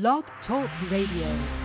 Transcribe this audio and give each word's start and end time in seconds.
Blog 0.00 0.24
Talk 0.44 0.68
Radio. 0.90 1.63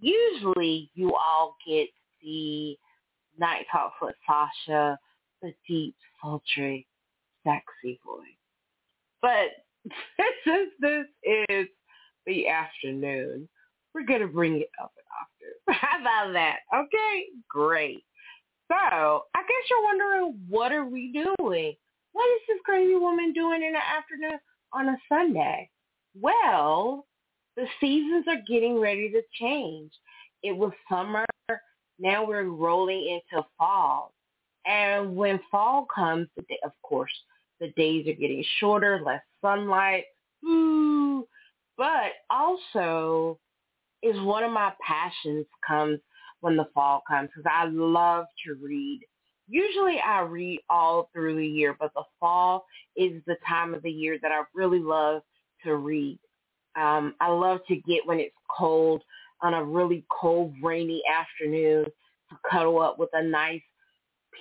Usually 0.00 0.90
you 0.94 1.14
all 1.14 1.56
get 1.66 1.88
the 2.22 2.76
Night 3.38 3.66
Talk 3.70 3.94
with 4.00 4.14
Sasha, 4.26 4.98
the 5.42 5.52
deep, 5.68 5.94
sultry, 6.20 6.86
sexy 7.44 8.00
voice. 8.04 8.26
But 9.22 9.64
since 10.46 10.70
this 10.80 11.06
is 11.48 11.68
the 12.26 12.48
afternoon, 12.48 13.48
we're 13.94 14.06
going 14.06 14.20
to 14.20 14.28
bring 14.28 14.60
it 14.60 14.70
up 14.82 14.92
an 14.96 15.04
octave. 15.20 15.80
How 15.80 16.00
about 16.00 16.32
that? 16.32 16.58
Okay, 16.74 17.26
great. 17.48 18.04
So 18.68 18.74
I 18.76 19.40
guess 19.40 19.70
you're 19.70 19.84
wondering, 19.84 20.40
what 20.48 20.72
are 20.72 20.86
we 20.86 21.12
doing? 21.12 21.74
What 22.12 22.26
is 22.26 22.40
this 22.48 22.58
crazy 22.64 22.94
woman 22.94 23.32
doing 23.32 23.62
in 23.62 23.72
the 23.72 23.78
afternoon? 23.78 24.40
on 24.74 24.88
a 24.88 24.96
Sunday? 25.08 25.70
Well, 26.20 27.06
the 27.56 27.66
seasons 27.80 28.26
are 28.28 28.42
getting 28.46 28.80
ready 28.80 29.10
to 29.10 29.22
change. 29.40 29.92
It 30.42 30.56
was 30.56 30.72
summer. 30.90 31.24
Now 31.98 32.24
we're 32.24 32.44
rolling 32.44 33.20
into 33.32 33.46
fall. 33.58 34.12
And 34.66 35.14
when 35.14 35.40
fall 35.50 35.86
comes, 35.94 36.28
of 36.64 36.72
course, 36.82 37.12
the 37.60 37.68
days 37.76 38.08
are 38.08 38.14
getting 38.14 38.44
shorter, 38.58 39.00
less 39.04 39.22
sunlight. 39.40 40.04
Ooh. 40.44 41.26
But 41.76 42.12
also 42.30 43.38
is 44.02 44.20
one 44.20 44.44
of 44.44 44.52
my 44.52 44.72
passions 44.86 45.46
comes 45.66 45.98
when 46.40 46.56
the 46.56 46.68
fall 46.74 47.02
comes 47.08 47.30
because 47.34 47.50
I 47.50 47.66
love 47.66 48.26
to 48.46 48.54
read 48.54 49.00
usually 49.48 49.98
I 50.00 50.20
read 50.20 50.60
all 50.68 51.10
through 51.12 51.36
the 51.36 51.46
year, 51.46 51.76
but 51.78 51.92
the 51.94 52.04
fall 52.20 52.66
is 52.96 53.22
the 53.26 53.36
time 53.46 53.74
of 53.74 53.82
the 53.82 53.90
year 53.90 54.18
that 54.22 54.32
I 54.32 54.42
really 54.54 54.78
love 54.78 55.22
to 55.64 55.76
read. 55.76 56.18
Um, 56.76 57.14
I 57.20 57.28
love 57.28 57.60
to 57.68 57.76
get 57.76 58.06
when 58.06 58.20
it's 58.20 58.34
cold 58.56 59.02
on 59.42 59.54
a 59.54 59.62
really 59.62 60.04
cold, 60.10 60.54
rainy 60.62 61.02
afternoon 61.12 61.84
to 61.84 62.36
cuddle 62.50 62.80
up 62.80 62.98
with 62.98 63.10
a 63.12 63.22
nice 63.22 63.62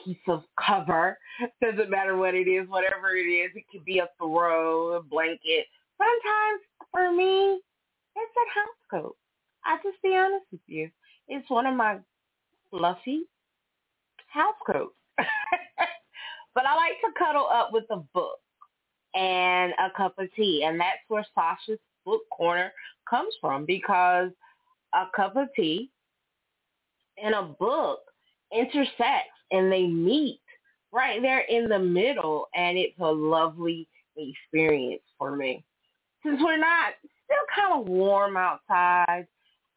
piece 0.04 0.18
of 0.28 0.44
cover. 0.60 1.18
Doesn't 1.62 1.90
matter 1.90 2.18
what 2.18 2.34
it 2.34 2.48
is, 2.48 2.68
whatever 2.68 3.16
it 3.16 3.28
is. 3.28 3.52
It 3.56 3.66
could 3.72 3.86
be 3.86 4.00
a 4.00 4.10
throw, 4.18 4.94
a 4.94 5.02
blanket. 5.02 5.66
Sometimes 5.98 6.62
for 6.92 7.12
me, 7.12 7.60
it's 8.16 8.34
a 8.38 8.60
house 8.60 9.02
coat. 9.04 9.16
I'll 9.66 9.80
just 9.84 10.02
be 10.02 10.16
honest 10.16 10.46
with 10.52 10.62
you. 10.68 10.90
It's 11.28 11.50
one 11.50 11.66
of 11.66 11.76
my 11.76 11.98
fluffy 12.70 13.24
house 14.28 14.56
coat. 14.66 14.94
but 15.18 16.66
I 16.66 16.76
like 16.76 17.00
to 17.02 17.18
cuddle 17.18 17.48
up 17.52 17.70
with 17.72 17.86
a 17.92 17.98
book 18.14 18.40
and 19.16 19.74
a 19.74 19.96
cup 19.96 20.16
of 20.18 20.28
tea. 20.36 20.64
And 20.66 20.80
that's 20.80 21.00
where 21.08 21.26
Sasha's 21.36 21.80
book 22.06 22.22
corner 22.36 22.72
comes 23.10 23.34
from 23.42 23.66
because 23.66 24.30
a 24.94 25.06
cup 25.16 25.36
of 25.36 25.48
tea 25.56 25.90
and 27.24 27.36
a 27.36 27.44
book 27.44 28.00
intersects 28.52 29.38
and 29.52 29.72
they 29.72 29.88
meet 29.88 30.40
right 30.92 31.22
there 31.22 31.42
in 31.42 31.68
the 31.68 31.80
middle 31.80 32.48
and 32.56 32.78
it's 32.78 32.98
a 33.00 33.12
lovely 33.12 33.88
experience 34.16 35.02
for 35.18 35.36
me. 35.36 35.64
Since 36.24 36.40
we're 36.42 36.58
not 36.58 36.94
still 37.26 37.38
kind 37.56 37.82
of 37.82 37.88
warm 37.88 38.38
outside, 38.38 39.28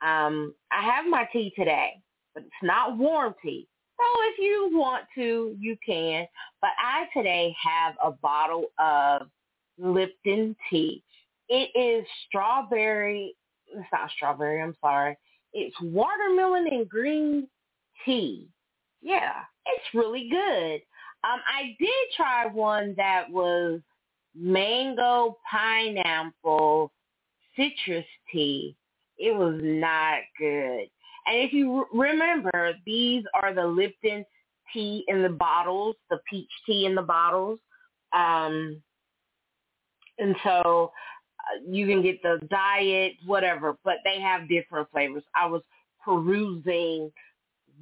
um, 0.03 0.54
I 0.70 0.82
have 0.82 1.06
my 1.06 1.28
tea 1.32 1.53
today, 1.56 2.00
but 2.34 2.44
it's 2.44 2.53
not 2.62 2.97
warm 2.97 3.34
tea. 3.42 3.66
So 3.98 4.04
if 4.25 4.38
you 4.38 4.70
want 4.78 5.04
to, 5.15 5.56
you 5.59 5.76
can. 5.84 6.26
But 6.60 6.70
I 6.78 7.06
today 7.16 7.56
have 7.65 7.94
a 8.04 8.12
bottle 8.12 8.66
of 8.78 9.28
Lipton 9.78 10.54
tea. 10.70 11.03
It 11.49 11.71
is 11.79 12.07
strawberry. 12.27 13.34
It's 13.69 13.87
not 13.93 14.11
strawberry. 14.17 14.61
I'm 14.61 14.77
sorry. 14.81 15.17
It's 15.53 15.77
watermelon 15.81 16.67
and 16.71 16.89
green 16.89 17.49
tea. 18.05 18.49
Yeah, 19.03 19.34
it's 19.67 19.95
really 19.95 20.29
good. 20.31 20.81
Um, 21.25 21.41
I 21.47 21.77
did 21.79 21.91
try 22.17 22.47
one 22.47 22.95
that 22.97 23.31
was 23.31 23.81
mango 24.34 25.39
pineapple 25.51 26.93
citrus 27.57 28.05
tea. 28.33 28.77
It 29.19 29.34
was 29.34 29.59
not 29.63 30.19
good. 30.39 30.89
And 31.27 31.37
if 31.39 31.53
you 31.53 31.87
remember, 31.93 32.75
these 32.84 33.25
are 33.34 33.55
the 33.55 33.67
Lipton 33.67 34.25
tea 34.73 35.05
in 35.09 35.23
the 35.23 35.28
bottles, 35.28 35.97
the 36.11 36.19
peach 36.28 36.51
tea 36.67 36.87
in 36.87 36.95
the 36.95 37.03
bottles. 37.03 37.59
Um, 38.13 38.83
and 40.19 40.37
so 40.45 40.93
you 41.69 41.87
can 41.87 42.03
get 42.03 42.23
the 42.23 42.41
diet, 42.51 43.12
whatever, 43.25 43.77
but 43.84 43.97
they 44.05 44.21
have 44.21 44.49
different 44.49 44.91
flavors. 44.91 45.23
I 45.34 45.47
was 45.47 45.62
perusing 46.05 47.11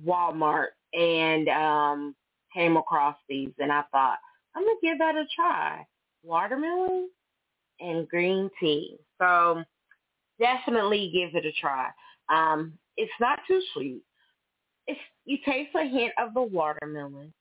Walmart 0.07 0.69
and 0.93 1.49
um, 1.49 2.15
came 2.53 2.77
across 2.77 3.17
these, 3.29 3.53
and 3.59 3.73
I 3.73 3.83
thought, 3.91 4.19
I'm 4.55 4.65
going 4.65 4.77
to 4.81 4.87
give 4.87 4.99
that 4.99 5.17
a 5.17 5.25
try. 5.35 5.87
Watermelon 6.23 7.09
and 7.81 8.09
green 8.09 8.51
tea. 8.61 8.97
So 9.21 9.63
definitely 10.39 11.11
give 11.13 11.35
it 11.35 11.47
a 11.47 11.53
try. 11.61 11.91
Um, 12.29 12.79
it's 12.97 13.13
not 13.21 13.41
too 13.47 13.61
sweet. 13.73 14.03
It's 14.87 15.01
you 15.25 15.39
taste 15.45 15.75
a 15.75 15.87
hint 15.89 16.13
of 16.19 16.35
the 16.35 16.43
watermelon, 16.43 17.33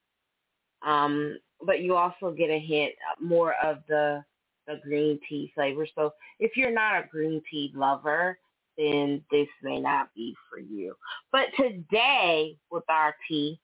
um, 0.86 1.38
but 1.66 1.82
you 1.82 1.96
also 1.96 2.32
get 2.32 2.50
a 2.50 2.60
hint 2.60 2.94
more 3.22 3.54
of 3.64 3.80
the 3.88 4.24
the 4.68 4.80
green 4.84 5.20
tea 5.28 5.52
flavor. 5.56 5.88
So 5.96 6.14
if 6.40 6.56
you're 6.56 6.72
not 6.72 7.04
a 7.04 7.08
green 7.08 7.42
tea 7.50 7.72
lover, 7.76 8.38
then 8.78 9.24
this 9.32 9.48
may 9.62 9.80
not 9.80 10.10
be 10.16 10.36
for 10.50 10.60
you. 10.60 10.96
But 11.32 11.48
today 11.58 12.58
with 12.72 12.84
our 12.90 13.16
tea 13.28 13.60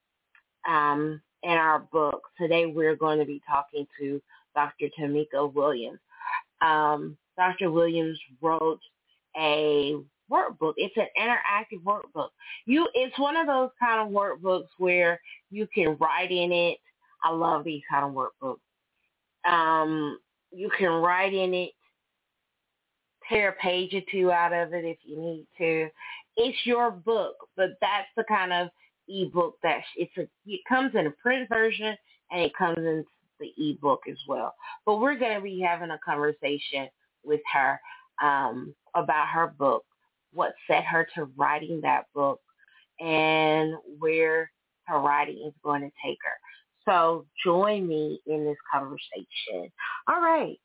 um, 0.67 1.21
and 1.43 1.59
our 1.59 1.79
book, 1.79 2.21
today 2.39 2.65
we're 2.65 2.95
going 2.95 3.19
to 3.19 3.25
be 3.25 3.41
talking 3.47 3.87
to 3.99 4.21
Dr. 4.55 4.87
Tomecca 4.99 5.53
Williams. 5.53 5.99
Um, 6.61 7.17
Dr. 7.37 7.71
Williams 7.71 8.19
wrote 8.41 8.81
a 9.37 9.95
workbook. 10.31 10.73
It's 10.77 10.95
an 10.97 11.07
interactive 11.17 11.81
workbook. 11.83 12.29
You, 12.66 12.87
it's 12.93 13.17
one 13.17 13.37
of 13.37 13.47
those 13.47 13.69
kind 13.79 14.01
of 14.01 14.13
workbooks 14.13 14.67
where 14.77 15.19
you 15.49 15.67
can 15.73 15.97
write 15.99 16.31
in 16.31 16.52
it. 16.52 16.78
I 17.23 17.31
love 17.31 17.63
these 17.63 17.81
kind 17.90 18.05
of 18.05 18.13
workbooks. 18.13 18.59
Um, 19.49 20.19
you 20.51 20.69
can 20.78 20.90
write 20.90 21.34
in 21.34 21.53
it, 21.53 21.72
tear 23.28 23.49
a 23.49 23.61
page 23.61 23.93
or 23.93 24.01
two 24.11 24.31
out 24.31 24.53
of 24.53 24.73
it 24.73 24.85
if 24.85 24.97
you 25.03 25.19
need 25.19 25.47
to. 25.57 25.90
It's 26.37 26.57
your 26.66 26.91
book, 26.91 27.35
but 27.55 27.72
that's 27.81 28.07
the 28.16 28.23
kind 28.23 28.53
of 28.53 28.69
ebook 29.07 29.55
that 29.63 29.81
it's 29.96 30.16
a. 30.17 30.28
It 30.46 30.61
comes 30.67 30.93
in 30.96 31.07
a 31.07 31.11
print 31.11 31.49
version 31.49 31.96
and 32.31 32.41
it 32.41 32.51
comes 32.57 32.78
in 32.78 33.03
the 33.40 33.51
ebook 33.57 34.01
as 34.09 34.17
well. 34.28 34.55
But 34.85 34.97
we're 34.97 35.17
going 35.17 35.35
to 35.35 35.41
be 35.41 35.59
having 35.59 35.91
a 35.91 35.99
conversation 36.03 36.87
with 37.23 37.41
her 37.53 37.79
um, 38.22 38.73
about 38.95 39.28
her 39.28 39.47
book 39.47 39.84
what 40.34 40.53
set 40.67 40.84
her 40.84 41.07
to 41.16 41.25
writing 41.37 41.81
that 41.81 42.05
book 42.13 42.40
and 42.99 43.73
where 43.99 44.52
her 44.85 44.99
writing 44.99 45.43
is 45.47 45.53
going 45.63 45.81
to 45.81 45.91
take 46.03 46.17
her. 46.23 46.37
So 46.90 47.26
join 47.46 47.88
me 47.88 48.20
in 48.26 48.46
this 48.46 48.58
conversation. 48.74 49.72
All 50.08 50.22
right. 50.22 50.59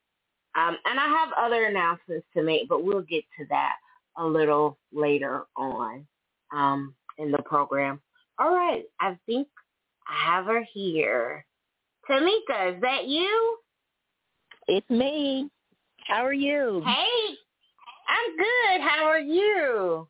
Um, 0.56 0.76
and 0.84 0.98
I 0.98 1.08
have 1.08 1.28
other 1.36 1.64
announcements 1.64 2.26
to 2.34 2.42
make, 2.42 2.68
but 2.68 2.82
we'll 2.82 3.02
get 3.02 3.24
to 3.38 3.44
that 3.50 3.74
a 4.16 4.24
little 4.24 4.78
later 4.92 5.42
on 5.56 6.06
um, 6.52 6.94
in 7.18 7.30
the 7.30 7.42
program. 7.42 8.00
All 8.38 8.54
right, 8.54 8.84
I 9.00 9.18
think 9.26 9.48
I 10.08 10.32
have 10.32 10.46
her 10.46 10.64
here. 10.72 11.44
Tomecca, 12.08 12.76
is 12.76 12.80
that 12.80 13.06
you? 13.06 13.58
It's 14.68 14.88
me. 14.88 15.50
How 16.06 16.24
are 16.24 16.32
you? 16.32 16.82
Hey, 16.84 17.34
I'm 18.08 18.36
good. 18.36 18.88
How 18.88 19.04
are 19.06 19.20
you? 19.20 20.08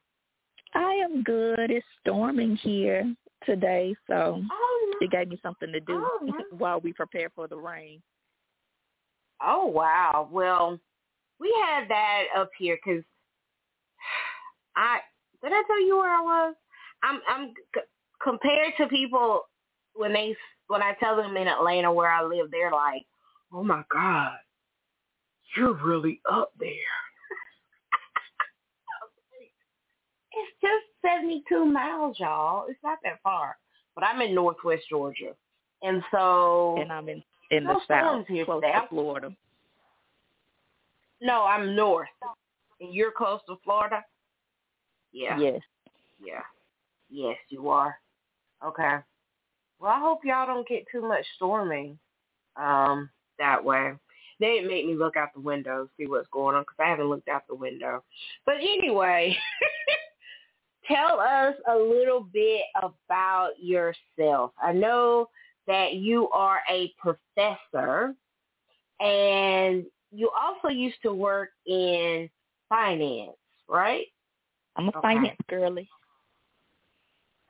I 0.74 0.92
am 1.04 1.22
good. 1.22 1.70
It's 1.70 1.86
storming 2.02 2.56
here 2.56 3.14
today, 3.44 3.94
so 4.06 4.42
oh, 4.50 4.94
it 5.00 5.10
gave 5.10 5.28
me 5.28 5.38
something 5.42 5.72
to 5.72 5.80
do 5.80 6.04
oh, 6.04 6.32
while 6.56 6.80
we 6.80 6.92
prepare 6.92 7.30
for 7.34 7.46
the 7.46 7.56
rain. 7.56 8.02
Oh 9.42 9.66
wow! 9.66 10.28
Well, 10.30 10.78
we 11.40 11.54
had 11.64 11.88
that 11.88 12.24
up 12.36 12.50
here 12.58 12.78
because 12.84 13.04
I 14.76 14.98
did 15.42 15.52
I 15.52 15.62
tell 15.66 15.84
you 15.84 15.96
where 15.96 16.14
I 16.14 16.20
was? 16.20 16.54
I'm 17.02 17.20
I'm 17.28 17.54
c- 17.74 17.82
compared 18.22 18.72
to 18.78 18.88
people 18.88 19.42
when 19.94 20.12
they 20.12 20.34
when 20.68 20.82
I 20.82 20.94
tell 21.00 21.16
them 21.16 21.36
in 21.36 21.48
Atlanta 21.48 21.92
where 21.92 22.10
I 22.10 22.22
live, 22.22 22.50
they're 22.50 22.72
like, 22.72 23.02
"Oh 23.52 23.62
my 23.62 23.82
God, 23.92 24.36
you're 25.56 25.74
really 25.74 26.20
up 26.30 26.52
there." 26.58 26.70
It's 30.36 30.60
just 30.60 30.84
72 31.02 31.64
miles, 31.64 32.16
y'all. 32.18 32.66
It's 32.68 32.78
not 32.82 32.98
that 33.04 33.20
far, 33.22 33.56
but 33.94 34.04
I'm 34.04 34.20
in 34.20 34.34
Northwest 34.34 34.82
Georgia, 34.88 35.34
and 35.82 36.02
so 36.10 36.76
and 36.80 36.92
I'm 36.92 37.08
in 37.08 37.22
in 37.50 37.64
the 37.64 37.78
south, 37.86 38.26
here 38.26 38.44
close 38.44 38.62
to 38.62 38.86
Florida. 38.88 39.34
No, 41.20 41.44
I'm 41.44 41.76
north, 41.76 42.08
and 42.80 42.94
you're 42.94 43.12
close 43.12 43.40
to 43.48 43.56
Florida. 43.64 44.02
Yeah. 45.12 45.38
Yes. 45.38 45.60
Yeah. 46.24 46.40
Yes, 47.08 47.36
you 47.48 47.68
are. 47.68 47.96
Okay. 48.64 48.96
Well, 49.78 49.92
I 49.92 50.00
hope 50.00 50.20
y'all 50.24 50.46
don't 50.46 50.66
get 50.66 50.84
too 50.90 51.02
much 51.02 51.24
storming 51.36 51.98
um, 52.56 53.10
that 53.38 53.62
way. 53.62 53.92
They 54.40 54.54
didn't 54.54 54.68
make 54.70 54.86
me 54.86 54.94
look 54.94 55.16
out 55.16 55.32
the 55.34 55.40
window 55.40 55.88
see 55.96 56.06
what's 56.06 56.28
going 56.32 56.56
on 56.56 56.62
because 56.62 56.76
I 56.78 56.88
haven't 56.88 57.08
looked 57.08 57.28
out 57.28 57.46
the 57.48 57.54
window. 57.54 58.02
But 58.44 58.56
anyway, 58.56 59.36
tell 60.88 61.20
us 61.20 61.54
a 61.70 61.76
little 61.76 62.20
bit 62.32 62.62
about 62.76 63.52
yourself. 63.60 64.52
I 64.62 64.72
know 64.72 65.28
that 65.66 65.94
you 65.94 66.28
are 66.30 66.60
a 66.70 66.92
professor 66.98 68.14
and 69.00 69.84
you 70.12 70.30
also 70.30 70.68
used 70.68 70.96
to 71.02 71.12
work 71.12 71.50
in 71.66 72.28
finance, 72.68 73.36
right? 73.68 74.06
I'm 74.76 74.86
a 74.86 74.88
Okay. 74.88 75.00
finance 75.02 75.38
girly. 75.48 75.88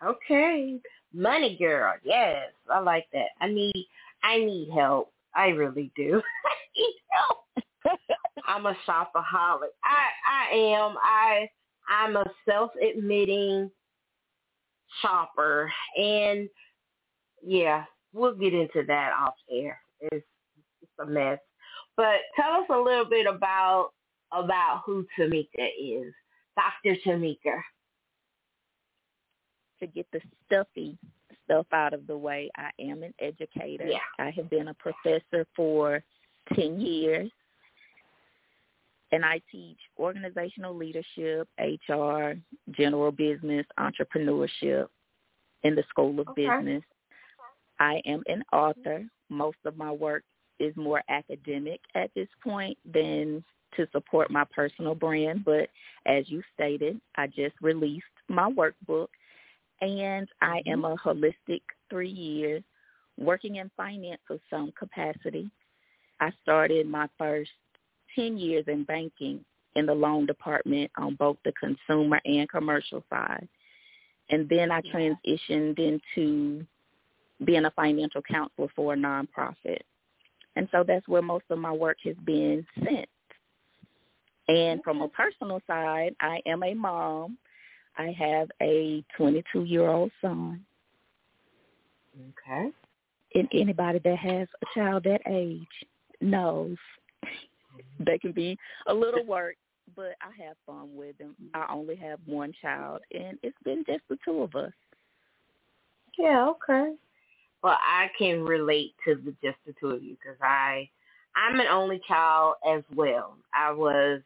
Okay. 0.04 0.80
Money 1.12 1.56
girl. 1.56 1.94
Yes, 2.02 2.50
I 2.70 2.80
like 2.80 3.06
that. 3.12 3.28
I 3.40 3.48
need 3.48 3.86
I 4.22 4.38
need 4.38 4.70
help. 4.70 5.12
I 5.34 5.48
really 5.48 5.90
do. 5.96 6.22
I 6.44 6.54
need 6.76 6.96
help. 7.10 7.98
I'm 8.46 8.66
a 8.66 8.76
shopaholic. 8.86 9.72
I 9.84 10.08
I 10.28 10.54
am. 10.54 10.96
I 11.00 11.48
I'm 11.88 12.16
a 12.16 12.24
self-admitting 12.48 13.70
shopper 15.02 15.70
and 15.96 16.48
yeah, 17.42 17.84
we'll 18.12 18.34
get 18.34 18.54
into 18.54 18.84
that 18.86 19.12
off 19.18 19.34
air. 19.50 19.78
It's 20.00 20.24
it's 20.82 20.92
a 20.98 21.06
mess. 21.06 21.38
But 21.96 22.16
tell 22.36 22.52
us 22.54 22.66
a 22.70 22.78
little 22.78 23.04
bit 23.04 23.26
about 23.26 23.90
about 24.32 24.82
who 24.86 25.06
Tomecca 25.18 25.68
is. 25.78 26.12
Dr. 26.56 26.96
Tomecca. 27.04 27.60
to 29.80 29.86
get 29.86 30.06
the 30.12 30.20
stuffy 30.46 30.96
stuff 31.44 31.66
out 31.72 31.92
of 31.92 32.06
the 32.06 32.16
way, 32.16 32.50
I 32.56 32.70
am 32.80 33.02
an 33.02 33.12
educator. 33.20 33.86
Yeah. 33.86 33.98
I 34.18 34.30
have 34.30 34.48
been 34.50 34.68
a 34.68 34.74
professor 34.74 35.46
for 35.54 36.02
10 36.54 36.80
years. 36.80 37.30
And 39.14 39.24
I 39.24 39.40
teach 39.48 39.78
organizational 39.96 40.74
leadership, 40.74 41.46
HR, 41.60 42.32
general 42.72 43.12
business, 43.12 43.64
entrepreneurship 43.78 44.88
in 45.62 45.76
the 45.76 45.84
School 45.88 46.18
of 46.18 46.26
Okay. 46.30 46.48
Business. 46.48 46.82
I 47.78 48.02
am 48.06 48.24
an 48.26 48.42
author. 48.52 49.06
Most 49.30 49.58
of 49.66 49.76
my 49.76 49.92
work 49.92 50.24
is 50.58 50.74
more 50.76 51.00
academic 51.08 51.80
at 51.94 52.12
this 52.16 52.26
point 52.42 52.76
than 52.84 53.44
to 53.76 53.86
support 53.92 54.32
my 54.32 54.42
personal 54.52 54.96
brand. 54.96 55.44
But 55.44 55.70
as 56.06 56.28
you 56.28 56.42
stated, 56.52 57.00
I 57.14 57.28
just 57.28 57.54
released 57.62 58.04
my 58.28 58.50
workbook 58.50 59.10
and 59.80 60.28
I 60.42 60.60
am 60.66 60.82
mm-hmm. 60.82 60.86
a 60.86 61.14
holistic 61.14 61.62
three 61.88 62.10
years 62.10 62.64
working 63.16 63.56
in 63.56 63.70
finance 63.76 64.22
of 64.28 64.40
some 64.50 64.72
capacity. 64.76 65.48
I 66.18 66.32
started 66.42 66.88
my 66.88 67.08
first 67.16 67.52
10 68.14 68.38
years 68.38 68.64
in 68.68 68.84
banking 68.84 69.44
in 69.76 69.86
the 69.86 69.94
loan 69.94 70.26
department 70.26 70.90
on 70.96 71.14
both 71.16 71.36
the 71.44 71.52
consumer 71.52 72.20
and 72.24 72.48
commercial 72.48 73.02
side. 73.10 73.48
And 74.30 74.48
then 74.48 74.70
I 74.70 74.80
transitioned 74.80 75.78
into 75.78 76.64
being 77.44 77.64
a 77.64 77.70
financial 77.72 78.22
counselor 78.22 78.68
for 78.74 78.94
a 78.94 78.96
nonprofit. 78.96 79.80
And 80.56 80.68
so 80.70 80.84
that's 80.86 81.06
where 81.08 81.22
most 81.22 81.44
of 81.50 81.58
my 81.58 81.72
work 81.72 81.98
has 82.04 82.16
been 82.24 82.64
since. 82.78 83.06
And 84.46 84.82
from 84.84 85.00
a 85.02 85.08
personal 85.08 85.60
side, 85.66 86.14
I 86.20 86.40
am 86.46 86.62
a 86.62 86.74
mom. 86.74 87.38
I 87.96 88.14
have 88.18 88.48
a 88.60 89.04
22-year-old 89.18 90.10
son. 90.20 90.64
Okay. 92.16 92.70
And 93.34 93.48
anybody 93.52 94.00
that 94.04 94.18
has 94.18 94.48
a 94.62 94.66
child 94.78 95.04
that 95.04 95.22
age 95.28 95.66
knows 96.20 96.76
they 97.98 98.18
can 98.18 98.32
be 98.32 98.56
a 98.86 98.94
little 98.94 99.24
work, 99.24 99.56
but 99.94 100.14
I 100.22 100.30
have 100.44 100.56
fun 100.66 100.94
with 100.94 101.16
them. 101.18 101.34
I 101.54 101.66
only 101.70 101.96
have 101.96 102.18
one 102.26 102.52
child, 102.60 103.00
and 103.12 103.38
it's 103.42 103.56
been 103.64 103.84
just 103.86 104.02
the 104.08 104.18
two 104.24 104.42
of 104.42 104.54
us. 104.54 104.72
Yeah, 106.18 106.48
okay. 106.50 106.94
Well, 107.62 107.78
I 107.80 108.10
can 108.18 108.42
relate 108.42 108.94
to 109.04 109.14
the 109.14 109.34
just 109.42 109.58
the 109.66 109.74
two 109.80 109.88
of 109.88 110.02
you 110.02 110.16
because 110.22 110.38
I, 110.42 110.88
I'm 111.34 111.58
an 111.60 111.66
only 111.66 112.00
child 112.06 112.56
as 112.68 112.82
well. 112.94 113.36
I 113.54 113.72
was 113.72 114.20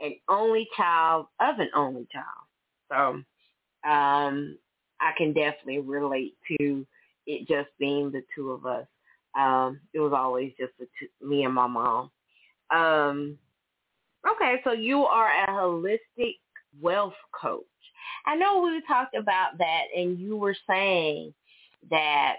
an 0.00 0.14
only 0.28 0.68
child 0.76 1.26
of 1.40 1.58
an 1.58 1.70
only 1.74 2.06
child, 2.12 2.46
so 2.88 3.88
um, 3.88 4.58
I 5.00 5.12
can 5.16 5.32
definitely 5.32 5.80
relate 5.80 6.34
to 6.48 6.86
it 7.26 7.48
just 7.48 7.68
being 7.78 8.10
the 8.10 8.22
two 8.34 8.52
of 8.52 8.64
us. 8.64 8.86
Um, 9.38 9.80
it 9.92 10.00
was 10.00 10.12
always 10.16 10.52
just 10.58 10.72
the 10.78 10.86
two, 10.98 11.26
me 11.26 11.44
and 11.44 11.54
my 11.54 11.66
mom. 11.66 12.10
Um, 12.70 13.38
okay, 14.30 14.60
so 14.64 14.72
you 14.72 15.04
are 15.04 15.28
a 15.44 15.48
holistic 15.48 16.36
wealth 16.80 17.14
coach. 17.38 17.64
I 18.26 18.36
know 18.36 18.60
we 18.62 18.82
talked 18.86 19.14
about 19.14 19.58
that, 19.58 19.84
and 19.96 20.18
you 20.18 20.36
were 20.36 20.56
saying 20.68 21.34
that 21.90 22.36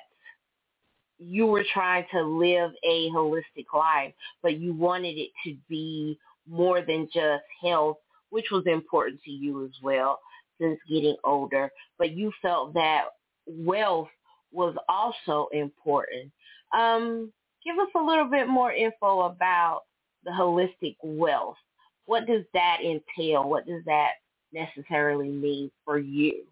you 1.19 1.45
were 1.45 1.65
trying 1.73 2.05
to 2.11 2.21
live 2.21 2.71
a 2.83 3.09
holistic 3.09 3.65
life, 3.73 4.13
but 4.41 4.59
you 4.59 4.73
wanted 4.73 5.17
it 5.17 5.31
to 5.45 5.55
be 5.67 6.17
more 6.49 6.81
than 6.81 7.07
just 7.13 7.43
health, 7.61 7.97
which 8.29 8.45
was 8.51 8.63
important 8.65 9.21
to 9.23 9.31
you 9.31 9.65
as 9.65 9.71
well 9.83 10.19
since 10.59 10.79
getting 10.89 11.17
older. 11.23 11.69
But 11.97 12.11
you 12.11 12.31
felt 12.41 12.73
that 12.73 13.05
wealth 13.47 14.09
was 14.51 14.75
also 14.87 15.49
important. 15.51 16.31
Um, 16.73 17.31
give 17.63 17.77
us 17.77 17.89
a 17.95 17.99
little 18.03 18.29
bit 18.29 18.47
more 18.47 18.71
info 18.71 19.21
about 19.21 19.81
the 20.23 20.31
holistic 20.31 20.95
wealth. 21.01 21.57
What 22.05 22.25
does 22.25 22.43
that 22.53 22.79
entail? 22.83 23.47
What 23.47 23.65
does 23.65 23.83
that 23.85 24.13
necessarily 24.51 25.29
mean 25.29 25.71
for 25.85 25.99
you? 25.99 26.43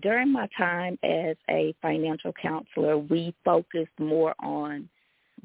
During 0.00 0.32
my 0.32 0.48
time 0.56 0.98
as 1.02 1.36
a 1.50 1.74
financial 1.82 2.32
counselor, 2.32 2.96
we 2.96 3.34
focused 3.44 3.92
more 3.98 4.34
on 4.40 4.88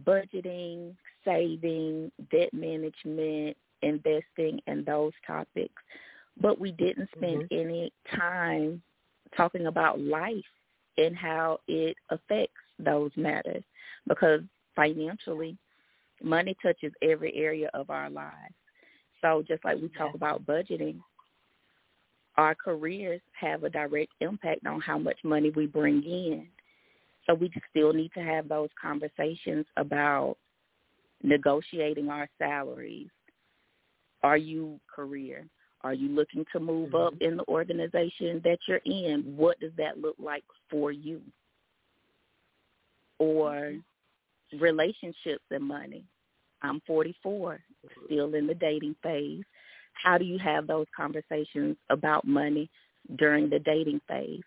budgeting, 0.05 0.95
saving, 1.25 2.11
debt 2.31 2.53
management, 2.53 3.57
investing, 3.81 4.61
and 4.67 4.85
those 4.85 5.11
topics. 5.25 5.81
But 6.39 6.59
we 6.59 6.71
didn't 6.71 7.09
spend 7.15 7.49
mm-hmm. 7.49 7.59
any 7.69 7.93
time 8.15 8.81
talking 9.35 9.67
about 9.67 9.99
life 9.99 10.45
and 10.97 11.15
how 11.15 11.59
it 11.67 11.97
affects 12.09 12.55
those 12.79 13.11
matters 13.17 13.63
because 14.07 14.41
financially, 14.75 15.57
money 16.23 16.55
touches 16.61 16.93
every 17.01 17.33
area 17.35 17.69
of 17.73 17.89
our 17.89 18.09
lives. 18.09 18.53
So 19.21 19.43
just 19.47 19.63
like 19.65 19.77
we 19.81 19.89
talk 19.89 20.13
about 20.13 20.45
budgeting, 20.45 20.99
our 22.37 22.53
careers 22.53 23.21
have 23.39 23.63
a 23.63 23.69
direct 23.69 24.11
impact 24.21 24.65
on 24.65 24.79
how 24.79 24.97
much 24.97 25.17
money 25.23 25.49
we 25.49 25.65
bring 25.65 26.03
in. 26.03 26.47
So 27.25 27.33
we 27.33 27.51
still 27.69 27.93
need 27.93 28.11
to 28.13 28.21
have 28.21 28.47
those 28.47 28.69
conversations 28.79 29.65
about 29.75 30.37
negotiating 31.23 32.09
our 32.09 32.29
salaries. 32.37 33.09
Are 34.23 34.37
you 34.37 34.79
career? 34.93 35.47
Are 35.81 35.93
you 35.93 36.09
looking 36.09 36.45
to 36.53 36.59
move 36.59 36.89
mm-hmm. 36.89 37.07
up 37.07 37.13
in 37.21 37.37
the 37.37 37.47
organization 37.47 38.41
that 38.43 38.59
you're 38.67 38.81
in? 38.85 39.33
What 39.35 39.59
does 39.59 39.71
that 39.77 39.99
look 39.99 40.15
like 40.19 40.43
for 40.69 40.91
you? 40.91 41.21
Or 43.19 43.51
mm-hmm. 43.51 43.79
Relationships 44.59 45.43
and 45.51 45.63
money. 45.63 46.03
I'm 46.61 46.81
44, 46.87 47.59
still 48.05 48.33
in 48.33 48.47
the 48.47 48.55
dating 48.55 48.95
phase. 49.03 49.43
How 49.93 50.17
do 50.17 50.25
you 50.25 50.37
have 50.39 50.67
those 50.67 50.87
conversations 50.95 51.77
about 51.89 52.25
money 52.25 52.69
during 53.17 53.49
the 53.49 53.59
dating 53.59 54.01
phase? 54.07 54.43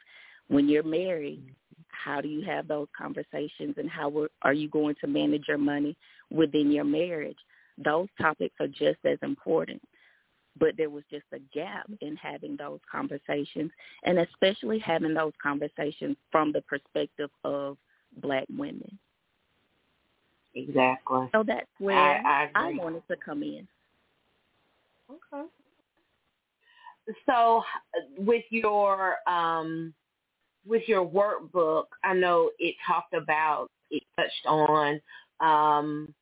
When 0.49 0.69
you're 0.69 0.83
married, 0.83 1.43
how 1.89 2.21
do 2.21 2.29
you 2.29 2.43
have 2.43 2.69
those 2.69 2.89
conversations 2.97 3.75
and 3.77 3.89
how 3.89 4.27
are 4.43 4.53
you 4.53 4.69
going 4.69 4.97
to 5.01 5.07
manage 5.07 5.45
your 5.49 5.59
money 5.59 5.97
within 6.31 6.71
your 6.71 6.85
marriage? 6.85 7.39
Those 7.79 8.09
topics 8.21 8.55
are 8.61 8.69
just 8.69 8.99
as 9.05 9.19
important. 9.23 9.83
But 10.59 10.77
there 10.77 10.91
was 10.91 11.05
just 11.11 11.27
a 11.33 11.39
gap 11.55 11.89
in 12.01 12.17
having 12.17 12.57
those 12.57 12.81
conversations 12.91 13.71
and 14.05 14.19
especially 14.19 14.81
having 14.81 15.15
those 15.15 15.33
conversations 15.41 16.17
from 16.33 16.53
the 16.53 16.63
perspective 16.63 17.31
of 17.45 17.77
black 18.21 18.47
women. 18.51 18.99
Exactly. 20.55 21.29
So 21.33 21.45
that's 21.47 21.67
where 21.79 21.97
I, 22.27 22.49
I, 22.55 22.69
I 22.69 22.73
wanted 22.75 23.03
to 23.09 23.17
come 23.17 23.43
in. 23.43 23.67
Okay. 25.11 25.49
So 27.27 27.63
with 28.19 28.45
your 28.51 29.17
um 29.29 29.95
with 30.67 30.83
your 30.87 31.07
workbook, 31.07 31.85
I 32.05 32.15
know 32.15 32.51
it 32.59 32.75
talked 32.87 33.15
about 33.15 33.69
it 33.91 34.03
touched 34.17 34.47
on 34.47 35.01
um 35.41 36.15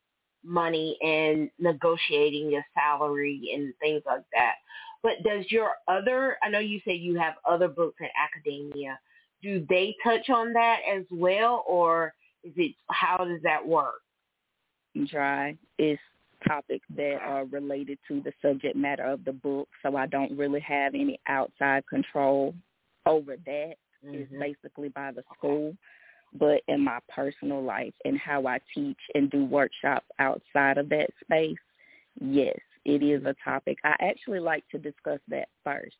money 0.44 0.96
and 1.02 1.50
negotiating 1.58 2.50
your 2.50 2.64
salary 2.74 3.50
and 3.54 3.74
things 3.80 4.02
like 4.06 4.22
that. 4.32 4.54
But 5.02 5.22
does 5.24 5.44
your 5.50 5.70
other 5.88 6.36
I 6.42 6.48
know 6.48 6.60
you 6.60 6.80
said 6.84 6.98
you 6.98 7.18
have 7.18 7.34
other 7.48 7.68
books 7.68 7.96
in 8.00 8.08
academia. 8.16 8.98
Do 9.42 9.64
they 9.68 9.94
touch 10.04 10.30
on 10.30 10.52
that 10.54 10.80
as 10.90 11.04
well 11.10 11.64
or 11.66 12.14
is 12.44 12.52
it 12.56 12.74
how 12.90 13.18
does 13.18 13.40
that 13.42 13.66
work? 13.66 14.00
Dry 15.06 15.56
is 15.78 15.98
topics 16.46 16.86
that 16.96 17.18
are 17.24 17.44
related 17.46 17.98
to 18.08 18.20
the 18.20 18.32
subject 18.40 18.76
matter 18.76 19.04
of 19.04 19.24
the 19.24 19.32
book, 19.32 19.68
so 19.82 19.96
I 19.96 20.06
don't 20.06 20.36
really 20.36 20.60
have 20.60 20.94
any 20.94 21.18
outside 21.28 21.84
control 21.88 22.54
over 23.06 23.36
that. 23.46 23.74
Mm-hmm. 24.04 24.14
It's 24.14 24.32
basically 24.38 24.88
by 24.90 25.12
the 25.12 25.24
school. 25.36 25.76
But 26.34 26.60
in 26.68 26.84
my 26.84 26.98
personal 27.08 27.62
life 27.62 27.94
and 28.04 28.18
how 28.18 28.46
I 28.46 28.58
teach 28.74 28.98
and 29.14 29.30
do 29.30 29.44
workshops 29.46 30.06
outside 30.18 30.76
of 30.76 30.88
that 30.90 31.08
space, 31.22 31.56
yes, 32.20 32.58
it 32.84 33.02
is 33.02 33.24
a 33.24 33.34
topic. 33.42 33.78
I 33.82 33.94
actually 34.00 34.40
like 34.40 34.64
to 34.70 34.78
discuss 34.78 35.20
that 35.28 35.48
first 35.64 35.96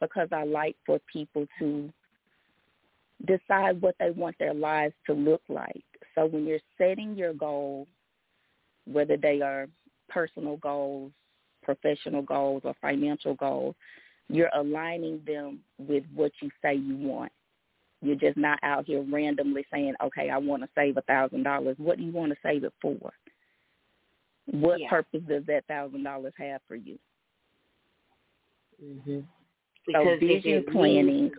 because 0.00 0.28
I 0.32 0.44
like 0.44 0.76
for 0.84 0.98
people 1.12 1.46
to 1.60 1.92
decide 3.26 3.80
what 3.80 3.94
they 4.00 4.10
want 4.10 4.36
their 4.38 4.54
lives 4.54 4.94
to 5.06 5.12
look 5.12 5.42
like. 5.48 5.84
So 6.14 6.26
when 6.26 6.46
you're 6.46 6.58
setting 6.76 7.14
your 7.16 7.34
goal, 7.34 7.86
whether 8.86 9.16
they 9.16 9.40
are 9.40 9.66
personal 10.08 10.56
goals, 10.56 11.12
professional 11.62 12.22
goals, 12.22 12.62
or 12.64 12.74
financial 12.80 13.34
goals, 13.34 13.74
you're 14.28 14.50
aligning 14.54 15.20
them 15.26 15.60
with 15.78 16.04
what 16.14 16.32
you 16.40 16.50
say 16.62 16.74
you 16.74 16.96
want. 16.96 17.32
You're 18.02 18.16
just 18.16 18.38
not 18.38 18.58
out 18.62 18.86
here 18.86 19.02
randomly 19.02 19.66
saying, 19.70 19.94
okay, 20.02 20.30
I 20.30 20.38
want 20.38 20.62
to 20.62 20.68
save 20.74 20.96
a 20.96 21.02
thousand 21.02 21.42
dollars. 21.42 21.76
What 21.78 21.98
do 21.98 22.04
you 22.04 22.12
want 22.12 22.32
to 22.32 22.38
save 22.42 22.64
it 22.64 22.72
for? 22.80 23.12
What 24.46 24.80
yeah. 24.80 24.88
purpose 24.88 25.20
does 25.28 25.44
that 25.46 25.66
thousand 25.66 26.04
dollars 26.04 26.32
have 26.38 26.60
for 26.66 26.76
you? 26.76 26.98
Mm-hmm. 28.82 29.20
So 29.92 30.16
vision 30.18 30.64
planning. 30.72 31.30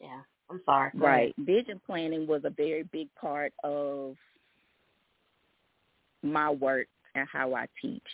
Yeah, 0.00 0.20
I'm 0.50 0.60
sorry. 0.66 0.90
right, 0.94 1.34
vision 1.38 1.80
planning 1.86 2.26
was 2.26 2.42
a 2.44 2.50
very 2.50 2.82
big 2.84 3.08
part 3.18 3.52
of 3.64 4.16
my 6.22 6.50
work 6.50 6.86
and 7.14 7.26
how 7.32 7.54
I 7.54 7.66
teach. 7.80 8.06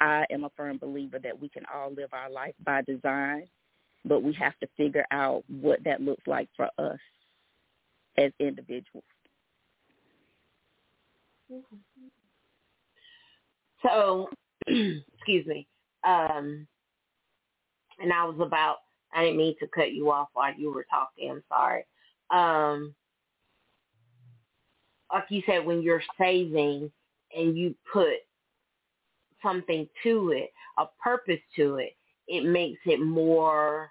I 0.00 0.24
am 0.30 0.44
a 0.44 0.50
firm 0.56 0.78
believer 0.78 1.18
that 1.22 1.38
we 1.38 1.48
can 1.48 1.64
all 1.72 1.92
live 1.92 2.10
our 2.12 2.30
life 2.30 2.54
by 2.64 2.82
design, 2.82 3.48
but 4.04 4.22
we 4.22 4.32
have 4.34 4.58
to 4.60 4.68
figure 4.76 5.06
out 5.10 5.44
what 5.48 5.82
that 5.84 6.00
looks 6.00 6.26
like 6.26 6.48
for 6.56 6.68
us 6.78 6.98
as 8.16 8.32
individuals. 8.38 9.04
So, 13.82 14.28
excuse 14.66 15.46
me. 15.46 15.66
Um, 16.04 16.66
and 18.00 18.12
I 18.12 18.24
was 18.24 18.38
about, 18.40 18.76
I 19.12 19.24
didn't 19.24 19.38
mean 19.38 19.56
to 19.60 19.66
cut 19.74 19.92
you 19.92 20.10
off 20.10 20.28
while 20.34 20.52
you 20.56 20.72
were 20.72 20.86
talking. 20.90 21.30
I'm 21.30 21.42
sorry. 21.48 21.84
Um, 22.30 22.94
like 25.12 25.24
you 25.30 25.42
said, 25.46 25.64
when 25.64 25.82
you're 25.82 26.02
saving 26.18 26.90
and 27.36 27.56
you 27.56 27.74
put 27.92 28.14
something 29.42 29.88
to 30.02 30.30
it, 30.30 30.50
a 30.78 30.86
purpose 31.02 31.40
to 31.56 31.76
it, 31.76 31.96
it 32.26 32.44
makes 32.44 32.80
it 32.86 33.00
more, 33.00 33.90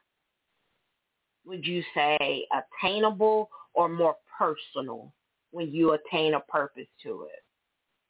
would 1.45 1.65
you 1.65 1.83
say, 1.93 2.45
attainable 2.53 3.49
or 3.73 3.89
more 3.89 4.15
personal 4.37 5.11
when 5.51 5.71
you 5.71 5.93
attain 5.93 6.33
a 6.33 6.39
purpose 6.41 6.87
to 7.03 7.23
it? 7.23 7.43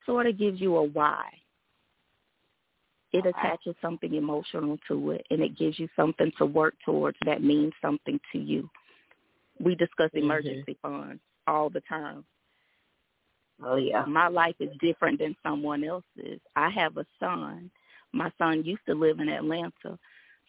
Sort 0.06 0.28
of 0.28 0.38
gives 0.38 0.60
you 0.60 0.76
a 0.78 0.84
why. 0.84 1.26
It 3.14 3.26
okay. 3.26 3.30
attaches 3.30 3.76
something 3.82 4.14
emotional 4.14 4.78
to 4.90 5.12
it, 5.12 5.26
and 5.30 5.42
it 5.42 5.58
gives 5.58 5.80
you 5.80 5.88
something 5.96 6.32
to 6.38 6.46
work 6.46 6.76
towards 6.84 7.18
that 7.26 7.42
means 7.42 7.74
something 7.82 8.20
to 8.34 8.38
you. 8.38 8.70
We 9.60 9.76
discuss 9.76 10.10
mm-hmm. 10.10 10.26
emergency 10.26 10.78
mm-hmm. 10.84 11.00
funds 11.00 11.22
all 11.48 11.70
the 11.70 11.82
time. 11.88 12.26
Oh 13.64 13.76
yeah. 13.76 14.06
My 14.06 14.28
life 14.28 14.56
is 14.60 14.70
different 14.80 15.20
than 15.20 15.36
someone 15.44 15.84
else's. 15.84 16.40
I 16.56 16.70
have 16.70 16.98
a 16.98 17.06
son. 17.20 17.72
My 18.14 18.32
son 18.38 18.64
used 18.64 18.86
to 18.88 18.96
live 18.96 19.20
in 19.20 19.30
Atlanta. 19.30 19.98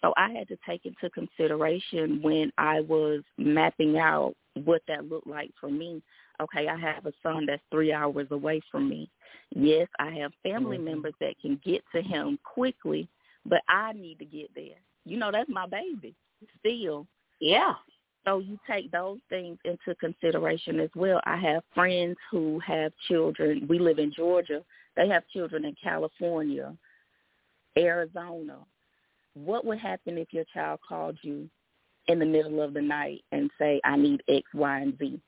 So 0.01 0.15
I 0.17 0.31
had 0.31 0.49
to 0.49 0.59
take 0.67 0.87
into 0.87 1.11
consideration 1.11 2.21
when 2.23 2.53
I 2.57 2.81
was 2.81 3.23
mapping 3.37 3.99
out 3.99 4.35
what 4.65 4.83
that 4.89 5.09
looked 5.09 5.27
like 5.27 5.51
for 5.61 5.71
me. 5.71 6.03
Okay, 6.41 6.69
I 6.69 6.77
have 6.77 7.07
a 7.07 7.13
son 7.23 7.47
that's 7.47 7.63
three 7.71 7.93
hours 7.93 8.29
away 8.31 8.61
from 8.71 8.89
me. 8.89 9.11
Yes, 9.55 9.89
I 9.99 10.11
have 10.13 10.33
family 10.43 10.77
mm-hmm. 10.77 10.85
members 10.87 11.15
that 11.21 11.35
can 11.41 11.61
get 11.65 11.83
to 11.95 12.01
him 12.01 12.39
quickly, 12.45 13.09
but 13.45 13.63
I 13.69 13.93
need 13.93 14.21
to 14.21 14.25
get 14.25 14.51
there. 14.55 14.79
You 15.05 15.17
know, 15.17 15.33
that's 15.33 15.51
my 15.51 15.67
baby 15.67 16.15
still. 16.61 17.07
Yeah. 17.41 17.75
So 18.27 18.41
you 18.41 18.59
take 18.69 18.91
those 18.91 19.19
things 19.29 19.59
into 19.65 19.95
consideration 19.99 20.81
as 20.81 20.91
well. 20.95 21.21
I 21.25 21.37
have 21.37 21.63
friends 21.75 22.17
who 22.31 22.61
have 22.67 22.93
children. 23.09 23.67
We 23.69 23.79
live 23.79 23.99
in 23.99 24.13
Georgia. 24.13 24.63
They 24.97 25.09
have 25.09 25.23
children 25.29 25.65
in 25.65 25.75
California, 25.83 26.77
Arizona. 27.77 28.59
What 29.35 29.65
would 29.65 29.79
happen 29.79 30.19
if 30.19 30.33
your 30.33 30.45
child 30.53 30.81
called 30.87 31.19
you 31.23 31.49
in 32.09 32.19
the 32.19 32.27
middle 32.27 32.61
of 32.61 32.75
the 32.75 32.83
night 32.83 33.23
and 33.33 33.51
say, 33.59 33.81
I 33.85 33.97
need 33.97 34.23
X, 34.29 34.47
Y, 34.53 34.79
and 34.81 34.99
Z? 34.99 35.21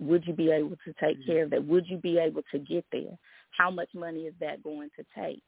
Would 0.00 0.26
you 0.26 0.32
be 0.32 0.50
able 0.50 0.76
to 0.84 0.92
take 1.00 1.18
mm-hmm. 1.18 1.30
care 1.30 1.44
of 1.44 1.50
that? 1.50 1.66
Would 1.66 1.88
you 1.88 1.98
be 1.98 2.18
able 2.18 2.42
to 2.52 2.58
get 2.58 2.84
there? 2.92 3.18
How 3.56 3.70
much 3.70 3.88
money 3.94 4.20
is 4.20 4.34
that 4.40 4.62
going 4.62 4.90
to 4.96 5.04
take? 5.20 5.42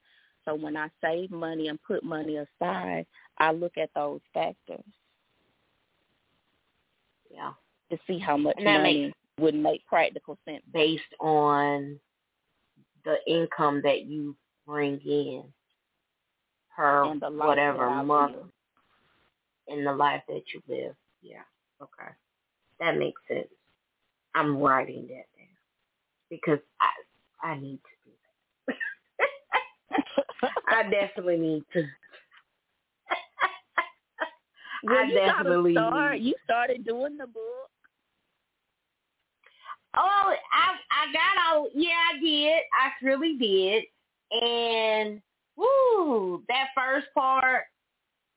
So 0.44 0.54
when 0.54 0.76
I 0.76 0.88
save 1.02 1.30
money 1.30 1.68
and 1.68 1.78
put 1.82 2.02
money 2.02 2.38
aside, 2.38 3.06
I 3.38 3.52
look 3.52 3.78
at 3.78 3.90
those 3.94 4.20
factors. 4.34 4.84
Yeah. 7.30 7.52
To 7.90 7.98
see 8.06 8.18
how 8.18 8.36
much 8.36 8.56
money 8.62 9.06
makes, 9.06 9.16
would 9.38 9.54
make 9.54 9.86
practical 9.86 10.38
sense. 10.44 10.62
Based 10.72 11.02
on 11.20 11.98
the 13.04 13.16
income 13.26 13.80
that 13.84 14.04
you 14.04 14.36
bring 14.66 15.00
in 15.04 15.44
per 16.76 17.04
whatever 17.04 17.90
month 18.02 18.36
in 19.68 19.84
the 19.84 19.92
life 19.92 20.22
that 20.28 20.42
you 20.52 20.62
live. 20.68 20.94
Yeah. 21.22 21.42
Okay. 21.80 22.10
That 22.78 22.96
makes 22.98 23.20
sense. 23.28 23.48
I'm 24.34 24.58
writing 24.58 25.02
that 25.08 25.26
down 25.36 25.48
because 26.30 26.58
I 26.80 27.48
I 27.48 27.58
need 27.58 27.78
to 27.78 27.94
do 28.04 28.12
that. 30.42 30.50
I 30.68 30.82
definitely 30.88 31.38
need 31.38 31.64
to 31.72 31.82
well, 34.82 34.96
I 34.96 35.04
you 35.04 35.14
definitely 35.14 35.72
start. 35.72 36.18
You 36.20 36.34
started 36.44 36.84
doing 36.84 37.16
the 37.16 37.26
book. 37.26 37.70
Oh, 39.96 40.34
I 40.52 40.76
I 40.90 41.12
got 41.12 41.56
all. 41.56 41.68
Yeah, 41.74 41.90
I 42.14 42.20
did. 42.20 42.62
I 42.72 43.04
really 43.04 43.36
did. 43.36 43.84
And 44.42 45.20
woo, 45.56 46.42
that 46.48 46.68
first 46.76 47.08
part 47.14 47.64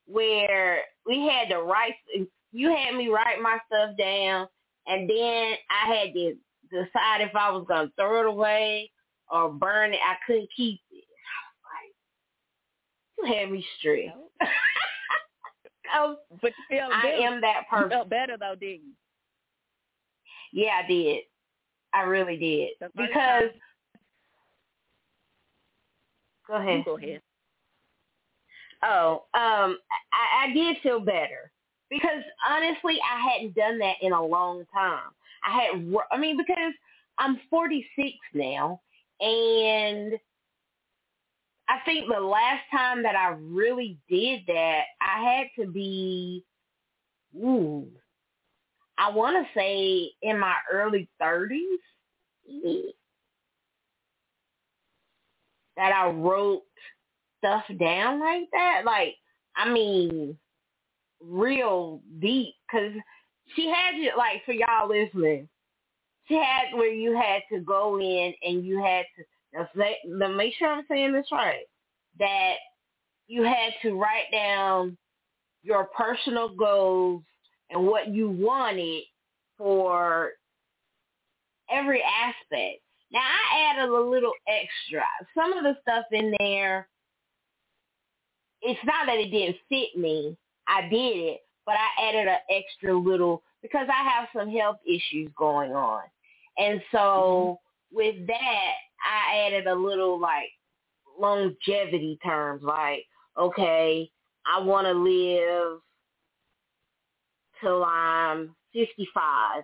where 0.07 0.81
we 1.05 1.27
had 1.27 1.49
to 1.49 1.61
write. 1.61 1.95
You 2.51 2.75
had 2.75 2.95
me 2.95 3.09
write 3.09 3.41
my 3.41 3.57
stuff 3.67 3.95
down, 3.97 4.47
and 4.87 5.09
then 5.09 5.53
I 5.69 5.95
had 5.95 6.13
to 6.13 6.35
decide 6.71 7.21
if 7.21 7.35
I 7.35 7.51
was 7.51 7.65
gonna 7.67 7.91
throw 7.95 8.21
it 8.21 8.27
away 8.27 8.91
or 9.29 9.51
burn 9.51 9.93
it. 9.93 9.99
I 10.03 10.15
couldn't 10.25 10.49
keep 10.55 10.81
it. 10.91 11.05
I 13.19 13.27
was 13.27 13.27
like, 13.29 13.31
you 13.31 13.39
had 13.39 13.51
me 13.51 13.65
stressed. 13.79 14.17
I, 15.93 16.15
but 16.41 16.51
you 16.69 16.77
felt 16.77 16.91
I 16.93 17.11
am 17.11 17.39
that 17.41 17.69
person. 17.69 17.85
You 17.85 17.97
felt 17.97 18.09
better 18.09 18.35
though, 18.37 18.55
didn't 18.59 18.81
you? 20.53 20.63
Yeah, 20.63 20.81
I 20.83 20.87
did. 20.87 21.21
I 21.93 22.01
really 22.01 22.37
did 22.37 22.69
because. 22.95 23.51
Go 26.47 26.55
ahead. 26.55 26.79
You 26.79 26.83
go 26.83 26.97
ahead. 26.97 27.21
Oh, 28.83 29.23
um, 29.33 29.77
I, 30.11 30.45
I 30.47 30.53
did 30.53 30.77
feel 30.83 30.99
better 30.99 31.51
because 31.89 32.21
honestly, 32.49 32.97
I 33.01 33.29
hadn't 33.31 33.55
done 33.55 33.79
that 33.79 33.95
in 34.01 34.11
a 34.11 34.25
long 34.25 34.65
time. 34.73 35.11
I 35.45 35.61
had, 35.61 35.93
I 36.11 36.17
mean, 36.17 36.37
because 36.37 36.73
I'm 37.17 37.39
46 37.49 38.09
now, 38.33 38.81
and 39.21 40.13
I 41.69 41.79
think 41.85 42.07
the 42.07 42.19
last 42.19 42.63
time 42.71 43.03
that 43.03 43.15
I 43.15 43.35
really 43.39 43.97
did 44.09 44.41
that, 44.47 44.81
I 45.01 45.23
had 45.23 45.47
to 45.63 45.71
be, 45.71 46.43
ooh, 47.35 47.87
I 48.97 49.09
want 49.11 49.37
to 49.37 49.59
say 49.59 50.11
in 50.21 50.37
my 50.39 50.55
early 50.71 51.09
30s 51.21 51.77
that 55.77 55.91
I 55.93 56.09
wrote 56.09 56.63
stuff 57.39 57.63
down 57.79 58.19
like 58.19 58.43
that. 58.51 58.83
Like, 58.85 59.15
I 59.55 59.69
mean, 59.69 60.37
real 61.21 62.01
deep. 62.19 62.55
Cause 62.69 62.91
she 63.55 63.67
had 63.69 63.95
you, 63.95 64.11
like, 64.17 64.43
for 64.45 64.53
y'all 64.53 64.87
listening, 64.87 65.49
she 66.27 66.35
had 66.35 66.73
where 66.73 66.91
you 66.93 67.15
had 67.15 67.41
to 67.51 67.59
go 67.59 67.99
in 67.99 68.33
and 68.43 68.65
you 68.65 68.81
had 68.81 69.05
to, 69.17 69.23
now 69.53 70.27
make 70.29 70.53
sure 70.55 70.69
I'm 70.69 70.85
saying 70.89 71.13
this 71.13 71.27
right, 71.31 71.65
that 72.19 72.55
you 73.27 73.43
had 73.43 73.73
to 73.83 73.93
write 73.93 74.31
down 74.31 74.97
your 75.63 75.85
personal 75.97 76.49
goals 76.49 77.23
and 77.69 77.85
what 77.85 78.09
you 78.09 78.29
wanted 78.29 79.03
for 79.57 80.31
every 81.71 82.01
aspect. 82.01 82.81
Now 83.11 83.21
I 83.21 83.71
added 83.71 83.89
a 83.89 83.99
little 83.99 84.33
extra. 84.47 85.03
Some 85.35 85.53
of 85.53 85.63
the 85.63 85.77
stuff 85.81 86.05
in 86.11 86.33
there, 86.39 86.87
it's 88.61 88.79
not 88.85 89.05
that 89.05 89.17
it 89.17 89.29
didn't 89.29 89.57
fit 89.69 89.95
me. 89.95 90.35
I 90.67 90.81
did 90.89 91.17
it, 91.17 91.41
but 91.65 91.75
I 91.75 92.09
added 92.09 92.27
an 92.27 92.37
extra 92.49 92.97
little 92.97 93.43
because 93.61 93.87
I 93.89 94.09
have 94.09 94.27
some 94.35 94.49
health 94.51 94.77
issues 94.85 95.31
going 95.37 95.73
on. 95.73 96.01
And 96.57 96.81
so 96.91 97.59
mm-hmm. 97.91 97.97
with 97.97 98.27
that, 98.27 98.73
I 99.03 99.47
added 99.47 99.67
a 99.67 99.75
little 99.75 100.19
like 100.19 100.49
longevity 101.19 102.17
terms 102.23 102.63
like, 102.63 103.05
okay, 103.37 104.09
I 104.45 104.61
want 104.61 104.87
to 104.87 104.93
live 104.93 105.79
till 107.61 107.83
I'm 107.83 108.55
55. 108.73 109.63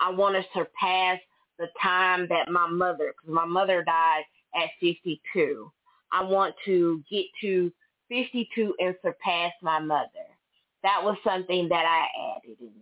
I 0.00 0.10
want 0.10 0.36
to 0.36 0.44
surpass 0.54 1.18
the 1.58 1.68
time 1.80 2.26
that 2.28 2.50
my 2.50 2.66
mother, 2.66 3.14
because 3.16 3.34
my 3.34 3.44
mother 3.44 3.84
died 3.84 4.24
at 4.54 4.70
52. 4.80 5.70
I 6.12 6.22
want 6.22 6.54
to 6.64 7.02
get 7.10 7.24
to 7.40 7.72
52 8.08 8.74
and 8.78 8.94
surpass 9.02 9.52
my 9.62 9.78
mother. 9.78 10.08
That 10.82 11.02
was 11.02 11.16
something 11.24 11.68
that 11.68 11.86
I 11.86 12.36
added 12.36 12.56
in 12.60 12.72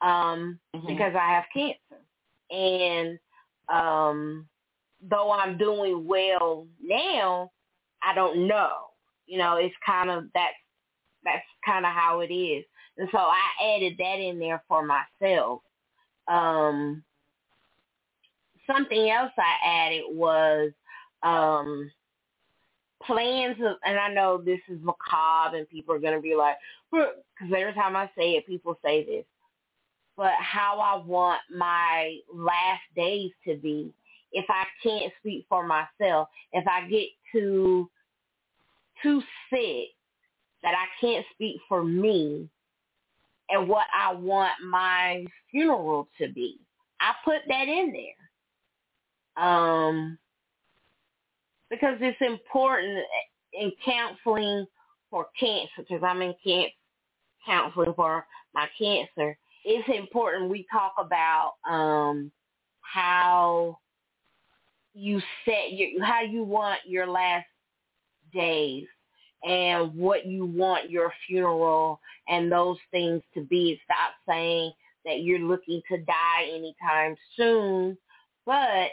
there 0.00 0.10
um, 0.10 0.58
mm-hmm. 0.74 0.86
because 0.86 1.14
I 1.14 1.32
have 1.34 1.44
cancer. 1.52 2.02
And 2.50 3.18
um, 3.68 4.48
though 5.00 5.30
I'm 5.32 5.58
doing 5.58 6.06
well 6.06 6.66
now, 6.82 7.50
I 8.02 8.14
don't 8.14 8.46
know. 8.46 8.70
You 9.26 9.38
know, 9.38 9.56
it's 9.56 9.74
kind 9.84 10.10
of 10.10 10.24
that's 10.34 10.54
that's 11.24 11.44
kind 11.64 11.84
of 11.84 11.92
how 11.92 12.20
it 12.20 12.32
is. 12.32 12.64
And 12.98 13.08
so 13.12 13.18
I 13.18 13.76
added 13.76 13.94
that 13.98 14.18
in 14.20 14.38
there 14.38 14.62
for 14.68 14.86
myself. 14.86 15.60
Um, 16.28 17.02
something 18.66 19.10
else 19.10 19.32
I 19.36 19.68
added 19.68 20.04
was 20.08 20.70
um, 21.22 21.90
plans 23.02 23.56
of, 23.64 23.76
and 23.84 23.98
I 23.98 24.12
know 24.12 24.38
this 24.38 24.60
is 24.68 24.78
macabre 24.82 25.58
and 25.58 25.68
people 25.68 25.94
are 25.94 25.98
going 25.98 26.14
to 26.14 26.20
be 26.20 26.34
like, 26.34 26.56
because 26.90 27.52
every 27.56 27.74
time 27.74 27.96
I 27.96 28.10
say 28.16 28.32
it, 28.32 28.46
people 28.46 28.78
say 28.84 29.04
this, 29.04 29.24
but 30.16 30.32
how 30.40 30.78
I 30.80 31.04
want 31.04 31.40
my 31.54 32.18
last 32.32 32.82
days 32.94 33.30
to 33.46 33.56
be 33.56 33.92
if 34.36 34.44
I 34.50 34.64
can't 34.82 35.12
speak 35.18 35.46
for 35.48 35.66
myself, 35.66 36.28
if 36.52 36.66
I 36.68 36.86
get 36.88 37.08
too 37.32 37.90
too 39.02 39.22
sick 39.50 39.88
that 40.62 40.74
I 40.74 40.86
can't 41.00 41.24
speak 41.32 41.56
for 41.68 41.82
me 41.82 42.48
and 43.48 43.68
what 43.68 43.86
I 43.96 44.12
want 44.14 44.52
my 44.64 45.24
funeral 45.50 46.08
to 46.18 46.28
be. 46.28 46.58
I 47.00 47.12
put 47.24 47.40
that 47.48 47.68
in 47.68 47.92
there. 49.36 49.44
Um 49.44 50.18
because 51.70 51.96
it's 52.00 52.20
important 52.20 52.98
in 53.54 53.72
counseling 53.84 54.66
for 55.10 55.28
cancer 55.38 55.70
because 55.78 56.02
I'm 56.02 56.20
in 56.22 56.34
cancer 56.44 56.72
counseling 57.46 57.94
for 57.94 58.26
my 58.54 58.66
cancer. 58.78 59.38
It's 59.64 59.88
important 59.88 60.50
we 60.50 60.66
talk 60.70 60.94
about 60.98 61.54
um 61.68 62.30
how 62.82 63.78
you 64.96 65.20
set 65.44 65.72
your 65.72 66.04
how 66.04 66.22
you 66.22 66.42
want 66.42 66.80
your 66.86 67.06
last 67.06 67.46
days 68.32 68.86
and 69.44 69.94
what 69.94 70.26
you 70.26 70.46
want 70.46 70.90
your 70.90 71.12
funeral 71.26 72.00
and 72.28 72.50
those 72.50 72.78
things 72.90 73.22
to 73.34 73.42
be. 73.42 73.78
Stop 73.84 74.14
saying 74.26 74.72
that 75.04 75.20
you're 75.20 75.38
looking 75.38 75.82
to 75.90 75.98
die 75.98 76.50
anytime 76.50 77.14
soon, 77.36 77.96
but 78.46 78.88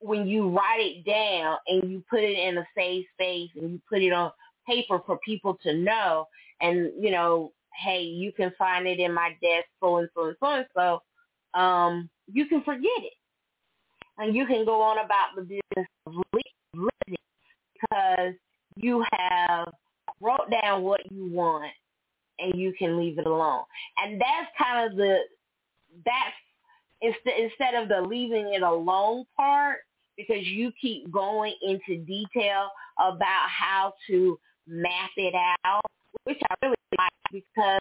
when 0.00 0.26
you 0.26 0.48
write 0.48 0.80
it 0.80 1.04
down 1.04 1.58
and 1.68 1.90
you 1.90 2.02
put 2.08 2.20
it 2.20 2.38
in 2.38 2.58
a 2.58 2.66
safe 2.76 3.06
space 3.14 3.50
and 3.56 3.70
you 3.70 3.80
put 3.88 4.02
it 4.02 4.12
on 4.12 4.30
paper 4.66 5.00
for 5.06 5.18
people 5.24 5.58
to 5.62 5.74
know 5.74 6.26
and 6.60 6.90
you 6.98 7.10
know 7.10 7.52
hey 7.84 8.02
you 8.02 8.32
can 8.32 8.52
find 8.58 8.86
it 8.86 8.98
in 8.98 9.12
my 9.12 9.30
desk 9.40 9.66
so 9.80 9.98
and 9.98 10.08
so 10.14 10.26
and 10.26 10.36
so 10.40 10.46
and 10.46 10.66
so 10.74 11.58
um 11.58 12.10
you 12.26 12.46
can 12.46 12.62
forget 12.62 12.90
it 12.98 13.12
and 14.18 14.34
you 14.34 14.46
can 14.46 14.64
go 14.64 14.80
on 14.80 14.98
about 15.04 15.34
the 15.36 15.42
business 15.42 15.88
of 16.06 16.14
living 16.32 17.16
because 17.74 18.34
you 18.76 19.04
have 19.12 19.72
wrote 20.20 20.50
down 20.62 20.82
what 20.82 21.00
you 21.10 21.30
want 21.30 21.72
and 22.38 22.58
you 22.58 22.72
can 22.78 22.98
leave 22.98 23.18
it 23.18 23.26
alone. 23.26 23.64
And 23.98 24.20
that's 24.20 24.50
kind 24.58 24.90
of 24.90 24.96
the 24.96 25.18
that's 26.04 26.34
instead 27.00 27.34
instead 27.38 27.74
of 27.74 27.88
the 27.88 28.00
leaving 28.00 28.52
it 28.54 28.62
alone 28.62 29.24
part 29.36 29.78
because 30.16 30.44
you 30.44 30.72
keep 30.80 31.10
going 31.10 31.54
into 31.62 32.02
detail 32.04 32.70
about 32.98 33.48
how 33.48 33.92
to 34.06 34.38
map 34.66 35.10
it 35.16 35.34
out, 35.64 35.84
which 36.24 36.38
I 36.50 36.54
really 36.62 36.76
like 36.98 37.10
because 37.32 37.80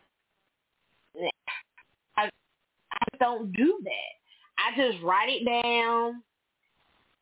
I 2.17 2.23
I 2.25 3.17
don't 3.19 3.51
do 3.53 3.79
that. 3.83 4.24
I 4.65 4.75
just 4.75 5.03
write 5.03 5.29
it 5.29 5.45
down 5.45 6.23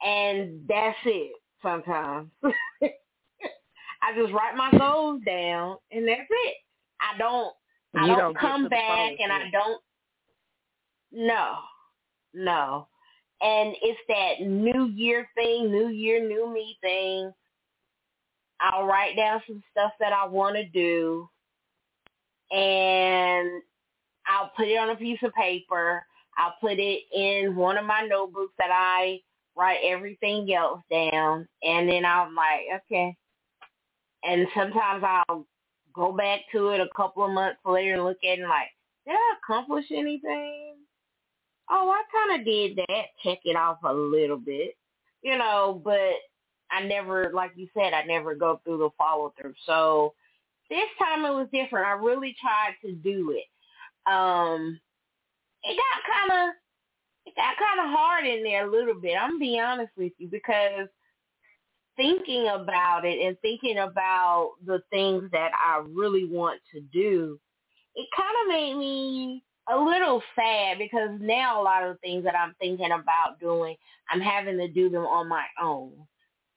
and 0.06 0.62
that's 0.68 0.98
it 1.06 1.34
sometimes. 1.62 2.30
I 2.44 4.14
just 4.18 4.34
write 4.34 4.56
my 4.56 4.72
goals 4.78 5.22
down 5.26 5.78
and 5.92 6.08
that's 6.08 6.22
it. 6.30 6.56
I 7.02 7.18
don't 7.18 7.54
I 7.96 8.08
don't, 8.08 8.18
don't 8.18 8.38
come 8.38 8.70
back 8.70 9.14
and 9.20 9.32
I 9.32 9.50
don't 9.52 9.82
no. 11.12 11.56
No. 12.34 12.88
And 13.42 13.76
it's 13.82 14.00
that 14.08 14.48
new 14.48 14.88
year 14.88 15.28
thing, 15.36 15.70
new 15.70 15.90
year, 15.90 16.26
new 16.28 16.52
me 16.52 16.78
thing. 16.82 17.32
I'll 18.60 18.86
write 18.86 19.16
down 19.16 19.42
some 19.46 19.62
stuff 19.72 19.92
that 20.00 20.14
I 20.14 20.26
want 20.26 20.56
to 20.56 20.66
do 20.66 21.30
and 22.52 23.62
I'll 24.28 24.52
put 24.56 24.68
it 24.68 24.78
on 24.78 24.92
a 24.92 24.96
piece 24.96 25.20
of 25.24 25.34
paper 25.34 26.04
I'll 26.38 26.56
put 26.60 26.80
it 26.80 27.02
in 27.14 27.56
one 27.56 27.78
of 27.78 27.86
my 27.86 28.02
notebooks 28.02 28.54
that 28.58 28.72
I 28.72 29.20
write 29.56 29.80
everything 29.84 30.52
else 30.54 30.82
down. 30.90 31.48
And 31.64 31.90
then 31.90 32.06
I'm 32.06 32.36
like, 32.36 32.82
okay. 32.86 33.16
And 34.24 34.48
sometimes 34.56 35.04
I'll 35.06 35.46
go 35.94 36.12
back 36.12 36.42
to 36.52 36.70
it 36.70 36.80
a 36.80 36.90
couple 36.96 37.26
of 37.26 37.32
months 37.32 37.60
later 37.66 37.94
and 37.94 38.04
look 38.04 38.18
at 38.24 38.38
it 38.38 38.40
and 38.40 38.50
like, 38.50 38.70
did 39.06 39.14
I 39.14 39.36
accomplish 39.44 39.86
anything? 39.92 40.76
Oh, 41.70 41.90
I 41.90 42.04
kind 42.12 42.40
of 42.40 42.46
did 42.46 42.78
that. 42.78 43.06
Check 43.24 43.40
it 43.44 43.56
off 43.56 43.78
a 43.84 43.94
little 43.94 44.38
bit, 44.38 44.76
you 45.22 45.38
know, 45.38 45.82
but 45.84 46.14
I 46.72 46.84
never, 46.86 47.32
like 47.34 47.52
you 47.56 47.68
said, 47.74 47.94
I 47.94 48.04
never 48.04 48.34
go 48.36 48.60
through 48.64 48.80
the 48.80 48.90
follow 48.98 49.34
through. 49.40 49.54
So 49.66 50.14
this 50.70 50.90
time 51.00 51.26
it 51.26 51.32
was 51.32 51.48
different. 51.54 51.88
I 51.88 51.92
really 51.92 52.36
tried 52.42 52.76
to 52.84 52.94
do 52.94 53.36
it. 53.38 54.12
Um, 54.12 54.80
it 55.64 55.78
got 55.78 56.30
kind 56.30 56.50
of 56.50 56.56
it 57.26 57.36
got 57.36 57.56
kind 57.58 57.80
of 57.80 57.98
hard 57.98 58.26
in 58.26 58.44
there 58.44 58.68
a 58.68 58.72
little 58.72 59.00
bit. 59.00 59.16
I'm 59.20 59.32
gonna 59.32 59.40
be 59.40 59.60
honest 59.60 59.92
with 59.98 60.14
you 60.18 60.28
because 60.28 60.88
thinking 61.96 62.48
about 62.48 63.06
it 63.06 63.26
and 63.26 63.38
thinking 63.42 63.78
about 63.80 64.54
the 64.66 64.82
things 64.90 65.30
that 65.32 65.52
I 65.54 65.84
really 65.88 66.26
want 66.26 66.60
to 66.74 66.82
do, 66.82 67.40
it 67.96 68.08
kind 68.16 68.36
of 68.42 68.50
made 68.50 68.76
me 68.78 69.44
a 69.70 69.78
little 69.78 70.22
sad 70.36 70.78
because 70.78 71.10
now 71.20 71.62
a 71.62 71.64
lot 71.64 71.84
of 71.84 71.94
the 71.94 72.00
things 72.00 72.24
that 72.26 72.36
I'm 72.36 72.56
thinking 72.60 72.92
about 72.92 73.40
doing, 73.40 73.76
I'm 74.10 74.22
having 74.22 74.58
to 74.58 74.68
do 74.68 74.90
them 74.90 75.06
on 75.06 75.28
my 75.28 75.46
own. 75.62 75.92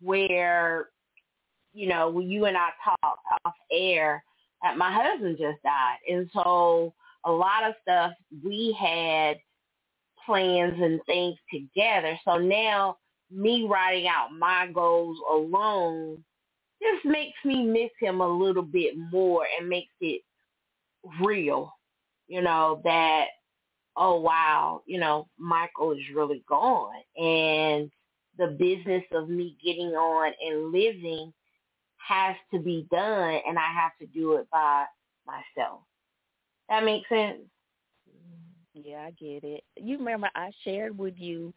Where, 0.03 0.89
you 1.73 1.89
know, 1.89 2.11
when 2.11 2.29
you 2.29 2.45
and 2.47 2.57
I 2.57 2.69
talked 2.85 3.23
off 3.45 3.55
air, 3.71 4.23
that 4.63 4.77
my 4.77 4.93
husband 4.93 5.39
just 5.39 5.63
died. 5.63 5.99
And 6.11 6.29
so 6.35 6.93
a 7.25 7.31
lot 7.31 7.65
of 7.65 7.75
stuff 7.83 8.13
we 8.45 8.77
had 8.79 9.37
plans 10.25 10.75
and 10.81 11.01
things 11.07 11.37
together. 11.53 12.19
So 12.27 12.37
now 12.39 12.97
me 13.31 13.67
writing 13.69 14.07
out 14.07 14.29
my 14.37 14.69
goals 14.73 15.19
alone 15.31 16.23
just 16.83 17.05
makes 17.05 17.39
me 17.45 17.65
miss 17.65 17.91
him 18.01 18.21
a 18.21 18.29
little 18.29 18.63
bit 18.63 18.95
more 19.13 19.47
and 19.59 19.69
makes 19.69 19.95
it 20.01 20.23
real, 21.25 21.73
you 22.29 22.43
know, 22.43 22.81
that, 22.85 23.27
oh 23.97 24.21
wow, 24.21 24.83
you 24.87 24.99
know, 24.99 25.27
Michael 25.39 25.93
is 25.93 26.03
really 26.15 26.45
gone. 26.49 26.93
And 27.17 27.91
the 28.39 28.49
business 28.59 29.05
of 29.13 29.29
me 29.29 29.57
getting 29.65 29.93
on 29.95 30.33
and 30.45 30.73
living 30.73 31.33
has 31.97 32.37
to 32.53 32.61
be 32.61 32.87
done 32.91 33.41
and 33.47 33.59
I 33.59 33.73
have 33.73 33.93
to 34.01 34.07
do 34.07 34.35
it 34.35 34.47
by 34.53 34.85
myself. 35.27 35.81
That 36.69 36.85
makes 36.85 37.09
sense? 37.09 37.39
Yeah, 38.75 39.07
I 39.07 39.11
get 39.13 39.45
it. 39.45 39.65
You 39.77 39.99
remember 39.99 40.29
I 40.35 40.51
shared 40.65 40.99
with 40.99 41.15
you 41.17 41.55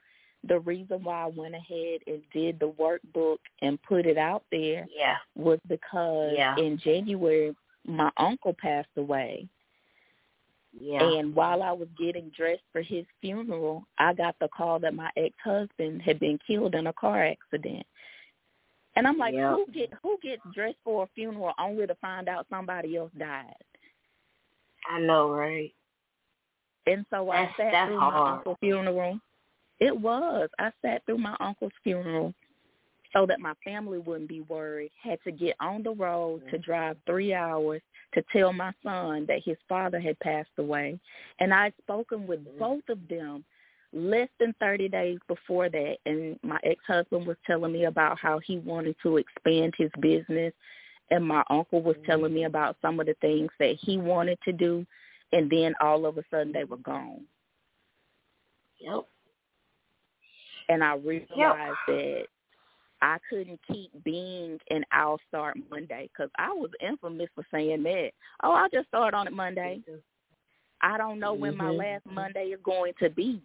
the 0.48 0.60
reason 0.60 1.04
why 1.04 1.24
I 1.24 1.28
went 1.28 1.56
ahead 1.56 2.00
and 2.08 2.22
did 2.34 2.60
the 2.60 2.72
workbook 2.72 3.40
and 3.62 3.82
put 3.82 4.06
it 4.06 4.18
out 4.18 4.44
there 4.52 4.88
yeah. 4.96 5.16
was 5.36 5.60
because 5.68 6.32
yeah. 6.36 6.56
in 6.58 6.78
January 6.78 7.56
my 7.86 8.10
uncle 8.18 8.56
passed 8.58 8.88
away. 8.98 9.48
Yeah. 10.80 11.02
And 11.02 11.34
while 11.36 11.64
I 11.64 11.72
was 11.72 11.88
getting 11.98 12.32
dressed 12.36 12.64
for 12.72 12.82
his 12.82 13.06
funeral, 13.22 13.84
I 13.98 14.14
got 14.14 14.36
the 14.40 14.48
call 14.56 14.80
that 14.80 14.94
my 14.94 15.10
ex-husband 15.18 16.02
had 16.04 16.20
been 16.20 16.40
killed 16.46 16.76
in 16.76 16.88
a 16.88 16.94
car 16.94 17.26
accident. 17.26 17.86
And 18.96 19.08
I'm 19.08 19.18
like, 19.18 19.34
yep. 19.34 19.52
who 19.52 19.66
get 19.72 19.94
who 20.04 20.18
gets 20.22 20.42
dressed 20.54 20.78
for 20.84 21.04
a 21.04 21.10
funeral 21.16 21.54
only 21.60 21.88
to 21.88 21.96
find 21.96 22.30
out 22.30 22.48
somebody 22.50 22.98
else 22.98 23.12
died? 23.18 23.54
I 24.90 25.00
know, 25.00 25.30
right? 25.32 25.74
And 26.88 27.06
so 27.10 27.30
that's, 27.32 27.54
I 27.54 27.64
sat 27.64 27.72
that's 27.72 27.90
through 27.90 28.00
hard. 28.00 28.14
my 28.14 28.32
uncle's 28.38 28.58
funeral. 28.60 29.20
It 29.80 29.98
was. 29.98 30.50
I 30.60 30.72
sat 30.84 31.06
through 31.06 31.20
my 31.20 31.36
uncle's 31.40 31.72
funeral 31.84 32.34
so 33.14 33.26
that 33.26 33.40
my 33.40 33.54
family 33.64 34.00
wouldn't 34.00 34.30
be 34.30 34.42
worried. 34.42 34.92
Had 35.02 35.20
to 35.24 35.32
get 35.32 35.56
on 35.60 35.84
the 35.84 35.92
road 35.92 36.42
to 36.50 36.58
mm-hmm. 36.58 36.64
drive 36.64 36.98
three 37.06 37.34
hours 37.34 37.82
to 38.14 38.24
tell 38.32 38.54
my 38.54 38.72
son 38.84 39.26
that 39.28 39.44
his 39.44 39.58
father 39.68 40.00
had 40.00 40.20
passed 40.20 40.50
away. 40.58 41.00
And 41.40 41.54
I'd 41.54 41.74
spoken 41.82 42.28
with 42.28 42.40
mm-hmm. 42.40 42.60
both 42.60 42.84
of 42.90 43.00
them 43.08 43.44
less 43.92 44.30
than 44.40 44.54
30 44.60 44.90
days 44.90 45.18
before 45.28 45.70
that 45.70 45.96
and 46.06 46.40
my 46.44 46.60
ex-husband 46.64 47.26
was 47.26 47.38
telling 47.48 47.74
me 47.74 47.86
about 47.86 48.20
how 48.20 48.40
he 48.40 48.60
wanted 48.60 48.96
to 49.02 49.18
expand 49.18 49.74
his 49.78 49.90
business 50.00 50.54
and 51.12 51.28
my 51.28 51.44
uncle 51.50 51.82
was 51.82 51.96
telling 52.06 52.34
me 52.34 52.44
about 52.44 52.78
some 52.82 53.00
of 53.00 53.06
the 53.06 53.16
things 53.22 53.50
that 53.60 53.78
he 53.82 53.98
wanted 53.98 54.38
to 54.46 54.52
do 54.52 54.86
and 55.32 55.50
then 55.50 55.74
all 55.82 56.06
of 56.06 56.18
a 56.18 56.24
sudden 56.32 56.52
they 56.52 56.64
were 56.64 56.78
gone. 56.78 57.22
Yep. 58.80 59.06
And 60.70 60.84
I 60.84 60.96
realized 60.96 61.32
yep. 61.36 61.56
that 61.88 62.24
I 63.02 63.18
couldn't 63.30 63.60
keep 63.72 63.92
being 64.04 64.60
an 64.70 64.84
I'll 64.92 65.20
start 65.28 65.58
Monday 65.70 66.10
because 66.14 66.30
I 66.38 66.50
was 66.50 66.70
infamous 66.82 67.30
for 67.34 67.46
saying 67.52 67.84
that. 67.84 68.12
Oh, 68.44 68.52
I'll 68.52 68.70
just 68.70 68.88
start 68.88 69.14
on 69.14 69.28
it 69.28 69.34
Monday. 69.34 69.82
I 70.82 70.98
don't 70.98 71.20
know 71.20 71.34
when 71.34 71.54
mm-hmm. 71.54 71.64
my 71.64 71.72
last 71.72 72.06
Monday 72.06 72.46
is 72.46 72.60
going 72.64 72.94
to 73.02 73.10
be. 73.10 73.42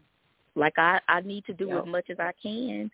Like 0.57 0.75
I, 0.79 1.01
I 1.09 1.21
need 1.21 1.45
to 1.47 1.53
do 1.53 1.69
yep. 1.69 1.83
as 1.83 1.89
much 1.89 2.11
as 2.11 2.19
I 2.21 2.33
can 2.41 2.91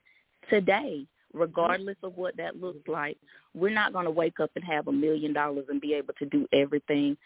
today, 0.49 1.07
regardless 1.33 1.97
of 2.03 2.17
what 2.17 2.37
that 2.37 2.61
looks 2.61 2.87
like. 2.89 3.17
We're 3.55 3.75
not 3.75 3.93
going 3.93 4.05
to 4.05 4.11
wake 4.11 4.41
up 4.41 4.51
and 4.55 4.65
have 4.65 4.89
a 4.89 4.93
million 4.93 5.33
dollars 5.33 5.67
and 5.69 5.81
be 5.81 5.95
able 5.95 6.15
to 6.19 6.27
do 6.27 6.47
everything 6.53 7.17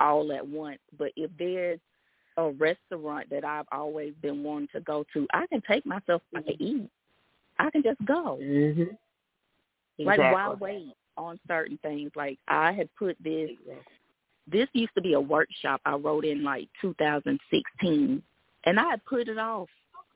all 0.00 0.32
at 0.32 0.46
once. 0.46 0.80
But 0.98 1.12
if 1.16 1.30
there's 1.38 1.80
a 2.36 2.50
restaurant 2.50 3.30
that 3.30 3.44
I've 3.44 3.66
always 3.72 4.14
been 4.22 4.42
wanting 4.42 4.68
to 4.74 4.80
go 4.80 5.04
to, 5.12 5.26
I 5.32 5.46
can 5.46 5.62
take 5.68 5.84
myself 5.86 6.22
to 6.34 6.52
eat. 6.62 6.88
I 7.58 7.70
can 7.70 7.82
just 7.82 8.04
go. 8.04 8.38
Mm-hmm. 8.40 8.94
Exactly. 9.98 10.04
Like 10.04 10.18
why 10.18 10.54
wait 10.58 10.94
on 11.16 11.38
certain 11.46 11.78
things? 11.82 12.10
Like 12.16 12.38
I 12.48 12.72
had 12.72 12.88
put 12.98 13.16
this. 13.22 13.50
This 14.50 14.68
used 14.72 14.94
to 14.96 15.00
be 15.00 15.12
a 15.12 15.20
workshop 15.20 15.80
I 15.84 15.94
wrote 15.94 16.24
in 16.24 16.42
like 16.42 16.68
2016, 16.80 18.22
and 18.64 18.80
I 18.80 18.90
had 18.90 19.04
put 19.04 19.28
it 19.28 19.38
off 19.38 19.68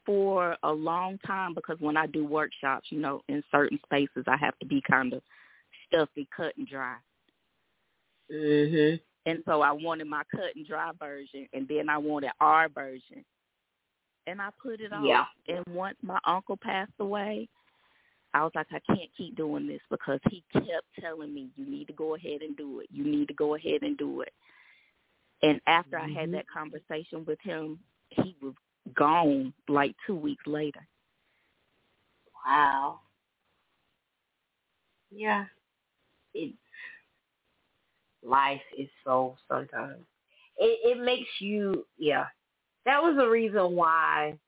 for 0.06 0.56
a 0.62 0.72
long 0.72 1.18
time 1.26 1.52
because 1.52 1.76
when 1.80 1.96
I 1.96 2.06
do 2.06 2.24
workshops, 2.24 2.86
you 2.90 3.00
know, 3.00 3.20
in 3.28 3.42
certain 3.50 3.78
spaces, 3.84 4.24
I 4.26 4.36
have 4.36 4.58
to 4.60 4.66
be 4.66 4.80
kind 4.88 5.12
of 5.12 5.22
stuffy, 5.86 6.28
cut 6.34 6.56
and 6.56 6.66
dry. 6.66 6.96
Mhm. 8.30 9.00
And 9.26 9.42
so 9.44 9.60
I 9.60 9.72
wanted 9.72 10.06
my 10.06 10.22
cut 10.30 10.54
and 10.54 10.66
dry 10.66 10.92
version, 10.92 11.48
and 11.52 11.66
then 11.68 11.88
I 11.88 11.98
wanted 11.98 12.30
our 12.40 12.68
version. 12.68 13.24
And 14.28 14.40
I 14.40 14.50
put 14.62 14.80
it 14.80 14.92
on. 14.92 15.04
Yeah. 15.04 15.26
And 15.48 15.64
once 15.68 15.98
my 16.02 16.18
uncle 16.24 16.56
passed 16.56 16.92
away, 16.98 17.48
I 18.34 18.42
was 18.42 18.52
like, 18.54 18.66
I 18.72 18.80
can't 18.80 19.10
keep 19.16 19.36
doing 19.36 19.66
this 19.66 19.80
because 19.90 20.20
he 20.30 20.44
kept 20.52 20.86
telling 21.00 21.32
me, 21.32 21.50
you 21.56 21.64
need 21.64 21.86
to 21.86 21.92
go 21.92 22.14
ahead 22.14 22.42
and 22.42 22.56
do 22.56 22.80
it. 22.80 22.88
You 22.90 23.04
need 23.04 23.28
to 23.28 23.34
go 23.34 23.54
ahead 23.54 23.82
and 23.82 23.96
do 23.96 24.20
it. 24.20 24.32
And 25.42 25.60
after 25.66 25.96
mm-hmm. 25.96 26.16
I 26.16 26.20
had 26.20 26.32
that 26.32 26.46
conversation 26.48 27.24
with 27.24 27.40
him, 27.40 27.78
he 28.10 28.36
was 28.42 28.54
gone 28.94 29.52
like 29.68 29.94
two 30.06 30.14
weeks 30.14 30.46
later. 30.46 30.86
Wow. 32.46 33.00
Yeah. 35.10 35.46
It 36.34 36.54
life 38.22 38.60
is 38.76 38.88
so 39.04 39.36
sometimes. 39.48 40.04
It 40.58 40.98
it 40.98 41.02
makes 41.02 41.28
you 41.40 41.86
yeah. 41.98 42.26
That 42.84 43.02
was 43.02 43.16
the 43.16 43.28
reason 43.28 43.74
why 43.74 44.38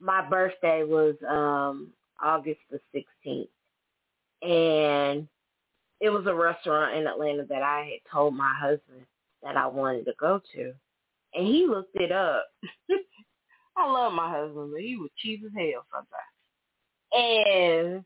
my 0.00 0.26
birthday 0.28 0.84
was 0.84 1.14
um 1.28 1.92
August 2.22 2.60
the 2.70 2.80
sixteenth. 2.92 3.48
And 4.42 5.28
it 6.00 6.10
was 6.10 6.26
a 6.26 6.34
restaurant 6.34 6.96
in 6.96 7.06
Atlanta 7.06 7.44
that 7.44 7.62
I 7.62 7.84
had 7.84 8.10
told 8.10 8.34
my 8.34 8.52
husband 8.58 9.06
that 9.42 9.56
I 9.56 9.66
wanted 9.66 10.04
to 10.06 10.14
go 10.18 10.40
to. 10.54 10.74
And 11.34 11.46
he 11.46 11.66
looked 11.66 11.94
it 11.96 12.12
up. 12.12 12.44
I 13.76 13.90
love 13.90 14.12
my 14.12 14.30
husband, 14.30 14.70
but 14.72 14.82
he 14.82 14.96
was 14.96 15.10
cheap 15.16 15.42
as 15.44 15.52
hell 15.56 15.84
sometimes. 15.90 16.32
And 17.14 18.04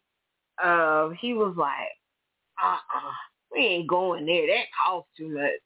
um, 0.63 1.17
he 1.21 1.35
was 1.35 1.55
like, 1.57 1.89
uh-uh, 2.63 3.13
we 3.53 3.61
ain't 3.61 3.89
going 3.89 4.27
there. 4.27 4.47
That 4.47 4.67
costs 4.85 5.11
too 5.17 5.29
much. 5.29 5.61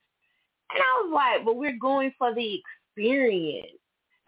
And 0.73 0.83
I 0.83 1.03
was 1.03 1.13
like, 1.13 1.45
but 1.45 1.57
we're 1.57 1.79
going 1.81 2.13
for 2.19 2.35
the 2.35 2.61
experience. 2.97 3.79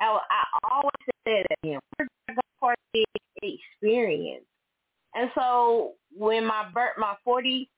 I, 0.01 0.19
I 0.31 0.71
always 0.71 0.93
said 1.27 1.47
to 1.49 1.69
him, 1.69 1.81
we're 1.99 2.07
going 2.29 2.39
for 2.59 2.75
the 2.93 3.05
experience. 3.43 4.45
And 5.15 5.31
so 5.35 5.93
when 6.17 6.45
my 6.45 6.69
birth, 6.73 6.93
my 6.99 7.15
40, 7.25 7.69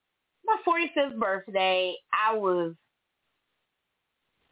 my 0.47 0.57
45th 0.67 1.19
birthday, 1.19 1.95
I 2.13 2.35
was, 2.35 2.75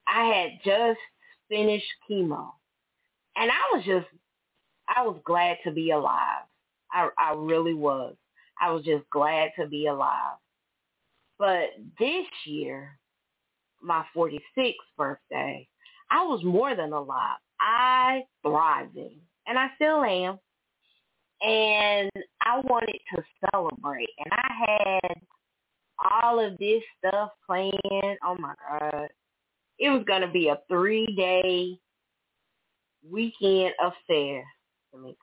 I 0.06 0.24
had 0.24 0.50
just 0.64 0.98
finished 1.48 1.86
chemo. 2.10 2.50
And 3.36 3.50
I 3.50 3.76
was 3.76 3.84
just, 3.84 4.06
I 4.94 5.02
was 5.02 5.20
glad 5.24 5.58
to 5.64 5.70
be 5.70 5.90
alive. 5.90 6.44
I, 6.92 7.08
I 7.18 7.34
really 7.34 7.74
was. 7.74 8.14
I 8.60 8.70
was 8.70 8.84
just 8.84 9.08
glad 9.10 9.50
to 9.58 9.66
be 9.66 9.86
alive. 9.86 10.36
But 11.38 11.70
this 11.98 12.26
year, 12.46 12.98
my 13.82 14.04
46th 14.14 14.74
birthday, 14.96 15.66
I 16.10 16.24
was 16.24 16.44
more 16.44 16.76
than 16.76 16.92
alive. 16.92 17.38
I 17.60 18.22
thriving, 18.42 19.18
and 19.46 19.58
I 19.58 19.68
still 19.76 20.04
am. 20.04 20.38
And 21.40 22.10
I 22.42 22.60
wanted 22.64 22.98
to 23.14 23.22
celebrate, 23.50 24.10
and 24.18 24.32
I 24.32 25.00
had 25.00 25.16
all 26.10 26.38
of 26.38 26.56
this 26.58 26.82
stuff 26.98 27.30
planned. 27.46 28.18
Oh 28.24 28.36
my 28.38 28.54
God. 28.68 29.08
It 29.82 29.90
was 29.90 30.04
going 30.06 30.20
to 30.20 30.28
be 30.28 30.46
a 30.46 30.60
three-day 30.68 31.76
weekend 33.10 33.74
affair 33.80 34.44
for 34.92 34.98
me. 34.98 35.16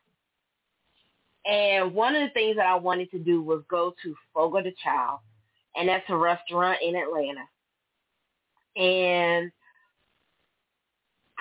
And 1.46 1.94
one 1.94 2.14
of 2.14 2.28
the 2.28 2.34
things 2.34 2.58
that 2.58 2.66
I 2.66 2.76
wanted 2.76 3.10
to 3.12 3.20
do 3.20 3.42
was 3.42 3.64
go 3.70 3.96
to 4.04 4.16
Fogo 4.34 4.62
de 4.62 4.74
Chao, 4.84 5.22
and 5.78 5.88
that's 5.88 6.04
a 6.10 6.18
restaurant 6.18 6.78
in 6.84 6.94
Atlanta. 6.98 7.46
And 8.76 9.50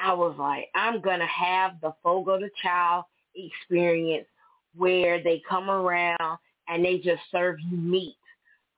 I 0.00 0.12
was 0.12 0.37
like, 0.38 0.68
I'm 0.76 1.00
going 1.00 1.18
to 1.18 1.26
have 1.26 1.72
the 1.83 1.92
Fogo 2.04 2.38
de 2.38 2.48
Chao 2.62 3.04
experience 3.35 4.28
where 4.76 5.20
they 5.20 5.42
come 5.48 5.68
around 5.68 6.38
and 6.68 6.85
they 6.85 6.98
just 6.98 7.22
serve 7.33 7.57
you 7.68 7.76
meat 7.76 8.14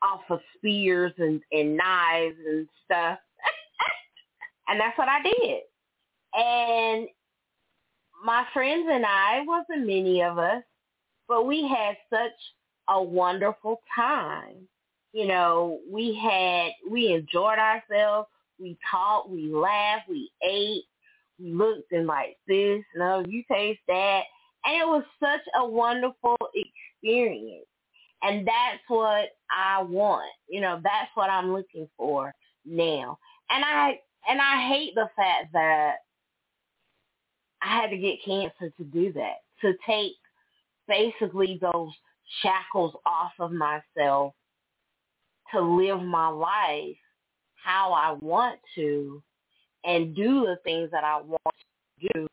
off 0.03 0.23
of 0.31 0.41
spears 0.57 1.13
and, 1.19 1.43
and 1.53 1.77
knives 1.77 2.37
and 2.49 2.67
stuff. 2.87 3.19
And 4.71 4.81
that's 4.81 4.97
what 4.97 5.09
I 5.09 5.23
did. 5.23 5.61
And 6.33 7.09
my 8.25 8.45
friends 8.55 8.87
and 8.91 9.05
I, 9.05 9.43
wasn't 9.45 9.87
many 9.87 10.23
of 10.23 10.39
us, 10.39 10.63
but 11.29 11.47
we 11.47 11.67
had 11.69 11.97
such 12.09 12.33
a 12.89 13.03
wonderful 13.03 13.81
time. 13.95 14.69
You 15.13 15.27
know, 15.27 15.81
we 15.91 16.15
had, 16.15 16.71
we 16.89 17.13
enjoyed 17.13 17.59
ourselves. 17.59 18.29
We 18.61 18.79
talked, 18.89 19.29
we 19.31 19.53
laughed, 19.53 20.09
we 20.09 20.31
ate, 20.43 20.85
we 21.41 21.53
looked 21.53 21.91
and 21.93 22.07
like 22.07 22.37
this, 22.47 22.83
no, 22.95 23.25
you 23.27 23.43
taste 23.51 23.81
that. 23.89 24.23
And 24.65 24.83
it 24.83 24.87
was 24.87 25.03
such 25.19 25.41
a 25.57 25.67
wonderful 25.67 26.37
experience. 26.55 27.67
And 28.23 28.47
that's 28.47 28.83
what 28.89 29.31
I 29.51 29.83
want. 29.83 30.31
You 30.49 30.61
know, 30.61 30.79
that's 30.85 31.11
what 31.15 31.31
I'm 31.31 31.53
looking 31.53 31.89
for 31.97 32.33
now. 32.67 33.19
And 33.49 33.65
I 33.65 33.99
and 34.29 34.41
I 34.41 34.69
hate 34.69 34.95
the 34.95 35.09
fact 35.17 35.53
that 35.53 35.97
I 37.63 37.81
had 37.81 37.91
to 37.91 37.99
get 37.99 38.25
cancer 38.25 38.73
to 38.77 38.85
do 38.85 39.13
that, 39.15 39.37
to 39.63 39.75
take 39.87 40.13
basically 40.89 41.59
those 41.61 41.91
shackles 42.43 42.95
off 43.07 43.33
of 43.39 43.53
myself 43.53 44.35
to 45.53 45.61
live 45.61 46.03
my 46.03 46.29
life 46.29 46.97
how 47.63 47.93
I 47.93 48.17
want 48.21 48.59
to 48.77 49.23
and 49.85 50.15
do 50.15 50.47
the 50.47 50.57
things 50.65 50.91
that 50.93 51.05
I 51.05 51.21
want 51.21 51.57
to 52.01 52.09
do. 52.15 52.27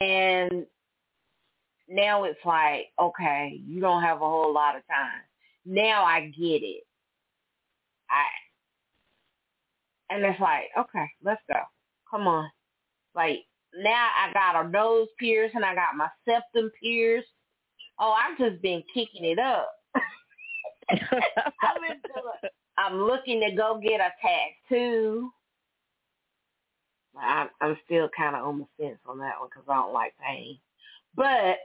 And 0.00 0.66
now 1.88 2.24
it's 2.24 2.38
like, 2.44 2.86
okay, 3.00 3.60
you 3.66 3.80
don't 3.80 4.02
have 4.02 4.18
a 4.18 4.28
whole 4.28 4.52
lot 4.52 4.76
of 4.76 4.82
time. 4.86 5.22
Now 5.66 6.04
I 6.04 6.26
get 6.26 6.62
it. 6.62 6.84
I 8.10 8.24
and 10.12 10.24
it's 10.24 10.40
like, 10.40 10.64
okay, 10.78 11.06
let's 11.24 11.42
go. 11.48 11.60
Come 12.10 12.26
on. 12.26 12.50
Like 13.14 13.40
now 13.76 14.08
I 14.16 14.32
got 14.32 14.64
a 14.64 14.68
nose 14.68 15.08
pierce 15.18 15.52
and 15.54 15.64
I 15.64 15.74
got 15.74 15.96
my 15.96 16.08
septum 16.26 16.70
pierced. 16.82 17.28
Oh, 17.98 18.12
I've 18.12 18.38
just 18.38 18.62
been 18.62 18.82
kicking 18.92 19.24
it 19.24 19.38
up. 19.38 19.68
Been 20.90 22.00
doing, 22.14 22.52
I'm 22.78 23.02
looking 23.02 23.40
to 23.40 23.54
go 23.56 23.80
get 23.82 24.00
a 24.00 24.10
tattoo. 24.20 25.30
I'm, 27.18 27.48
I'm 27.60 27.76
still 27.84 28.08
kind 28.16 28.36
of 28.36 28.46
on 28.46 28.58
the 28.58 28.66
fence 28.78 28.98
on 29.06 29.18
that 29.18 29.38
one 29.38 29.48
because 29.48 29.64
I 29.68 29.74
don't 29.74 29.92
like 29.92 30.12
pain. 30.24 30.58
But 31.14 31.58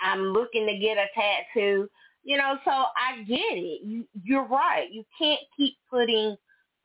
I'm 0.00 0.32
looking 0.32 0.66
to 0.66 0.78
get 0.78 0.98
a 0.98 1.06
tattoo. 1.14 1.88
You 2.22 2.36
know, 2.36 2.58
so 2.64 2.70
I 2.70 3.22
get 3.26 3.56
it. 3.56 3.82
You, 3.82 4.04
you're 4.22 4.46
right. 4.46 4.88
You 4.90 5.04
can't 5.18 5.40
keep 5.56 5.74
putting 5.90 6.36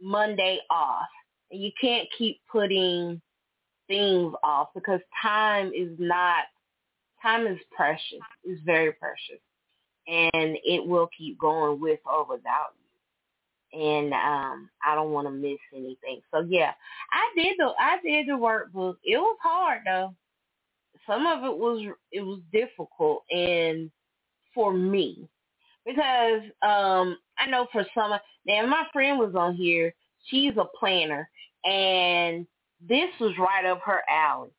Monday 0.01 0.59
off. 0.69 1.07
And 1.51 1.61
you 1.61 1.71
can't 1.79 2.07
keep 2.17 2.39
putting 2.51 3.21
things 3.87 4.33
off 4.43 4.69
because 4.73 4.99
time 5.21 5.71
is 5.75 5.91
not, 5.99 6.45
time 7.21 7.47
is 7.47 7.59
precious. 7.75 8.19
It's 8.43 8.61
very 8.65 8.93
precious. 8.93 9.41
And 10.07 10.57
it 10.63 10.85
will 10.85 11.09
keep 11.17 11.39
going 11.39 11.79
with 11.79 11.99
or 12.05 12.25
without 12.25 12.73
you 12.77 12.85
and 13.75 14.13
um 14.13 14.69
I 14.85 14.95
don't 14.95 15.11
want 15.11 15.27
to 15.27 15.31
miss 15.31 15.59
anything. 15.73 16.21
So 16.31 16.45
yeah, 16.47 16.71
I 17.11 17.41
did 17.41 17.55
the 17.57 17.71
I 17.79 17.97
did 18.03 18.27
the 18.27 18.33
workbook. 18.33 18.95
It 19.03 19.17
was 19.17 19.37
hard 19.41 19.81
though. 19.85 20.13
Some 21.07 21.27
of 21.27 21.43
it 21.43 21.57
was 21.57 21.85
it 22.11 22.21
was 22.21 22.39
difficult 22.51 23.23
and 23.29 23.91
for 24.53 24.73
me 24.73 25.27
because 25.85 26.41
um 26.65 27.17
I 27.37 27.47
know 27.47 27.67
for 27.71 27.85
some 27.93 28.11
now 28.45 28.65
my 28.65 28.85
friend 28.93 29.19
was 29.19 29.35
on 29.35 29.55
here. 29.55 29.93
She's 30.27 30.53
a 30.57 30.65
planner 30.77 31.29
and 31.63 32.45
this 32.87 33.09
was 33.19 33.33
right 33.37 33.65
up 33.65 33.81
her 33.85 34.01
alley. 34.09 34.49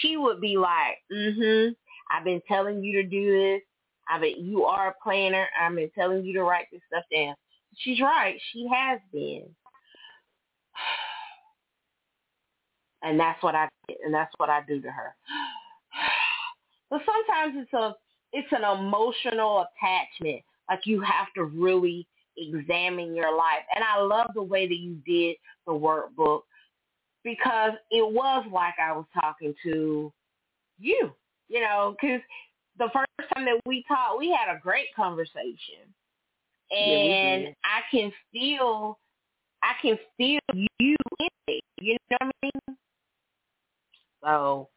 She 0.00 0.16
would 0.16 0.40
be 0.40 0.56
like, 0.56 0.98
"Mm-hmm, 1.12 1.72
I've 2.10 2.24
been 2.24 2.42
telling 2.48 2.82
you 2.82 3.02
to 3.02 3.08
do 3.08 3.30
this. 3.32 3.62
I 4.08 4.18
bet 4.18 4.38
you 4.38 4.64
are 4.64 4.88
a 4.88 4.94
planner. 5.02 5.46
I've 5.60 5.74
been 5.74 5.90
telling 5.96 6.24
you 6.24 6.32
to 6.34 6.42
write 6.42 6.66
this 6.72 6.82
stuff 6.88 7.04
down." 7.12 7.34
she's 7.78 8.00
right. 8.00 8.38
She 8.52 8.68
has 8.72 9.00
been. 9.12 9.44
And 13.02 13.20
that's 13.20 13.40
what 13.40 13.54
I 13.54 13.68
and 14.04 14.12
that's 14.12 14.32
what 14.38 14.50
I 14.50 14.62
do 14.66 14.80
to 14.80 14.90
her. 14.90 15.14
But 16.90 17.02
sometimes 17.04 17.54
it's 17.62 17.72
a 17.72 17.94
it's 18.32 18.48
an 18.50 18.64
emotional 18.64 19.64
attachment. 19.64 20.42
Like 20.68 20.80
you 20.86 21.00
have 21.02 21.26
to 21.36 21.44
really 21.44 22.08
examine 22.36 23.14
your 23.14 23.36
life. 23.36 23.62
And 23.74 23.84
I 23.84 24.00
love 24.00 24.30
the 24.34 24.42
way 24.42 24.66
that 24.66 24.78
you 24.78 24.96
did 25.06 25.36
the 25.66 25.72
workbook 25.72 26.42
because 27.24 27.72
it 27.90 28.12
was 28.12 28.46
like 28.52 28.74
I 28.80 28.92
was 28.92 29.06
talking 29.20 29.54
to 29.64 30.12
you, 30.78 31.12
you 31.48 31.60
know, 31.60 31.96
because 32.00 32.20
the 32.78 32.88
first 32.92 33.30
time 33.34 33.46
that 33.46 33.60
we 33.66 33.84
talked, 33.88 34.18
we 34.18 34.30
had 34.30 34.54
a 34.54 34.60
great 34.60 34.94
conversation 34.94 35.92
and 36.70 37.42
yeah, 37.42 37.48
I 37.64 37.80
can 37.90 38.12
feel 38.32 38.98
I 39.62 39.72
can 39.80 39.98
feel 40.16 40.40
you 40.54 40.96
in 41.20 41.28
it. 41.48 41.64
You 41.80 41.96
know 42.10 42.16
what 42.20 42.34
I 42.42 42.46
mean? 42.46 42.76
So 44.22 44.68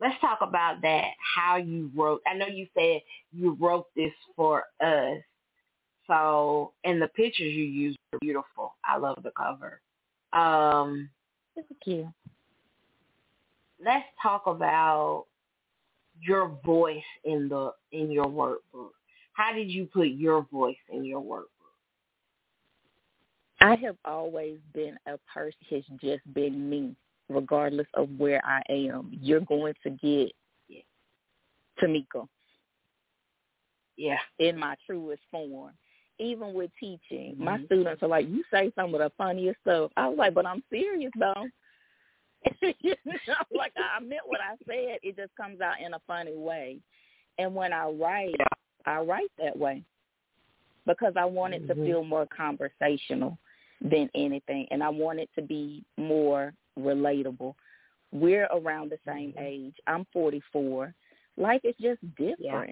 let's 0.00 0.20
talk 0.20 0.38
about 0.42 0.82
that. 0.82 1.08
How 1.34 1.56
you 1.56 1.90
wrote. 1.94 2.22
I 2.26 2.34
know 2.34 2.46
you 2.46 2.66
said 2.76 3.00
you 3.32 3.56
wrote 3.60 3.86
this 3.94 4.12
for 4.34 4.64
us. 4.80 5.18
So 6.06 6.72
and 6.84 7.00
the 7.00 7.08
pictures 7.08 7.52
you 7.52 7.64
used 7.64 7.98
are 8.12 8.18
beautiful. 8.20 8.74
I 8.84 8.96
love 8.96 9.18
the 9.22 9.32
cover. 9.36 9.80
Um, 10.32 11.10
Thank 11.54 11.66
you. 11.86 12.12
Let's 13.84 14.06
talk 14.22 14.46
about 14.46 15.26
your 16.20 16.58
voice 16.64 17.02
in 17.24 17.48
the 17.48 17.72
in 17.92 18.10
your 18.10 18.26
workbook. 18.26 18.90
How 19.32 19.52
did 19.52 19.70
you 19.70 19.86
put 19.86 20.08
your 20.08 20.46
voice 20.50 20.76
in 20.90 21.04
your 21.04 21.20
workbook? 21.20 21.46
I 23.60 23.74
have 23.76 23.96
always 24.04 24.58
been 24.74 24.96
a 25.06 25.18
person 25.32 25.58
has 25.70 25.82
just 26.00 26.34
been 26.34 26.68
me, 26.68 26.94
regardless 27.28 27.86
of 27.94 28.08
where 28.18 28.40
I 28.44 28.62
am. 28.68 29.10
You're 29.12 29.40
going 29.40 29.74
to 29.82 29.90
get 29.90 30.32
yeah. 30.68 30.82
Tomecca. 31.80 32.26
Yeah. 33.96 34.18
In 34.38 34.58
my 34.58 34.76
truest 34.86 35.22
form. 35.30 35.72
Even 36.18 36.54
with 36.54 36.70
teaching, 36.80 37.34
mm-hmm. 37.34 37.44
my 37.44 37.62
students 37.64 38.02
are 38.02 38.08
like, 38.08 38.28
You 38.28 38.42
say 38.50 38.72
some 38.74 38.94
of 38.94 39.00
the 39.00 39.12
funniest 39.18 39.60
stuff. 39.60 39.90
I 39.96 40.08
was 40.08 40.18
like, 40.18 40.34
But 40.34 40.46
I'm 40.46 40.62
serious 40.70 41.12
though. 41.18 41.46
you 42.62 42.94
know, 43.04 43.34
like 43.56 43.72
I 43.76 44.00
meant 44.00 44.22
what 44.26 44.40
I 44.40 44.56
said. 44.66 44.98
It 45.02 45.16
just 45.16 45.34
comes 45.36 45.60
out 45.60 45.80
in 45.84 45.94
a 45.94 46.00
funny 46.06 46.36
way. 46.36 46.78
And 47.38 47.54
when 47.54 47.72
I 47.72 47.88
write. 47.88 48.34
I 48.86 49.00
write 49.00 49.32
that 49.38 49.58
way 49.58 49.82
because 50.86 51.14
I 51.16 51.24
want 51.24 51.54
it 51.54 51.66
mm-hmm. 51.66 51.80
to 51.80 51.86
feel 51.86 52.04
more 52.04 52.26
conversational 52.34 53.36
than 53.80 54.08
anything, 54.14 54.66
and 54.70 54.82
I 54.82 54.88
want 54.88 55.18
it 55.18 55.28
to 55.34 55.42
be 55.42 55.84
more 55.98 56.54
relatable. 56.78 57.54
We're 58.12 58.46
around 58.46 58.90
the 58.90 58.98
same 59.06 59.32
mm-hmm. 59.32 59.44
age. 59.44 59.74
I'm 59.86 60.06
44. 60.12 60.94
Life 61.36 61.60
is 61.64 61.74
just 61.80 62.00
different, 62.16 62.38
yeah. 62.38 62.64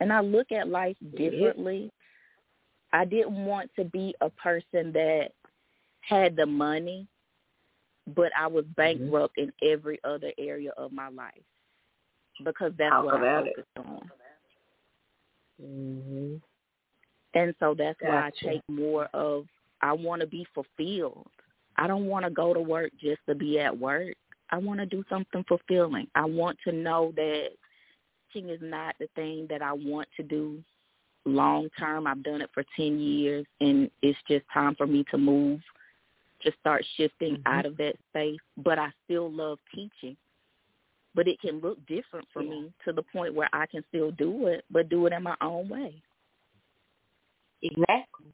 and 0.00 0.12
I 0.12 0.20
look 0.20 0.52
at 0.52 0.68
life 0.68 0.96
differently. 1.16 1.90
I 2.94 3.04
didn't 3.04 3.44
want 3.44 3.70
to 3.76 3.84
be 3.84 4.14
a 4.20 4.30
person 4.30 4.92
that 4.92 5.32
had 6.00 6.36
the 6.36 6.46
money, 6.46 7.08
but 8.14 8.30
I 8.38 8.46
was 8.46 8.64
mm-hmm. 8.64 8.74
bankrupt 8.76 9.36
mm-hmm. 9.36 9.50
in 9.64 9.68
every 9.68 9.98
other 10.04 10.30
area 10.38 10.70
of 10.76 10.92
my 10.92 11.08
life 11.08 11.34
because 12.44 12.72
that's 12.78 12.92
How 12.92 13.04
what 13.04 13.16
I 13.16 13.40
focused 13.40 13.58
it. 13.58 13.80
on. 13.80 14.10
Mm-hmm. 15.60 16.34
And 17.34 17.54
so 17.58 17.74
that's 17.76 17.98
gotcha. 18.00 18.12
why 18.12 18.26
I 18.26 18.30
take 18.52 18.62
more 18.68 19.06
of 19.12 19.46
I 19.80 19.92
want 19.92 20.20
to 20.20 20.28
be 20.28 20.46
fulfilled. 20.54 21.26
I 21.76 21.88
don't 21.88 22.06
want 22.06 22.24
to 22.24 22.30
go 22.30 22.54
to 22.54 22.60
work 22.60 22.92
just 23.00 23.20
to 23.28 23.34
be 23.34 23.58
at 23.58 23.76
work. 23.76 24.14
I 24.50 24.58
want 24.58 24.78
to 24.78 24.86
do 24.86 25.04
something 25.08 25.44
fulfilling. 25.48 26.06
I 26.14 26.26
want 26.26 26.58
to 26.64 26.72
know 26.72 27.12
that 27.16 27.48
teaching 28.32 28.50
is 28.50 28.60
not 28.62 28.94
the 29.00 29.08
thing 29.16 29.48
that 29.50 29.62
I 29.62 29.72
want 29.72 30.08
to 30.16 30.22
do 30.22 30.62
long 31.24 31.68
term. 31.78 32.06
I've 32.06 32.22
done 32.22 32.40
it 32.40 32.50
for 32.52 32.64
10 32.76 32.98
years 32.98 33.46
and 33.60 33.90
it's 34.02 34.18
just 34.28 34.44
time 34.52 34.74
for 34.76 34.86
me 34.86 35.04
to 35.10 35.18
move, 35.18 35.60
to 36.42 36.52
start 36.60 36.84
shifting 36.96 37.36
mm-hmm. 37.36 37.52
out 37.52 37.66
of 37.66 37.76
that 37.78 37.94
space. 38.10 38.40
But 38.56 38.78
I 38.78 38.90
still 39.06 39.30
love 39.30 39.58
teaching 39.74 40.16
but 41.14 41.28
it 41.28 41.40
can 41.40 41.60
look 41.60 41.78
different 41.86 42.26
for 42.32 42.42
yeah. 42.42 42.50
me 42.50 42.72
to 42.84 42.92
the 42.92 43.02
point 43.02 43.34
where 43.34 43.48
I 43.52 43.66
can 43.66 43.84
still 43.88 44.10
do 44.10 44.48
it, 44.48 44.64
but 44.70 44.88
do 44.88 45.06
it 45.06 45.12
in 45.12 45.22
my 45.22 45.36
own 45.40 45.68
way. 45.68 46.02
Exactly. 47.62 48.32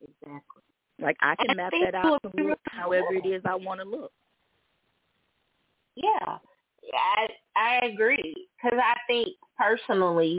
Exactly. 0.00 0.62
Like 1.00 1.16
I 1.20 1.34
can 1.36 1.56
map 1.56 1.72
that 1.84 1.94
out 1.94 2.22
to 2.22 2.42
look 2.42 2.60
however 2.66 3.14
it 3.14 3.26
is 3.26 3.42
I 3.44 3.54
want 3.54 3.80
to 3.80 3.88
look. 3.88 4.12
Yeah, 5.96 6.38
I 6.94 7.28
I 7.56 7.86
agree 7.86 8.48
because 8.56 8.78
I 8.82 8.96
think 9.06 9.28
personally, 9.58 10.38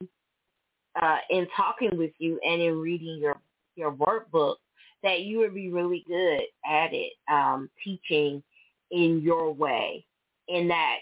uh, 1.02 1.18
in 1.30 1.48
talking 1.56 1.98
with 1.98 2.12
you 2.20 2.40
and 2.46 2.62
in 2.62 2.80
reading 2.80 3.18
your 3.18 3.40
your 3.76 3.92
workbook, 3.94 4.56
that 5.02 5.22
you 5.22 5.40
would 5.40 5.54
be 5.54 5.72
really 5.72 6.04
good 6.08 6.42
at 6.70 6.94
it, 6.94 7.14
um, 7.32 7.70
teaching 7.84 8.44
in 8.92 9.22
your 9.22 9.52
way, 9.52 10.06
in 10.48 10.68
that 10.68 10.98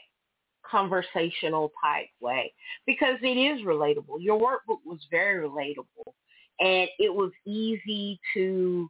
conversational 0.69 1.71
type 1.83 2.07
way, 2.21 2.53
because 2.85 3.17
it 3.21 3.37
is 3.37 3.65
relatable. 3.65 4.17
Your 4.19 4.39
workbook 4.39 4.79
was 4.85 4.99
very 5.11 5.47
relatable, 5.47 6.13
and 6.59 6.87
it 6.97 7.13
was 7.13 7.31
easy 7.45 8.19
to 8.33 8.89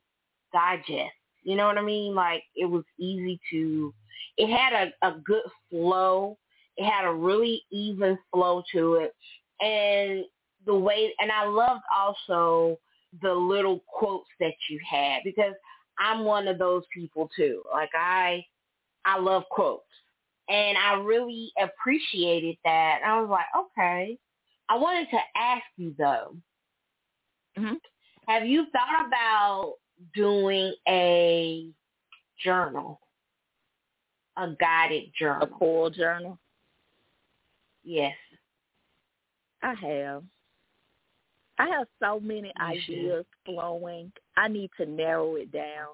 digest. 0.54 1.12
You 1.44 1.56
know 1.56 1.66
what 1.66 1.80
I 1.80 1.82
mean? 1.82 2.14
Like 2.14 2.44
it 2.56 2.66
was 2.66 2.84
easy 3.00 3.40
to. 3.52 3.94
It 4.38 4.56
had 4.56 4.74
a, 4.74 5.08
a 5.08 5.20
good 5.26 5.44
flow. 5.70 6.38
It 6.78 6.90
had 6.90 7.06
a 7.06 7.12
really 7.12 7.64
even 7.72 8.18
flow 8.32 8.64
to 8.74 8.96
it, 8.96 9.16
and 9.60 10.24
the 10.66 10.76
way. 10.76 11.14
And 11.20 11.32
I 11.32 11.46
loved 11.46 11.84
also 11.96 12.80
the 13.22 13.34
little 13.34 13.84
quotes 13.88 14.30
that 14.40 14.54
you 14.70 14.80
had 14.90 15.20
because 15.24 15.54
I'm 16.00 16.24
one 16.24 16.48
of 16.48 16.58
those 16.58 16.84
people 16.94 17.30
too. 17.36 17.62
Like 17.72 17.90
I 17.94 18.46
I 19.06 19.20
love 19.20 19.44
quotes. 19.50 19.84
And 20.50 20.78
I 20.78 20.96
really 20.96 21.52
appreciated 21.62 22.58
that. 22.66 23.00
I 23.06 23.20
was 23.22 23.30
like, 23.30 23.46
okay. 23.58 24.18
I 24.70 24.78
wanted 24.78 25.10
to 25.12 25.20
ask 25.36 25.64
you 25.78 25.96
though. 25.98 26.36
Mm-hmm. 27.58 27.76
Have 28.28 28.46
you 28.46 28.66
thought 28.72 29.08
about 29.08 29.76
doing 30.16 30.74
a 30.88 31.68
journal? 32.44 33.00
A 34.38 34.50
guided 34.60 35.12
journal. 35.18 35.48
A 35.54 35.60
full 35.60 35.90
journal? 35.90 36.40
Yes. 37.84 38.16
I 39.62 39.74
have. 39.74 40.24
I 41.62 41.68
have 41.78 41.88
so 42.00 42.20
many 42.20 42.52
ideas 42.60 43.24
flowing. 43.46 44.12
I 44.36 44.48
need 44.48 44.72
to 44.78 44.86
narrow 44.88 45.36
it 45.36 45.52
down, 45.52 45.90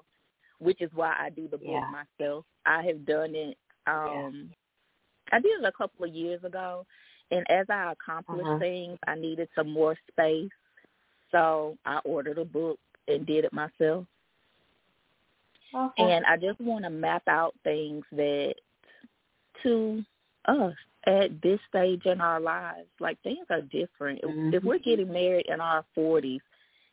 which 0.60 0.80
is 0.80 0.90
why 0.94 1.14
I 1.20 1.28
do 1.28 1.46
the 1.46 1.58
book 1.58 1.66
Yeah. 1.66 1.90
myself. 1.90 2.46
I 2.64 2.82
have 2.84 3.04
done 3.04 3.34
it. 3.34 3.58
Um, 3.86 4.50
I 5.30 5.40
did 5.40 5.60
it 5.60 5.64
a 5.66 5.72
couple 5.72 6.06
of 6.06 6.14
years 6.14 6.42
ago, 6.42 6.86
and 7.30 7.44
as 7.50 7.68
I 7.68 7.92
accomplished 7.92 8.48
Uh-huh. 8.48 8.58
things, 8.58 8.98
I 9.06 9.14
needed 9.14 9.50
some 9.54 9.68
more 9.68 9.94
space. 10.10 10.50
So 11.30 11.76
I 11.84 11.98
ordered 11.98 12.38
a 12.38 12.46
book 12.46 12.80
and 13.06 13.26
did 13.26 13.44
it 13.44 13.52
myself. 13.52 14.06
Okay. 15.74 16.02
And 16.02 16.24
I 16.24 16.38
just 16.38 16.58
want 16.62 16.84
to 16.84 16.90
map 16.90 17.28
out 17.28 17.54
things 17.62 18.06
that 18.12 18.54
to 19.62 20.02
us 20.46 20.74
at 21.06 21.40
this 21.42 21.60
stage 21.68 22.04
in 22.06 22.20
our 22.20 22.40
lives, 22.40 22.88
like 23.00 23.20
things 23.22 23.46
are 23.50 23.62
different. 23.62 24.20
If- 24.22 24.30
If 24.30 24.34
mm-hmm. 24.34 24.66
we're 24.66 24.78
getting 24.78 25.12
married 25.12 25.46
in 25.48 25.60
our 25.60 25.84
40s, 25.96 26.40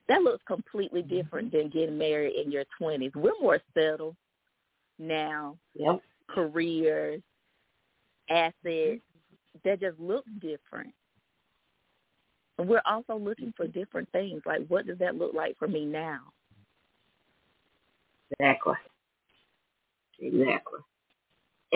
that 0.07 0.21
looks 0.21 0.43
completely 0.45 1.01
Mhm. 1.01 1.09
different 1.09 1.51
than 1.51 1.69
getting 1.69 1.97
married 1.97 2.35
in 2.35 2.51
your 2.51 2.65
20s. 2.79 3.15
We're 3.15 3.39
more 3.41 3.59
settled 3.73 4.15
now, 4.99 5.57
Yep. 5.73 6.01
careers, 6.27 7.23
assets, 8.29 8.55
mm-hmm. 8.63 9.57
that 9.63 9.79
just 9.79 9.99
look 9.99 10.25
different. 10.39 10.93
And 12.57 12.69
we're 12.69 12.81
also 12.85 13.17
looking 13.17 13.51
for 13.53 13.65
mm-hmm. 13.65 13.79
different 13.79 14.09
things. 14.11 14.45
Like, 14.45 14.65
what 14.67 14.85
does 14.85 14.99
that 14.99 15.15
look 15.15 15.33
like 15.33 15.57
for 15.57 15.67
me 15.67 15.85
now? 15.85 16.31
Exactly. 18.39 18.75
Exactly. 20.19 20.79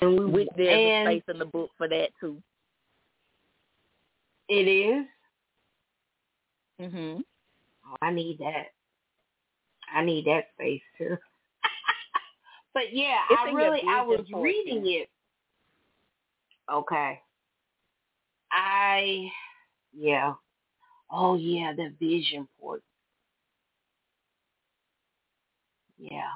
And 0.00 0.18
we 0.18 0.26
Which 0.26 0.48
there's 0.56 0.80
a 0.80 1.04
space 1.04 1.22
in 1.28 1.38
the 1.38 1.44
book 1.44 1.70
for 1.76 1.88
that 1.88 2.10
too. 2.20 2.42
it 4.48 4.66
is. 4.66 5.06
Mhm. 6.80 7.22
Oh, 7.86 7.96
I 8.02 8.10
need 8.10 8.38
that. 8.38 8.68
I 9.92 10.02
need 10.04 10.24
that 10.26 10.46
space 10.54 10.82
too. 10.96 11.16
but 12.74 12.92
yeah, 12.94 13.18
It's 13.30 13.42
I 13.46 13.52
really 13.52 13.82
I 13.88 14.02
was 14.02 14.24
reading 14.32 14.86
it. 14.86 15.08
Okay. 16.72 17.20
I 18.52 19.30
yeah. 19.92 20.34
Oh 21.10 21.34
yeah, 21.34 21.72
the 21.76 21.92
vision 22.00 22.48
port. 22.58 22.82
Yeah. 25.98 26.30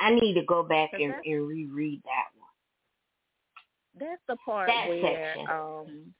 I 0.00 0.10
need 0.14 0.34
to 0.34 0.42
go 0.44 0.62
back 0.62 0.90
and, 0.92 1.14
and 1.24 1.48
reread 1.48 2.02
that 2.04 2.26
one. 2.38 2.48
That's 3.98 4.22
the 4.28 4.36
part 4.44 4.68
That 4.68 4.88
where, 4.88 5.34
section. 5.34 5.46
um, 5.50 6.14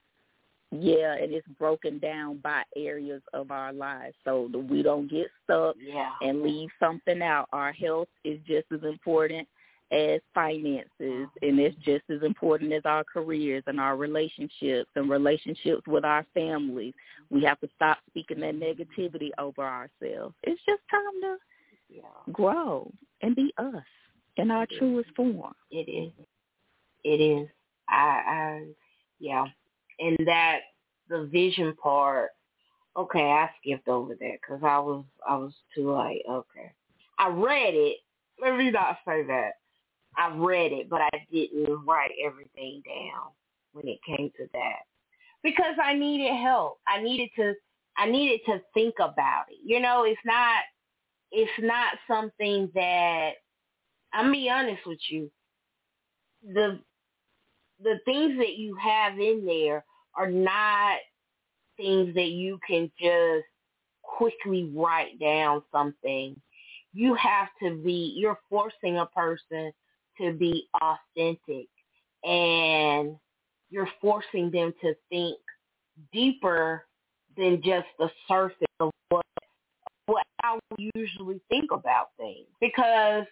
yeah, 0.70 1.14
and 1.14 1.32
it's 1.32 1.46
broken 1.58 1.98
down 1.98 2.38
by 2.38 2.62
areas 2.76 3.22
of 3.32 3.50
our 3.50 3.72
lives, 3.72 4.16
so 4.24 4.48
that 4.52 4.58
we 4.58 4.82
don't 4.82 5.08
get 5.10 5.28
stuck 5.44 5.76
Yeah. 5.80 6.10
and 6.20 6.42
leave 6.42 6.68
something 6.80 7.22
out. 7.22 7.48
Our 7.52 7.72
health 7.72 8.08
is 8.24 8.38
just 8.46 8.66
as 8.72 8.82
important 8.82 9.48
as 9.90 10.20
finances, 10.34 11.28
and 11.40 11.58
it's 11.58 11.76
just 11.76 12.04
as 12.10 12.22
important 12.22 12.72
as 12.74 12.82
our 12.84 13.04
careers 13.04 13.62
and 13.66 13.80
our 13.80 13.96
relationships 13.96 14.90
and 14.96 15.08
relationships 15.08 15.82
with 15.86 16.04
our 16.04 16.26
families. 16.34 16.92
We 17.30 17.42
have 17.44 17.58
to 17.60 17.68
stop 17.76 17.98
speaking 18.10 18.40
that 18.40 18.56
negativity 18.56 19.30
over 19.38 19.62
ourselves. 19.62 20.34
It's 20.42 20.60
just 20.66 20.82
time 20.90 21.20
to 21.22 21.36
Yeah. 21.88 22.32
grow 22.32 22.92
and 23.22 23.34
be 23.34 23.52
us 23.58 23.82
in 24.36 24.50
our 24.50 24.66
truest 24.78 25.10
form. 25.16 25.54
It 25.70 25.88
is. 25.90 26.12
It 27.04 27.20
is. 27.20 27.48
I, 27.88 28.22
I, 28.26 28.66
yeah. 29.18 29.46
And 29.98 30.16
that 30.26 30.60
the 31.08 31.28
vision 31.30 31.74
part. 31.82 32.30
Okay, 32.96 33.20
I 33.20 33.48
skipped 33.60 33.86
over 33.86 34.14
that 34.14 34.38
because 34.40 34.60
I 34.64 34.78
was 34.78 35.04
I 35.28 35.36
was 35.36 35.52
too 35.74 35.92
like 35.92 36.22
okay. 36.28 36.72
I 37.18 37.28
read 37.28 37.74
it. 37.74 37.98
Let 38.40 38.56
me 38.56 38.70
not 38.70 38.98
say 39.06 39.22
that. 39.24 39.52
I 40.16 40.34
read 40.34 40.72
it, 40.72 40.88
but 40.90 41.00
I 41.02 41.10
didn't 41.30 41.84
write 41.86 42.10
everything 42.24 42.82
down 42.84 43.30
when 43.72 43.86
it 43.86 43.98
came 44.04 44.30
to 44.36 44.48
that 44.52 44.80
because 45.42 45.76
I 45.82 45.94
needed 45.94 46.34
help. 46.34 46.80
I 46.88 47.00
needed 47.00 47.30
to. 47.36 47.54
I 47.96 48.10
needed 48.10 48.40
to 48.46 48.60
think 48.74 48.94
about 49.00 49.44
it. 49.48 49.58
You 49.64 49.80
know, 49.80 50.04
it's 50.04 50.20
not. 50.24 50.62
It's 51.32 51.50
not 51.60 51.94
something 52.06 52.70
that. 52.74 53.32
I'm 54.12 54.32
be 54.32 54.48
honest 54.48 54.86
with 54.86 54.98
you 55.10 55.30
the 56.42 56.78
the 57.82 57.98
things 58.04 58.36
that 58.38 58.56
you 58.56 58.76
have 58.76 59.18
in 59.18 59.44
there 59.46 59.84
are 60.14 60.30
not 60.30 60.98
things 61.76 62.14
that 62.14 62.28
you 62.28 62.58
can 62.66 62.90
just 63.00 63.46
quickly 64.02 64.70
write 64.74 65.18
down 65.20 65.62
something. 65.70 66.40
You 66.92 67.14
have 67.14 67.48
to 67.62 67.80
be 67.82 68.14
you're 68.16 68.38
forcing 68.48 68.98
a 68.98 69.06
person 69.06 69.72
to 70.20 70.32
be 70.32 70.66
authentic 70.82 71.68
and 72.24 73.16
you're 73.70 73.88
forcing 74.00 74.50
them 74.50 74.72
to 74.80 74.94
think 75.08 75.38
deeper 76.12 76.84
than 77.36 77.62
just 77.62 77.86
the 77.98 78.10
surface 78.26 78.56
of 78.80 78.90
what 79.10 79.24
what 80.08 80.24
how 80.42 80.58
we 80.76 80.90
usually 80.94 81.40
think 81.48 81.70
about 81.70 82.08
things. 82.16 82.46
Because 82.60 83.24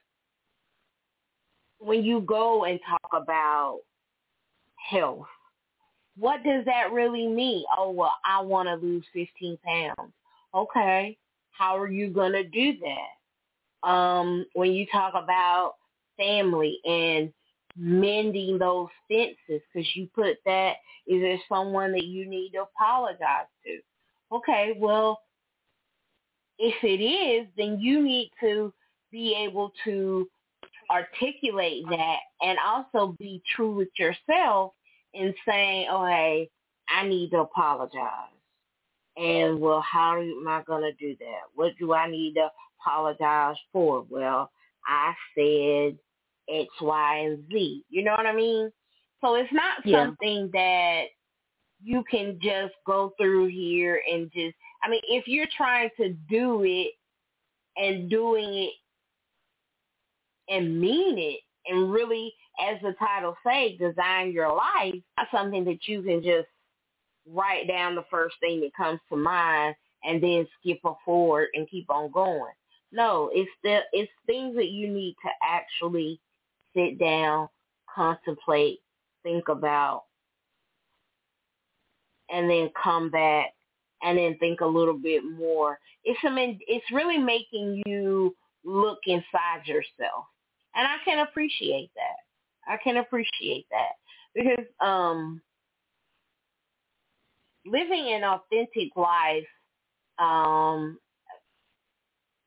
when 1.78 2.04
you 2.04 2.20
go 2.20 2.64
and 2.64 2.78
talk 2.88 3.10
about 3.22 3.80
health, 4.76 5.26
what 6.18 6.42
does 6.44 6.64
that 6.66 6.92
really 6.92 7.26
mean? 7.26 7.64
Oh, 7.76 7.90
well, 7.90 8.16
I 8.24 8.40
want 8.42 8.68
to 8.68 8.74
lose 8.74 9.04
15 9.12 9.58
pounds. 9.64 10.12
Okay. 10.54 11.16
How 11.50 11.78
are 11.78 11.90
you 11.90 12.10
going 12.10 12.32
to 12.32 12.44
do 12.44 12.74
that? 12.80 13.88
Um, 13.88 14.46
when 14.54 14.72
you 14.72 14.86
talk 14.92 15.14
about 15.14 15.74
family 16.16 16.78
and 16.84 17.32
mending 17.76 18.58
those 18.58 18.88
fences, 19.08 19.36
because 19.72 19.88
you 19.94 20.08
put 20.14 20.36
that, 20.44 20.74
is 21.06 21.22
there 21.22 21.38
someone 21.48 21.92
that 21.92 22.04
you 22.04 22.28
need 22.28 22.50
to 22.50 22.62
apologize 22.62 23.46
to? 23.64 23.78
Okay, 24.36 24.74
well, 24.78 25.20
if 26.58 26.74
it 26.82 27.02
is, 27.02 27.46
then 27.56 27.78
you 27.80 28.02
need 28.02 28.30
to 28.40 28.72
be 29.10 29.34
able 29.38 29.72
to 29.84 30.28
articulate 30.90 31.84
that 31.90 32.18
and 32.42 32.58
also 32.64 33.14
be 33.18 33.42
true 33.54 33.74
with 33.74 33.88
yourself 33.98 34.72
in 35.14 35.34
saying, 35.46 35.88
oh, 35.90 36.06
hey, 36.06 36.48
I 36.88 37.06
need 37.06 37.30
to 37.30 37.38
apologize. 37.38 38.30
And, 39.16 39.60
well, 39.60 39.80
how 39.80 40.20
am 40.20 40.44
I 40.46 40.62
going 40.66 40.82
to 40.82 40.92
do 40.92 41.16
that? 41.20 41.42
What 41.54 41.72
do 41.78 41.94
I 41.94 42.08
need 42.08 42.34
to 42.34 42.48
apologize 42.80 43.56
for? 43.72 44.06
Well, 44.08 44.50
I 44.86 45.14
said 45.34 45.98
X, 46.48 46.68
Y, 46.80 47.16
and 47.18 47.44
Z. 47.50 47.84
You 47.88 48.04
know 48.04 48.12
what 48.12 48.26
I 48.26 48.34
mean? 48.34 48.70
So 49.22 49.34
it's 49.36 49.52
not 49.52 49.84
Yeah. 49.84 50.04
something 50.04 50.50
that 50.52 51.04
you 51.82 52.04
can 52.10 52.38
just 52.40 52.74
go 52.86 53.12
through 53.18 53.46
here 53.46 54.02
and 54.10 54.30
just, 54.32 54.54
I 54.86 54.88
mean, 54.88 55.00
if 55.08 55.26
you're 55.26 55.48
trying 55.56 55.90
to 55.96 56.10
do 56.30 56.62
it 56.62 56.92
and 57.76 58.08
doing 58.08 58.54
it 58.54 58.72
and 60.48 60.80
mean 60.80 61.18
it 61.18 61.40
and 61.66 61.92
really, 61.92 62.32
as 62.60 62.80
the 62.82 62.92
title 62.92 63.36
say, 63.44 63.76
design 63.76 64.30
your 64.30 64.54
life, 64.54 64.94
that's 65.16 65.30
something 65.32 65.64
that 65.64 65.88
you 65.88 66.02
can 66.02 66.22
just 66.22 66.46
write 67.28 67.66
down 67.66 67.96
the 67.96 68.04
first 68.08 68.36
thing 68.38 68.60
that 68.60 68.70
comes 68.76 69.00
to 69.08 69.16
mind 69.16 69.74
and 70.04 70.22
then 70.22 70.46
skip 70.60 70.78
forward 71.04 71.48
and 71.54 71.68
keep 71.68 71.90
on 71.90 72.12
going. 72.12 72.52
No, 72.92 73.28
it's 73.34 73.50
the 73.64 73.80
it's 73.92 74.10
things 74.26 74.54
that 74.54 74.68
you 74.68 74.88
need 74.88 75.16
to 75.24 75.30
actually 75.44 76.20
sit 76.76 77.00
down, 77.00 77.48
contemplate, 77.92 78.78
think 79.24 79.48
about, 79.48 80.04
and 82.30 82.48
then 82.48 82.70
come 82.80 83.10
back 83.10 83.55
and 84.02 84.18
then 84.18 84.36
think 84.38 84.60
a 84.60 84.66
little 84.66 84.98
bit 84.98 85.22
more. 85.24 85.78
It's 86.04 86.18
mean, 86.24 86.58
it's 86.66 86.84
really 86.92 87.18
making 87.18 87.82
you 87.86 88.34
look 88.64 88.98
inside 89.06 89.66
yourself. 89.66 90.26
And 90.74 90.86
I 90.86 90.96
can 91.04 91.20
appreciate 91.20 91.90
that. 91.94 92.72
I 92.72 92.76
can 92.82 92.98
appreciate 92.98 93.66
that. 93.70 93.94
Because 94.34 94.66
um 94.80 95.40
living 97.64 98.12
an 98.12 98.24
authentic 98.24 98.94
life, 98.96 99.46
um 100.18 100.98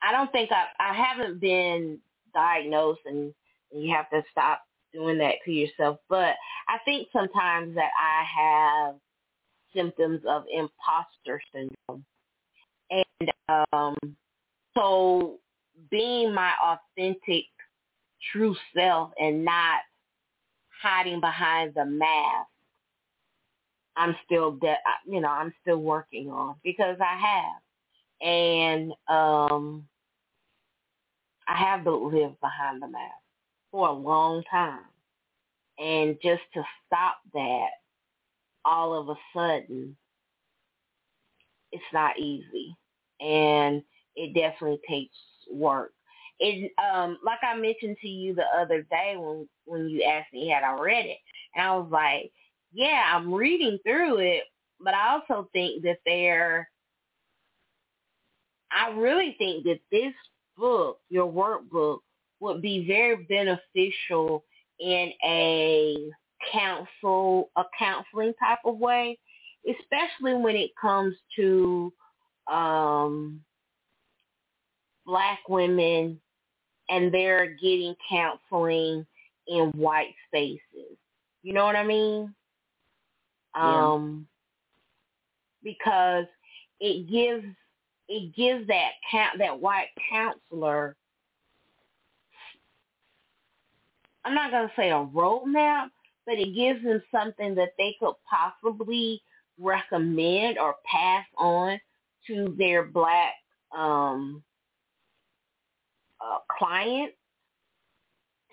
I 0.02 0.12
don't 0.12 0.32
think 0.32 0.52
I 0.52 0.66
I 0.80 0.94
haven't 0.94 1.40
been 1.40 2.00
diagnosed 2.34 3.02
and 3.06 3.34
you 3.72 3.94
have 3.96 4.10
to 4.12 4.24
stop 4.32 4.62
doing 4.94 5.18
that 5.20 5.36
to 5.46 5.52
yourself. 5.52 5.98
But 6.10 6.36
I 6.68 6.78
think 6.86 7.08
sometimes 7.12 7.76
that 7.76 7.92
I 8.00 8.24
have 8.24 8.96
symptoms 9.76 10.22
of 10.28 10.44
imposter 10.52 11.42
syndrome. 11.54 12.06
And 12.92 13.32
um, 13.74 13.96
so 14.76 15.38
being 15.92 16.34
my 16.34 16.52
authentic, 16.62 17.46
true 18.32 18.56
self 18.76 19.12
and 19.20 19.46
not 19.46 19.82
hiding 20.82 21.20
behind 21.20 21.74
the 21.76 21.86
mask, 21.86 22.48
I'm 23.96 24.16
still, 24.26 24.52
de- 24.52 24.78
you 25.06 25.20
know, 25.20 25.30
I'm 25.30 25.54
still 25.62 25.80
working 25.80 26.30
on 26.30 26.56
because 26.64 26.98
I 27.02 27.18
have. 27.18 28.28
And 28.28 28.92
um, 29.08 29.86
I 31.48 31.56
have 31.56 31.86
lived 31.86 32.40
behind 32.42 32.82
the 32.82 32.88
mask 32.88 33.14
for 33.72 33.88
a 33.88 33.94
long 33.94 34.44
time. 34.50 34.86
And 35.78 36.18
just 36.22 36.42
to 36.54 36.64
stop 36.86 37.18
that 37.34 37.70
all 38.70 38.94
of 38.94 39.10
a 39.10 39.16
sudden, 39.36 39.96
it's 41.72 41.84
not 41.94 42.18
easy. 42.20 42.76
And 43.20 43.82
it 44.16 44.34
definitely 44.34 44.80
takes 44.88 45.16
work. 45.52 45.92
It 46.40 46.72
um 46.94 47.18
like 47.24 47.40
I 47.44 47.56
mentioned 47.56 47.98
to 48.02 48.08
you 48.08 48.34
the 48.34 48.46
other 48.58 48.84
day 48.84 49.16
when 49.18 49.48
when 49.66 49.90
you 49.90 50.04
asked 50.04 50.32
me 50.32 50.50
had 50.50 50.64
I 50.64 50.80
read 50.80 51.06
it, 51.06 51.18
and 51.56 51.66
I 51.66 51.76
was 51.76 51.90
like, 51.92 52.32
yeah, 52.72 53.12
I'm 53.14 53.34
reading 53.34 53.78
through 53.84 54.20
it, 54.20 54.44
but 54.80 54.94
I 54.94 55.14
also 55.14 55.50
think 55.52 55.84
that 55.84 55.98
there 56.06 56.70
I 58.72 58.90
really 58.92 59.36
think 59.38 59.64
that 59.66 59.80
this 59.92 60.14
book, 60.58 61.00
your 61.10 61.32
workbook, 61.32 62.00
would 62.40 62.62
be 62.62 62.88
very 62.88 63.26
beneficial 63.28 64.46
in 64.80 65.12
a 65.26 66.10
counsel 66.52 67.50
a 67.56 67.64
counseling 67.78 68.34
type 68.40 68.60
of 68.66 68.78
way, 68.78 69.18
especially 69.68 70.34
when 70.34 70.56
it 70.56 70.72
comes 70.80 71.16
to 71.36 71.94
um, 72.52 73.42
black 75.06 75.40
women 75.48 76.20
and 76.90 77.14
they're 77.14 77.56
getting 77.62 77.96
counseling 78.10 79.06
in 79.48 79.70
white 79.76 80.14
spaces. 80.28 80.98
You 81.44 81.54
know 81.54 81.66
what 81.66 81.76
I 81.76 81.84
mean? 81.84 82.34
Yeah. 83.56 83.92
Um, 83.94 84.28
because 85.64 86.26
it 86.80 87.10
gives 87.10 87.46
it 88.08 88.36
gives 88.36 88.66
that 88.68 88.92
count 89.12 89.38
that 89.40 89.60
white 89.60 89.90
counselor 90.10 90.96
I'm 94.26 94.36
not 94.36 94.52
going 94.52 94.68
to 94.68 94.74
say 94.76 94.90
a 94.90 94.94
roadmap, 94.94 95.90
but 96.30 96.38
it 96.38 96.54
gives 96.54 96.84
them 96.84 97.02
something 97.12 97.56
that 97.56 97.74
they 97.80 97.96
could 98.00 98.14
possibly 98.30 99.20
recommend 99.58 100.60
or 100.60 100.76
pass 100.86 101.26
on 101.36 101.80
to 102.28 102.54
their 102.56 102.84
black 102.84 103.34
um, 103.76 104.44
uh, 106.22 106.38
clients 106.56 107.16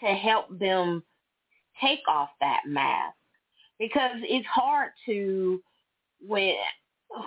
to 0.00 0.06
help 0.06 0.58
them 0.58 1.02
take 1.78 2.00
off 2.08 2.30
that 2.40 2.60
mask. 2.66 3.14
Because 3.78 4.16
it's 4.22 4.46
hard 4.46 4.92
to 5.04 5.60
when 6.26 6.54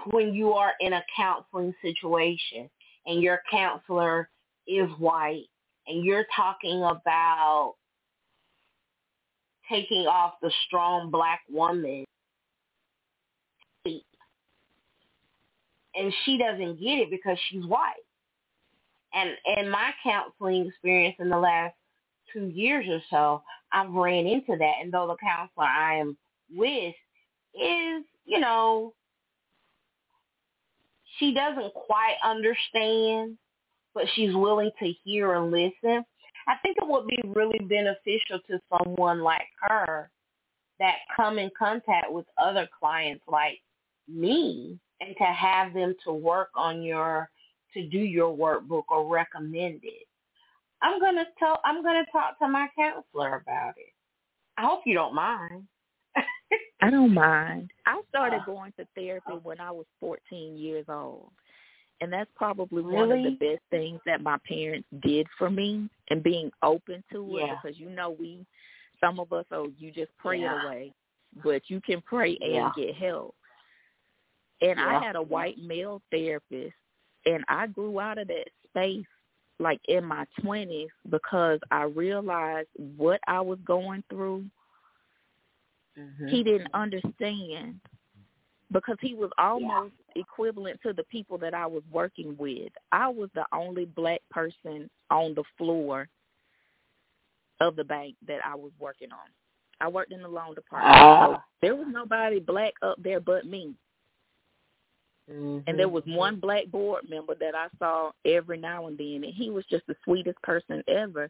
when 0.08 0.34
you 0.34 0.54
are 0.54 0.74
in 0.80 0.94
a 0.94 1.06
counseling 1.16 1.76
situation 1.84 2.68
and 3.06 3.22
your 3.22 3.42
counselor 3.52 4.32
is 4.68 4.90
white 4.98 5.46
and 5.86 6.04
you're 6.04 6.26
talking 6.36 6.82
about 6.84 7.76
taking 9.70 10.08
off 10.08 10.34
the 10.42 10.52
strong 10.66 11.12
black 11.12 11.42
woman 11.50 12.06
and 15.96 16.14
she 16.24 16.38
doesn't 16.38 16.80
get 16.80 17.00
it 17.00 17.10
because 17.12 17.38
she's 17.50 17.66
white. 17.66 17.94
And 19.14 19.32
in 19.58 19.70
my 19.70 19.92
counseling 20.04 20.68
experience 20.68 21.16
in 21.20 21.30
the 21.30 21.38
last 21.38 21.76
two 22.32 22.46
years 22.46 22.86
or 22.88 23.02
so, 23.10 23.44
I've 23.72 23.92
ran 23.92 24.28
into 24.28 24.56
that. 24.58 24.74
And 24.82 24.92
though 24.92 25.08
the 25.08 25.16
counselor 25.18 25.66
I 25.66 25.96
am 25.96 26.18
with 26.56 26.96
is, 27.56 28.04
you 28.26 28.40
know, 28.40 28.94
she 31.18 31.34
doesn't 31.34 31.74
quite 31.74 32.16
understand, 32.24 33.38
but 33.94 34.06
she's 34.14 34.34
willing 34.34 34.72
to 34.80 34.94
hear 35.04 35.34
and 35.34 35.52
listen. 35.52 36.06
I 36.50 36.56
think 36.64 36.78
it 36.78 36.88
would 36.88 37.06
be 37.06 37.22
really 37.28 37.60
beneficial 37.60 38.40
to 38.50 38.60
someone 38.70 39.22
like 39.22 39.48
her 39.62 40.10
that 40.80 40.96
come 41.16 41.38
in 41.38 41.52
contact 41.58 42.12
with 42.12 42.26
other 42.38 42.68
clients 42.80 43.24
like 43.28 43.60
me 44.08 44.80
and 45.00 45.16
to 45.18 45.26
have 45.26 45.74
them 45.76 45.94
to 46.06 46.12
work 46.12 46.50
on 46.56 46.82
your 46.82 47.30
to 47.76 47.88
do 47.88 48.00
your 48.00 48.36
workbook 48.36 48.86
or 48.90 49.08
recommend 49.08 49.82
it. 49.84 50.08
I'm 50.82 51.00
gonna 51.00 51.26
tell 51.38 51.62
I'm 51.64 51.84
gonna 51.84 52.06
talk 52.12 52.40
to 52.40 52.48
my 52.48 52.68
counselor 52.76 53.36
about 53.36 53.76
it. 53.78 53.94
I 54.58 54.66
hope 54.66 54.82
you 54.86 54.96
don't 54.96 55.14
mind. 55.14 55.68
I 56.82 56.90
don't 56.90 57.14
mind. 57.14 57.72
I 57.86 58.02
started 58.10 58.42
Uh, 58.42 58.46
going 58.46 58.72
to 58.80 58.88
therapy 58.96 59.34
when 59.44 59.60
I 59.60 59.70
was 59.70 59.86
14 60.00 60.58
years 60.58 60.86
old. 60.90 61.32
And 62.02 62.12
that's 62.14 62.30
probably 62.36 62.82
one 62.82 63.12
of 63.12 63.24
the 63.24 63.32
best 63.40 63.62
things 63.72 64.00
that 64.06 64.22
my 64.22 64.38
parents 64.48 64.88
did 65.02 65.28
for 65.38 65.50
me 65.50 65.90
and 66.10 66.24
being 66.24 66.52
open 66.64 67.04
to 67.12 67.38
it 67.38 67.50
because 67.62 67.78
you 67.78 67.90
know 67.90 68.12
we 68.12 68.46
some 69.02 69.20
of 69.20 69.32
us 69.34 69.46
oh 69.52 69.72
you 69.78 69.92
just 69.92 70.12
pray 70.18 70.42
Yeah. 70.42 70.58
it 70.60 70.64
away. 70.66 70.94
But 71.44 71.64
you 71.70 71.82
can 71.82 72.02
pray 72.02 72.38
and 72.42 72.54
Yeah. 72.54 72.72
get 72.76 72.96
help. 72.96 73.36
And 74.62 74.80
Yeah. 74.80 75.00
I 75.00 75.04
had 75.04 75.16
a 75.16 75.22
white 75.22 75.58
male 75.58 76.02
therapist 76.12 76.76
and 77.26 77.44
I 77.48 77.68
grew 77.68 78.00
out 78.00 78.18
of 78.18 78.28
that 78.30 78.48
space 78.70 79.06
like 79.60 79.82
in 79.90 80.06
my 80.06 80.26
twenties 80.42 80.90
because 81.10 81.60
I 81.70 81.84
realized 81.84 82.70
what 82.78 83.20
I 83.28 83.42
was 83.42 83.60
going 83.66 84.04
through 84.10 84.46
Mhm. 85.98 86.30
he 86.30 86.44
didn't 86.44 86.74
understand 86.74 87.80
because 88.72 88.98
he 89.02 89.14
was 89.14 89.32
almost 89.38 89.94
equivalent 90.16 90.80
to 90.84 90.94
the 90.94 91.04
people 91.04 91.38
that 91.40 91.54
I 91.54 91.66
was 91.66 91.84
working 91.92 92.36
with. 92.38 92.72
I 92.92 93.08
was 93.08 93.30
the 93.34 93.46
only 93.52 93.86
black 93.86 94.22
person 94.30 94.90
on 95.10 95.34
the 95.34 95.44
floor 95.58 96.08
of 97.60 97.76
the 97.76 97.84
bank 97.84 98.16
that 98.28 98.40
I 98.46 98.56
was 98.56 98.72
working 98.80 99.12
on. 99.12 99.30
I 99.82 99.88
worked 99.88 100.12
in 100.12 100.22
the 100.22 100.28
loan 100.28 100.56
department. 100.56 100.96
So 100.96 101.36
Ah. 101.36 101.46
there 101.62 101.76
was 101.76 101.88
nobody 101.88 102.40
black 102.40 102.74
up 102.82 103.02
there 103.02 103.20
but 103.20 103.46
me. 103.46 103.76
Mhm. 105.30 105.64
And 105.68 105.78
there 105.80 105.90
was 105.90 106.06
one 106.06 106.40
black 106.40 106.66
board 106.68 107.08
member 107.10 107.36
that 107.36 107.56
I 107.56 107.68
saw 107.78 108.12
every 108.26 108.58
now 108.58 108.88
and 108.88 108.98
then 108.98 109.24
and 109.24 109.34
he 109.34 109.50
was 109.50 109.66
just 109.68 109.86
the 109.88 109.96
sweetest 110.04 110.42
person 110.42 110.84
ever. 110.88 111.30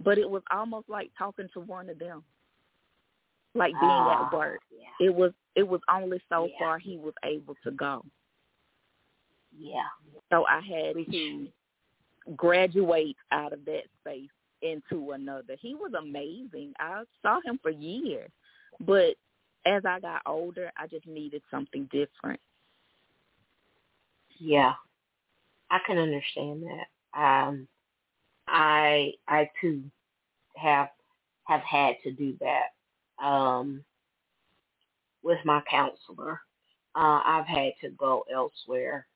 But 0.00 0.18
it 0.18 0.28
was 0.28 0.42
almost 0.50 0.88
like 0.88 1.10
talking 1.16 1.48
to 1.54 1.60
one 1.60 1.88
of 1.88 1.98
them. 1.98 2.24
Like 3.54 3.72
being 3.72 3.82
Ah, 3.90 4.26
at 4.26 4.32
work. 4.32 4.60
Yeah. 4.70 5.06
It 5.06 5.14
was 5.14 5.32
it 5.54 5.66
was 5.66 5.80
only 5.90 6.20
so 6.28 6.46
Yeah. 6.46 6.58
far 6.58 6.78
he 6.78 6.96
was 6.98 7.14
able 7.24 7.56
to 7.64 7.70
go. 7.72 8.04
Yeah. 9.56 9.88
So 10.30 10.46
I 10.46 10.60
had 10.60 10.96
to 11.10 11.48
graduate 12.36 13.16
out 13.32 13.52
of 13.52 13.64
that 13.64 13.84
space 14.00 14.30
into 14.62 15.12
another. 15.12 15.56
He 15.60 15.74
was 15.74 15.92
amazing. 15.94 16.74
I 16.78 17.04
saw 17.22 17.40
him 17.44 17.58
for 17.62 17.70
years. 17.70 18.30
But 18.80 19.16
as 19.64 19.84
I 19.84 20.00
got 20.00 20.22
older, 20.26 20.70
I 20.76 20.86
just 20.86 21.06
needed 21.06 21.42
something 21.50 21.84
different. 21.92 22.40
Yeah, 24.38 24.74
I 25.70 25.78
can 25.86 25.98
understand 25.98 26.62
that. 26.62 27.20
Um, 27.20 27.68
I 28.46 29.12
I 29.26 29.50
too 29.60 29.82
have 30.56 30.88
have 31.44 31.62
had 31.62 31.96
to 32.04 32.12
do 32.12 32.36
that 32.40 32.68
um, 33.22 33.84
with 35.22 35.38
my 35.44 35.62
counselor. 35.70 36.40
Uh, 36.94 37.20
I've 37.24 37.46
had 37.46 37.72
to 37.82 37.90
go 37.90 38.24
elsewhere, 38.32 39.06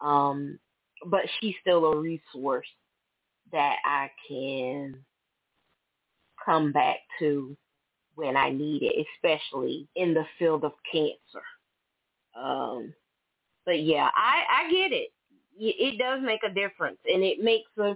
um, 0.00 0.58
but 1.06 1.22
she's 1.40 1.54
still 1.60 1.86
a 1.86 1.96
resource 1.96 2.66
that 3.52 3.76
I 3.84 4.10
can 4.28 4.96
come 6.44 6.72
back 6.72 6.98
to 7.18 7.56
when 8.14 8.36
I 8.36 8.50
need 8.50 8.82
it, 8.82 9.06
especially 9.16 9.88
in 9.96 10.12
the 10.12 10.24
field 10.38 10.64
of 10.64 10.72
cancer. 10.90 11.44
Um, 12.36 12.92
but 13.64 13.82
yeah, 13.82 14.10
I 14.14 14.42
I 14.50 14.70
get 14.70 14.92
it. 14.92 15.10
It 15.58 15.98
does 15.98 16.20
make 16.22 16.42
a 16.42 16.52
difference, 16.52 16.98
and 17.06 17.22
it 17.22 17.42
makes 17.42 17.70
a, 17.78 17.94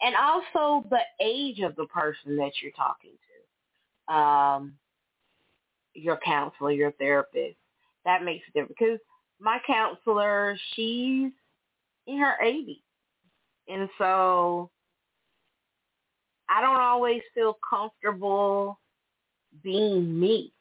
and 0.00 0.14
also 0.16 0.86
the 0.90 1.00
age 1.20 1.60
of 1.60 1.74
the 1.76 1.86
person 1.86 2.36
that 2.36 2.52
you're 2.62 2.72
talking 2.72 3.12
to, 4.08 4.14
um, 4.14 4.74
your 5.94 6.18
counselor, 6.24 6.72
your 6.72 6.92
therapist, 6.92 7.56
that 8.04 8.24
makes 8.24 8.46
a 8.48 8.52
difference. 8.52 8.76
Because 8.78 8.98
my 9.40 9.58
counselor, 9.66 10.56
she's 10.74 11.32
in 12.06 12.18
her 12.18 12.34
80s, 12.42 12.82
and 13.68 13.88
so 13.98 14.70
I 16.48 16.60
don't 16.60 16.80
always 16.80 17.22
feel 17.34 17.58
comfortable 17.68 18.78
being 19.62 20.18
me 20.18 20.52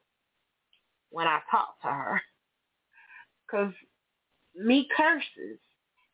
when 1.12 1.28
I 1.28 1.40
talk 1.50 1.80
to 1.82 1.88
her 1.88 2.22
because 3.46 3.74
me 4.56 4.88
curses, 4.96 5.60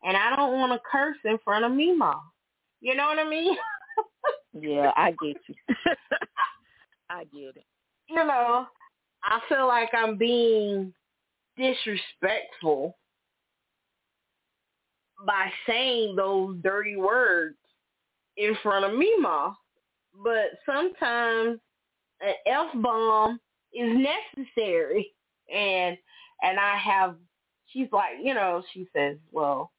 and 0.02 0.16
I 0.16 0.34
don't 0.36 0.52
want 0.52 0.72
to 0.72 0.88
curse 0.90 1.16
in 1.24 1.38
front 1.44 1.64
of 1.64 1.72
me, 1.72 1.94
mom. 1.94 2.20
You 2.80 2.94
know 2.94 3.06
what 3.06 3.18
I 3.18 3.28
mean? 3.28 3.56
yeah, 4.60 4.92
I 4.96 5.10
get 5.10 5.36
you. 5.46 5.54
I 7.10 7.24
get 7.24 7.56
it. 7.56 7.64
You 8.08 8.16
know, 8.16 8.66
I 9.26 9.40
feel 9.48 9.66
like 9.66 9.90
I'm 9.92 10.16
being 10.16 10.92
disrespectful 11.56 12.96
by 15.26 15.50
saying 15.66 16.16
those 16.16 16.56
dirty 16.62 16.96
words 16.96 17.56
in 18.36 18.56
front 18.62 18.84
of 18.84 18.96
me, 18.96 19.12
ma. 19.18 19.52
But 20.22 20.58
sometimes 20.64 21.58
an 22.20 22.34
F 22.46 22.68
bomb 22.76 23.40
is 23.74 24.06
necessary, 24.36 25.12
and 25.52 25.96
and 26.42 26.58
I 26.58 26.76
have 26.76 27.16
she's 27.72 27.88
like, 27.92 28.14
you 28.22 28.34
know, 28.34 28.62
she 28.72 28.86
says, 28.94 29.16
well, 29.32 29.70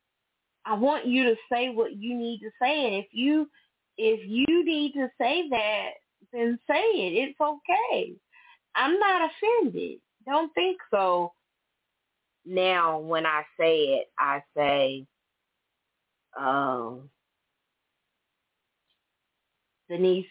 I 0.66 0.74
want 0.74 1.06
you 1.06 1.24
to 1.24 1.36
say 1.52 1.70
what 1.70 1.96
you 1.96 2.16
need 2.16 2.40
to 2.40 2.50
say. 2.62 2.86
And 2.86 2.96
if 2.96 3.08
you, 3.12 3.50
if 3.98 4.20
you 4.28 4.66
need 4.66 4.94
to 4.94 5.10
say 5.20 5.48
that, 5.50 5.90
then 6.34 6.60
say 6.70 6.82
it. 6.82 7.30
It's 7.30 7.40
okay. 7.40 8.14
I'm 8.78 9.00
not 9.00 9.30
offended. 9.30 10.00
Don't 10.26 10.54
think 10.54 10.78
so. 10.92 11.34
Now, 12.46 13.00
when 13.00 13.26
I 13.26 13.44
say 13.60 13.80
it, 14.00 14.08
I 14.18 14.42
say, 14.56 15.06
um, 16.40 17.10
Denise, 19.90 20.26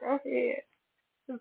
go 0.00 0.18
ahead. 0.24 0.62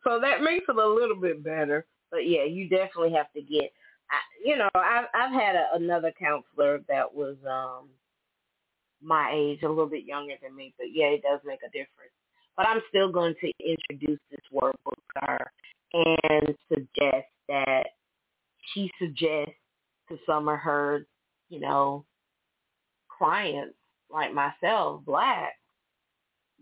So 0.03 0.19
that 0.19 0.41
makes 0.41 0.65
it 0.67 0.75
a 0.75 0.87
little 0.87 1.15
bit 1.15 1.43
better. 1.43 1.85
But 2.11 2.27
yeah, 2.27 2.43
you 2.43 2.69
definitely 2.69 3.13
have 3.13 3.31
to 3.33 3.41
get. 3.41 3.71
I, 4.11 4.17
you 4.43 4.57
know, 4.57 4.69
I've 4.75 5.05
I've 5.13 5.33
had 5.33 5.55
a, 5.55 5.67
another 5.73 6.11
counselor 6.17 6.81
that 6.87 7.13
was 7.13 7.35
um 7.49 7.89
my 9.01 9.31
age, 9.33 9.59
a 9.63 9.69
little 9.69 9.87
bit 9.87 10.05
younger 10.05 10.35
than 10.41 10.55
me. 10.55 10.73
But 10.77 10.87
yeah, 10.93 11.07
it 11.07 11.21
does 11.23 11.39
make 11.45 11.59
a 11.65 11.69
difference. 11.69 12.13
But 12.57 12.67
I'm 12.67 12.81
still 12.89 13.11
going 13.11 13.35
to 13.41 13.51
introduce 13.59 14.19
this 14.31 14.39
workbook 14.53 14.99
to 15.15 15.21
her 15.21 15.51
and 15.93 16.55
suggest 16.69 17.27
that 17.47 17.87
she 18.73 18.91
suggests 18.99 19.55
to 20.09 20.17
some 20.25 20.47
of 20.47 20.59
her, 20.59 21.05
you 21.49 21.59
know, 21.59 22.05
clients 23.17 23.75
like 24.09 24.33
myself, 24.33 25.01
black, 25.05 25.53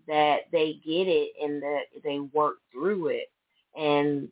that 0.07 0.41
they 0.51 0.79
get 0.85 1.07
it 1.07 1.31
and 1.41 1.61
that 1.61 1.83
they 2.03 2.19
work 2.19 2.57
through 2.71 3.07
it. 3.07 3.29
And 3.77 4.29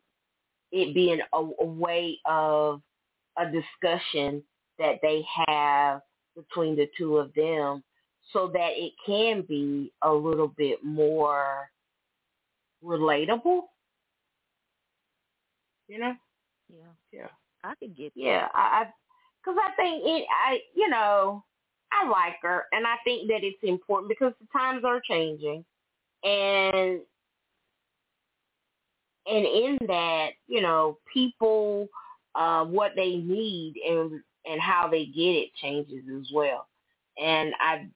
it 0.72 0.94
being 0.94 1.20
a, 1.34 1.38
a 1.38 1.66
way 1.66 2.20
of 2.26 2.82
a 3.38 3.46
discussion 3.46 4.44
that 4.80 5.00
they 5.02 5.24
have 5.48 6.02
between 6.36 6.76
the 6.76 6.90
two 6.98 7.18
of 7.18 7.34
them 7.34 7.84
so 8.34 8.50
that 8.54 8.72
it 8.76 8.94
can 9.06 9.44
be 9.48 9.92
a 10.04 10.12
little 10.12 10.48
bit 10.48 10.84
more 10.84 11.70
relatable. 12.84 13.62
You 15.88 16.00
know? 16.00 16.14
Yeah. 16.70 16.88
Yeah. 17.12 17.28
I 17.64 17.76
could 17.76 17.96
get 17.96 18.12
Yeah, 18.16 18.48
I 18.54 18.86
because 19.44 19.60
I, 19.62 19.72
I 19.72 19.76
think 19.76 20.04
it 20.06 20.26
I 20.32 20.60
you 20.76 20.90
know, 20.90 21.44
I 21.92 22.08
like 22.08 22.36
her 22.42 22.66
and 22.72 22.88
I 22.88 22.96
think 23.04 23.28
that 23.28 23.44
it's 23.44 23.60
important 23.64 24.10
because 24.10 24.34
the 24.40 24.48
times 24.58 24.84
are 24.86 25.02
changing 25.02 25.64
and 26.24 27.02
and 29.28 29.46
in 29.46 29.78
that, 29.88 30.30
you 30.48 30.62
know, 30.62 30.98
people 31.14 31.88
uh, 32.36 32.66
what 32.66 32.94
they 32.96 33.18
need 33.18 33.76
and 33.88 34.22
and 34.46 34.60
how 34.60 34.88
they 34.90 35.06
get 35.06 35.22
it 35.22 35.50
changes 35.62 36.04
as 36.20 36.28
well. 36.34 36.68
And 37.22 37.54
I 37.60 37.88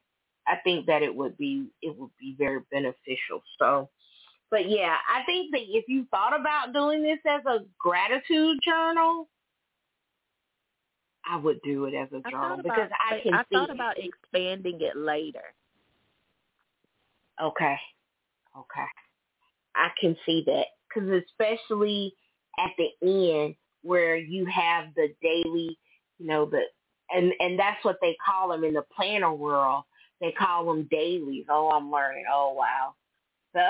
I 0.48 0.58
think 0.64 0.86
that 0.86 1.02
it 1.02 1.14
would 1.14 1.38
be 1.38 1.68
it 1.82 1.98
would 1.98 2.12
be 2.20 2.36
very 2.38 2.62
beneficial. 2.72 3.42
So, 3.60 3.90
but 4.52 4.70
yeah, 4.70 4.96
I 5.14 5.24
think 5.26 5.52
that 5.52 5.62
if 5.68 5.86
you 5.88 6.06
thought 6.12 6.40
about 6.40 6.74
doing 6.74 7.02
this 7.04 7.20
as 7.28 7.42
a 7.46 7.66
gratitude 7.80 8.60
journal, 8.64 9.28
I 11.30 11.38
would 11.38 11.60
do 11.64 11.86
it 11.86 11.96
as 11.96 12.10
a 12.10 12.30
journal 12.30 12.58
because 12.58 12.90
I 13.10 13.20
can 13.22 13.34
I 13.34 13.44
thought 13.52 13.72
about 13.72 13.96
expanding 13.98 14.82
it 14.82 14.96
later. 14.96 15.54
Okay, 17.42 17.78
okay, 18.58 18.88
I 19.76 19.90
can 20.00 20.16
see 20.26 20.44
that 20.46 20.66
because 20.88 21.10
especially 21.10 22.14
at 22.58 22.72
the 22.78 22.90
end 23.02 23.56
where 23.82 24.16
you 24.16 24.46
have 24.46 24.86
the 24.96 25.14
daily, 25.22 25.78
you 26.20 26.28
know, 26.28 26.46
the 26.46 26.62
and 27.14 27.34
and 27.40 27.58
that's 27.58 27.84
what 27.84 27.98
they 28.02 28.16
call 28.26 28.50
them 28.50 28.64
in 28.64 28.74
the 28.74 28.86
planner 28.96 29.34
world. 29.34 29.84
They 30.22 30.32
call 30.32 30.66
them 30.66 30.88
dailies. 30.90 31.46
Oh, 31.50 31.70
I'm 31.70 31.92
learning. 31.92 32.26
Oh, 32.32 32.54
wow. 32.54 32.94
So, 33.54 33.62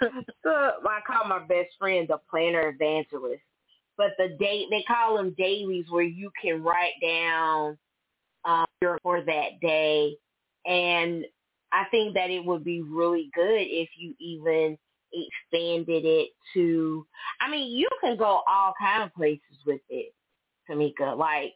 the 0.44 0.70
I 0.86 1.00
call 1.06 1.28
my 1.28 1.40
best 1.40 1.70
friend 1.78 2.06
the 2.08 2.18
planner 2.30 2.68
evangelist. 2.68 3.42
But 3.96 4.12
the 4.18 4.36
date 4.40 4.66
they 4.70 4.82
call 4.82 5.16
them 5.16 5.34
dailies 5.36 5.86
where 5.90 6.02
you 6.02 6.30
can 6.40 6.62
write 6.62 6.94
down 7.02 7.78
um, 8.44 8.64
for 9.02 9.20
that 9.22 9.60
day, 9.60 10.16
and 10.66 11.24
I 11.72 11.84
think 11.90 12.14
that 12.14 12.30
it 12.30 12.44
would 12.44 12.64
be 12.64 12.82
really 12.82 13.30
good 13.34 13.60
if 13.60 13.90
you 13.96 14.14
even 14.18 14.78
expanded 15.12 16.04
it 16.04 16.30
to 16.54 17.06
I 17.40 17.50
mean, 17.50 17.76
you 17.76 17.88
can 18.00 18.16
go 18.16 18.42
all 18.46 18.72
kind 18.80 19.02
of 19.02 19.14
places 19.14 19.58
with 19.66 19.80
it, 19.90 20.14
Tomecca. 20.68 21.16
Like 21.16 21.52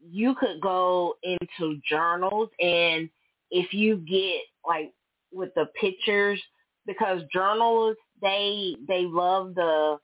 you 0.00 0.34
could 0.34 0.60
go 0.60 1.14
into 1.22 1.80
journals 1.88 2.48
and 2.60 3.08
if 3.50 3.72
you 3.72 3.96
get 3.96 4.42
like 4.66 4.92
with 5.32 5.50
the 5.54 5.66
pictures 5.80 6.40
because 6.86 7.22
journals 7.32 7.96
they 8.20 8.74
they 8.86 9.04
love 9.04 9.54
the 9.54 9.98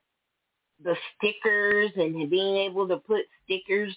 the 0.82 0.96
stickers 1.16 1.90
and 1.96 2.30
being 2.30 2.56
able 2.56 2.88
to 2.88 2.96
put 2.98 3.22
stickers 3.44 3.94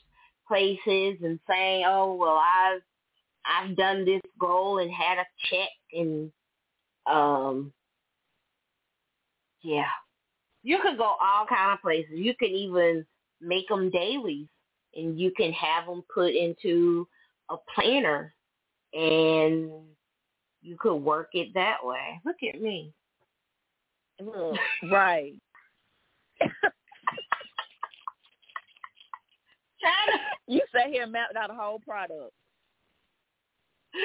places 0.48 1.18
and 1.24 1.40
saying, 1.50 1.84
Oh 1.88 2.14
well 2.16 2.40
I've 2.42 2.82
I've 3.46 3.76
done 3.76 4.06
this 4.06 4.22
goal 4.40 4.80
and 4.80 4.92
had 4.92 5.18
a 5.18 5.26
check 5.50 5.70
and 5.94 6.32
um 7.06 7.74
yeah. 9.62 9.90
You 10.64 10.80
could 10.82 10.98
go 10.98 11.04
all 11.04 11.46
kind 11.48 11.74
of 11.74 11.82
places. 11.82 12.12
You 12.14 12.34
could 12.38 12.52
even 12.52 13.06
make 13.42 13.68
them 13.70 13.90
dailies, 13.90 14.48
and 14.98 15.20
you 15.20 15.32
can 15.32 15.54
have 15.54 15.86
them 15.86 16.04
put 16.14 16.34
into 16.36 17.08
a 17.50 17.56
planner, 17.74 18.34
and 18.94 19.72
you 20.62 20.78
could 20.80 20.96
work 20.96 21.30
it 21.34 21.54
that 21.54 21.78
way. 21.84 22.20
Look 22.26 22.38
at 22.44 22.62
me. 22.62 22.94
right. 24.92 25.34
You 30.48 30.62
sat 30.74 30.88
here 30.88 31.04
and 31.04 31.12
mapped 31.12 31.36
out 31.36 31.52
a 31.52 31.54
whole 31.54 31.80
product. 31.80 32.32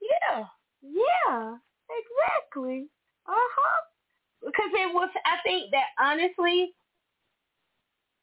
yeah, 0.00 0.44
yeah. 0.82 1.56
Exactly. 1.90 2.88
Uh 3.26 3.32
huh. 3.32 3.80
Because 4.44 4.70
it 4.72 4.94
was, 4.94 5.10
I 5.26 5.36
think 5.44 5.70
that 5.72 5.88
honestly, 6.00 6.72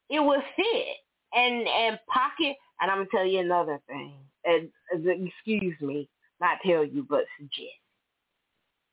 it 0.10 0.20
was 0.20 0.43
fit 0.56 0.97
and 1.34 1.68
and 1.68 1.99
pocket. 2.12 2.56
And 2.82 2.91
I'm 2.91 2.97
gonna 2.97 3.10
tell 3.12 3.26
you 3.26 3.39
another 3.39 3.80
thing. 3.88 4.14
And, 4.43 4.70
excuse 4.91 5.76
me, 5.82 6.08
not 6.39 6.60
tell 6.64 6.86
you, 6.86 7.06
but 7.10 7.26
suggest. 7.38 7.72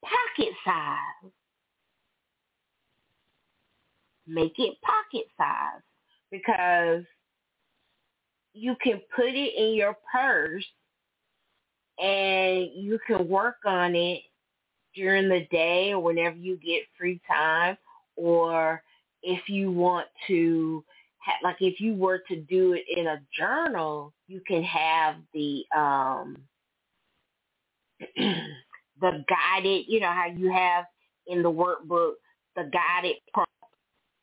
Pocket 0.02 0.54
size. 0.64 1.30
Make 4.26 4.54
it 4.58 4.76
pocket 4.82 5.26
size 5.36 5.82
because 6.30 7.04
you 8.54 8.76
can 8.82 9.00
put 9.14 9.28
it 9.28 9.54
in 9.56 9.74
your 9.74 9.96
purse 10.12 10.64
and 11.98 12.70
you 12.74 12.98
can 13.06 13.28
work 13.28 13.56
on 13.66 13.94
it 13.94 14.22
during 14.94 15.28
the 15.28 15.46
day 15.50 15.92
or 15.92 16.00
whenever 16.00 16.36
you 16.36 16.56
get 16.56 16.82
free 16.98 17.20
time 17.26 17.76
or 18.16 18.82
if 19.22 19.48
you 19.48 19.70
want 19.70 20.06
to 20.26 20.84
like 21.42 21.56
if 21.60 21.80
you 21.80 21.94
were 21.94 22.22
to 22.28 22.36
do 22.36 22.72
it 22.72 22.84
in 22.88 23.06
a 23.06 23.20
journal 23.36 24.12
you 24.28 24.40
can 24.46 24.62
have 24.62 25.16
the 25.34 25.62
um 25.76 26.36
the 28.16 29.24
guided 29.28 29.84
you 29.88 30.00
know 30.00 30.12
how 30.12 30.26
you 30.26 30.50
have 30.52 30.84
in 31.26 31.42
the 31.42 31.50
workbook 31.50 32.12
the 32.56 32.70
guided 32.72 33.16
prompt 33.32 33.50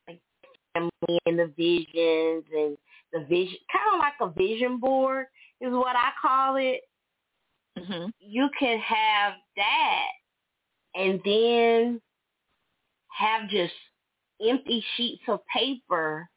like 0.07 0.19
family 0.73 1.19
and 1.25 1.39
the 1.39 1.51
visions 1.57 2.43
and 2.55 2.77
the 3.13 3.25
vision 3.27 3.57
kind 3.71 3.93
of 3.93 3.99
like 3.99 4.13
a 4.21 4.29
vision 4.29 4.79
board 4.79 5.27
is 5.61 5.71
what 5.71 5.95
I 5.95 6.11
call 6.21 6.55
it 6.57 6.81
Mhm. 7.77 8.11
you 8.19 8.49
can 8.59 8.79
have 8.79 9.33
that 9.55 10.07
and 10.95 11.21
then 11.23 12.01
have 13.07 13.49
just 13.49 13.73
empty 14.41 14.83
sheets 14.95 15.21
of 15.27 15.39
paper 15.47 16.29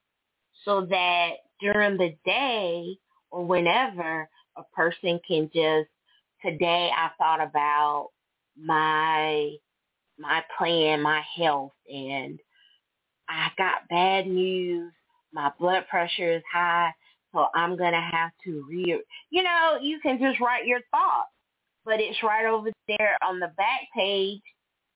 so 0.64 0.86
that 0.86 1.30
during 1.60 1.96
the 1.96 2.14
day 2.24 2.96
or 3.30 3.44
whenever 3.44 4.28
a 4.56 4.62
person 4.74 5.20
can 5.26 5.50
just 5.54 5.88
today 6.44 6.90
I 6.96 7.10
thought 7.18 7.42
about 7.42 8.10
my 8.56 9.52
my 10.18 10.42
plan, 10.58 11.02
my 11.02 11.22
health 11.36 11.72
and 11.92 12.38
I 13.28 13.48
got 13.56 13.88
bad 13.88 14.26
news. 14.26 14.92
My 15.32 15.50
blood 15.58 15.84
pressure 15.88 16.32
is 16.32 16.42
high, 16.52 16.90
so 17.32 17.46
I'm 17.54 17.76
going 17.76 17.92
to 17.92 18.10
have 18.12 18.30
to 18.44 18.64
re 18.68 19.00
You 19.30 19.42
know, 19.42 19.78
you 19.80 19.98
can 20.02 20.18
just 20.18 20.40
write 20.40 20.66
your 20.66 20.80
thoughts, 20.90 21.30
but 21.84 22.00
it's 22.00 22.22
right 22.22 22.46
over 22.46 22.70
there 22.86 23.16
on 23.26 23.40
the 23.40 23.50
back 23.56 23.80
page. 23.96 24.42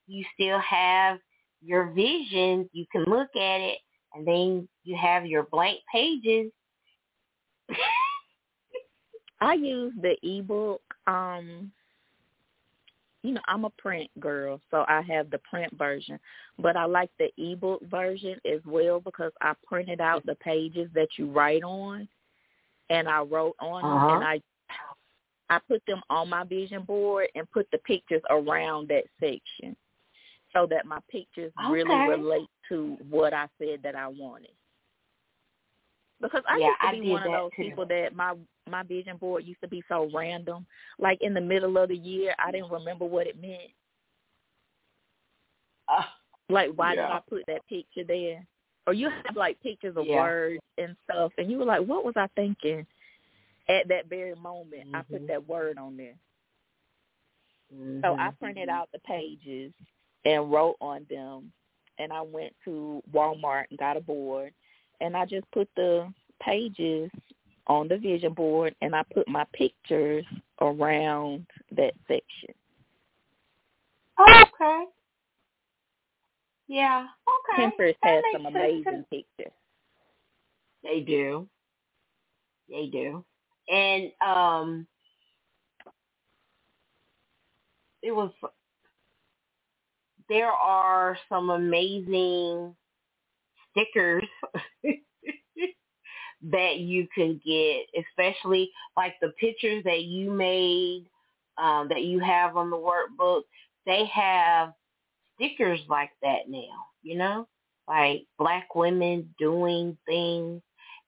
You 0.07 0.25
still 0.35 0.61
have 0.61 1.19
your 1.63 1.91
vision. 1.93 2.69
You 2.73 2.85
can 2.93 3.05
look 3.07 3.35
at 3.35 3.61
it, 3.61 3.79
and 4.17 4.27
then 4.27 4.69
you 4.85 4.97
have 4.97 5.27
your 5.27 5.45
blank 5.45 5.81
pages. 5.93 6.51
I 9.41 9.55
use 9.55 9.93
the 10.01 10.17
ebook. 10.23 10.81
Um, 11.07 11.71
you 13.23 13.33
know, 13.33 13.41
I'm 13.47 13.65
a 13.65 13.71
print 13.71 14.09
girl, 14.21 14.61
so 14.71 14.85
I 14.89 15.03
have 15.03 15.31
the 15.31 15.39
print 15.39 15.77
version. 15.77 16.19
But 16.59 16.77
I 16.77 16.85
like 16.85 17.11
the 17.19 17.31
ebook 17.37 17.83
version 17.91 18.39
as 18.51 18.61
well 18.65 19.01
because 19.01 19.33
I 19.41 19.53
printed 19.67 20.01
out 20.01 20.25
the 20.25 20.37
pages 20.37 20.89
that 20.95 21.09
you 21.19 21.31
write 21.31 21.65
on, 21.65 22.09
and 22.89 23.09
I 23.09 23.21
wrote 23.21 23.57
on 23.61 23.85
Uh-huh. 23.85 24.07
them, 24.07 24.15
and 24.15 24.25
I 24.25 24.41
I 25.49 25.61
put 25.69 25.83
them 25.87 26.03
on 26.11 26.29
my 26.29 26.43
vision 26.45 26.83
board 26.83 27.29
and 27.37 27.51
put 27.53 27.69
the 27.71 27.79
pictures 27.79 28.23
around 28.31 28.89
that 28.89 29.05
section, 29.21 29.77
so 30.53 30.67
that 30.71 30.87
my 30.87 30.99
pictures 31.11 31.53
really 31.71 31.85
relate 32.09 32.49
to 32.69 32.97
what 33.11 33.33
I 33.35 33.49
said 33.59 33.81
that 33.83 33.95
I 33.97 34.09
wanted. 34.09 34.51
Because 36.21 36.43
I 36.49 36.57
Yeah, 36.59 36.69
used 36.69 36.81
to 36.97 37.03
be 37.03 37.11
one 37.11 37.23
of 37.27 37.33
those 37.33 37.51
too. 37.57 37.63
people 37.63 37.87
that 37.87 38.15
my 38.15 38.35
my 38.69 38.83
vision 38.83 39.17
board 39.17 39.45
used 39.45 39.61
to 39.61 39.69
be 39.69 39.83
so 39.89 40.09
random. 40.15 40.67
Like 40.99 41.19
in 41.21 41.35
the 41.35 41.41
middle 41.41 41.77
of 41.79 41.89
the 41.91 41.97
year, 41.97 42.35
I 42.39 42.51
didn't 42.51 42.71
remember 42.73 43.05
what 43.05 43.27
it 43.27 43.41
meant. 43.41 43.71
Uh, 45.89 46.03
Like, 46.49 46.71
why 46.77 46.95
did 46.95 47.05
Yeah. 47.05 47.15
I 47.15 47.21
put 47.29 47.45
that 47.49 47.67
picture 47.69 48.05
there? 48.05 48.47
Or 48.87 48.95
you 48.95 49.11
have 49.11 49.37
like 49.37 49.61
pictures 49.63 49.97
of 49.97 50.07
Yeah. 50.07 50.17
words 50.23 50.61
and 50.79 50.97
stuff, 51.05 51.33
and 51.39 51.51
you 51.51 51.59
were 51.59 51.65
like, 51.65 51.83
what 51.87 52.05
was 52.05 52.15
I 52.17 52.29
thinking? 52.37 52.87
At 53.69 53.89
that 53.89 54.07
very 54.09 54.35
moment, 54.37 54.85
I 54.95 55.03
put 55.03 55.23
Mhm. 55.23 55.29
that 55.29 55.47
word 55.49 55.77
on 55.79 55.97
there. 55.97 56.15
So 58.03 58.15
I 58.19 58.31
mhm. 58.31 58.39
printed 58.39 58.69
out 58.69 58.91
the 58.93 59.01
pages 59.01 59.73
and 60.25 60.51
wrote 60.53 60.77
on 60.81 61.05
them, 61.11 61.53
and 61.99 62.13
I 62.13 62.23
went 62.23 62.55
to 62.65 63.03
Walmart 63.13 63.65
and 63.71 63.79
got 63.79 63.97
a 63.97 64.01
board, 64.01 64.53
and 65.01 65.17
I 65.17 65.25
just 65.27 65.51
put 65.53 65.69
the 65.77 66.13
pages 66.43 67.11
on 67.67 67.89
the 67.89 67.99
vision 67.99 68.33
board, 68.33 68.75
and 68.81 68.95
I 68.95 69.03
put 69.13 69.29
my 69.29 69.45
pictures 69.53 70.25
around 70.61 71.47
that 71.77 71.95
section. 72.07 72.55
Okay. 74.21 74.85
Yeah. 76.69 77.07
Okay. 77.29 77.63
Pinterest 77.63 77.95
That 78.03 78.15
has 78.15 78.25
some 78.33 78.43
sense. 78.45 78.57
amazing 78.57 79.05
pictures. 79.11 79.53
They 80.83 81.01
do. 81.01 81.49
They 82.69 82.87
do. 82.87 83.25
And 83.69 84.13
um 84.25 84.87
it 88.03 88.13
was 88.13 88.31
there 90.29 90.51
are 90.51 91.19
some 91.29 91.51
amazing 91.51 92.75
stickers 93.71 94.25
that 96.43 96.79
you 96.79 97.07
can 97.15 97.41
get, 97.45 97.87
especially 98.09 98.71
like 98.97 99.15
the 99.21 99.31
pictures 99.41 99.83
that 99.85 100.03
you 100.03 100.31
made 100.31 101.07
um, 101.59 101.89
that 101.89 102.03
you 102.05 102.21
have 102.21 102.57
on 102.57 102.71
the 102.71 102.77
workbook. 102.77 103.43
They 103.87 104.05
have 104.07 104.73
stickers 105.37 105.81
like 105.89 106.11
that 106.23 106.49
now, 106.49 106.87
you 107.03 107.17
know, 107.17 107.47
like 107.89 108.27
black 108.39 108.75
women 108.75 109.33
doing 109.39 109.97
things, 110.07 110.61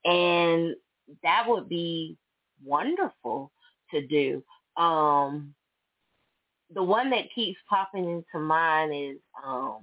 and 0.05 0.75
that 1.23 1.45
would 1.47 1.69
be 1.69 2.17
wonderful 2.65 3.51
to 3.91 4.07
do. 4.07 4.43
Um, 4.77 5.55
the 6.75 6.83
one 6.83 7.11
that 7.11 7.33
keeps 7.35 7.59
popping 7.69 8.11
into 8.11 8.45
mind 8.45 8.93
is 8.95 9.19
um, 9.45 9.83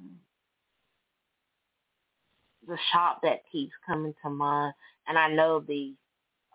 the 2.68 2.78
shop 2.92 3.20
that 3.24 3.42
keeps 3.52 3.74
coming 3.86 4.14
to 4.24 4.30
mind, 4.30 4.74
and 5.08 5.18
I 5.18 5.30
know 5.30 5.60
the 5.60 5.94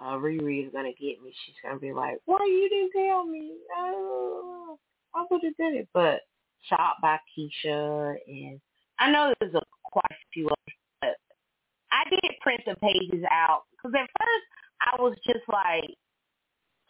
uh, 0.00 0.14
Riri 0.14 0.66
is 0.66 0.72
gonna 0.72 0.92
get 0.92 1.22
me. 1.22 1.32
She's 1.44 1.56
gonna 1.62 1.78
be 1.78 1.92
like, 1.92 2.18
"Why 2.24 2.38
you 2.46 2.68
didn't 2.68 2.92
tell 2.92 3.24
me? 3.26 3.52
Oh, 3.76 4.78
I 5.14 5.24
would 5.30 5.42
have 5.44 5.56
done 5.56 5.74
it." 5.74 5.88
But 5.92 6.20
shop 6.68 6.98
by 7.02 7.18
Keisha, 7.36 8.16
and 8.26 8.60
I 8.98 9.10
know 9.10 9.34
there's 9.40 9.54
a 9.54 9.62
quite 9.84 10.04
a 10.10 10.30
few 10.32 10.46
others, 10.46 10.76
but 11.00 11.16
I 11.92 12.08
did 12.08 12.20
print 12.40 12.62
the 12.66 12.76
pages 12.76 13.24
out 13.30 13.62
because 13.72 13.94
at 13.94 14.08
first 14.20 14.46
I 14.80 15.02
was 15.02 15.16
just 15.26 15.44
like, 15.52 15.96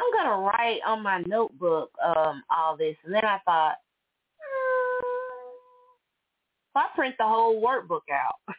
I'm 0.00 0.12
gonna 0.24 0.42
write 0.42 0.80
on 0.86 1.02
my 1.02 1.18
notebook 1.26 1.90
um 2.04 2.42
all 2.56 2.76
this, 2.76 2.96
and 3.04 3.14
then 3.14 3.24
I 3.24 3.38
thought, 3.44 3.76
mm. 4.40 5.12
so 6.72 6.80
I 6.80 6.86
print 6.94 7.14
the 7.18 7.26
whole 7.26 7.62
workbook 7.62 8.08
out, 8.12 8.54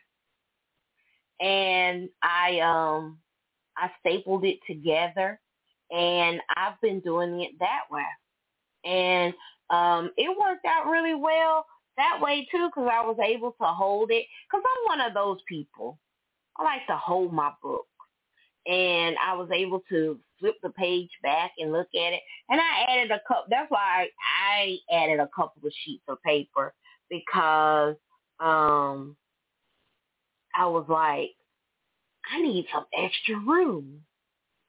and 1.46 2.10
I 2.22 2.60
um 2.60 3.18
I 3.78 3.90
stapled 4.00 4.46
it 4.46 4.60
together, 4.68 5.40
and 5.90 6.40
I've 6.56 6.80
been 6.82 7.00
doing 7.00 7.42
it 7.42 7.52
that 7.60 7.82
way, 7.90 8.06
and 8.86 9.34
um 9.70 10.12
it 10.18 10.38
worked 10.40 10.66
out 10.66 10.90
really 10.90 11.16
well 11.16 11.66
that 11.98 12.20
way 12.22 12.48
too 12.52 12.68
because 12.68 12.90
I 12.92 13.06
was 13.06 13.18
able 13.24 13.52
to 13.52 13.68
hold 13.68 14.12
it 14.12 14.26
because 14.50 14.64
I'm 14.66 15.00
one 15.00 15.08
of 15.08 15.14
those 15.14 15.40
people. 15.48 15.98
I 16.58 16.64
like 16.64 16.86
to 16.88 16.98
hold 16.98 17.34
my 17.34 17.52
book 17.64 17.86
and 18.68 19.16
I 19.26 19.34
was 19.36 19.50
able 19.54 19.82
to 19.90 20.20
flip 20.40 20.56
the 20.62 20.70
page 20.72 21.10
back 21.24 21.52
and 21.58 21.72
look 21.72 21.88
at 21.96 22.14
it. 22.14 22.22
And 22.50 22.60
I 22.60 22.92
added 22.92 23.12
a 23.12 23.22
couple. 23.28 23.46
That's 23.50 23.70
why 23.72 24.08
I, 24.08 24.78
I 24.92 24.96
added 24.96 25.20
a 25.20 25.30
couple 25.36 25.66
of 25.66 25.74
sheets 25.84 26.04
of 26.08 26.22
paper 26.24 26.74
because 27.10 27.96
um 28.40 29.16
I 30.56 30.66
was 30.68 30.86
like, 30.90 31.32
I 32.32 32.42
need 32.42 32.66
some 32.74 32.86
extra 32.98 33.38
room. 33.40 34.02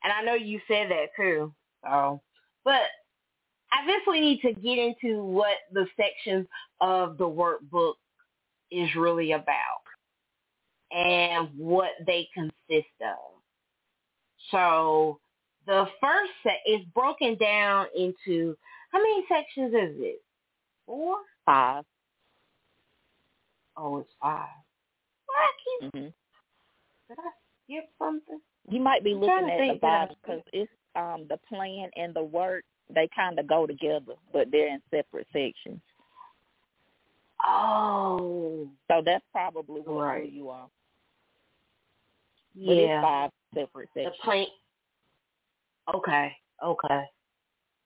And 0.05 0.13
I 0.13 0.23
know 0.23 0.35
you 0.35 0.61
said 0.69 0.91
that 0.91 1.09
too. 1.17 1.53
So, 1.85 2.21
but 2.65 2.83
I 3.73 3.87
guess 3.87 4.01
we 4.07 4.21
need 4.21 4.41
to 4.43 4.53
get 4.53 4.79
into 4.79 5.25
what 5.25 5.57
the 5.73 5.87
sections 5.97 6.47
of 6.81 7.19
the 7.19 7.25
workbook 7.25 7.95
is 8.71 8.89
really 8.97 9.33
about 9.33 9.83
and 10.93 11.49
what 11.57 11.91
they 12.07 12.29
consist 12.35 12.89
of. 13.01 13.32
So 14.51 15.19
the 15.67 15.87
first 16.01 16.33
set 16.43 16.61
is 16.67 16.81
broken 16.95 17.37
down 17.37 17.87
into 17.97 18.57
how 18.91 18.99
many 18.99 19.25
sections 19.29 19.73
is 19.75 19.97
it? 20.01 20.23
Four? 20.87 21.17
Five. 21.47 21.85
Oh, 23.77 23.99
it's 23.99 24.11
five. 24.21 24.49
Well, 25.29 25.37
I 25.39 25.51
keep 25.81 25.95
hmm 25.95 26.09
did 27.09 27.19
I 27.19 27.31
skip 27.65 27.91
something? 27.99 28.41
You 28.71 28.81
might 28.81 29.05
be 29.05 29.13
I'm 29.13 29.21
looking 29.21 29.51
at 29.51 29.59
the 29.59 29.79
that 29.83 30.09
because 30.23 30.43
it's 30.53 30.71
um 30.97 31.27
the 31.29 31.39
plan 31.49 31.91
and 31.97 32.15
the 32.15 32.23
work 32.23 32.65
they 32.95 33.09
kind 33.15 33.39
of 33.39 33.47
go 33.47 33.67
together, 33.67 34.15
but 34.33 34.49
they're 34.51 34.69
in 34.69 34.83
separate 34.91 35.27
sections. 35.33 35.81
Oh. 37.45 38.69
So 38.89 39.03
that's 39.05 39.25
probably 39.33 39.81
what 39.83 40.03
right. 40.03 40.33
you 40.33 40.51
are. 40.51 40.69
Yeah. 42.55 43.01
five 43.03 43.31
separate 43.55 43.89
sections. 43.95 44.15
The 44.19 44.25
plan. 44.25 44.47
Okay. 45.95 46.33
Okay. 46.65 47.05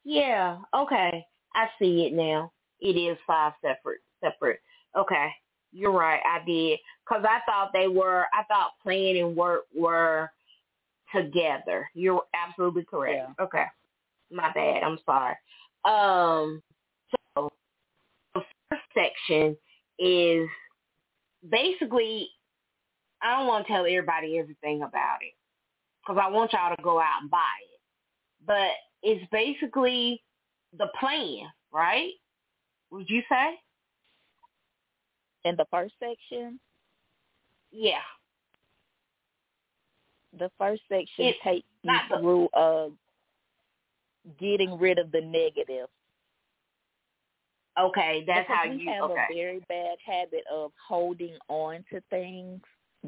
Yeah. 0.05 0.59
Okay. 0.75 1.27
I 1.55 1.67
see 1.79 2.05
it 2.07 2.13
now. 2.13 2.53
It 2.81 2.97
is 2.97 3.17
five 3.27 3.53
separate 3.63 4.01
separate. 4.23 4.61
Okay. 4.97 5.29
You're 5.73 5.93
right. 5.93 6.21
I 6.25 6.45
did 6.45 6.79
because 7.05 7.25
I 7.29 7.41
thought 7.47 7.71
they 7.73 7.89
were. 7.89 8.27
I 8.33 8.43
thought 8.45 8.73
plan 8.83 9.17
and 9.17 9.37
work 9.37 9.65
were 9.75 10.31
together. 11.15 11.89
You're 11.95 12.23
absolutely 12.35 12.85
correct. 12.85 13.17
Yeah. 13.39 13.45
Okay. 13.45 13.65
My 14.31 14.53
bad. 14.53 14.83
I'm 14.83 14.99
sorry. 15.05 15.35
Um. 15.85 16.63
So 17.37 17.51
the 18.35 18.43
first 18.71 18.83
section 18.95 19.57
is 19.99 20.49
basically. 21.49 22.29
I 23.23 23.37
don't 23.39 23.47
want 23.47 23.67
to 23.67 23.73
tell 23.73 23.87
everybody 23.87 24.39
everything 24.39 24.83
about 24.83 25.19
it 25.23 25.35
because 26.03 26.21
I 26.23 26.29
want 26.31 26.53
y'all 26.53 26.75
to 26.75 26.83
go 26.83 27.01
out 27.01 27.23
and 27.23 27.31
buy 27.31 27.39
it. 27.39 27.81
But 28.47 28.71
it's 29.03 29.25
basically 29.33 30.23
the 30.77 30.89
plan, 31.01 31.47
right? 31.73 32.13
Would 32.91 33.09
you 33.09 33.23
say? 33.29 33.59
In 35.45 35.57
the 35.57 35.67
first 35.71 35.95
section? 36.01 36.59
Yeah. 37.73 37.99
The 40.39 40.51
first 40.59 40.83
section 40.89 41.07
It's 41.27 41.39
takes 41.43 41.67
you 41.83 41.93
the- 42.11 42.19
through 42.19 42.49
uh 42.49 42.89
getting 44.41 44.79
rid 44.79 44.99
of 44.99 45.13
the 45.13 45.21
negative. 45.21 45.89
Okay, 47.79 48.25
that's 48.27 48.49
because 48.49 48.57
how 48.65 48.71
we 48.71 48.83
you 48.83 48.91
have 48.91 49.11
okay. 49.11 49.27
a 49.31 49.35
very 49.35 49.61
bad 49.69 49.97
habit 50.05 50.45
of 50.53 50.73
holding 50.89 51.37
on 51.49 51.85
to 51.93 52.01
things, 52.11 52.61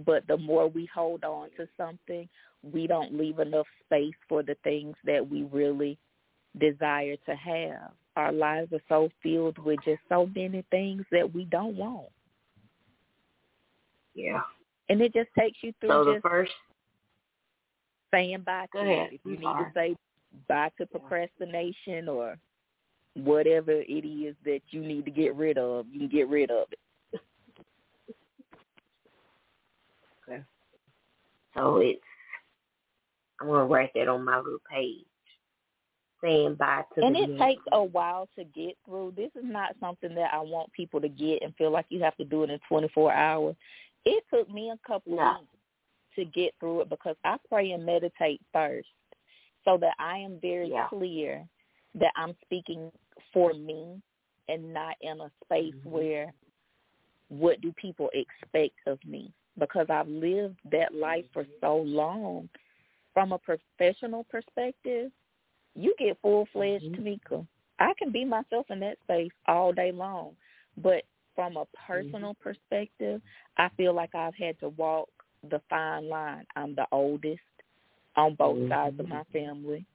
but 0.04 0.26
the 0.26 0.36
more 0.36 0.68
we 0.68 0.88
hold 0.92 1.24
on 1.24 1.48
to 1.56 1.68
something, 1.76 2.28
we 2.62 2.86
don't 2.86 3.16
leave 3.16 3.38
enough 3.38 3.66
space 3.84 4.14
for 4.28 4.42
the 4.42 4.56
things 4.64 4.94
that 5.04 5.28
we 5.28 5.44
really 5.44 5.98
desire 6.58 7.16
to 7.26 7.34
have. 7.36 7.92
Our 8.16 8.32
lives 8.32 8.72
are 8.72 8.82
so 8.88 9.10
filled 9.22 9.58
with 9.58 9.78
just 9.84 10.00
so 10.08 10.28
many 10.34 10.64
things 10.70 11.04
that 11.12 11.32
we 11.32 11.44
don't 11.44 11.76
want. 11.76 12.08
Yeah. 14.14 14.40
And 14.88 15.00
it 15.00 15.12
just 15.12 15.28
takes 15.38 15.58
you 15.62 15.72
through 15.80 15.90
So 15.90 16.04
the 16.04 16.12
just 16.14 16.22
first 16.22 16.52
saying 18.12 18.42
bye 18.44 18.66
to 18.74 18.80
ahead. 18.80 19.12
it. 19.12 19.14
If 19.14 19.20
you 19.24 19.32
need 19.32 19.42
to 19.42 19.70
say 19.74 19.96
bye 20.48 20.70
to 20.78 20.86
procrastination 20.86 22.08
or 22.08 22.36
whatever 23.14 23.72
it 23.72 24.06
is 24.06 24.34
that 24.44 24.60
you 24.70 24.80
need 24.80 25.04
to 25.04 25.10
get 25.10 25.34
rid 25.36 25.58
of, 25.58 25.86
you 25.92 26.00
can 26.00 26.08
get 26.08 26.28
rid 26.28 26.50
of 26.50 26.66
it. 26.72 27.20
okay. 30.28 30.42
So 31.56 31.78
it's 31.78 32.00
I'm 33.40 33.46
gonna 33.46 33.66
write 33.66 33.90
that 33.94 34.08
on 34.08 34.24
my 34.24 34.38
little 34.38 34.58
page. 34.70 35.04
Saying 36.22 36.56
bye 36.56 36.82
to 36.96 37.04
and 37.04 37.14
it 37.14 37.38
takes 37.38 37.62
a 37.70 37.82
while 37.82 38.28
to 38.36 38.44
get 38.44 38.76
through. 38.84 39.12
This 39.16 39.30
is 39.36 39.44
not 39.44 39.76
something 39.78 40.14
that 40.16 40.34
I 40.34 40.40
want 40.40 40.72
people 40.72 41.00
to 41.00 41.08
get 41.08 41.42
and 41.42 41.54
feel 41.54 41.70
like 41.70 41.86
you 41.90 42.02
have 42.02 42.16
to 42.16 42.24
do 42.24 42.42
it 42.42 42.50
in 42.50 42.58
24 42.68 43.12
hours. 43.12 43.54
It 44.04 44.24
took 44.32 44.50
me 44.50 44.70
a 44.70 44.78
couple 44.84 45.14
No. 45.14 45.22
of 45.22 45.40
weeks 45.40 45.52
to 46.16 46.24
get 46.24 46.54
through 46.58 46.80
it 46.80 46.88
because 46.88 47.14
I 47.24 47.36
pray 47.48 47.70
and 47.70 47.86
meditate 47.86 48.40
first 48.52 48.88
so 49.64 49.76
that 49.78 49.94
I 50.00 50.18
am 50.18 50.40
very 50.40 50.70
Yeah. 50.70 50.88
clear 50.88 51.48
that 51.94 52.12
I'm 52.16 52.36
speaking 52.42 52.90
for 53.32 53.54
me 53.54 54.02
and 54.48 54.72
not 54.72 54.96
in 55.00 55.20
a 55.20 55.30
space 55.44 55.74
Mhm. 55.74 55.84
where 55.84 56.34
what 57.28 57.60
do 57.60 57.72
people 57.74 58.10
expect 58.12 58.74
of 58.86 59.04
me 59.04 59.32
because 59.58 59.86
I've 59.90 60.08
lived 60.08 60.58
that 60.70 60.94
life 60.94 61.24
for 61.32 61.44
so 61.60 61.76
long 61.78 62.48
from 63.14 63.32
a 63.32 63.38
professional 63.38 64.24
perspective 64.24 65.10
you 65.74 65.94
get 65.98 66.20
full 66.20 66.46
fledged 66.46 66.84
Mhm. 66.84 66.96
Tomecca. 66.96 67.46
I 67.78 67.94
can 67.94 68.10
be 68.10 68.24
myself 68.24 68.68
in 68.70 68.80
that 68.80 68.98
space 69.00 69.32
all 69.46 69.72
day 69.72 69.92
long. 69.92 70.36
But 70.76 71.04
from 71.34 71.56
a 71.56 71.66
personal 71.66 72.34
perspective, 72.34 73.22
I 73.56 73.68
feel 73.70 73.92
like 73.92 74.14
I've 74.14 74.34
had 74.34 74.58
to 74.58 74.70
walk 74.70 75.08
the 75.44 75.60
fine 75.70 76.08
line. 76.08 76.44
I'm 76.56 76.74
the 76.74 76.88
oldest 76.90 77.42
on 78.16 78.34
both 78.34 78.68
sides 78.68 78.98
of 78.98 79.08
my 79.08 79.22
family. 79.24 79.86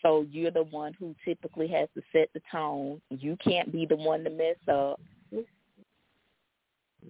So 0.00 0.22
you're 0.22 0.52
the 0.52 0.64
one 0.64 0.92
who 0.94 1.14
typically 1.24 1.66
has 1.68 1.88
to 1.94 2.02
set 2.12 2.32
the 2.32 2.40
tone. 2.50 3.02
You 3.10 3.36
can't 3.36 3.72
be 3.72 3.86
the 3.86 3.96
one 3.96 4.22
to 4.22 4.30
mess 4.30 4.56
up. 4.68 5.00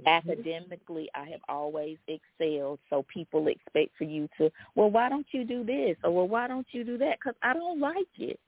Academically, 0.07 1.09
I 1.14 1.26
have 1.30 1.40
always 1.49 1.99
excelled, 2.09 2.80
so 2.90 3.05
people 3.12 3.47
expect 3.49 3.97
for 3.97 4.05
you 4.05 4.28
to, 4.38 4.51
well, 4.74 4.90
why 4.90 5.09
don't 5.09 5.26
you 5.32 5.45
do 5.45 5.64
this? 5.64 5.97
Or, 6.03 6.11
well, 6.11 6.28
why 6.28 6.49
don't 6.49 6.66
you 6.72 6.84
do 6.84 6.99
that? 6.99 7.18
Because 7.18 7.36
I 7.43 7.55
don't 7.55 7.78
like 7.78 8.09
it. 8.18 8.38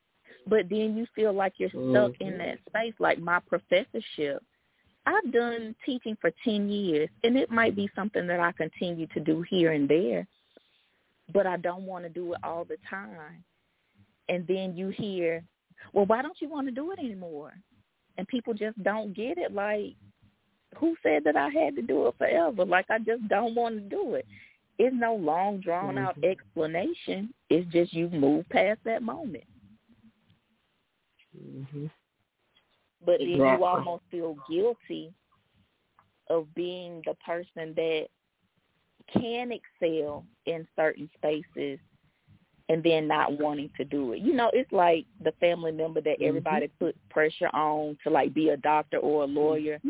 But 0.47 0.69
then 0.69 0.97
you 0.97 1.07
feel 1.15 1.33
like 1.33 1.55
you're 1.59 1.71
stuck 1.71 2.13
in 2.21 2.35
Mhm. 2.35 2.39
that 2.39 2.59
space, 2.67 2.95
like 2.99 3.19
my 3.19 3.41
professorship. 3.41 4.43
I've 5.07 5.31
done 5.33 5.75
teaching 5.85 6.17
for 6.17 6.31
10 6.43 6.69
years, 6.71 7.09
and 7.23 7.37
it 7.37 7.51
might 7.51 7.77
be 7.77 7.89
something 7.95 8.27
that 8.27 8.41
I 8.41 8.53
continue 8.53 9.07
to 9.09 9.21
do 9.21 9.43
here 9.43 9.73
and 9.73 9.89
there, 9.89 10.27
but 11.33 11.47
I 11.47 11.57
don't 11.59 11.87
want 11.87 12.05
to 12.05 12.11
do 12.11 12.33
it 12.33 12.41
all 12.43 12.65
the 12.65 12.79
time. 12.89 13.45
And 14.29 14.47
then 14.47 14.75
you 14.75 14.89
hear, 14.89 15.45
well, 15.93 16.07
why 16.07 16.23
don't 16.23 16.41
you 16.41 16.49
want 16.49 16.67
to 16.67 16.73
do 16.73 16.93
it 16.93 16.99
anymore? 16.99 17.53
And 18.17 18.27
people 18.27 18.55
just 18.55 18.83
don't 18.83 19.13
get 19.13 19.37
it. 19.39 19.53
Like, 19.53 19.95
who 20.79 20.97
said 21.03 21.25
that 21.25 21.37
I 21.37 21.49
had 21.49 21.77
to 21.77 21.83
do 21.83 22.07
it 22.07 22.15
forever? 22.19 22.65
Like 22.65 22.87
I 22.91 22.99
just 22.99 23.27
don't 23.29 23.55
want 23.55 23.77
to 23.77 23.81
do 23.81 24.15
it. 24.15 24.27
It's 24.79 24.95
no 24.95 25.15
long 25.15 25.61
drawn 25.61 25.99
out 25.99 26.17
Mhm. 26.17 26.25
explanation. 26.25 27.33
It's 27.51 27.71
just 27.71 27.93
you 27.93 28.09
move 28.11 28.49
past 28.49 28.81
that 28.85 29.03
moment. 29.03 29.45
Mhm. 31.37 31.91
But 33.05 33.19
then 33.19 33.29
you 33.29 33.65
almost 33.65 34.05
feel 34.11 34.35
guilty 34.49 35.13
of 36.29 36.53
being 36.55 37.03
the 37.05 37.15
person 37.15 37.75
that 37.75 38.09
can 39.13 39.53
excel 39.53 40.25
in 40.47 40.67
certain 40.75 41.11
spaces 41.15 41.79
and 42.69 42.83
then 42.83 43.07
not 43.07 43.39
wanting 43.39 43.71
to 43.77 43.85
do 43.85 44.13
it. 44.13 44.21
You 44.21 44.33
know, 44.33 44.51
it's 44.55 44.73
like 44.73 45.05
the 45.23 45.33
family 45.33 45.71
member 45.71 46.01
that 46.01 46.21
Mhm. 46.21 46.27
everybody 46.27 46.69
put 46.69 46.97
pressure 47.11 47.49
on 47.49 47.99
to 48.03 48.11
like 48.11 48.33
be 48.33 48.51
a 48.51 48.57
doctor 48.57 48.99
or 48.99 49.25
a 49.25 49.27
lawyer 49.27 49.81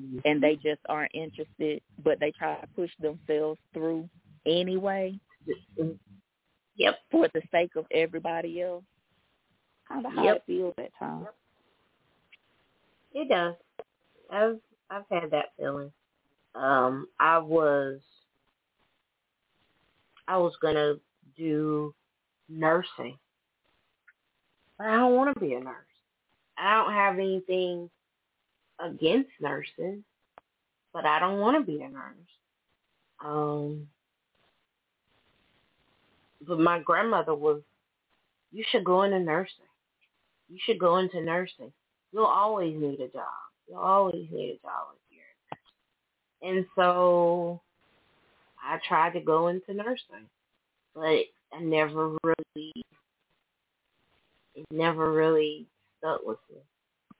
Mhm. 0.00 0.22
and 0.24 0.42
they 0.42 0.56
just 0.56 0.80
aren't 0.88 1.14
interested, 1.14 1.82
but 2.04 2.20
they 2.20 2.30
try 2.32 2.60
to 2.60 2.66
push 2.68 2.90
themselves 2.98 3.60
through 3.72 4.08
anyway 4.46 5.18
Yep. 6.76 6.98
for 7.10 7.28
the 7.28 7.42
sake 7.50 7.74
of 7.76 7.86
everybody 7.90 8.62
else. 8.62 8.84
Kind 9.88 10.06
of 10.06 10.12
how 10.12 10.22
Yep. 10.24 10.36
it 10.36 10.42
feels 10.46 10.74
at 10.78 10.94
times. 10.94 11.28
It 13.12 13.28
does. 13.28 13.56
I've 14.30 14.60
I've 14.90 15.08
had 15.08 15.30
that 15.32 15.54
feeling. 15.56 15.92
Um, 16.54 17.08
I 17.18 17.38
was 17.38 18.00
I 20.28 20.36
was 20.36 20.54
gonna 20.56 21.00
do 21.36 21.94
nursing, 22.48 23.18
but 24.76 24.86
I 24.88 24.96
don't 24.96 25.16
want 25.16 25.34
to 25.34 25.40
be 25.40 25.54
a 25.54 25.60
nurse. 25.60 25.86
I 26.58 26.74
don't 26.84 26.92
have 26.92 27.18
anything 27.18 27.90
against 28.80 29.30
nurses, 29.40 30.00
but 30.92 31.04
I 31.04 31.18
don't 31.18 31.40
want 31.40 31.56
to 31.58 31.72
be 31.72 31.82
a 31.82 31.88
nurse. 31.88 32.14
Um, 33.24 33.88
but 36.46 36.58
my 36.58 36.78
grandmother 36.80 37.34
was, 37.34 37.60
you 38.52 38.64
should 38.70 38.84
go 38.84 39.02
into 39.02 39.18
nursing. 39.20 39.66
You 40.48 40.58
should 40.64 40.78
go 40.78 40.96
into 40.98 41.20
nursing. 41.20 41.72
You'll 42.12 42.24
always 42.24 42.74
need 42.80 43.00
a 43.00 43.08
job. 43.08 43.24
You'll 43.68 43.78
always 43.78 44.26
need 44.30 44.50
a 44.50 44.66
job 44.66 44.94
if 44.94 45.16
you're 45.16 45.24
a 46.44 46.50
nurse. 46.50 46.56
And 46.56 46.66
so 46.74 47.60
I 48.62 48.78
tried 48.86 49.12
to 49.14 49.20
go 49.20 49.48
into 49.48 49.74
nursing, 49.74 50.28
but 50.94 51.24
I 51.52 51.60
never 51.60 52.16
really, 52.22 52.72
it 54.54 54.66
never 54.70 55.12
really 55.12 55.66
stuck 55.98 56.20
with 56.24 56.38
me. 56.50 56.60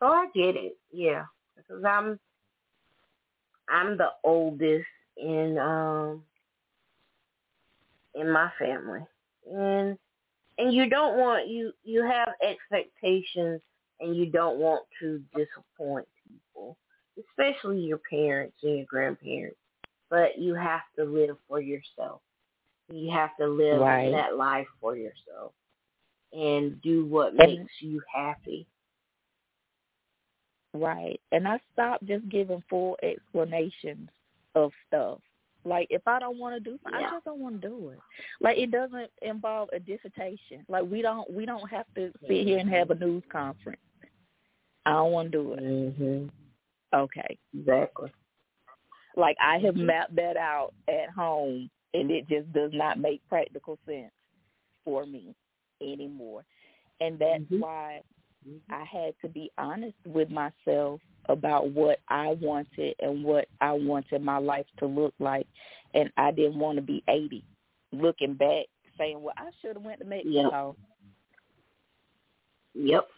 So 0.01 0.07
I 0.07 0.27
get 0.35 0.57
it, 0.57 0.77
yeah, 0.93 1.25
because 1.59 1.85
I'm, 1.85 2.19
I'm 3.69 3.99
the 3.99 4.11
oldest 4.25 4.87
in 5.17 5.59
um 5.59 6.23
in 8.15 8.31
my 8.31 8.51
family, 8.59 9.01
and 9.53 9.99
and 10.59 10.73
you 10.73 10.89
don't 10.89 11.19
want 11.19 11.49
you 11.49 11.73
you 11.85 12.03
have 12.03 12.29
expectations, 12.43 13.61
and 14.01 14.17
you 14.17 14.27
don't 14.27 14.59
want 14.59 14.85
to 15.01 15.23
disappoint 15.37 16.07
people, 16.27 16.77
especially 17.19 17.81
your 17.81 18.01
parents 18.11 18.57
and 18.63 18.79
your 18.79 18.87
grandparents. 18.87 19.57
But 20.11 20.39
you 20.39 20.55
have 20.55 20.83
to 20.99 21.05
live 21.05 21.37
for 21.47 21.61
yourself. 21.61 22.23
You 22.91 23.11
have 23.11 23.37
to 23.39 23.47
live 23.47 23.81
Right. 23.81 24.11
that 24.11 24.37
life 24.37 24.67
for 24.81 24.97
yourself 24.97 25.53
and 26.33 26.81
do 26.83 27.07
what 27.07 27.35
makes 27.35 27.73
you 27.81 28.03
happy. 28.13 28.67
Right. 30.75 31.21
And 31.33 31.49
I 31.49 31.59
stopped 31.73 32.07
just 32.07 32.29
giving 32.29 32.63
full 32.69 32.97
explanations 33.03 34.09
of 34.55 34.71
stuff. 34.87 35.19
Like 35.65 35.89
if 35.91 36.03
I 36.07 36.19
don't 36.21 36.39
want 36.39 36.55
to 36.55 36.61
do 36.61 36.79
something, 36.83 37.01
Yeah. 37.01 37.09
I 37.09 37.11
just 37.13 37.25
don't 37.25 37.41
want 37.41 37.61
to 37.61 37.69
do 37.69 37.89
it. 37.91 37.99
Like 38.41 38.59
it 38.59 38.71
doesn't 38.71 39.11
involve 39.23 39.69
a 39.73 39.81
dissertation. 39.81 40.65
Like 40.69 40.85
we 40.85 41.03
don't 41.03 41.31
we 41.33 41.47
don't 41.47 41.69
have 41.69 41.87
to 41.97 42.13
sit 42.27 42.47
here 42.47 42.59
and 42.59 42.71
have 42.71 42.91
a 42.91 42.95
news 42.95 43.23
conference. 43.31 43.81
I 44.87 44.93
don't 44.93 45.13
want 45.13 45.33
to 45.33 45.39
do 45.39 45.53
it. 45.55 45.61
Mhm. 45.63 46.31
Okay. 46.95 47.39
Exactly. 47.59 48.13
Like 49.17 49.37
I 49.43 49.59
have 49.59 49.77
mapped 49.77 50.15
that 50.17 50.37
out 50.37 50.73
at 50.89 51.11
home 51.11 51.69
and 51.93 52.11
it 52.11 52.29
just 52.29 52.51
does 52.53 52.71
not 52.73 52.99
make 52.99 53.21
practical 53.29 53.79
sense 53.85 54.13
for 54.85 55.05
me 55.07 55.35
anymore. 55.83 56.45
And 57.01 57.19
that's 57.19 57.43
Mhm. 57.45 57.61
why 57.61 58.03
Mm-hmm. 58.47 58.73
I 58.73 58.85
had 58.85 59.15
to 59.23 59.29
be 59.29 59.51
honest 59.59 59.97
with 60.07 60.31
myself 60.31 61.01
about 61.29 61.71
what 61.71 62.01
I 62.09 62.37
wanted 62.41 62.95
and 63.01 63.23
what 63.25 63.47
I 63.61 63.73
wanted 63.73 64.23
my 64.23 64.39
life 64.39 64.67
to 64.79 64.87
look 64.87 65.15
like, 65.19 65.47
and 65.95 66.11
I 66.17 66.31
didn't 66.31 66.59
want 66.59 66.77
to 66.77 66.83
be 66.83 67.03
eighty, 67.09 67.45
looking 67.93 68.35
back 68.35 68.67
saying, 68.97 69.23
"Well, 69.23 69.35
I 69.37 69.51
should 69.61 69.77
have 69.77 69.83
went 69.85 70.01
to 70.01 70.05
Mexico." 70.07 70.77
Yep. 72.75 72.85
Yep. 72.85 73.09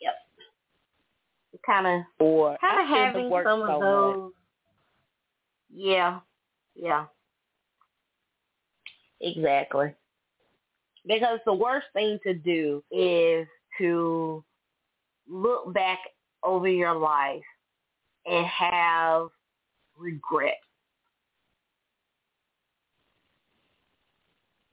Yep. 0.00 0.14
Kind 1.64 1.86
of 1.86 2.02
Or 2.18 2.56
kind 2.60 2.80
of 2.82 2.88
having 2.88 3.30
some 3.30 3.62
of 3.62 3.68
so 3.68 3.80
much. 3.80 4.16
those. 4.16 4.32
Yeah, 5.74 6.20
yeah, 6.74 7.04
exactly. 9.20 9.94
Because 11.08 11.40
the 11.46 11.54
worst 11.54 11.86
thing 11.94 12.18
to 12.22 12.34
do 12.34 12.84
is 12.92 13.48
to 13.78 14.44
look 15.26 15.72
back 15.72 15.98
over 16.42 16.68
your 16.68 16.94
life 16.94 17.42
and 18.26 18.46
have 18.46 19.28
regret. 19.96 20.58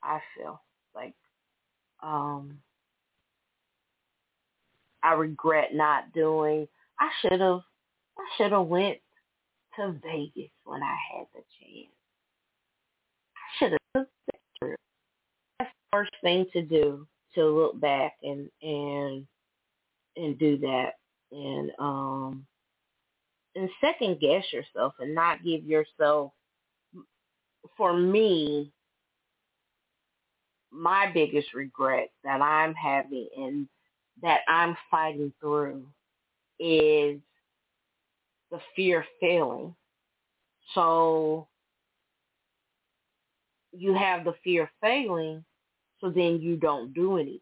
I 0.04 0.20
feel 0.38 0.62
like 0.94 1.16
um 2.04 2.60
I 5.04 5.14
regret 5.14 5.74
not 5.74 6.12
doing 6.14 6.68
I 7.00 7.10
should 7.22 7.40
have 7.40 7.62
I 8.20 8.26
should 8.38 8.52
have 8.52 8.68
went 8.68 8.98
to 9.78 9.96
Vegas 10.04 10.52
when 10.66 10.84
I 10.84 10.96
had 11.14 11.28
the 11.34 11.42
chance. 11.60 11.94
I 13.36 13.58
should 13.58 13.78
have 13.96 14.06
first 15.96 16.12
thing 16.22 16.46
to 16.52 16.62
do 16.62 17.08
to 17.36 17.46
look 17.46 17.80
back 17.80 18.14
and 18.22 18.50
and 18.62 19.26
and 20.18 20.38
do 20.38 20.58
that 20.58 20.92
and 21.32 21.72
um 21.80 22.46
and 23.56 23.70
second 23.80 24.20
guess 24.20 24.44
yourself 24.52 24.94
and 25.00 25.16
not 25.16 25.44
give 25.44 25.64
yourself 25.64 26.32
for 27.78 27.94
me 27.94 28.72
my 30.72 31.10
biggest 31.14 31.54
regret 31.54 32.10
that 32.26 32.42
I'm 32.42 32.74
having 32.74 33.30
and 33.38 33.68
that 34.22 34.42
I'm 34.50 34.76
fighting 34.92 35.32
through 35.40 35.86
is 36.60 37.20
the 38.52 38.60
fear 38.76 39.00
of 39.00 39.06
failing. 39.22 39.74
So 40.74 41.48
you 43.72 43.94
have 43.94 44.24
the 44.24 44.36
fear 44.44 44.64
of 44.64 44.70
failing, 44.82 45.44
so 46.02 46.10
then 46.10 46.42
you 46.42 46.58
don't 46.58 46.94
do 46.94 47.18
anything. 47.18 47.42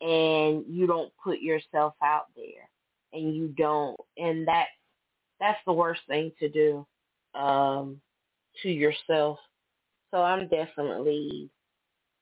And 0.00 0.64
you 0.68 0.86
don't 0.86 1.12
put 1.22 1.40
yourself 1.40 1.94
out 2.02 2.26
there. 2.36 2.68
And 3.12 3.34
you 3.34 3.48
don't 3.48 3.98
and 4.16 4.46
that 4.46 4.66
that's 5.40 5.58
the 5.66 5.72
worst 5.72 6.02
thing 6.08 6.30
to 6.40 6.48
do 6.48 6.86
um 7.34 8.00
to 8.62 8.70
yourself. 8.70 9.38
So 10.10 10.22
I'm 10.22 10.48
definitely 10.48 11.50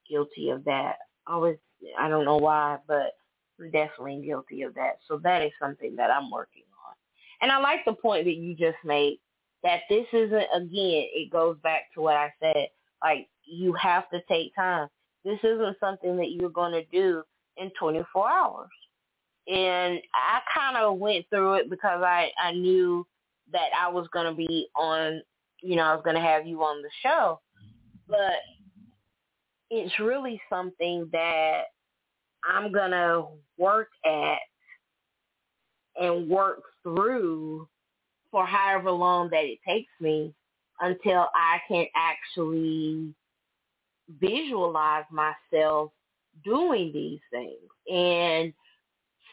guilty 0.09 0.51
of 0.51 0.64
that. 0.64 0.97
Always 1.26 1.57
I 1.99 2.09
don't 2.09 2.24
know 2.24 2.37
why, 2.37 2.78
but 2.87 3.14
I'm 3.61 3.70
definitely 3.70 4.22
guilty 4.24 4.62
of 4.62 4.74
that. 4.74 4.99
So 5.09 5.18
that 5.18 5.43
is 5.43 5.53
something 5.61 5.97
that 5.97 6.11
I'm 6.11 6.30
working 6.30 6.62
on. 6.87 6.95
And 7.43 7.51
I 7.51 7.59
like 7.59 7.84
the 7.84 7.93
point 7.93 8.24
that 8.26 8.37
you 8.37 8.55
just 8.55 8.78
made 8.84 9.18
that 9.62 9.80
this 9.89 10.07
isn't 10.12 10.47
again, 10.55 11.07
it 11.12 11.30
goes 11.30 11.57
back 11.62 11.93
to 11.95 12.01
what 12.01 12.16
I 12.16 12.32
said. 12.41 12.68
Like 13.03 13.28
you 13.44 13.72
have 13.74 14.09
to 14.11 14.20
take 14.28 14.55
time. 14.55 14.88
This 15.24 15.38
isn't 15.42 15.76
something 15.80 16.16
that 16.16 16.30
you're 16.30 16.51
going 16.51 16.72
to 16.72 16.84
do 16.86 17.22
in 17.57 17.70
24 17.78 18.30
hours. 18.30 18.68
And 19.49 20.01
I 20.14 20.40
kind 20.55 20.76
of 20.76 20.99
went 20.99 21.26
through 21.30 21.55
it 21.55 21.70
because 21.70 22.03
I 22.03 22.30
I 22.42 22.53
knew 22.53 23.07
that 23.53 23.68
I 23.80 23.88
was 23.88 24.09
going 24.12 24.26
to 24.26 24.34
be 24.34 24.68
on, 24.74 25.22
you 25.62 25.76
know, 25.76 25.84
I 25.84 25.94
was 25.94 26.03
going 26.05 26.16
to 26.16 26.22
have 26.22 26.47
you 26.47 26.62
on 26.62 26.82
the 26.82 26.90
show. 27.03 27.40
But 28.09 28.34
it's 29.70 29.99
really 29.99 30.40
something 30.51 31.09
that 31.12 31.62
I'm 32.44 32.72
going 32.72 32.92
to 32.92 33.26
work 33.59 33.88
at 34.05 34.38
and 36.01 36.28
work 36.28 36.62
through 36.82 37.68
for 38.30 38.47
however 38.47 38.90
long 38.90 39.30
that 39.30 39.44
it 39.44 39.59
takes 39.66 39.90
me 40.01 40.34
until 40.81 41.29
I 41.35 41.59
can 41.68 41.87
actually 41.95 43.14
visualize 44.20 45.05
myself 45.11 45.91
doing 46.45 46.93
these 46.93 47.20
things 47.31 47.70
and 47.93 48.53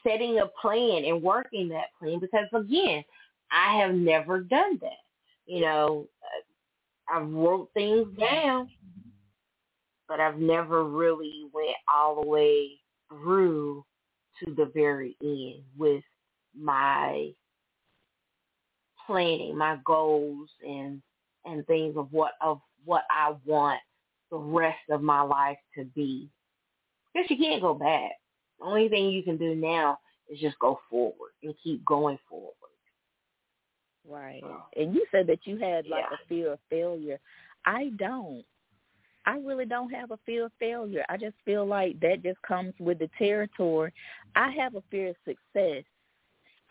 setting 0.05 0.39
a 0.39 0.47
plan 0.61 1.05
and 1.05 1.21
working 1.21 1.69
that 1.69 1.87
plan 1.99 2.19
because 2.19 2.47
again, 2.53 3.03
I 3.51 3.77
have 3.79 3.93
never 3.93 4.41
done 4.41 4.79
that. 4.81 4.91
You 5.45 5.61
know, 5.61 6.07
I 7.09 7.19
wrote 7.19 7.69
things 7.73 8.07
down, 8.17 8.69
but 10.07 10.19
I've 10.19 10.39
never 10.39 10.85
really 10.85 11.45
went 11.53 11.75
all 11.93 12.21
the 12.21 12.27
way 12.27 12.79
through 13.09 13.85
to 14.43 14.53
the 14.55 14.71
very 14.73 15.15
end 15.21 15.63
with 15.77 16.03
my 16.57 17.31
planning, 19.05 19.57
my 19.57 19.77
goals 19.85 20.49
and 20.65 21.01
and 21.45 21.65
things 21.67 21.95
of 21.97 22.11
what 22.11 22.33
of 22.41 22.59
what 22.85 23.03
I 23.09 23.33
want 23.45 23.79
the 24.31 24.37
rest 24.37 24.79
of 24.89 25.01
my 25.01 25.21
life 25.21 25.57
to 25.77 25.85
be. 25.85 26.29
Because 27.13 27.29
you 27.29 27.37
can't 27.37 27.61
go 27.61 27.73
back. 27.73 28.11
The 28.59 28.65
only 28.65 28.89
thing 28.89 29.09
you 29.09 29.23
can 29.23 29.37
do 29.37 29.55
now 29.55 29.99
is 30.29 30.39
just 30.39 30.57
go 30.59 30.79
forward 30.89 31.31
and 31.43 31.53
keep 31.63 31.85
going 31.85 32.17
forward. 32.27 32.53
Right. 34.07 34.41
So, 34.41 34.63
And 34.75 34.93
you 34.93 35.05
said 35.11 35.27
that 35.27 35.45
you 35.45 35.57
had 35.57 35.87
like 35.87 36.05
Yeah. 36.09 36.15
a 36.15 36.27
fear 36.27 36.53
of 36.53 36.59
failure. 36.69 37.19
I 37.65 37.89
don't. 37.97 38.45
I 39.25 39.37
really 39.37 39.65
don't 39.65 39.91
have 39.91 40.11
a 40.11 40.17
fear 40.25 40.45
of 40.45 40.53
failure. 40.59 41.05
I 41.07 41.15
just 41.15 41.37
feel 41.45 41.65
like 41.65 41.99
that 42.01 42.23
just 42.23 42.41
comes 42.41 42.73
with 42.79 42.99
the 42.99 43.07
territory. 43.17 43.93
I 44.35 44.49
have 44.51 44.75
a 44.75 44.81
fear 44.91 45.09
of 45.09 45.15
success. 45.23 45.85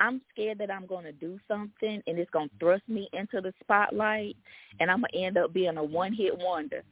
I'm 0.01 0.21
scared 0.33 0.59
that 0.59 0.71
I'm 0.71 0.87
going 0.87 1.05
to 1.05 1.13
do 1.13 1.39
something 1.47 2.03
and 2.07 2.19
it's 2.19 2.31
going 2.31 2.49
to 2.49 2.55
thrust 2.59 2.83
me 2.89 3.09
into 3.13 3.41
the 3.41 3.53
spotlight 3.63 4.37
and 4.81 4.91
I'm 4.91 5.01
going 5.01 5.11
to 5.13 5.19
end 5.19 5.39
up 5.39 5.53
being 5.53 5.77
a 5.77 5.85
one-hit 5.85 6.37
wonder. 6.39 6.83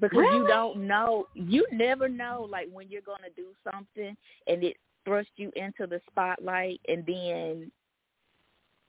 Because 0.00 0.24
you 0.32 0.46
don't 0.48 0.86
know, 0.86 1.28
you 1.34 1.66
never 1.72 2.08
know 2.08 2.46
like 2.50 2.68
when 2.72 2.88
you're 2.90 3.00
going 3.00 3.22
to 3.22 3.30
do 3.40 3.48
something 3.70 4.16
and 4.48 4.64
it 4.64 4.76
thrusts 5.04 5.32
you 5.36 5.52
into 5.54 5.86
the 5.86 6.00
spotlight 6.10 6.80
and 6.88 7.04
then 7.06 7.70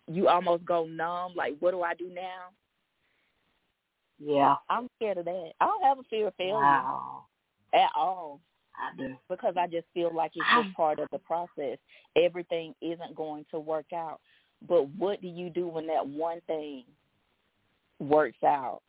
you 0.07 0.27
almost 0.27 0.65
go 0.65 0.85
numb 0.85 1.33
like 1.35 1.55
what 1.59 1.71
do 1.71 1.83
I 1.83 1.93
do 1.93 2.09
now? 2.13 2.49
yeah. 4.19 4.55
I'm 4.69 4.87
scared 4.95 5.17
of 5.17 5.25
that. 5.25 5.51
I 5.59 5.65
don't 5.65 5.83
have 5.83 5.99
a 5.99 6.03
fear 6.03 6.27
of 6.27 6.35
failure 6.35 6.53
Wow. 6.55 7.25
at 7.73 7.89
all 7.95 8.39
I 8.77 8.95
do. 8.97 9.15
because 9.29 9.55
I 9.57 9.67
just 9.67 9.87
feel 9.93 10.13
like 10.13 10.31
it's 10.35 10.45
just 10.63 10.75
part 10.75 10.99
of 10.99 11.07
the 11.11 11.19
process. 11.19 11.77
Everything 12.15 12.73
isn't 12.81 13.15
going 13.15 13.45
to 13.51 13.59
work 13.59 13.87
out. 13.93 14.19
But 14.67 14.89
what 14.89 15.21
do 15.21 15.27
you 15.27 15.49
do 15.49 15.67
when 15.67 15.87
that 15.87 16.05
one 16.07 16.41
thing 16.47 16.85
works 17.99 18.43
out? 18.43 18.81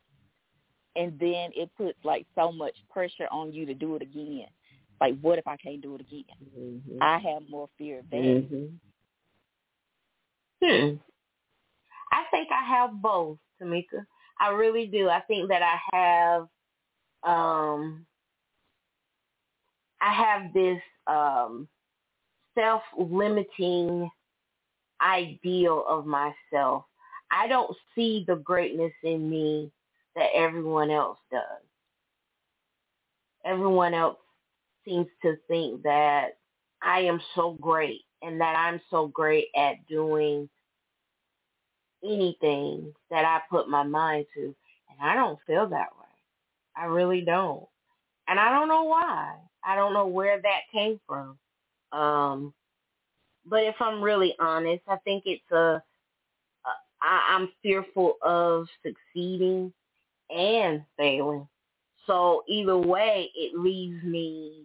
And 0.94 1.18
then 1.20 1.50
it 1.54 1.70
puts 1.76 1.98
like 2.04 2.26
so 2.34 2.50
much 2.50 2.74
pressure 2.90 3.28
on 3.30 3.52
you 3.52 3.66
to 3.66 3.74
do 3.74 3.96
it 3.96 4.02
again. 4.02 4.46
Like 5.00 5.18
what 5.20 5.38
if 5.38 5.46
I 5.46 5.56
can't 5.56 5.82
do 5.82 5.94
it 5.96 6.00
again? 6.00 6.24
Mm-hmm. 6.58 7.02
I 7.02 7.18
have 7.18 7.42
more 7.50 7.68
fear 7.78 8.00
of 8.00 8.10
that. 8.10 8.46
hmm 8.50 8.66
Hmm. 10.62 10.94
I 12.12 12.24
think 12.30 12.48
I 12.50 12.64
have 12.66 13.02
both, 13.02 13.36
Tomecca. 13.60 14.06
I 14.40 14.48
really 14.50 14.86
do. 14.86 15.10
I 15.10 15.20
think 15.20 15.48
that 15.50 15.62
I 15.62 15.96
have 15.96 16.48
um 17.22 18.06
I 20.06 20.12
have 20.12 20.52
this 20.52 20.80
um 21.06 21.68
self 22.56 22.82
limiting 22.96 24.08
ideal 25.00 25.84
of 25.88 26.06
myself. 26.06 26.84
I 27.30 27.48
don't 27.48 27.76
see 27.94 28.24
the 28.26 28.36
greatness 28.36 28.92
in 29.02 29.28
me 29.28 29.70
that 30.14 30.28
everyone 30.34 30.90
else 30.90 31.18
does. 31.30 31.42
Everyone 33.44 33.94
else 33.94 34.18
seems 34.84 35.08
to 35.22 35.36
think 35.48 35.82
that 35.82 36.38
I 36.82 37.00
am 37.00 37.20
so 37.34 37.56
great 37.60 38.02
and 38.22 38.40
that 38.40 38.56
I'm 38.56 38.80
so 38.90 39.08
great 39.08 39.48
at 39.56 39.86
doing 39.88 40.48
anything 42.04 42.92
that 43.10 43.24
I 43.24 43.40
put 43.50 43.68
my 43.68 43.82
mind 43.82 44.26
to. 44.34 44.54
And 44.90 45.10
I 45.10 45.14
don't 45.14 45.38
feel 45.46 45.68
that 45.68 45.96
way. 45.98 46.06
I 46.76 46.84
really 46.84 47.22
don't. 47.22 47.66
And 48.28 48.38
I 48.38 48.50
don't 48.50 48.68
know 48.68 48.84
why. 48.84 49.34
I 49.66 49.74
don't 49.74 49.92
know 49.92 50.06
where 50.06 50.40
that 50.40 50.60
came 50.72 51.00
from. 51.06 51.38
Um, 51.92 52.54
but 53.44 53.64
if 53.64 53.76
I'm 53.80 54.02
really 54.02 54.34
honest, 54.38 54.82
I 54.88 54.96
think 55.04 55.24
it's 55.26 55.50
a, 55.52 55.56
a 55.56 55.82
I, 57.02 57.34
I'm 57.34 57.50
fearful 57.62 58.14
of 58.22 58.66
succeeding 58.84 59.72
and 60.30 60.82
failing. 60.96 61.48
So 62.06 62.44
either 62.48 62.76
way, 62.78 63.30
it 63.34 63.58
leaves 63.58 64.02
me 64.04 64.64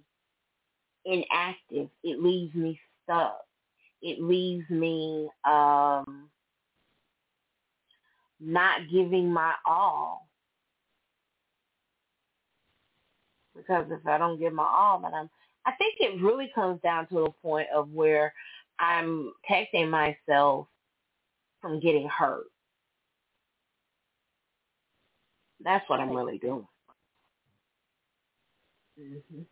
inactive. 1.06 1.90
It 2.04 2.22
leaves 2.22 2.54
me 2.56 2.80
stuck. 3.04 3.42
It 4.02 4.22
leaves 4.22 4.70
me 4.70 5.30
um, 5.46 6.30
not 8.40 8.82
giving 8.92 9.32
my 9.32 9.54
all. 9.66 10.28
Because 13.72 13.90
if 13.92 14.06
I 14.06 14.18
don't 14.18 14.40
give 14.40 14.54
my 14.54 14.66
all, 14.66 15.00
then 15.00 15.14
I'm. 15.14 15.30
I 15.66 15.72
think 15.74 15.96
it 16.00 16.22
really 16.22 16.52
comes 16.54 16.82
down 16.82 17.08
to 17.08 17.20
a 17.26 17.32
point 17.32 17.68
of 17.74 17.90
where 17.92 18.34
I'm 18.80 19.32
protecting 19.48 19.90
myself 19.90 20.68
from 21.62 21.80
getting 21.80 22.10
hurt. 22.10 22.48
That's 25.64 25.88
what 25.90 26.00
I'm 26.00 26.10
really 26.10 26.38
doing. 26.40 26.68
Mhm. 29.00 29.46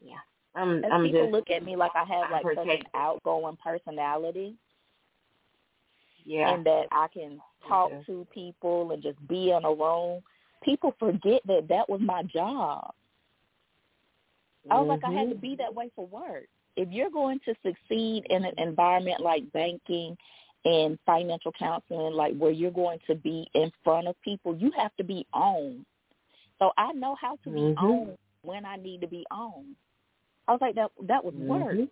Yeah. 0.00 0.14
I'm. 0.54 0.82
I'm 0.90 1.04
people 1.04 1.22
just. 1.24 1.32
look 1.32 1.50
at 1.50 1.64
me 1.64 1.76
like 1.76 1.92
I 1.94 2.04
have 2.04 2.30
like 2.30 2.46
such 2.54 2.66
an 2.66 2.84
outgoing 2.94 3.58
personality, 3.62 4.56
Yeah. 6.24 6.54
and 6.54 6.64
that 6.64 6.86
I 6.92 7.08
can 7.08 7.42
talk 7.68 7.92
Okay. 7.92 8.04
to 8.06 8.26
people 8.32 8.92
and 8.92 9.02
just 9.02 9.18
be 9.28 9.50
in 9.50 9.64
a 9.64 9.74
room. 9.74 10.22
People 10.62 10.94
forget 10.98 11.42
that 11.46 11.68
that 11.68 11.90
was 11.90 12.00
my 12.00 12.22
job. 12.22 12.94
I 14.70 14.78
was 14.80 14.88
like, 14.88 15.04
I 15.04 15.12
had 15.12 15.28
to 15.28 15.34
Mhm. 15.34 15.40
be 15.40 15.56
that 15.56 15.74
way 15.74 15.90
for 15.94 16.06
work. 16.06 16.46
If 16.76 16.90
you're 16.90 17.10
going 17.10 17.40
to 17.40 17.54
succeed 17.62 18.26
in 18.30 18.44
an 18.44 18.54
environment 18.58 19.20
like 19.20 19.50
banking 19.52 20.16
and 20.64 20.98
financial 21.04 21.52
counseling, 21.52 22.14
like 22.14 22.36
where 22.36 22.50
you're 22.52 22.70
going 22.70 22.98
to 23.06 23.14
be 23.14 23.48
in 23.54 23.70
front 23.84 24.06
of 24.06 24.20
people, 24.22 24.56
you 24.56 24.70
have 24.72 24.94
to 24.96 25.04
be 25.04 25.26
on. 25.32 25.84
So 26.58 26.72
I 26.78 26.92
know 26.92 27.14
how 27.20 27.36
to 27.44 27.50
be 27.50 27.60
Mhm. 27.60 27.76
on 27.78 28.18
when 28.42 28.64
I 28.64 28.76
need 28.76 29.00
to 29.00 29.08
be 29.08 29.26
on. 29.30 29.76
I 30.46 30.52
was 30.52 30.60
like, 30.60 30.74
that 30.76 30.90
that 31.02 31.24
was 31.24 31.34
work. 31.34 31.72
Mhm. 31.74 31.90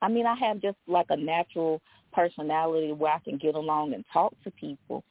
I 0.00 0.08
mean, 0.08 0.26
I 0.26 0.34
have 0.36 0.60
just 0.60 0.78
like 0.86 1.10
a 1.10 1.16
natural 1.16 1.80
personality 2.12 2.92
where 2.92 3.12
I 3.12 3.18
can 3.20 3.36
get 3.36 3.54
along 3.54 3.94
and 3.94 4.04
talk 4.12 4.32
to 4.44 4.50
people, 4.52 5.04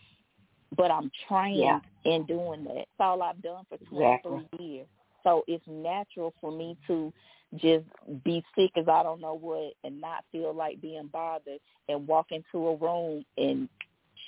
but 0.75 0.91
I'm 0.91 1.11
trained 1.27 1.59
Yeah. 1.59 1.81
in 2.05 2.25
doing 2.25 2.63
that. 2.65 2.75
That's 2.75 2.99
all 2.99 3.21
I've 3.21 3.41
done 3.41 3.65
for 3.65 3.77
23 3.77 4.47
Exactly. 4.47 4.49
years. 4.59 4.87
So 5.27 5.43
it's 5.45 5.63
natural 5.67 6.33
for 6.39 6.53
me 6.53 6.77
to 6.87 7.11
just 7.55 7.83
be 8.23 8.41
sick 8.57 8.71
as 8.77 8.87
I 8.87 9.03
don't 9.03 9.19
know 9.19 9.33
what 9.33 9.73
and 9.83 9.99
not 9.99 10.23
feel 10.31 10.53
like 10.53 10.79
being 10.79 11.09
bothered 11.11 11.59
and 11.89 12.07
walk 12.07 12.27
into 12.31 12.65
a 12.65 12.75
room 12.77 13.25
and 13.37 13.67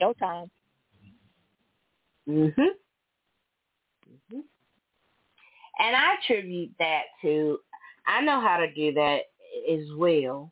showtime. 0.01 0.49
Mhm. 2.27 2.75
Mhm. 4.09 4.43
And 5.79 5.95
I 5.95 6.15
attribute 6.15 6.77
that 6.79 7.03
to 7.21 7.61
I 8.05 8.19
know 8.19 8.41
how 8.41 8.57
to 8.57 8.69
do 8.73 8.91
that 8.93 9.21
as 9.69 9.93
well, 9.93 10.51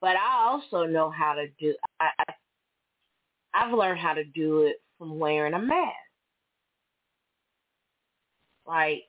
but 0.00 0.16
I 0.16 0.44
also 0.46 0.84
know 0.84 1.08
how 1.08 1.32
to 1.32 1.48
do. 1.58 1.74
I, 2.00 2.10
I 2.18 2.34
I've 3.54 3.72
learned 3.72 4.00
how 4.00 4.12
to 4.12 4.24
do 4.24 4.62
it 4.62 4.82
from 4.98 5.18
wearing 5.18 5.54
a 5.54 5.58
mask. 5.58 6.05
Like 8.66 9.04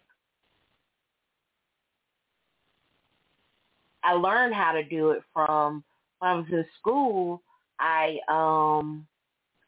I 4.03 4.13
learned 4.13 4.53
how 4.53 4.71
to 4.71 4.83
do 4.83 5.11
it 5.11 5.21
from 5.33 5.83
when 6.19 6.31
I 6.31 6.35
was 6.35 6.45
in 6.51 6.65
school. 6.79 7.41
I 7.79 8.19
um 8.29 9.07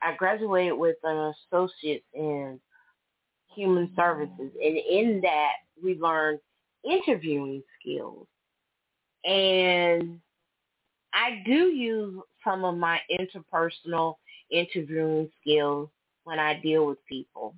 I 0.01 0.15
graduated 0.15 0.77
with 0.77 0.95
an 1.03 1.33
associate 1.51 2.03
in 2.13 2.59
human 3.53 3.91
services, 3.95 4.51
and 4.63 4.77
in 4.77 5.19
that 5.21 5.53
we 5.83 5.95
learned 5.99 6.39
interviewing 6.89 7.63
skills. 7.79 8.27
And 9.25 10.19
I 11.13 11.41
do 11.45 11.67
use 11.67 12.21
some 12.43 12.63
of 12.63 12.77
my 12.77 12.99
interpersonal 13.11 14.15
interviewing 14.49 15.29
skills 15.41 15.89
when 16.23 16.39
I 16.39 16.59
deal 16.61 16.85
with 16.85 17.03
people, 17.05 17.55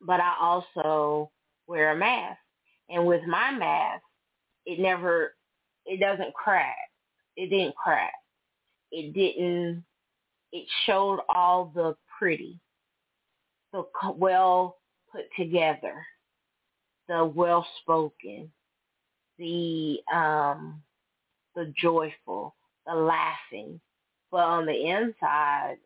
but 0.00 0.20
I 0.20 0.34
also 0.40 1.30
wear 1.66 1.92
a 1.92 1.96
mask. 1.96 2.38
And 2.88 3.06
with 3.06 3.24
my 3.26 3.50
mask, 3.52 4.02
it 4.64 4.78
never, 4.78 5.34
it 5.84 6.00
doesn't 6.00 6.34
crack. 6.34 6.76
It 7.36 7.50
didn't 7.50 7.74
crack. 7.76 8.12
It 8.92 9.12
didn't, 9.12 9.84
it 10.52 10.66
showed 10.84 11.20
all 11.28 11.72
the 11.74 11.96
pretty, 12.18 12.58
the 13.72 13.84
well 14.14 14.76
put 15.12 15.24
together, 15.36 16.06
the 17.08 17.24
well 17.24 17.66
spoken, 17.82 18.50
the 19.38 19.98
um, 20.12 20.82
the 21.54 21.72
joyful, 21.76 22.54
the 22.86 22.94
laughing. 22.94 23.80
But 24.30 24.44
on 24.44 24.66
the 24.66 24.74
inside, 24.74 25.76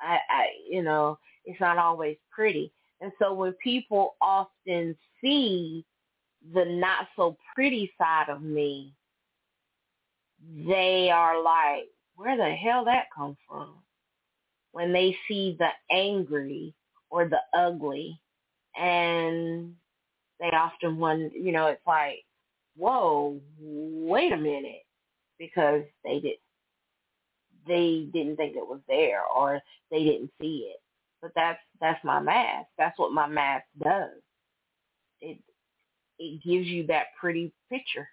I, 0.00 0.18
I, 0.28 0.46
you 0.68 0.82
know, 0.82 1.18
it's 1.44 1.60
not 1.60 1.78
always 1.78 2.16
pretty. 2.30 2.72
And 3.00 3.12
so 3.18 3.32
when 3.32 3.52
people 3.54 4.16
often 4.20 4.96
see 5.20 5.84
the 6.54 6.64
not 6.64 7.08
so 7.16 7.36
pretty 7.54 7.92
side 7.98 8.28
of 8.28 8.42
me, 8.42 8.92
they 10.66 11.10
are 11.10 11.42
like, 11.42 11.88
where 12.16 12.36
the 12.36 12.54
hell 12.54 12.84
that 12.84 13.06
come 13.14 13.36
from? 13.48 13.74
When 14.72 14.92
they 14.92 15.16
see 15.26 15.56
the 15.58 15.70
angry 15.94 16.74
or 17.10 17.28
the 17.28 17.40
ugly 17.58 18.20
and 18.78 19.74
they 20.38 20.50
often 20.50 20.98
wonder, 20.98 21.28
you 21.34 21.52
know, 21.52 21.66
it's 21.66 21.86
like, 21.86 22.24
whoa, 22.76 23.38
wait 23.60 24.32
a 24.32 24.36
minute, 24.36 24.84
because 25.38 25.82
they 26.04 26.20
did, 26.20 26.36
they 27.66 28.08
didn't 28.12 28.36
think 28.36 28.56
it 28.56 28.66
was 28.66 28.80
there 28.88 29.22
or 29.24 29.60
they 29.90 30.04
didn't 30.04 30.30
see 30.40 30.70
it. 30.72 30.80
But 31.20 31.32
that's 31.34 31.58
that's 31.80 32.02
my 32.04 32.20
mask. 32.20 32.68
That's 32.78 32.98
what 32.98 33.12
my 33.12 33.26
mask 33.26 33.64
does. 33.82 34.20
It 35.20 35.38
it 36.18 36.42
gives 36.42 36.66
you 36.66 36.86
that 36.88 37.06
pretty 37.18 37.52
picture. 37.70 38.08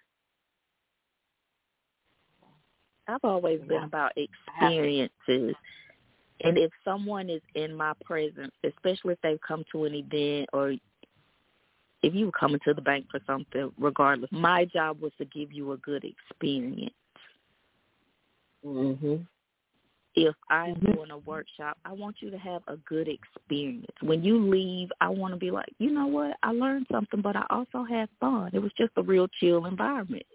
I've 3.06 3.24
always 3.24 3.60
been 3.62 3.84
about 3.84 4.12
experiences. 4.16 5.54
And 6.40 6.56
if 6.56 6.70
someone 6.84 7.30
is 7.30 7.42
in 7.54 7.74
my 7.74 7.94
presence, 8.04 8.52
especially 8.64 9.14
if 9.14 9.20
they've 9.22 9.40
come 9.46 9.64
to 9.72 9.84
an 9.84 9.94
event 9.94 10.48
or 10.52 10.74
if 12.02 12.14
you 12.14 12.26
were 12.26 12.32
coming 12.32 12.60
to 12.64 12.74
the 12.74 12.82
bank 12.82 13.06
for 13.10 13.20
something, 13.26 13.72
regardless, 13.78 14.30
my 14.30 14.64
job 14.66 15.00
was 15.00 15.12
to 15.18 15.24
give 15.24 15.52
you 15.52 15.72
a 15.72 15.76
good 15.78 16.04
experience. 16.04 16.94
Mhm. 18.64 19.26
If 20.20 20.34
I'm 20.50 20.74
Mhm. 20.74 20.94
doing 20.96 21.10
a 21.12 21.18
workshop, 21.18 21.78
I 21.84 21.92
want 21.92 22.20
you 22.20 22.28
to 22.30 22.38
have 22.38 22.62
a 22.66 22.76
good 22.78 23.06
experience. 23.06 23.86
When 24.00 24.24
you 24.24 24.38
leave, 24.48 24.90
I 25.00 25.08
want 25.08 25.32
to 25.32 25.38
be 25.38 25.52
like, 25.52 25.72
you 25.78 25.90
know 25.92 26.08
what? 26.08 26.36
I 26.42 26.50
learned 26.50 26.88
something, 26.90 27.20
but 27.20 27.36
I 27.36 27.46
also 27.50 27.84
had 27.84 28.10
fun. 28.18 28.50
It 28.52 28.58
was 28.58 28.72
just 28.72 28.90
a 28.96 29.02
real 29.02 29.28
chill 29.28 29.66
environment. 29.66 30.26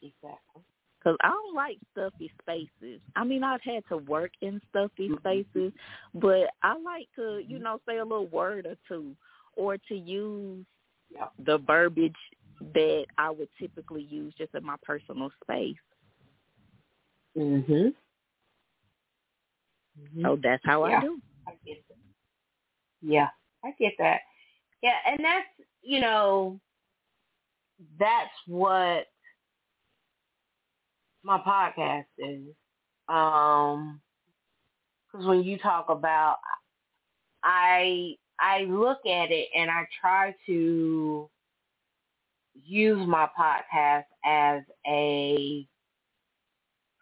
Exactly. 0.00 0.62
Because 0.98 1.18
I 1.22 1.28
don't 1.28 1.54
like 1.54 1.78
stuffy 1.92 2.32
spaces. 2.40 3.02
I 3.14 3.24
mean, 3.24 3.44
I've 3.44 3.60
had 3.60 3.86
to 3.88 3.98
work 3.98 4.32
in 4.40 4.58
stuffy 4.70 5.10
Mhm. 5.10 5.18
spaces, 5.18 5.72
but 6.14 6.54
I 6.62 6.78
like 6.78 7.10
to, 7.16 7.42
you 7.46 7.58
know, 7.58 7.78
say 7.86 7.98
a 7.98 8.04
little 8.04 8.28
word 8.28 8.64
or 8.64 8.76
two 8.88 9.14
or 9.52 9.76
to 9.76 9.94
use 9.94 10.64
Yeah. 11.10 11.28
the 11.40 11.58
verbiage 11.58 12.16
that 12.72 13.06
I 13.18 13.30
would 13.30 13.50
typically 13.58 14.02
use 14.04 14.34
just 14.34 14.54
in 14.54 14.64
my 14.64 14.76
personal 14.82 15.30
space. 15.42 15.76
Mhm. 17.36 17.94
Mhm. 19.98 20.22
So 20.22 20.36
that's 20.36 20.64
how 20.64 20.86
Yeah. 20.86 20.98
I 20.98 21.00
do. 21.00 21.22
I 21.46 21.52
get 21.64 21.84
that. 21.88 21.96
Yeah, 23.02 23.28
I 23.64 23.70
get 23.78 23.92
that. 23.98 24.20
Yeah, 24.82 24.96
and 25.06 25.24
that's 25.24 25.46
you 25.82 26.00
know, 26.00 26.60
that's 27.98 28.32
what 28.46 29.06
my 31.22 31.38
podcast 31.38 32.06
is. 32.18 32.54
Um, 33.08 34.00
because 35.12 35.26
when 35.26 35.44
you 35.44 35.58
talk 35.58 35.88
about, 35.90 36.38
I 37.42 38.16
I 38.40 38.62
look 38.62 39.06
at 39.06 39.30
it 39.30 39.48
and 39.54 39.70
I 39.70 39.86
try 40.00 40.34
to 40.46 41.30
use 42.64 43.06
my 43.06 43.28
podcast 43.38 44.04
as 44.24 44.62
a 44.86 45.66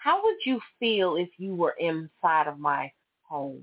how 0.03 0.23
would 0.25 0.37
you 0.45 0.61
feel 0.81 1.17
if 1.17 1.29
you 1.39 1.55
were 1.55 1.77
inside 1.79 2.49
of 2.49 2.59
my 2.59 2.91
home? 3.23 3.63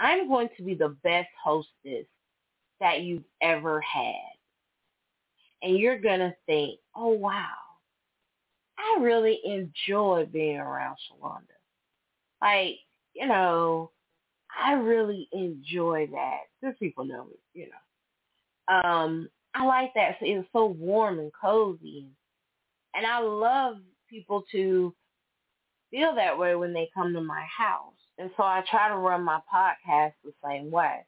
I'm 0.00 0.28
going 0.28 0.48
to 0.56 0.62
be 0.62 0.74
the 0.74 0.96
best 1.04 1.28
hostess 1.42 2.06
that 2.80 3.02
you've 3.02 3.24
ever 3.40 3.80
had. 3.80 4.14
And 5.62 5.78
you're 5.78 6.00
going 6.00 6.20
to 6.20 6.34
think, 6.46 6.80
oh, 6.96 7.08
wow, 7.08 7.46
I 8.78 9.00
really 9.00 9.40
enjoy 9.44 10.26
being 10.32 10.58
around 10.58 10.96
Shalonda. 10.96 11.42
Like, 12.40 12.78
you 13.14 13.26
know, 13.26 13.90
I 14.60 14.72
really 14.72 15.28
enjoy 15.32 16.08
that. 16.12 16.40
Because 16.60 16.76
people 16.78 17.04
know 17.04 17.24
me, 17.24 17.36
you 17.54 17.68
know. 17.68 18.80
Um, 18.82 19.28
I 19.54 19.64
like 19.64 19.94
that. 19.94 20.16
It's 20.20 20.48
so 20.52 20.66
warm 20.66 21.20
and 21.20 21.32
cozy. 21.40 22.06
And 22.94 23.06
I 23.06 23.20
love 23.20 23.76
people 24.08 24.44
to 24.52 24.94
feel 25.90 26.14
that 26.14 26.38
way 26.38 26.54
when 26.54 26.72
they 26.72 26.88
come 26.94 27.12
to 27.14 27.20
my 27.20 27.44
house. 27.44 27.94
And 28.18 28.30
so 28.36 28.42
I 28.42 28.62
try 28.68 28.88
to 28.88 28.96
run 28.96 29.22
my 29.22 29.40
podcast 29.52 30.12
the 30.24 30.32
same 30.44 30.70
way. 30.70 31.04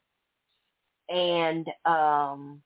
And 1.08 1.66
um 1.84 2.62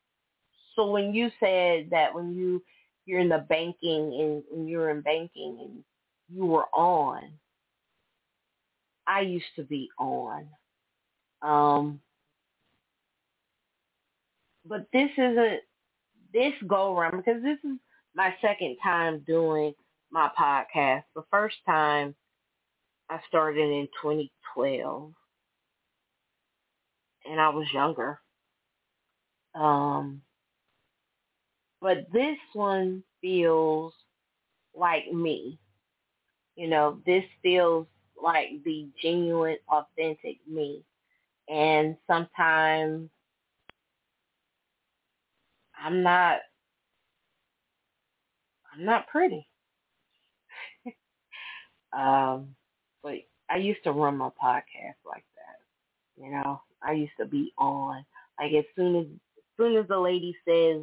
so 0.77 0.91
when 0.91 1.15
you 1.15 1.31
said 1.41 1.89
that 1.91 2.15
when 2.15 2.35
you 2.35 2.63
you're 3.07 3.21
in 3.21 3.29
the 3.29 3.45
banking 3.49 4.19
and 4.21 4.43
when 4.51 4.69
you're 4.69 4.91
in 4.91 5.01
banking 5.01 5.59
and 5.61 5.85
you 6.29 6.47
were 6.47 6.67
on, 6.75 7.23
I 9.07 9.21
used 9.21 9.45
to 9.57 9.63
be 9.63 9.89
on. 9.99 10.47
Um 11.43 12.01
but 14.67 14.87
this 14.93 15.11
isn't 15.17 15.61
this 16.33 16.53
go 16.67 16.97
around 16.97 17.19
because 17.19 17.43
this 17.43 17.59
is 17.65 17.79
my 18.15 18.35
second 18.43 18.77
time 18.83 19.23
doing 19.27 19.75
my 20.15 20.31
podcast. 20.39 21.03
The 21.17 21.25
first 21.29 21.57
time 21.67 22.15
I 23.11 23.19
started 23.29 23.69
in 23.69 23.89
2012 24.01 25.13
and 27.27 27.41
I 27.41 27.49
was 27.49 27.67
younger. 27.75 28.21
Um, 29.57 30.23
but 31.81 32.07
this 32.13 32.39
one 32.53 33.03
feels 33.21 33.93
like 34.73 35.13
me. 35.13 35.59
You 36.55 36.69
know, 36.69 37.01
this 37.05 37.25
feels 37.43 37.89
like 38.23 38.51
the 38.65 38.87
genuine, 39.03 39.59
authentic 39.69 40.37
me. 40.49 40.85
And 41.49 41.97
sometimes 42.07 43.11
I'm 45.77 46.05
not 46.05 46.39
I'm 48.73 48.85
not 48.85 49.09
pretty. 49.09 49.49
Um, 51.97 52.55
but 53.03 53.15
I 53.51 53.57
used 53.57 53.85
to 53.85 53.93
run 53.93 54.17
my 54.17 54.31
podcast 54.43 54.97
like 55.07 55.25
that. 55.37 56.23
You 56.23 56.31
know, 56.31 56.61
I 56.83 56.93
used 56.93 57.13
to 57.19 57.27
be 57.27 57.53
on. 57.59 58.05
Like 58.39 58.53
as 58.53 58.65
soon 58.77 58.97
as 58.97 59.07
as 59.07 59.45
soon 59.57 59.77
as 59.77 59.87
the 59.89 59.99
lady 59.99 60.37
says 60.47 60.83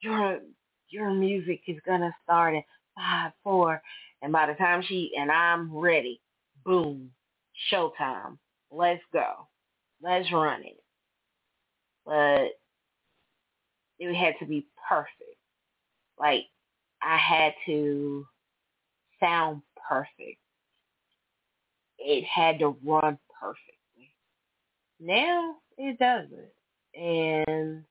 your 0.00 0.40
your 0.88 1.10
music 1.10 1.60
is 1.66 1.76
gonna 1.86 2.14
start 2.22 2.54
at 2.54 2.64
five 2.96 3.32
four, 3.42 3.82
and 4.22 4.32
by 4.32 4.46
the 4.46 4.54
time 4.54 4.82
she 4.86 5.12
and 5.18 5.30
I'm 5.30 5.74
ready, 5.74 6.20
boom, 6.64 7.10
showtime. 7.70 8.38
Let's 8.70 9.02
go. 9.12 9.48
Let's 10.02 10.30
run 10.32 10.62
it. 10.62 10.82
But 12.06 12.58
it 13.98 14.14
had 14.14 14.34
to 14.40 14.46
be 14.46 14.66
perfect. 14.88 15.38
Like 16.18 16.44
I 17.02 17.16
had 17.16 17.54
to 17.66 18.26
sound 19.20 19.62
perfect. 19.88 20.38
It 21.98 22.24
had 22.24 22.58
to 22.60 22.76
run 22.84 23.18
perfectly. 23.40 24.14
Now 25.00 25.56
it 25.78 25.98
doesn't. 25.98 26.50
And 26.94 27.84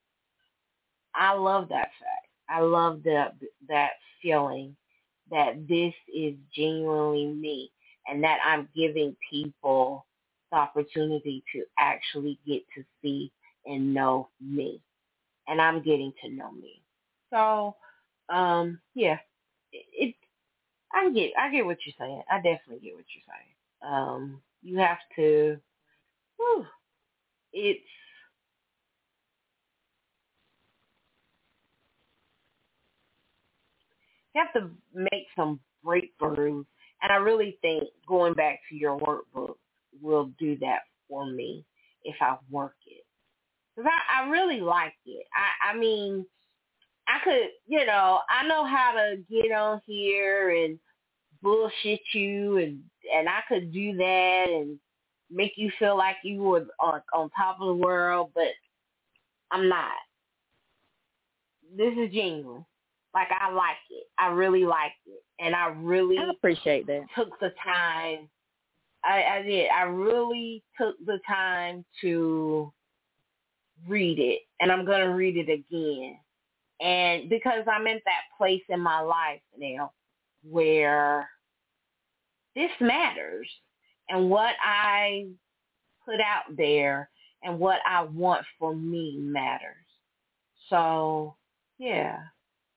I 1.15 1.33
love 1.33 1.69
that 1.69 1.91
fact. 1.99 2.27
I 2.49 2.61
love 2.61 3.03
that 3.03 3.35
that 3.67 3.91
feeling 4.21 4.75
that 5.31 5.67
this 5.67 5.93
is 6.13 6.35
genuinely 6.55 7.27
me 7.27 7.71
and 8.07 8.23
that 8.23 8.39
I'm 8.45 8.69
giving 8.75 9.15
people 9.29 10.05
the 10.51 10.57
opportunity 10.57 11.43
to 11.53 11.63
actually 11.79 12.39
get 12.45 12.63
to 12.75 12.83
see 13.01 13.31
and 13.65 13.93
know 13.93 14.29
me. 14.41 14.81
And 15.47 15.61
I'm 15.61 15.81
getting 15.83 16.13
to 16.23 16.29
know 16.29 16.51
me. 16.51 16.81
So 17.31 17.75
um, 18.29 18.79
yeah, 18.95 19.17
it, 19.71 19.85
it. 19.93 20.15
I 20.93 21.09
get, 21.11 21.31
I 21.39 21.51
get 21.51 21.65
what 21.65 21.77
you're 21.85 21.95
saying. 21.99 22.21
I 22.31 22.37
definitely 22.37 22.79
get 22.87 22.95
what 22.95 23.05
you're 23.13 23.27
saying. 23.27 23.93
Um, 23.93 24.41
you 24.61 24.77
have 24.79 24.99
to. 25.17 25.57
Whew, 26.37 26.65
it's. 27.53 27.81
You 34.35 34.41
have 34.43 34.53
to 34.63 34.71
make 34.93 35.27
some 35.35 35.59
breakthroughs, 35.85 36.65
and 37.01 37.11
I 37.11 37.15
really 37.17 37.57
think 37.61 37.83
going 38.07 38.33
back 38.33 38.59
to 38.69 38.75
your 38.75 38.99
workbook 38.99 39.55
will 40.01 40.31
do 40.39 40.57
that 40.59 40.81
for 41.09 41.25
me 41.25 41.65
if 42.03 42.15
I 42.21 42.37
work 42.49 42.75
it. 42.87 43.05
Because 43.75 43.91
I, 43.91 44.23
I 44.23 44.29
really 44.29 44.61
like 44.61 44.95
it. 45.05 45.25
I, 45.33 45.71
I 45.73 45.77
mean, 45.77 46.25
I 47.08 47.20
could, 47.24 47.49
you 47.68 47.86
know, 47.86 48.20
I 48.30 48.47
know 48.47 48.66
how 48.66 48.93
to 48.93 49.18
get 49.30 49.51
on 49.51 49.82
here 49.86 50.64
and 50.64 50.80
bullshit 51.41 52.01
you 52.14 52.58
and 52.58 52.82
and 53.14 53.28
I 53.28 53.41
could 53.49 53.74
do 53.74 53.97
that 53.97 54.45
and 54.49 54.80
make 55.30 55.54
you 55.58 55.70
feel 55.78 55.97
like 55.97 56.16
you 56.24 56.41
were 56.41 56.66
on 56.80 57.01
on 57.14 57.30
top 57.32 57.60
of 57.60 57.68
the 57.68 57.84
world, 57.84 58.32
but 58.34 58.47
I'm 59.51 59.68
not. 59.68 59.91
This 61.76 61.93
is 61.97 62.14
genuine. 62.14 62.66
Like 63.14 63.28
I 63.32 63.51
like 63.51 63.78
it. 63.91 64.08
I 64.18 64.28
really 64.28 64.66
like 64.66 64.93
it. 65.06 65.24
And 65.39 65.56
I 65.56 65.68
really 65.68 66.18
I 66.18 66.30
appreciate 66.30 66.88
that. 66.88 67.06
Took 67.16 67.39
the 67.39 67.54
time. 67.64 68.30
I, 69.04 69.24
I 69.24 69.41
did. 69.41 69.70
I 69.70 69.84
really 69.84 70.64
took 70.80 70.95
the 71.06 71.20
time 71.28 71.84
to 72.01 72.72
read 73.88 74.17
it 74.17 74.42
and 74.62 74.71
I'm 74.71 74.86
gonna 74.86 75.13
read 75.13 75.36
it 75.36 75.51
again 75.51 76.17
and 76.82 77.29
because 77.29 77.63
I'm 77.71 77.87
in 77.87 78.00
that 78.05 78.21
place 78.37 78.63
in 78.70 78.79
my 78.79 79.00
life 79.00 79.41
now 79.58 79.91
where 80.43 81.29
this 82.55 82.71
matters 82.82 83.47
and 84.09 84.29
what 84.29 84.55
I 84.63 85.28
put 86.05 86.20
out 86.20 86.55
there 86.55 87.09
and 87.43 87.59
what 87.59 87.79
I 87.87 88.04
want 88.04 88.45
for 88.59 88.75
me 88.75 89.17
matters. 89.20 89.75
So, 90.70 91.36
yeah, 91.78 92.17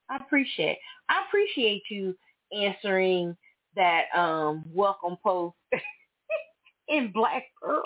I 0.09 0.17
appreciate 0.17 0.79
I 1.09 1.25
appreciate 1.27 1.83
you 1.91 2.17
answering 2.53 3.37
that 3.75 4.05
um 4.17 4.65
welcome 4.73 5.17
post 5.23 5.57
in 6.89 7.11
Black 7.13 7.45
Pearls. 7.61 7.85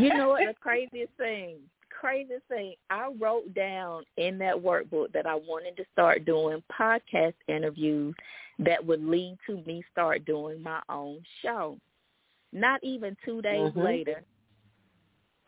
you 0.00 0.14
know 0.14 0.28
what 0.30 0.42
the 0.48 0.54
craziest 0.60 1.12
thing? 1.16 1.58
Craziest 1.98 2.46
thing, 2.48 2.74
I 2.90 3.10
wrote 3.18 3.52
down 3.54 4.04
in 4.16 4.38
that 4.38 4.56
workbook 4.56 5.12
that 5.12 5.26
I 5.26 5.34
wanted 5.34 5.76
to 5.76 5.84
start 5.92 6.24
doing 6.24 6.62
podcast 6.78 7.34
interviews 7.48 8.14
that 8.58 8.84
would 8.84 9.04
lead 9.04 9.38
to 9.46 9.62
me 9.66 9.84
start 9.90 10.24
doing 10.24 10.62
my 10.62 10.80
own 10.88 11.22
show. 11.42 11.78
Not 12.52 12.82
even 12.82 13.16
two 13.24 13.42
days 13.42 13.70
mm-hmm. 13.70 13.80
later, 13.80 14.22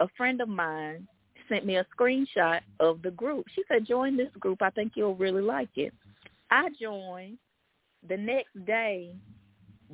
a 0.00 0.08
friend 0.16 0.40
of 0.40 0.48
mine 0.48 1.06
sent 1.48 1.66
me 1.66 1.76
a 1.76 1.86
screenshot 1.96 2.60
of 2.78 3.02
the 3.02 3.10
group. 3.10 3.46
She 3.54 3.62
said, 3.68 3.86
join 3.86 4.16
this 4.16 4.30
group. 4.38 4.62
I 4.62 4.70
think 4.70 4.92
you'll 4.94 5.16
really 5.16 5.42
like 5.42 5.70
it. 5.76 5.92
I 6.50 6.68
joined. 6.80 7.38
The 8.08 8.16
next 8.16 8.64
day, 8.64 9.12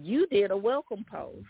you 0.00 0.28
did 0.28 0.52
a 0.52 0.56
welcome 0.56 1.04
post. 1.10 1.46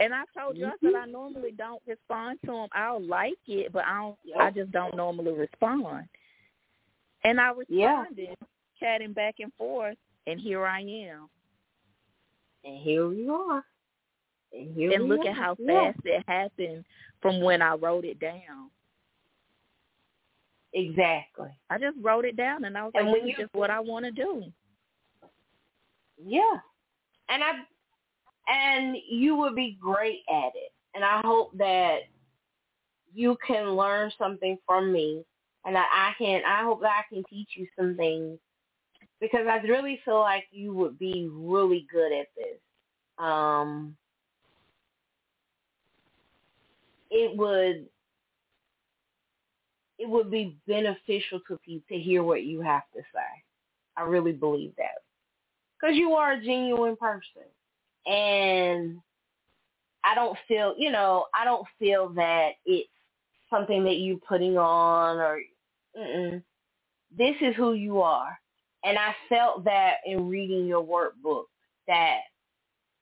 And 0.00 0.14
I 0.14 0.22
told 0.38 0.56
you, 0.56 0.66
I 0.66 0.70
said 0.80 0.92
mm-hmm. 0.92 0.96
I 0.96 1.06
normally 1.06 1.52
don't 1.56 1.82
respond 1.86 2.38
to 2.44 2.52
them. 2.52 2.68
I'll 2.72 3.04
like 3.04 3.38
it, 3.48 3.72
but 3.72 3.84
I 3.84 4.00
don't. 4.00 4.16
Yep. 4.24 4.36
I 4.38 4.50
just 4.50 4.70
don't 4.70 4.96
normally 4.96 5.32
respond. 5.32 6.08
And 7.24 7.40
I 7.40 7.48
responded, 7.50 8.28
yeah. 8.28 8.34
chatting 8.78 9.12
back 9.12 9.36
and 9.40 9.52
forth, 9.58 9.96
and 10.28 10.40
here 10.40 10.64
I 10.64 10.80
am. 10.80 11.28
And 12.64 12.78
here 12.80 13.08
we 13.08 13.28
are. 13.28 13.64
And, 14.52 14.74
here 14.76 14.92
and 14.92 15.08
look 15.08 15.24
are. 15.24 15.30
at 15.30 15.36
how 15.36 15.56
yeah. 15.58 15.92
fast 15.92 15.98
it 16.04 16.24
happened 16.28 16.84
from 17.20 17.40
when 17.40 17.60
I 17.60 17.74
wrote 17.74 18.04
it 18.04 18.20
down. 18.20 18.70
Exactly. 20.72 21.48
I 21.70 21.78
just 21.78 21.96
wrote 22.00 22.24
it 22.24 22.36
down, 22.36 22.64
and 22.64 22.78
I 22.78 22.84
was 22.84 22.92
and 22.94 23.08
like, 23.08 23.22
"This 23.22 23.30
is 23.30 23.36
just 23.38 23.54
what 23.54 23.70
I 23.70 23.80
want 23.80 24.04
to 24.04 24.12
do." 24.12 24.44
Yeah, 26.24 26.58
and 27.28 27.42
I 27.42 27.52
and 28.48 28.96
you 29.08 29.36
would 29.36 29.54
be 29.54 29.78
great 29.80 30.22
at 30.30 30.52
it. 30.54 30.72
And 30.94 31.04
I 31.04 31.20
hope 31.24 31.56
that 31.58 32.00
you 33.14 33.36
can 33.46 33.76
learn 33.76 34.10
something 34.18 34.58
from 34.66 34.92
me, 34.92 35.24
and 35.64 35.74
that 35.76 35.88
I 35.92 36.14
can. 36.22 36.42
I 36.46 36.64
hope 36.64 36.80
that 36.82 36.90
I 36.90 37.14
can 37.14 37.22
teach 37.28 37.50
you 37.56 37.66
some 37.78 37.96
things 37.96 38.38
because 39.20 39.46
I 39.48 39.58
really 39.58 40.00
feel 40.04 40.20
like 40.20 40.44
you 40.50 40.72
would 40.74 40.98
be 40.98 41.28
really 41.32 41.86
good 41.92 42.12
at 42.12 42.28
this. 42.36 42.58
Um, 43.18 43.96
it 47.10 47.36
would 47.36 47.86
it 49.98 50.08
would 50.08 50.30
be 50.30 50.56
beneficial 50.66 51.40
to 51.48 51.58
people 51.64 51.84
to 51.88 51.98
hear 51.98 52.22
what 52.22 52.44
you 52.44 52.60
have 52.60 52.84
to 52.94 53.00
say. 53.00 53.42
I 53.96 54.02
really 54.02 54.32
believe 54.32 54.72
that 54.76 55.02
because 55.80 55.96
you 55.96 56.12
are 56.12 56.32
a 56.32 56.40
genuine 56.40 56.96
person, 56.96 57.42
and 58.08 58.98
I 60.04 60.14
don't 60.14 60.36
feel 60.46 60.74
you 60.78 60.90
know 60.90 61.26
I 61.34 61.44
don't 61.44 61.66
feel 61.78 62.08
that 62.10 62.52
it's 62.64 62.88
something 63.50 63.84
that 63.84 63.94
you're 63.94 64.18
putting 64.18 64.58
on 64.58 65.16
or 65.18 65.40
mm-mm. 65.96 66.42
this 67.16 67.34
is 67.40 67.54
who 67.56 67.74
you 67.74 68.00
are 68.00 68.38
and 68.84 68.98
I 68.98 69.14
felt 69.28 69.64
that 69.64 69.96
in 70.06 70.28
reading 70.28 70.66
your 70.66 70.84
workbook 70.84 71.44
that 71.86 72.18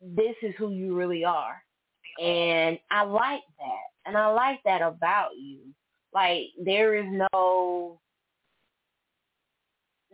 this 0.01 0.35
is 0.43 0.55
who 0.59 0.71
you 0.71 0.95
really 0.95 1.25
are. 1.25 1.63
And 2.23 2.79
I 2.91 3.03
like 3.03 3.43
that. 3.59 4.07
And 4.07 4.17
I 4.17 4.29
like 4.29 4.61
that 4.65 4.83
about 4.83 5.31
you. 5.39 5.59
Like 6.15 6.45
there 6.63 6.95
is 6.95 7.07
no 7.33 8.01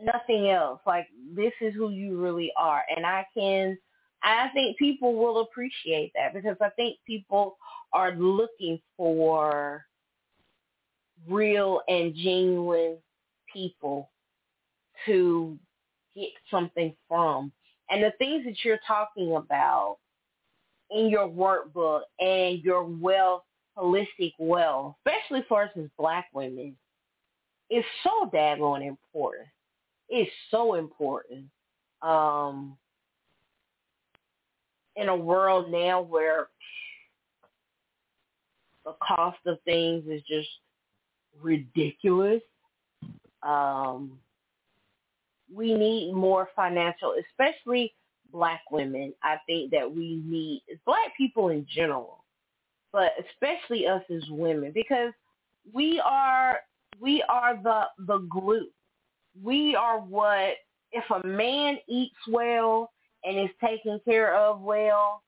nothing 0.01 0.51
else. 0.51 0.81
Like 0.87 1.07
this 1.35 1.53
is 1.61 1.75
who 1.75 1.91
you 1.91 2.17
really 2.17 2.53
are. 2.57 2.83
And 2.95 3.07
I 3.07 3.25
can 3.37 3.79
I 4.25 4.49
think 4.55 4.79
people 4.79 5.15
will 5.15 5.41
appreciate 5.41 6.13
that 6.15 6.35
because 6.35 6.57
I 6.61 6.71
think 6.71 6.99
people 7.07 7.57
are 7.93 8.15
looking 8.15 8.81
for 8.97 9.85
real 11.29 11.81
and 11.89 12.15
genuine 12.15 12.99
people 13.53 14.11
to 15.07 15.59
get 16.15 16.29
something 16.51 16.95
from. 17.09 17.53
And 17.91 18.03
the 18.03 18.13
things 18.19 18.45
that 18.45 18.65
you're 18.65 18.81
talking 18.87 19.37
about 19.37 19.99
in 20.91 21.09
your 21.09 21.29
workbook 21.29 22.03
and 22.21 22.63
your 22.63 22.85
wealth, 22.85 23.43
holistic 23.77 24.33
wealth, 24.39 24.95
especially 25.07 25.45
for 25.49 25.65
us 25.65 25.71
as 25.77 25.89
black 25.99 26.29
women, 26.33 26.77
is 27.71 27.85
so 28.03 28.31
daggone 28.33 28.87
important. 28.87 29.49
It's 30.09 30.31
so 30.51 30.75
important. 30.75 31.47
Um, 32.03 32.77
in 34.97 35.09
a 35.09 35.17
world 35.17 35.71
now 35.71 36.01
where 36.01 36.49
the 38.85 38.95
cost 39.07 39.39
of 39.47 39.59
things 39.65 40.05
is 40.09 40.23
just 40.29 40.49
ridiculous. 41.41 42.43
Um, 43.43 44.19
we 45.55 45.75
need 45.75 46.13
more 46.13 46.49
financial, 46.55 47.15
especially 47.31 47.95
black 48.33 48.63
women. 48.71 49.13
I 49.23 49.37
think 49.47 49.71
that 49.73 49.91
we 49.91 50.23
need 50.25 50.63
black 50.87 51.17
people 51.17 51.49
in 51.49 51.67
general, 51.73 52.25
but 52.93 53.13
especially 53.31 53.87
us 53.87 54.03
as 54.15 54.23
women 54.31 54.73
because 54.73 55.13
we 55.73 56.01
are 56.05 56.61
we 57.01 57.23
are 57.29 57.59
the 57.63 57.83
the 58.07 58.19
glue. 58.31 58.69
We 59.43 59.75
are 59.75 59.99
what 60.01 60.55
if 60.93 61.05
a 61.11 61.27
man 61.27 61.79
eats 61.89 62.17
well 62.29 62.91
and 63.25 63.39
is 63.39 63.55
taken 63.63 64.01
care 64.05 64.35
of 64.35 64.61
well, 64.61 65.23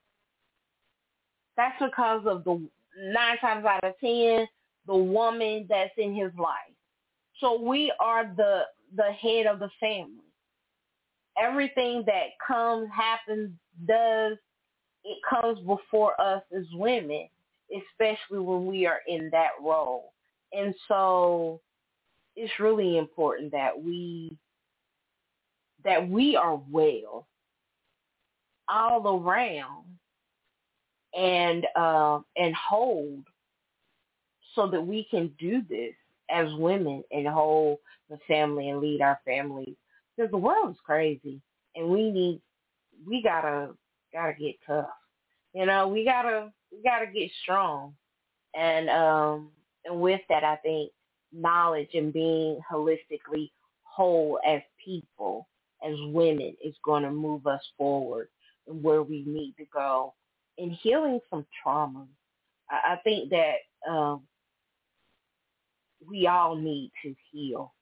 that's 1.57 1.81
because 1.81 2.23
of 2.27 2.45
the 2.45 2.61
nine 3.13 3.39
times 3.39 3.65
out 3.65 3.85
of 3.85 3.95
ten 4.01 4.47
the 4.87 4.95
woman 4.95 5.67
that's 5.69 5.93
in 5.97 6.15
his 6.15 6.31
life. 6.39 6.75
So 7.41 7.61
we 7.61 7.93
are 8.01 8.25
the 8.37 8.63
the 8.97 9.13
head 9.13 9.47
of 9.47 9.59
the 9.59 9.71
family. 9.81 10.21
Everything 11.37 12.05
that 12.07 12.29
comes, 12.47 12.89
happens, 12.95 13.51
does, 13.87 14.37
it 15.03 15.19
comes 15.29 15.59
before 15.61 16.19
us 16.21 16.43
as 16.57 16.65
women, 16.75 17.29
especially 17.73 18.39
when 18.39 18.67
we 18.67 18.87
are 18.87 19.01
in 19.09 19.31
that 19.33 19.51
role. 19.61 20.13
And 20.53 20.73
so 20.87 21.61
it's 22.37 22.53
really 22.61 22.99
important 22.99 23.51
that 23.53 23.83
we 23.83 24.37
that 25.85 26.09
we 26.09 26.37
are 26.37 26.61
well 26.71 27.27
all 28.69 29.21
around 29.21 29.85
and 31.17 31.67
uh, 31.77 32.21
and 32.37 32.55
hold 32.55 33.25
so 34.55 34.69
that 34.69 34.81
we 34.81 35.07
can 35.11 35.31
do 35.39 35.63
this 35.69 35.95
as 36.31 36.53
women 36.55 37.03
and 37.11 37.27
hold 37.27 37.79
the 38.09 38.19
family 38.27 38.71
and 38.71 38.81
lead 38.81 39.01
our 39.01 39.19
families 39.25 39.75
because 40.17 40.31
the 40.31 40.37
world 40.37 40.71
is 40.71 40.77
crazy 40.85 41.41
and 41.77 41.89
we 41.89 42.11
need 42.11 42.41
we 43.07 43.23
gotta 43.23 43.71
gotta 44.13 44.35
get 44.35 44.55
tough. 44.67 44.87
You 45.53 45.67
know 45.67 45.89
we 45.89 46.05
gotta 46.05 46.53
we 46.73 46.83
gotta 46.83 47.07
get 47.07 47.31
strong. 47.43 47.95
And 48.55 48.89
um 48.89 49.51
and 49.85 50.01
with 50.01 50.21
that 50.29 50.45
i 50.45 50.57
think 50.57 50.91
knowledge 51.33 51.91
and 51.95 52.13
being 52.13 52.61
holistically 52.71 53.51
whole 53.83 54.39
as 54.47 54.61
people 54.83 55.47
as 55.87 55.95
women 56.13 56.55
is 56.65 56.75
going 56.85 57.03
to 57.03 57.11
move 57.11 57.47
us 57.47 57.61
forward 57.77 58.29
where 58.67 59.03
we 59.03 59.25
need 59.27 59.55
to 59.59 59.65
go 59.73 60.15
in 60.59 60.71
healing 60.71 61.21
from 61.29 61.45
trauma 61.63 62.07
i, 62.71 62.97
think 63.05 63.31
that 63.31 63.57
um 63.91 64.23
we 66.09 66.27
all 66.27 66.55
need 66.55 66.91
to 67.03 67.15
heal 67.31 67.73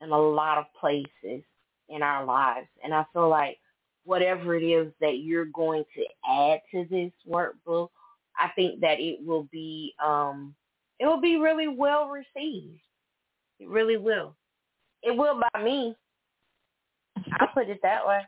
in 0.00 0.10
a 0.10 0.18
lot 0.18 0.58
of 0.58 0.64
places 0.78 1.42
in 1.88 2.02
our 2.02 2.24
lives. 2.24 2.68
And 2.82 2.94
I 2.94 3.04
feel 3.12 3.28
like 3.28 3.58
whatever 4.04 4.54
it 4.54 4.62
is 4.62 4.92
that 5.00 5.18
you're 5.18 5.46
going 5.46 5.84
to 5.94 6.04
add 6.28 6.60
to 6.72 6.86
this 6.90 7.12
workbook, 7.28 7.90
I 8.38 8.48
think 8.56 8.80
that 8.80 9.00
it 9.00 9.18
will 9.24 9.46
be 9.52 9.94
um 10.04 10.54
it 10.98 11.06
will 11.06 11.20
be 11.20 11.36
really 11.36 11.68
well 11.68 12.08
received. 12.08 12.80
It 13.58 13.68
really 13.68 13.96
will. 13.96 14.34
It 15.02 15.16
will 15.16 15.40
by 15.52 15.62
me. 15.62 15.96
I'll 17.38 17.48
put 17.48 17.68
it 17.68 17.80
that 17.82 18.06
way. 18.06 18.20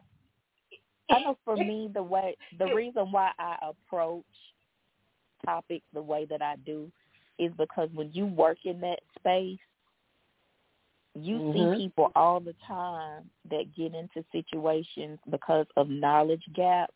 I 1.10 1.20
know 1.20 1.36
for 1.44 1.56
me 1.56 1.90
the 1.92 2.02
way 2.02 2.36
the 2.58 2.74
reason 2.74 3.12
why 3.12 3.32
I 3.38 3.56
approach 3.62 4.24
topics 5.44 5.84
the 5.92 6.02
way 6.02 6.26
that 6.26 6.42
I 6.42 6.56
do 6.64 6.90
is 7.38 7.52
because 7.58 7.88
when 7.92 8.10
you 8.12 8.26
work 8.26 8.58
in 8.64 8.80
that 8.80 9.00
space, 9.18 9.58
you 11.14 11.36
mm-hmm. 11.36 11.74
see 11.74 11.84
people 11.84 12.10
all 12.14 12.40
the 12.40 12.54
time 12.66 13.28
that 13.50 13.74
get 13.76 13.94
into 13.94 14.24
situations 14.32 15.18
because 15.30 15.66
of 15.76 15.88
knowledge 15.88 16.44
gaps, 16.54 16.94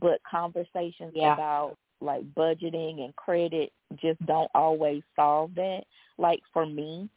but 0.00 0.20
conversations 0.28 1.12
yeah. 1.14 1.34
about 1.34 1.76
like 2.00 2.22
budgeting 2.34 3.04
and 3.04 3.14
credit 3.16 3.72
just 4.00 4.24
don't 4.26 4.50
always 4.54 5.02
solve 5.14 5.54
that. 5.54 5.82
Like 6.18 6.40
for 6.52 6.66
me, 6.66 7.08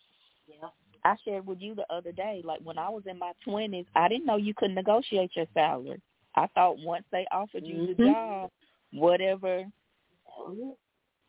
yeah. 0.47 0.69
I 1.03 1.15
shared 1.25 1.47
with 1.47 1.61
you 1.61 1.75
the 1.75 1.85
other 1.89 2.11
day, 2.11 2.41
like 2.43 2.59
when 2.63 2.77
I 2.77 2.89
was 2.89 3.03
in 3.07 3.17
my 3.17 3.31
twenties, 3.43 3.85
I 3.95 4.07
didn't 4.07 4.25
know 4.25 4.35
you 4.35 4.53
could 4.53 4.71
negotiate 4.71 5.31
your 5.35 5.47
salary. 5.53 6.01
I 6.39 6.47
thought 6.55 6.79
once 6.79 7.03
they 7.11 7.25
offered 7.31 7.65
you 7.65 7.75
mm-hmm. 7.75 8.01
the 8.01 8.09
job, 8.09 8.51
whatever 8.93 9.65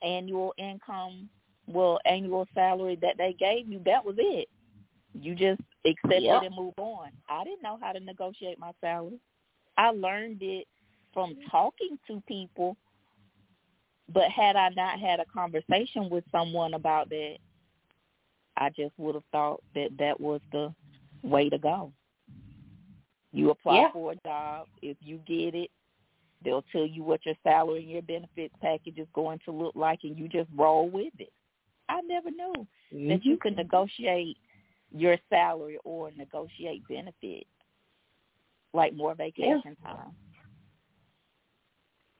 annual 0.03 0.55
income, 0.57 1.29
well, 1.67 1.99
annual 2.07 2.47
salary 2.55 2.97
that 3.03 3.19
they 3.19 3.35
gave 3.39 3.67
you, 3.67 3.81
that 3.87 4.05
was 4.05 4.15
it. 4.19 4.49
You 5.13 5.35
just 5.35 5.61
accept 5.85 6.23
yep. 6.23 6.43
it 6.43 6.47
and 6.47 6.57
move 6.57 6.75
on. 6.77 7.09
I 7.29 7.43
didn't 7.43 7.63
know 7.63 7.77
how 7.83 7.91
to 7.91 7.99
negotiate 7.99 8.59
my 8.61 8.71
salary. 8.81 9.19
I 9.77 9.91
learned 9.91 10.43
it 10.43 10.69
from 11.13 11.35
talking 11.51 11.99
to 12.07 12.23
people, 12.29 12.77
but 14.15 14.31
had 14.31 14.55
I 14.55 14.69
not 14.69 15.01
had 15.01 15.19
a 15.19 15.25
conversation 15.25 16.09
with 16.09 16.23
someone 16.31 16.75
about 16.75 17.09
that, 17.09 17.39
I 18.57 18.71
just 18.71 18.93
would 18.97 19.17
have 19.17 19.25
thought 19.33 19.61
that 19.75 19.89
that 19.99 20.21
was 20.21 20.41
the 20.53 20.73
way 21.25 21.49
to 21.49 21.59
go. 21.59 21.93
You 23.33 23.51
apply 23.51 23.77
yeah. 23.77 23.93
for 23.93 24.13
a 24.13 24.17
job. 24.27 24.67
If 24.83 24.97
you 25.01 25.19
get 25.27 25.55
it, 25.55 25.71
They'll 26.45 26.65
tell 26.73 26.87
you 26.87 27.03
what 27.03 27.25
your 27.27 27.35
salary 27.43 27.83
and 27.83 27.91
your 27.91 28.03
benefits 28.03 28.55
package 28.63 28.99
is 28.99 29.09
going 29.13 29.41
to 29.45 29.53
look 29.53 29.75
like, 29.75 30.01
and 30.05 30.17
you 30.19 30.27
just 30.29 30.49
roll 30.57 30.89
with 30.89 31.13
it. 31.19 31.33
I 31.89 32.01
never 32.03 32.31
knew 32.31 32.55
mm-hmm. 32.95 33.09
that 33.09 33.25
you 33.25 33.37
could 33.37 33.57
negotiate 33.57 34.39
your 34.91 35.19
salary 35.29 35.79
or 35.85 36.11
negotiate 36.17 36.83
benefits, 36.89 37.49
like 38.73 38.95
more 38.95 39.15
vacation 39.15 39.63
yeah. 39.65 39.93
time. 39.93 40.13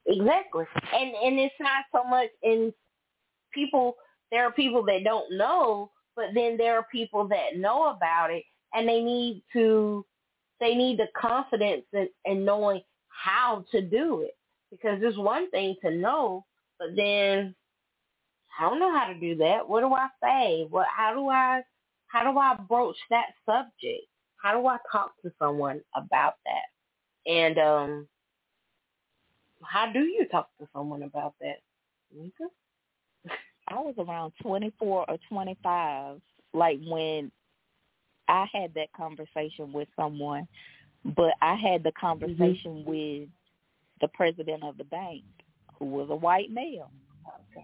Exactly, 0.05 0.65
and 0.93 1.13
and 1.15 1.39
it's 1.39 1.55
not 1.59 1.85
so 1.91 2.07
much 2.07 2.29
in 2.43 2.73
people. 3.53 3.95
There 4.31 4.45
are 4.45 4.51
people 4.51 4.83
that 4.85 5.03
don't 5.03 5.31
know, 5.35 5.91
but 6.15 6.25
then 6.33 6.57
there 6.57 6.75
are 6.75 6.87
people 6.91 7.27
that 7.29 7.57
know 7.57 7.89
about 7.89 8.31
it, 8.31 8.43
and 8.73 8.87
they 8.87 9.01
need 9.01 9.43
to 9.53 10.05
they 10.61 10.75
need 10.75 10.99
the 10.99 11.07
confidence 11.19 11.83
in, 11.93 12.07
in 12.25 12.45
knowing 12.45 12.81
how 13.09 13.65
to 13.71 13.81
do 13.81 14.21
it 14.21 14.37
because 14.71 14.99
it's 15.01 15.17
one 15.17 15.51
thing 15.51 15.75
to 15.83 15.91
know, 15.91 16.45
but 16.79 16.89
then 16.95 17.55
I 18.57 18.69
don't 18.69 18.79
know 18.79 18.97
how 18.97 19.07
to 19.07 19.19
do 19.19 19.35
that. 19.37 19.67
What 19.67 19.81
do 19.81 19.93
I 19.93 20.07
say? 20.23 20.67
What? 20.69 20.87
How 20.95 21.13
do 21.13 21.27
I? 21.29 21.63
How 22.07 22.31
do 22.31 22.37
I 22.37 22.55
broach 22.67 22.97
that 23.09 23.27
subject? 23.45 24.05
How 24.37 24.59
do 24.59 24.67
I 24.67 24.77
talk 24.91 25.13
to 25.23 25.31
someone 25.39 25.81
about 25.95 26.35
that? 26.45 27.31
And 27.31 27.57
um, 27.57 28.07
how 29.63 29.91
do 29.91 30.01
you 30.01 30.27
talk 30.31 30.49
to 30.59 30.67
someone 30.73 31.03
about 31.03 31.35
that? 31.41 31.59
I 33.69 33.75
was 33.75 33.95
around 33.97 34.33
24 34.41 35.09
or 35.09 35.17
25, 35.29 36.21
like 36.53 36.79
when 36.85 37.31
I 38.31 38.47
had 38.53 38.73
that 38.75 38.93
conversation 38.93 39.73
with 39.73 39.89
someone, 39.95 40.47
but 41.03 41.33
I 41.41 41.55
had 41.55 41.83
the 41.83 41.91
conversation 41.91 42.83
mm-hmm. 42.83 42.89
with 42.89 43.29
the 43.99 44.07
president 44.13 44.63
of 44.63 44.77
the 44.77 44.85
bank, 44.85 45.23
who 45.77 45.85
was 45.85 46.09
a 46.09 46.15
white 46.15 46.49
male, 46.49 46.89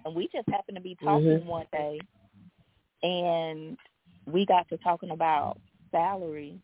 and 0.04 0.14
we 0.14 0.28
just 0.28 0.50
happened 0.50 0.76
to 0.76 0.82
be 0.82 0.96
talking 0.96 1.40
mm-hmm. 1.40 1.48
one 1.48 1.66
day, 1.72 2.00
and 3.02 3.78
we 4.26 4.46
got 4.46 4.68
to 4.70 4.78
talking 4.78 5.12
about 5.12 5.58
salary, 5.90 6.60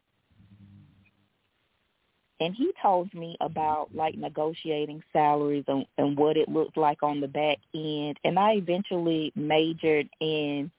and 2.42 2.54
he 2.54 2.74
told 2.82 3.14
me 3.14 3.38
about 3.40 3.96
like 3.96 4.16
negotiating 4.16 5.02
salaries 5.14 5.64
and, 5.70 5.86
and 5.98 6.18
what 6.18 6.36
it 6.36 6.50
looked 6.50 6.76
like 6.76 7.02
on 7.04 7.22
the 7.22 7.28
back 7.28 7.60
end. 7.74 8.20
And 8.26 8.38
I 8.38 8.56
eventually 8.56 9.32
majored 9.34 10.10
in 10.20 10.70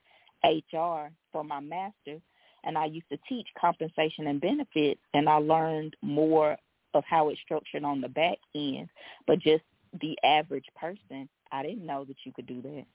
HR 0.43 1.09
for 1.31 1.43
my 1.43 1.59
master's, 1.59 2.21
and 2.65 2.77
I 2.77 2.85
used 2.85 3.09
to 3.11 3.17
teach 3.29 3.47
compensation 3.59 4.27
and 4.27 4.41
benefits, 4.41 5.01
and 5.13 5.29
I 5.29 5.35
learned 5.35 5.95
more 6.01 6.57
of 6.93 7.03
how 7.07 7.29
it's 7.29 7.41
structured 7.41 7.83
on 7.83 8.01
the 8.01 8.09
back 8.09 8.37
end. 8.55 8.89
But 9.27 9.39
just 9.39 9.63
the 10.01 10.17
average 10.23 10.65
person, 10.75 11.29
I 11.51 11.63
didn't 11.63 11.85
know 11.85 12.05
that 12.05 12.17
you 12.25 12.31
could 12.33 12.47
do 12.47 12.61
that. 12.61 12.85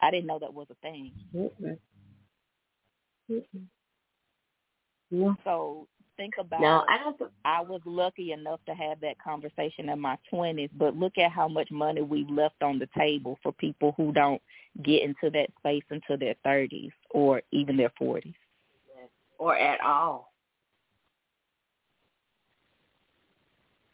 I 0.00 0.10
didn't 0.10 0.26
know 0.26 0.38
that 0.38 0.54
was 0.54 0.68
a 0.70 0.74
thing. 0.76 1.12
Mm-hmm. 1.34 1.72
Mm-hmm. 3.32 3.58
Yeah. 5.10 5.32
So 5.44 5.86
think 6.16 6.34
about 6.38 6.60
no, 6.60 6.84
I 6.88 6.98
don't 6.98 7.16
th- 7.18 7.30
I 7.44 7.62
was 7.62 7.80
lucky 7.84 8.32
enough 8.32 8.60
to 8.66 8.74
have 8.74 9.00
that 9.00 9.16
conversation 9.22 9.88
in 9.88 10.00
my 10.00 10.18
20s, 10.32 10.70
but 10.76 10.96
look 10.96 11.16
at 11.18 11.30
how 11.30 11.48
much 11.48 11.70
money 11.70 12.02
we've 12.02 12.28
left 12.28 12.62
on 12.62 12.78
the 12.78 12.88
table 12.96 13.38
for 13.42 13.52
people 13.52 13.94
who 13.96 14.12
don't 14.12 14.42
get 14.82 15.02
into 15.02 15.30
that 15.32 15.48
space 15.58 15.84
until 15.90 16.18
their 16.18 16.34
30s 16.46 16.92
or 17.10 17.42
even 17.52 17.76
their 17.76 17.92
40s. 18.00 18.34
Or 19.38 19.56
at 19.56 19.80
all. 19.80 20.32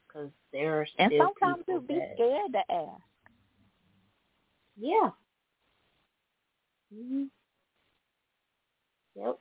Because 0.06 0.30
there 0.52 0.80
are 0.80 0.86
still 0.86 1.06
And 1.06 1.12
sometimes 1.18 1.64
you'll 1.68 1.80
be 1.80 2.00
scared 2.14 2.52
to 2.52 2.72
ask. 2.72 3.02
Yeah. 4.76 5.10
Mhm. 6.92 7.30
Yep. 9.16 9.38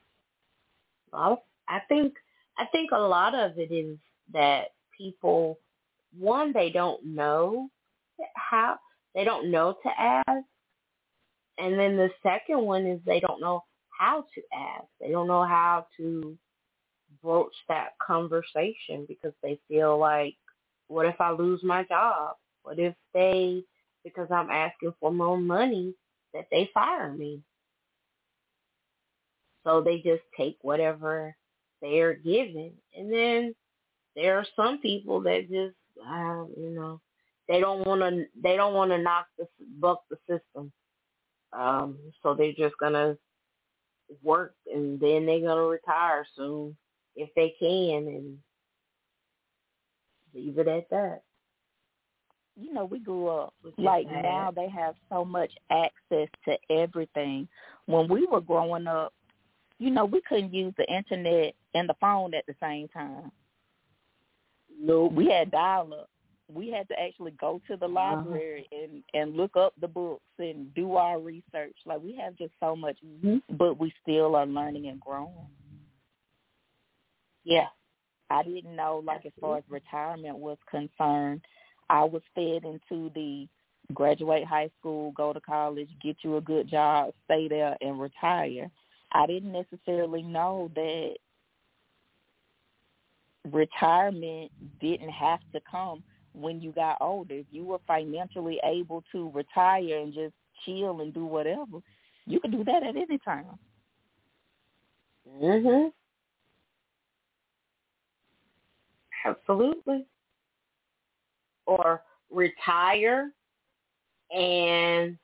Well, 1.12 1.46
I 1.68 1.80
think 1.88 2.16
I 2.58 2.66
think 2.68 2.92
a 2.92 2.98
lot 3.00 3.34
of 3.34 3.58
it 3.58 3.72
is 3.72 3.98
that 4.32 4.74
people, 4.96 5.60
one, 6.18 6.54
they 6.54 6.70
don't 6.70 7.04
know 7.04 7.70
how, 8.36 8.78
they 9.16 9.24
don't 9.24 9.50
know 9.50 9.74
to 9.84 10.00
ask. 10.00 10.46
And 11.58 11.80
then 11.80 11.98
the 11.98 12.10
second 12.22 12.62
one 12.62 12.86
is 12.86 13.00
they 13.06 13.20
don't 13.20 13.42
know 13.42 13.64
how 14.04 14.26
to 14.36 14.42
ask. 14.54 14.88
They 15.00 15.12
don't 15.12 15.28
know 15.28 15.44
how 15.44 15.88
to 15.98 16.38
broach 17.22 17.56
that 17.70 17.92
conversation 18.06 19.06
because 19.08 19.34
they 19.42 19.60
feel 19.68 19.98
like, 19.98 20.36
what 20.88 21.06
if 21.06 21.20
I 21.22 21.32
lose 21.32 21.64
my 21.64 21.84
job? 21.84 22.36
What 22.64 22.80
if 22.80 22.96
they, 23.14 23.64
because 24.04 24.28
I'm 24.30 24.50
asking 24.50 24.94
for 25.00 25.12
more 25.12 25.38
money, 25.38 25.94
that 26.34 26.48
they 26.52 26.70
fire 26.74 27.12
me? 27.14 27.42
So 29.64 29.82
they 29.82 29.98
just 29.98 30.24
take 30.38 30.58
whatever 30.62 31.36
they're 31.82 32.16
given. 32.16 32.74
And 32.98 33.12
then 33.14 33.56
there 34.16 34.38
are 34.38 34.48
some 34.56 34.80
people 34.80 35.22
that 35.22 35.50
just, 35.50 35.76
uh, 36.06 36.46
you 36.58 36.72
know, 36.76 37.00
they 37.48 37.62
don't 37.62 37.86
want 37.88 38.02
to, 38.02 38.26
they 38.42 38.58
don't 38.58 38.74
want 38.74 38.92
to 38.92 38.98
knock 38.98 39.28
the 39.38 39.48
buck 39.80 40.04
the 40.10 40.18
system. 40.30 40.72
Um, 41.54 41.98
so 42.22 42.34
they're 42.34 42.54
just 42.54 42.76
gonna 42.80 43.18
work, 44.22 44.56
and 44.72 44.99
then 44.99 45.26
they're 45.26 45.40
gonna 45.40 45.64
retire 45.64 46.26
soon 46.35 46.76
if 47.15 47.30
they 47.35 47.53
can, 47.60 48.07
and 48.07 48.38
leave 50.34 50.57
it 50.57 50.68
at 50.68 50.90
that. 50.90 51.23
You 52.56 52.73
know, 52.73 52.85
we 52.85 52.99
grew 52.99 53.27
up 53.27 53.53
like 53.77 54.06
now 54.06 54.52
they 54.56 54.69
have 54.69 54.95
so 55.10 55.26
much 55.26 55.52
access 55.72 56.27
to 56.45 56.57
everything. 56.69 57.48
When 57.88 58.07
we 58.07 58.27
were 58.27 58.41
growing 58.41 58.85
up, 58.85 59.14
you 59.80 59.90
know, 59.90 60.06
we 60.06 60.22
couldn't 60.22 60.53
use 60.53 60.73
the 60.77 60.85
internet 60.94 61.56
and 61.73 61.90
the 61.90 61.95
phone 61.99 62.34
at 62.35 62.45
the 62.45 62.56
same 62.61 62.88
time. 62.90 63.31
No, 64.80 65.06
we 65.06 65.30
had 65.30 65.52
dial 65.52 65.94
up. 65.94 66.10
We 66.54 66.72
had 66.72 66.88
to 66.90 67.00
actually 67.00 67.32
go 67.32 67.62
to 67.68 67.78
the 67.78 67.86
uh-huh. 67.86 67.94
library 67.94 68.68
uh-huh. 68.72 68.84
and 68.84 69.04
and 69.14 69.38
look 69.38 69.56
up 69.56 69.74
the 69.80 69.88
books 69.88 70.24
and 70.40 70.74
do 70.74 70.96
our 70.96 71.20
research. 71.20 71.76
Like 71.86 72.02
we 72.02 72.16
have 72.16 72.36
just 72.36 72.54
so 72.60 72.76
much, 72.76 72.98
mm-hmm. 73.06 73.56
but 73.58 73.80
we 73.80 73.94
still 74.02 74.36
are 74.36 74.46
learning 74.46 74.88
and 74.88 75.00
growing. 75.00 75.48
Yeah, 77.44 77.68
I 78.30 78.44
didn't 78.44 78.76
know 78.76 79.04
like 79.06 79.26
as 79.26 79.34
far 79.40 79.58
as 79.58 79.64
retirement 79.70 80.38
was 80.38 80.58
concerned. 80.70 81.42
I 81.90 82.04
was 82.04 82.22
fed 82.34 82.64
into 82.64 83.12
the 83.14 83.48
graduate 83.94 84.46
high 84.46 84.70
school, 84.80 85.12
go 85.12 85.34
to 85.34 85.42
college, 85.42 85.90
get 86.02 86.18
you 86.22 86.38
a 86.38 86.42
good 86.42 86.70
job, 86.70 87.14
stay 87.26 87.48
there, 87.48 87.76
and 87.82 88.00
retire. 88.00 88.70
I 89.12 89.28
didn't 89.28 89.52
necessarily 89.52 90.24
know 90.24 90.72
that 90.76 91.16
retirement 93.52 94.52
didn't 94.80 95.10
have 95.10 95.40
to 95.54 95.60
come 95.70 96.04
when 96.34 96.61
you 96.61 96.72
got 96.72 96.97
older. 97.01 97.35
If 97.35 97.45
you 97.51 97.64
were 97.64 97.80
financially 97.88 98.60
able 98.64 99.03
to 99.11 99.31
retire 99.31 99.99
and 99.99 100.14
just 100.14 100.34
chill 100.65 101.01
and 101.01 101.14
do 101.14 101.26
whatever, 101.26 101.80
you 102.26 102.39
could 102.39 102.51
do 102.51 102.64
that 102.64 102.84
at 102.84 102.95
any 102.95 103.18
time. 103.19 103.57
Mhm. 105.27 105.93
Absolutely. 109.26 110.05
Or 111.65 112.03
retire 112.30 113.31
and 114.31 115.18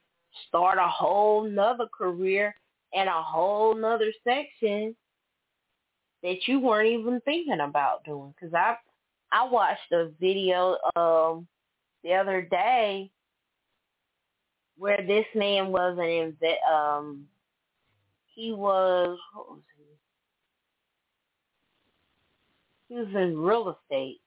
start 0.47 0.77
a 0.77 0.87
whole 0.87 1.43
nother 1.43 1.87
career 1.87 2.55
and 2.93 3.09
a 3.09 3.21
whole 3.21 3.75
nother 3.75 4.11
section 4.23 4.95
that 6.21 6.47
you 6.47 6.59
weren't 6.59 6.87
even 6.87 7.19
thinking 7.21 7.61
about 7.61 8.03
doing. 8.03 8.33
Because 8.39 8.53
I 8.53 8.77
I 9.31 9.47
watched 9.47 9.91
a 9.91 10.09
video 10.19 10.77
um 10.95 11.47
the 12.03 12.13
other 12.13 12.41
day 12.41 13.11
where 14.77 15.03
this 15.05 15.25
man 15.35 15.71
was 15.71 15.97
an 15.99 16.35
um 16.71 17.25
he 18.33 18.51
was 18.51 19.17
what 19.33 19.49
was 19.49 19.61
he? 22.87 22.93
He 22.93 22.99
was 22.99 23.09
in 23.13 23.37
real 23.37 23.77
estate, 23.77 24.21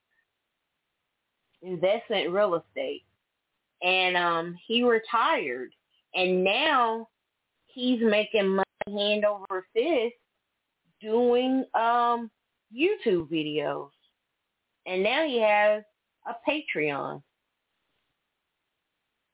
investment 1.63 2.31
real 2.31 2.55
estate, 2.57 3.05
and 3.83 4.17
um 4.17 4.57
he 4.67 4.85
retired, 4.85 5.71
and 6.15 6.45
now 6.45 7.09
he's 7.67 8.01
making 8.03 8.49
money 8.49 8.65
hand 8.87 9.25
over 9.25 9.67
fist 9.73 10.15
doing 11.01 11.65
um 11.75 12.31
YouTube 12.73 13.29
videos. 13.29 13.89
And 14.87 15.03
now 15.03 15.27
he 15.27 15.41
has 15.41 15.83
a 16.27 16.35
Patreon. 16.49 17.23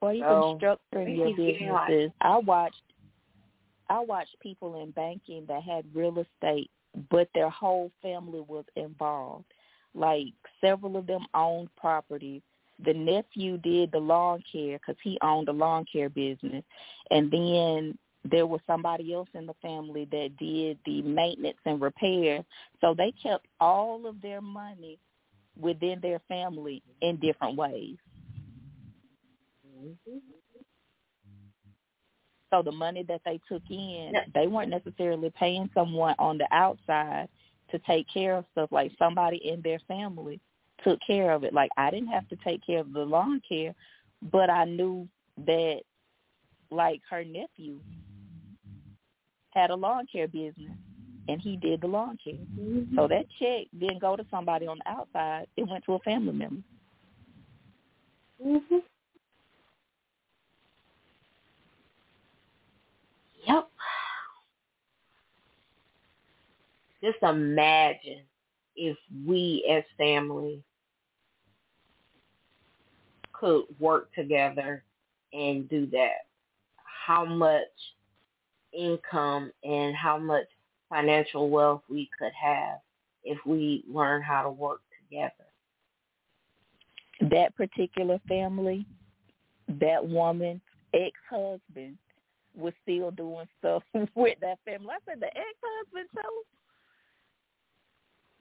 Or 0.01 0.13
even 0.13 0.29
so, 0.29 0.59
structuring 0.61 1.17
your 1.17 1.37
businesses. 1.37 2.13
I 2.21 2.39
watched 2.39 2.83
I 3.91 4.01
watched 4.01 4.39
people 4.41 4.83
in 4.83 4.91
banking 4.91 5.45
that 5.49 5.63
had 5.63 5.85
real 5.95 6.19
estate, 6.19 6.71
but 7.11 7.29
their 7.35 7.51
whole 7.51 7.91
family 8.03 8.45
was 8.47 8.65
involved. 8.77 9.47
Like 9.95 10.27
several 10.61 10.97
of 10.97 11.07
them 11.07 11.27
owned 11.35 11.75
properties. 11.77 12.43
The 12.85 12.95
nephew 12.95 13.57
did 13.59 13.91
the 13.91 13.99
lawn 13.99 14.43
care 14.53 14.79
because 14.79 15.01
he 15.03 15.19
owned 15.23 15.49
a 15.49 15.53
lawn 15.53 15.85
care 15.91 16.09
business, 16.09 16.63
and 17.11 17.31
then 17.31 17.99
there 18.31 18.47
was 18.47 18.61
somebody 18.67 19.15
else 19.15 19.29
in 19.35 19.47
the 19.47 19.55
family 19.63 20.05
that 20.13 20.37
did 20.39 20.79
the 20.85 21.03
maintenance 21.03 21.59
and 21.65 21.81
repair. 21.81 22.45
So 22.81 22.95
they 22.95 23.13
kept 23.21 23.47
all 23.59 24.07
of 24.07 24.21
their 24.21 24.41
money 24.41 24.99
within 25.59 26.01
their 26.01 26.21
family 26.29 26.83
in 27.01 27.17
different 27.17 27.57
ways. 27.57 27.97
Mm-hmm. 29.79 30.19
So 32.51 32.63
the 32.63 32.73
money 32.73 33.05
that 33.09 33.21
they 33.25 33.41
took 33.49 33.63
in, 33.69 34.13
they 34.35 34.47
weren't 34.47 34.71
necessarily 34.71 35.31
paying 35.39 35.69
someone 35.75 36.15
on 36.19 36.39
the 36.39 36.49
outside 36.51 37.29
to 37.71 37.79
take 37.81 38.07
care 38.13 38.37
of 38.37 38.47
stuff 38.53 38.71
like 38.73 38.93
somebody 38.99 39.37
in 39.37 39.61
their 39.61 39.79
family 39.87 40.41
took 40.83 40.99
care 41.07 41.33
of 41.33 41.45
it. 41.45 41.53
Like 41.53 41.71
I 41.77 41.91
didn't 41.91 42.09
have 42.09 42.29
to 42.29 42.37
take 42.37 42.65
care 42.65 42.81
of 42.81 42.93
the 42.93 43.01
lawn 43.01 43.43
care, 43.47 43.75
but 44.23 44.49
I 44.49 44.65
knew 44.65 45.09
that 45.47 45.81
like 46.71 47.03
her 47.11 47.25
nephew 47.25 47.81
had 49.51 49.71
a 49.71 49.75
lawn 49.75 50.07
care 50.11 50.29
business 50.29 50.77
and 51.29 51.41
he 51.41 51.57
did 51.57 51.83
the 51.83 51.87
launching. 51.87 52.47
Mm-hmm. 52.59 52.97
So 52.97 53.07
that 53.07 53.27
check 53.39 53.67
didn't 53.79 54.01
go 54.01 54.17
to 54.17 54.25
somebody 54.31 54.67
on 54.67 54.79
the 54.85 54.91
outside. 54.91 55.47
It 55.57 55.69
went 55.69 55.85
to 55.85 55.95
a 55.95 55.99
family 56.01 56.33
member. 56.33 56.63
Mhm. 58.45 58.83
Yep. 63.47 63.69
Just 67.03 67.23
imagine 67.23 68.23
if 68.77 68.97
we 69.27 69.65
as 69.71 69.85
family 69.97 70.63
could 73.33 73.65
work 73.79 74.13
together 74.15 74.85
and 75.33 75.69
do 75.69 75.87
that. 75.87 76.27
How 77.07 77.25
much 77.25 77.63
income 78.73 79.53
and 79.65 79.95
how 79.97 80.19
much 80.19 80.47
financial 80.89 81.51
wealth 81.51 81.83
we 81.89 82.09
could 82.19 82.33
have 82.33 82.79
if 83.25 83.39
we 83.45 83.85
learn 83.93 84.23
how 84.23 84.43
to 84.43 84.51
work 84.51 84.81
together. 85.03 85.33
That 87.21 87.55
particular 87.57 88.21
family, 88.29 88.87
that 89.81 90.07
woman, 90.07 90.61
ex-husband, 90.95 91.99
was 92.57 92.73
still 92.83 93.11
doing 93.11 93.47
stuff 93.59 93.83
with 94.15 94.39
that 94.41 94.59
family. 94.65 94.89
I 94.91 94.99
said 95.07 95.21
the 95.21 95.27
ex-husband 95.27 96.09
too. 96.15 96.43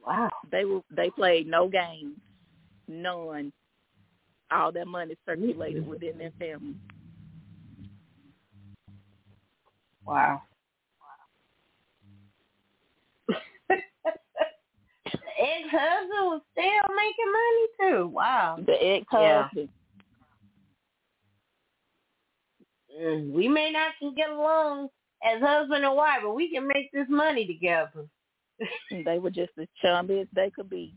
Wow. 0.05 0.29
They 0.51 0.63
were 0.65 0.81
they 0.95 1.09
played 1.09 1.47
no 1.47 1.67
games, 1.67 2.17
none. 2.87 3.51
All 4.49 4.71
that 4.71 4.87
money 4.87 5.17
circulated 5.25 5.85
within 5.85 6.17
their 6.17 6.31
family. 6.39 6.75
Wow. 10.05 10.41
Ex-husband 15.39 16.25
was 16.25 16.41
still 16.51 16.95
making 16.95 17.31
money 17.31 17.67
too. 17.79 18.07
Wow. 18.07 18.57
The 18.65 18.73
ex-husband. 18.73 19.69
Yeah. 22.89 23.01
Mm, 23.01 23.31
we 23.31 23.47
may 23.47 23.71
not 23.71 23.93
can 23.99 24.13
get 24.15 24.29
along 24.29 24.89
as 25.23 25.41
husband 25.41 25.85
and 25.85 25.95
wife, 25.95 26.19
but 26.23 26.33
we 26.33 26.51
can 26.51 26.67
make 26.67 26.91
this 26.91 27.07
money 27.09 27.45
together. 27.45 28.07
they 29.05 29.19
were 29.19 29.29
just 29.29 29.51
as 29.59 29.67
chummy 29.81 30.21
as 30.21 30.27
they 30.33 30.49
could 30.49 30.69
be. 30.69 30.95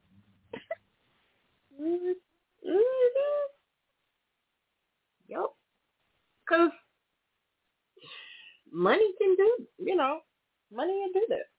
mm-hmm. 1.80 2.12
Mm-hmm. 2.68 3.46
Yep. 5.28 5.46
Because 6.48 6.70
money 8.72 9.12
can 9.20 9.36
do, 9.36 9.66
you 9.78 9.96
know, 9.96 10.20
money 10.72 11.00
can 11.04 11.12
do 11.12 11.26
that. 11.28 11.49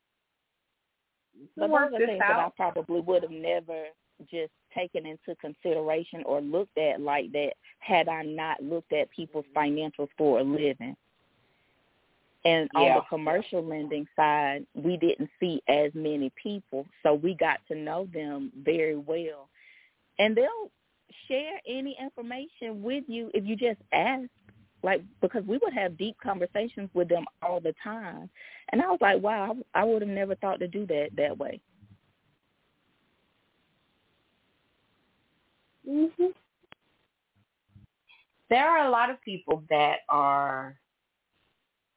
But 1.57 1.67
those 1.67 1.75
are 1.75 1.97
things 1.97 2.19
that 2.19 2.39
I 2.39 2.49
probably 2.55 3.01
would 3.01 3.23
have 3.23 3.31
never 3.31 3.85
just 4.29 4.51
taken 4.75 5.05
into 5.05 5.35
consideration 5.39 6.23
or 6.25 6.41
looked 6.41 6.77
at 6.77 7.01
like 7.01 7.31
that 7.33 7.53
had 7.79 8.07
I 8.07 8.23
not 8.23 8.61
looked 8.61 8.93
at 8.93 9.09
people's 9.11 9.45
financials 9.55 10.09
for 10.17 10.39
a 10.39 10.43
living. 10.43 10.95
And 12.43 12.69
yeah. 12.73 12.79
on 12.79 12.95
the 12.95 13.01
commercial 13.09 13.63
lending 13.63 14.07
side, 14.15 14.65
we 14.73 14.97
didn't 14.97 15.29
see 15.39 15.61
as 15.67 15.91
many 15.93 16.31
people, 16.41 16.87
so 17.03 17.13
we 17.13 17.35
got 17.35 17.59
to 17.67 17.75
know 17.75 18.07
them 18.13 18.51
very 18.63 18.97
well. 18.97 19.49
And 20.17 20.35
they'll 20.35 20.71
share 21.27 21.59
any 21.67 21.95
information 22.01 22.81
with 22.81 23.03
you 23.07 23.29
if 23.33 23.45
you 23.45 23.55
just 23.55 23.79
ask 23.91 24.23
like 24.83 25.01
because 25.21 25.43
we 25.45 25.59
would 25.61 25.73
have 25.73 25.97
deep 25.97 26.15
conversations 26.23 26.89
with 26.93 27.09
them 27.09 27.25
all 27.41 27.59
the 27.59 27.73
time. 27.83 28.29
And 28.71 28.81
i 28.81 28.87
was 28.89 28.99
like 29.01 29.21
wow 29.21 29.55
i 29.73 29.83
would 29.83 30.01
have 30.01 30.09
never 30.09 30.35
thought 30.35 30.59
to 30.59 30.67
do 30.67 30.85
that 30.87 31.09
that 31.17 31.37
way. 31.37 31.59
Mhm 35.87 36.33
there 38.51 38.67
are 38.69 38.85
a 38.85 38.91
lot 38.91 39.09
of 39.09 39.19
people 39.23 39.63
that 39.69 39.99
are 40.09 40.77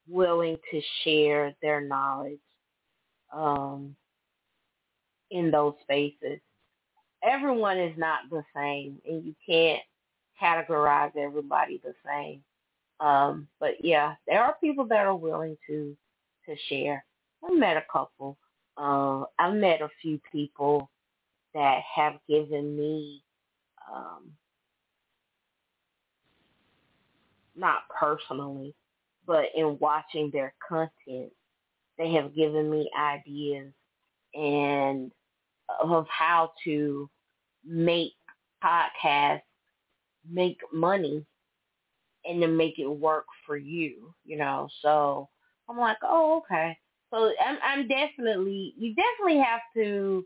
willing 0.08 0.56
to 0.70 0.80
share 1.02 1.52
their 1.60 1.80
knowledge 1.80 2.38
um 3.34 3.94
in 5.30 5.50
those 5.50 5.74
spaces. 5.82 6.38
Everyone 7.24 7.78
is 7.78 7.96
not 7.98 8.20
the 8.30 8.44
same 8.54 8.98
and 9.06 9.24
you 9.24 9.34
can't 9.44 9.82
categorize 10.40 11.16
everybody 11.16 11.80
the 11.82 11.94
same 12.06 12.40
um, 13.04 13.46
but 13.60 13.72
yeah, 13.82 14.14
there 14.26 14.42
are 14.42 14.56
people 14.62 14.86
that 14.86 15.06
are 15.06 15.14
willing 15.14 15.58
to 15.66 15.94
to 16.46 16.56
share. 16.68 17.04
I 17.44 17.52
met 17.52 17.76
a 17.76 17.84
couple. 17.92 18.38
Uh, 18.78 19.24
I've 19.38 19.54
met 19.54 19.82
a 19.82 19.90
few 20.00 20.18
people 20.32 20.88
that 21.52 21.80
have 21.94 22.14
given 22.26 22.74
me 22.76 23.22
um, 23.94 24.30
not 27.54 27.82
personally, 27.88 28.74
but 29.26 29.44
in 29.54 29.76
watching 29.80 30.30
their 30.32 30.54
content, 30.66 31.30
they 31.98 32.10
have 32.12 32.34
given 32.34 32.70
me 32.70 32.90
ideas 32.98 33.70
and 34.32 35.12
of 35.82 36.06
how 36.08 36.52
to 36.64 37.08
make 37.66 38.14
podcasts 38.64 39.42
make 40.30 40.58
money 40.72 41.24
and 42.24 42.40
to 42.40 42.48
make 42.48 42.78
it 42.78 42.86
work 42.86 43.26
for 43.46 43.56
you, 43.56 44.14
you 44.24 44.36
know. 44.36 44.68
So 44.82 45.28
I'm 45.68 45.78
like, 45.78 45.98
oh, 46.02 46.42
okay. 46.44 46.76
So 47.10 47.32
I'm, 47.44 47.58
I'm 47.62 47.88
definitely, 47.88 48.74
you 48.76 48.94
definitely 48.94 49.42
have 49.42 49.60
to 49.76 50.24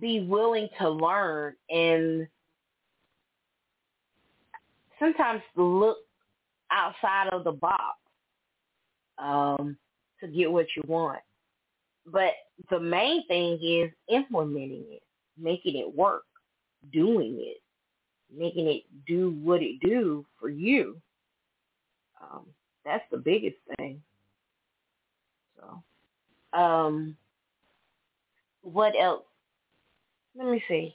be 0.00 0.20
willing 0.20 0.68
to 0.80 0.90
learn 0.90 1.54
and 1.70 2.26
sometimes 4.98 5.42
look 5.56 5.98
outside 6.70 7.28
of 7.32 7.44
the 7.44 7.52
box 7.52 7.96
um, 9.18 9.76
to 10.20 10.28
get 10.28 10.50
what 10.50 10.66
you 10.76 10.82
want. 10.86 11.20
But 12.06 12.32
the 12.70 12.80
main 12.80 13.26
thing 13.26 13.58
is 13.62 13.90
implementing 14.08 14.84
it, 14.90 15.02
making 15.38 15.76
it 15.76 15.94
work, 15.94 16.24
doing 16.92 17.38
it 17.40 17.58
making 18.36 18.66
it 18.68 18.82
do 19.06 19.38
what 19.42 19.62
it 19.62 19.80
do 19.80 20.24
for 20.38 20.48
you. 20.48 20.96
Um, 22.22 22.46
that's 22.84 23.04
the 23.10 23.18
biggest 23.18 23.56
thing. 23.76 24.02
So, 25.56 26.58
um, 26.58 27.16
what 28.62 28.94
else? 28.98 29.24
Let 30.36 30.48
me 30.48 30.62
see. 30.68 30.94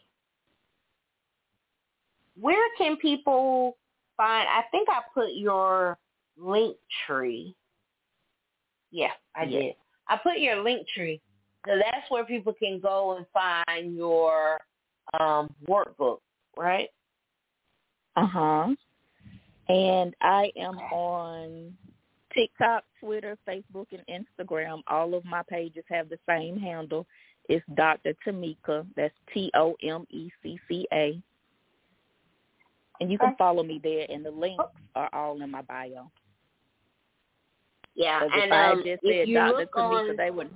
Where 2.39 2.69
can 2.77 2.97
people 2.97 3.77
find? 4.17 4.47
I 4.47 4.63
think 4.71 4.87
I 4.89 5.01
put 5.13 5.33
your 5.33 5.97
link 6.37 6.77
tree. 7.05 7.55
Yeah, 8.91 9.11
I 9.35 9.43
yeah. 9.43 9.59
did. 9.59 9.75
I 10.09 10.17
put 10.17 10.39
your 10.39 10.57
Linktree. 10.57 11.21
So 11.67 11.73
that's 11.77 12.09
where 12.09 12.25
people 12.25 12.53
can 12.53 12.79
go 12.79 13.17
and 13.17 13.25
find 13.33 13.95
your 13.95 14.59
um, 15.19 15.53
workbook, 15.67 16.19
right? 16.57 16.89
Uh 18.19 18.25
huh. 18.25 18.67
And 19.69 20.13
I 20.21 20.51
am 20.57 20.77
on 20.77 21.73
TikTok, 22.33 22.83
Twitter, 22.99 23.37
Facebook, 23.47 23.85
and 23.91 24.03
Instagram. 24.09 24.81
All 24.87 25.13
of 25.13 25.23
my 25.23 25.41
pages 25.49 25.85
have 25.89 26.09
the 26.09 26.19
same 26.27 26.57
handle. 26.57 27.05
It's 27.47 27.65
Dr. 27.75 28.13
Tomecca. 28.27 28.85
That's 28.97 29.13
T 29.33 29.49
O 29.55 29.75
M 29.81 30.05
E 30.09 30.29
C 30.43 30.59
C 30.67 30.85
A. 30.91 31.21
And 32.99 33.09
you 33.09 33.17
can 33.17 33.35
follow 33.37 33.63
me 33.63 33.79
there, 33.81 34.05
and 34.09 34.25
the 34.25 34.31
links 34.31 34.65
are 34.95 35.09
all 35.13 35.41
in 35.41 35.49
my 35.49 35.61
bio. 35.61 36.11
Yeah, 37.95 38.21
and 38.23 38.31
if 38.33 38.51
I 38.51 38.71
um, 38.71 38.83
just 38.85 39.01
said 39.01 39.33
Dr. 39.33 39.65
Tomecca, 39.73 40.09
on... 40.09 40.17
they 40.17 40.29
would. 40.29 40.49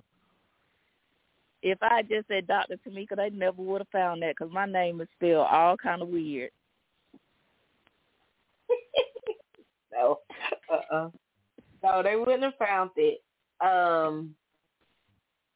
If 1.61 1.77
I 1.81 2.01
just 2.01 2.27
said 2.27 2.47
Dr. 2.47 2.75
Tomecca, 2.85 3.15
they 3.15 3.29
never 3.29 3.61
would 3.61 3.79
have 3.79 3.87
found 3.89 4.21
that 4.21 4.35
because 4.37 4.53
my 4.53 4.65
name 4.65 4.99
is 4.99 5.07
spelled 5.15 5.47
all 5.49 5.77
kind 5.77 6.01
of 6.01 6.09
weird. 6.09 6.51
no, 9.93 10.19
uh-uh. 10.93 11.09
No, 11.83 12.03
they 12.03 12.15
wouldn't 12.15 12.43
have 12.43 12.55
found 12.57 12.91
it. 12.95 13.21
Um, 13.61 14.35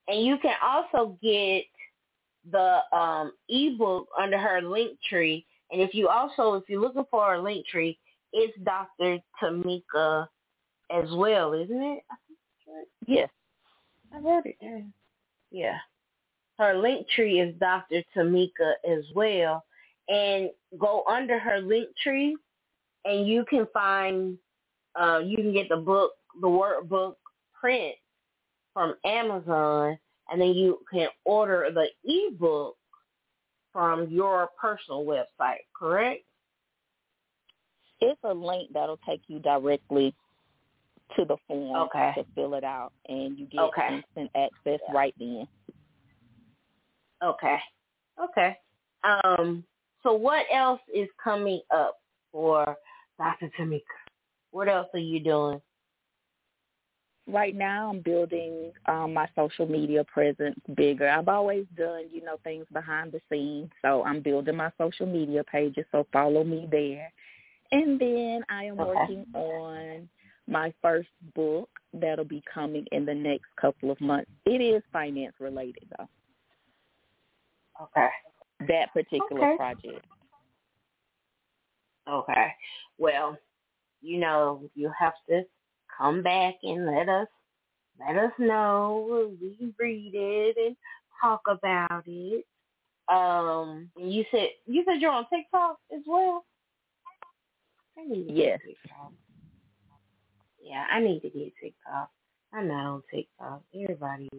and 0.08 0.26
you 0.26 0.38
can 0.38 0.56
also 0.64 1.18
get 1.22 1.64
the 2.52 2.80
um, 2.96 3.34
ebook 3.50 4.08
under 4.18 4.38
her 4.38 4.62
link 4.62 4.98
tree. 5.10 5.46
And 5.72 5.82
if 5.82 5.94
you 5.94 6.08
also, 6.08 6.54
if 6.56 6.64
you're 6.68 6.82
looking 6.82 7.06
for 7.12 7.36
a 7.36 7.40
Linktree, 7.40 7.98
it's 8.32 8.58
Dr. 8.64 9.20
Tomecca 9.42 10.28
as 10.92 11.10
well, 11.12 11.54
isn't 11.54 11.82
it? 11.82 12.04
Yes. 13.06 13.30
I 14.14 14.20
wrote 14.20 14.46
it 14.46 14.58
down. 14.62 14.94
Yeah. 15.52 15.78
her 16.58 16.76
Linktree 16.76 17.46
is 17.46 17.56
Dr. 17.60 18.04
Tomecca 18.16 18.74
as 18.90 19.04
well. 19.14 19.66
And 20.08 20.50
go 20.78 21.04
under 21.10 21.38
her 21.38 21.60
link 21.60 21.90
tree 22.02 22.38
and 23.04 23.28
you 23.28 23.44
can 23.50 23.68
find 23.74 24.38
uh 25.00 25.20
you 25.20 25.38
can 25.38 25.54
get 25.54 25.70
the 25.70 25.78
book 25.78 26.12
the 26.42 26.48
workbook 26.48 27.16
print 27.60 27.96
from 28.74 28.96
Amazon 29.06 29.98
and 30.30 30.42
then 30.42 30.50
you 30.50 30.80
can 30.92 31.08
order 31.26 31.70
the 31.74 31.88
ebook 32.04 32.76
from 33.72 34.10
your 34.10 34.50
personal 34.60 35.06
website, 35.06 35.60
correct? 35.78 36.24
It's 38.02 38.20
a 38.24 38.34
link 38.34 38.72
that'll 38.74 39.00
take 39.08 39.22
you 39.28 39.40
directly 39.40 40.14
to 41.16 41.26
the 41.26 41.38
form 41.48 41.88
okay. 41.88 42.12
to 42.16 42.26
fill 42.36 42.56
it 42.56 42.64
out, 42.64 42.92
and 43.08 43.38
you 43.38 43.46
get 43.46 43.62
okay. 43.62 43.98
instant 43.98 44.30
access 44.36 44.80
yeah. 44.88 44.94
right 44.94 45.16
then. 45.20 45.48
Okay. 47.24 47.58
Okay. 48.24 48.58
Um. 49.04 49.64
So 50.04 50.14
what 50.14 50.46
else 50.52 50.82
is 50.94 51.08
coming 51.24 51.62
up 51.74 51.98
for 52.32 52.76
Dr. 53.18 53.50
Tomecca? 53.60 53.82
What 54.52 54.68
else 54.70 54.88
are 54.94 55.00
you 55.00 55.20
doing? 55.20 55.62
right 57.28 57.56
now 57.56 57.90
I'm 57.90 58.00
building 58.02 58.72
um, 58.88 59.14
my 59.14 59.28
social 59.36 59.68
media 59.68 60.04
presence 60.06 60.60
bigger. 60.76 61.08
I've 61.08 61.28
always 61.28 61.66
done, 61.78 62.06
you 62.12 62.24
know, 62.24 62.38
things 62.44 62.66
behind 62.72 63.12
the 63.12 63.22
scenes. 63.30 63.70
So 63.82 64.04
I'm 64.04 64.22
building 64.22 64.56
my 64.56 64.72
social 64.78 65.06
media 65.06 65.44
pages, 65.44 65.86
so 65.92 66.08
follow 66.12 66.44
me 66.44 66.68
there. 66.72 67.12
And 67.72 68.00
then 68.00 68.44
I 68.50 68.66
am 68.66 68.80
okay. 68.80 68.90
working 68.90 69.26
on 69.34 70.10
my 70.48 70.74
first 70.82 71.10
book 71.36 71.70
that'll 71.94 72.24
be 72.24 72.42
coming 72.52 72.86
in 72.94 73.06
the 73.06 73.14
next 73.14 73.48
couple 73.60 73.92
of 73.92 74.00
months. 74.00 74.32
It 74.46 74.62
is 74.62 74.82
finance 74.94 75.36
related 75.40 75.84
though. 75.98 76.08
Okay. 77.84 78.10
That 78.68 78.94
particular 78.94 79.50
okay. 79.50 79.58
project. 79.58 80.06
Okay. 82.10 82.48
Well, 82.98 83.38
you 84.08 84.20
know, 84.20 84.70
you 84.74 84.92
have 84.98 85.14
to 85.30 85.44
come 85.98 86.24
back 86.24 86.56
and 86.64 86.86
let 86.86 87.10
us 87.10 87.28
let 88.00 88.16
us 88.16 88.32
know. 88.40 89.32
We 89.42 89.74
read 89.78 90.12
it 90.14 90.58
and 90.58 90.76
talk 91.22 91.42
about 91.50 92.04
it. 92.06 92.46
Um, 93.12 93.90
you 93.98 94.24
said 94.32 94.50
you 94.66 94.84
said 94.86 95.02
you're 95.02 95.12
on 95.12 95.26
TikTok 95.34 95.78
as 95.94 96.02
well. 96.06 96.46
I 97.98 98.06
need 98.06 98.28
to 98.28 98.34
yes. 98.34 98.60
TikTok. 98.66 99.12
Yeah, 100.62 100.86
I 100.92 101.00
need 101.00 101.22
to 101.22 101.30
get 101.30 101.54
TikTok. 101.62 102.10
I'm 102.54 102.68
not 102.68 102.86
on 102.86 103.04
TikTok. 103.14 103.62
Everybody. 103.74 104.30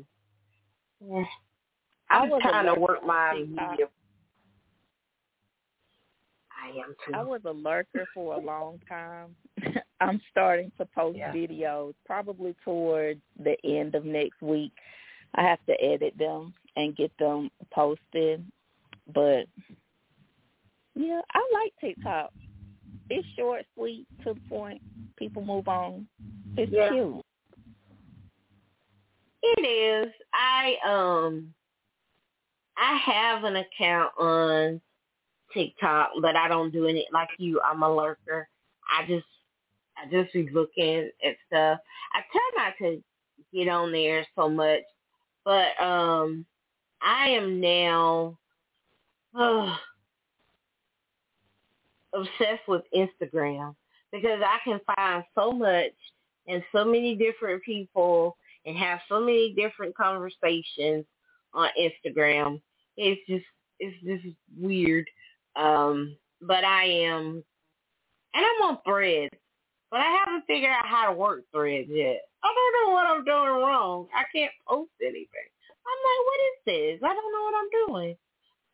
Yeah. 1.01 1.25
I'm 2.11 2.31
just 2.31 2.43
trying 2.43 2.75
to 2.75 2.81
work 2.81 3.05
my 3.05 3.35
media 3.35 3.89
I 6.63 6.69
am 6.69 6.95
too. 7.07 7.15
I 7.15 7.23
was 7.23 7.41
a 7.45 7.53
lurker 7.53 8.07
for 8.15 8.35
a 8.35 8.41
long 8.41 8.81
time. 8.89 9.37
I'm 10.01 10.21
starting 10.31 10.71
to 10.79 10.87
post 10.87 11.19
yeah. 11.19 11.33
videos 11.33 11.95
probably 12.07 12.55
towards 12.65 13.21
the 13.43 13.57
end 13.65 13.95
of 13.95 14.05
next 14.05 14.41
week. 14.43 14.73
I 15.35 15.43
have 15.43 15.59
to 15.67 15.75
edit 15.83 16.15
them 16.19 16.55
and 16.77 16.97
get 16.97 17.13
them 17.19 17.51
posted. 17.73 18.45
But 19.15 19.47
yeah, 20.95 21.21
I 21.33 21.49
like 21.53 21.73
TikTok. 21.81 22.33
It's 23.11 23.27
short, 23.37 23.65
sweet, 23.75 24.07
to 24.25 24.35
the 24.35 24.41
point. 24.49 24.83
People 25.17 25.45
move 25.45 25.69
on. 25.69 26.07
It's 26.57 26.73
yeah. 26.73 26.91
cute. 26.91 27.25
It 29.43 29.63
is. 29.65 30.13
I 30.35 30.75
um 30.87 31.55
I 32.77 32.97
have 32.97 33.45
an 33.45 33.57
account 33.57 34.13
on 34.19 34.81
TikTok, 35.53 36.11
but 36.21 36.37
I 36.37 36.49
don't 36.49 36.73
do 36.73 36.87
any 36.87 37.07
like 37.13 37.29
you. 37.39 37.61
I'm 37.65 37.83
a 37.83 37.95
lurker. 37.95 38.49
I 38.91 39.07
just 39.07 39.27
I 39.97 40.09
just 40.11 40.33
be 40.33 40.49
looking 40.53 41.11
at 41.25 41.37
stuff. 41.47 41.81
I 42.15 42.21
try 42.33 42.51
not 42.57 42.73
to 42.79 43.03
get 43.53 43.69
on 43.69 43.93
there 43.93 44.27
so 44.37 44.49
much, 44.49 44.83
but 45.45 45.81
um 45.83 46.45
I 47.01 47.29
am 47.31 47.61
now 47.61 48.39
uh, 49.39 49.77
obsessed 52.15 52.67
with 52.67 52.83
Instagram 52.95 53.75
because 54.13 54.41
I 54.45 54.59
can 54.65 54.81
find 54.97 55.25
so 55.35 55.53
much 55.53 55.93
and 56.47 56.63
so 56.73 56.85
many 56.85 57.15
different 57.15 57.63
people 57.63 58.37
and 58.65 58.77
have 58.77 59.01
so 59.09 59.21
many 59.21 59.55
different 59.55 59.95
conversations 59.97 61.05
on 61.55 61.69
Instagram. 61.79 62.61
It's 62.97 63.21
just 63.29 63.45
it's 63.81 63.97
just 64.05 64.35
weird. 64.59 65.09
Um, 65.59 66.17
but 66.41 66.65
I 66.65 66.85
am, 66.85 67.43
and 68.35 68.45
I'm 68.47 68.63
on 68.69 68.79
threads, 68.87 69.35
but 69.91 70.01
I 70.01 70.25
haven't 70.25 70.47
figured 70.47 70.71
out 70.71 70.87
how 70.87 71.07
to 71.11 71.13
work 71.13 71.43
threads 71.53 71.89
yet. 71.91 72.21
I 72.45 72.55
don't 72.55 72.87
know 72.87 72.93
what 72.93 73.07
I'm 73.07 73.25
doing 73.25 73.63
wrong. 73.63 74.07
I 74.15 74.23
can't 74.35 74.53
post 74.67 74.93
anything. 75.03 75.49
I'm 75.85 76.01
like, 76.07 76.27
what 76.27 76.41
is 76.47 76.59
this? 76.67 77.01
I 77.03 77.15
don't 77.15 77.33
know 77.33 77.43
what 77.43 77.55
I'm 77.59 77.87
doing. 77.87 78.17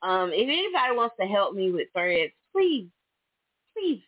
Um, 0.02 0.30
if 0.34 0.48
anybody 0.48 0.94
wants 0.94 1.16
to 1.18 1.26
help 1.26 1.54
me 1.54 1.72
with 1.72 1.88
threads, 1.94 2.32
please, 2.52 2.88
please 3.74 4.02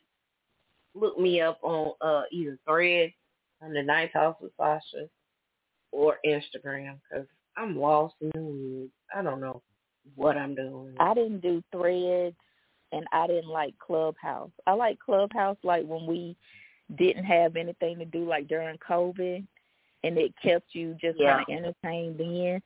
look 0.95 1.19
me 1.19 1.41
up 1.41 1.59
on 1.63 1.93
uh, 2.03 2.23
either 2.31 2.59
threads 2.69 3.15
on 3.63 3.73
the 3.73 4.09
Talks 4.13 4.43
with 4.43 4.53
Sasha 4.59 5.09
or 5.93 6.17
Instagram 6.27 6.99
because 7.09 7.27
I'm 7.57 7.79
lost 7.79 8.15
in 8.21 8.31
the 8.35 8.43
woods. 8.43 8.93
I 9.17 9.23
don't 9.23 9.41
know 9.41 9.63
what 10.15 10.37
I'm 10.37 10.55
doing. 10.55 10.95
I 11.01 11.15
didn't 11.15 11.41
do 11.41 11.63
threads 11.73 12.37
and 12.97 13.07
I 13.13 13.27
didn't 13.27 13.51
like 13.51 13.75
Clubhouse. 13.79 14.51
I 14.67 14.73
like 14.73 14.99
Clubhouse 14.99 15.59
like 15.63 15.85
when 15.87 16.07
we 16.07 16.37
didn't 16.97 17.25
have 17.25 17.57
anything 17.57 17.99
to 17.99 18.05
do 18.05 18.25
like 18.25 18.49
during 18.49 18.79
COVID 18.79 19.45
and 20.05 20.19
it 20.19 20.33
kept 20.43 20.75
you 20.75 20.97
just 21.01 21.19
yeah. 21.19 21.39
kind 21.45 21.45
of 21.49 21.65
entertained 21.65 22.19
then, 22.19 22.63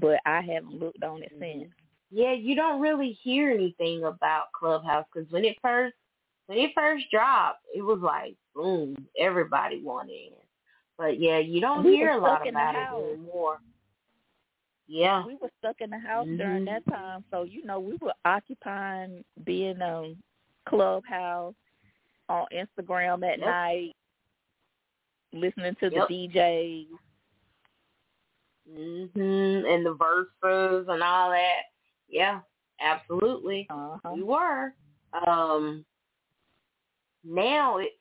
but 0.00 0.18
I 0.26 0.40
haven't 0.40 0.78
looked 0.78 1.02
on 1.04 1.22
it 1.22 1.32
mm-hmm. 1.32 1.60
since. 1.60 1.72
Yeah, 2.10 2.32
you 2.32 2.54
don't 2.54 2.80
really 2.80 3.18
hear 3.22 3.50
anything 3.50 4.04
about 4.04 4.46
Clubhouse 4.58 5.04
because 5.12 5.30
when 5.30 5.44
it 5.44 5.56
first 5.62 5.94
when 6.46 6.58
it 6.58 6.70
first 6.74 7.04
dropped, 7.10 7.60
it 7.74 7.82
was 7.82 8.00
like 8.00 8.34
boom, 8.54 8.96
everybody 9.18 9.82
wanted 9.82 10.12
in. 10.12 10.32
But 10.96 11.20
yeah, 11.20 11.38
you 11.38 11.60
don't 11.60 11.84
we 11.84 11.96
hear 11.96 12.12
a 12.12 12.18
lot 12.18 12.48
about 12.48 12.74
it 12.74 13.12
anymore. 13.12 13.58
Yeah. 14.88 15.24
We 15.26 15.36
were 15.40 15.50
stuck 15.58 15.76
in 15.80 15.90
the 15.90 15.98
house 15.98 16.26
mm-hmm. 16.26 16.38
during 16.38 16.64
that 16.64 16.82
time, 16.88 17.22
so 17.30 17.42
you 17.42 17.64
know 17.64 17.78
we 17.78 17.96
were 18.00 18.14
occupying 18.24 19.22
being 19.44 19.82
on 19.82 20.16
Clubhouse, 20.66 21.54
on 22.28 22.46
Instagram 22.52 23.22
at 23.30 23.38
yep. 23.38 23.46
night, 23.46 23.92
listening 25.32 25.76
to 25.80 25.90
yep. 25.92 26.08
the 26.08 26.14
DJs. 26.14 26.86
Mhm. 28.70 29.74
And 29.74 29.86
the 29.86 29.94
verses 29.94 30.86
and 30.88 31.02
all 31.02 31.30
that. 31.30 31.62
Yeah, 32.08 32.40
absolutely. 32.80 33.66
Uh-huh. 33.70 34.12
We 34.14 34.22
were. 34.22 34.72
Um. 35.26 35.84
Now 37.24 37.78
it 37.78 37.92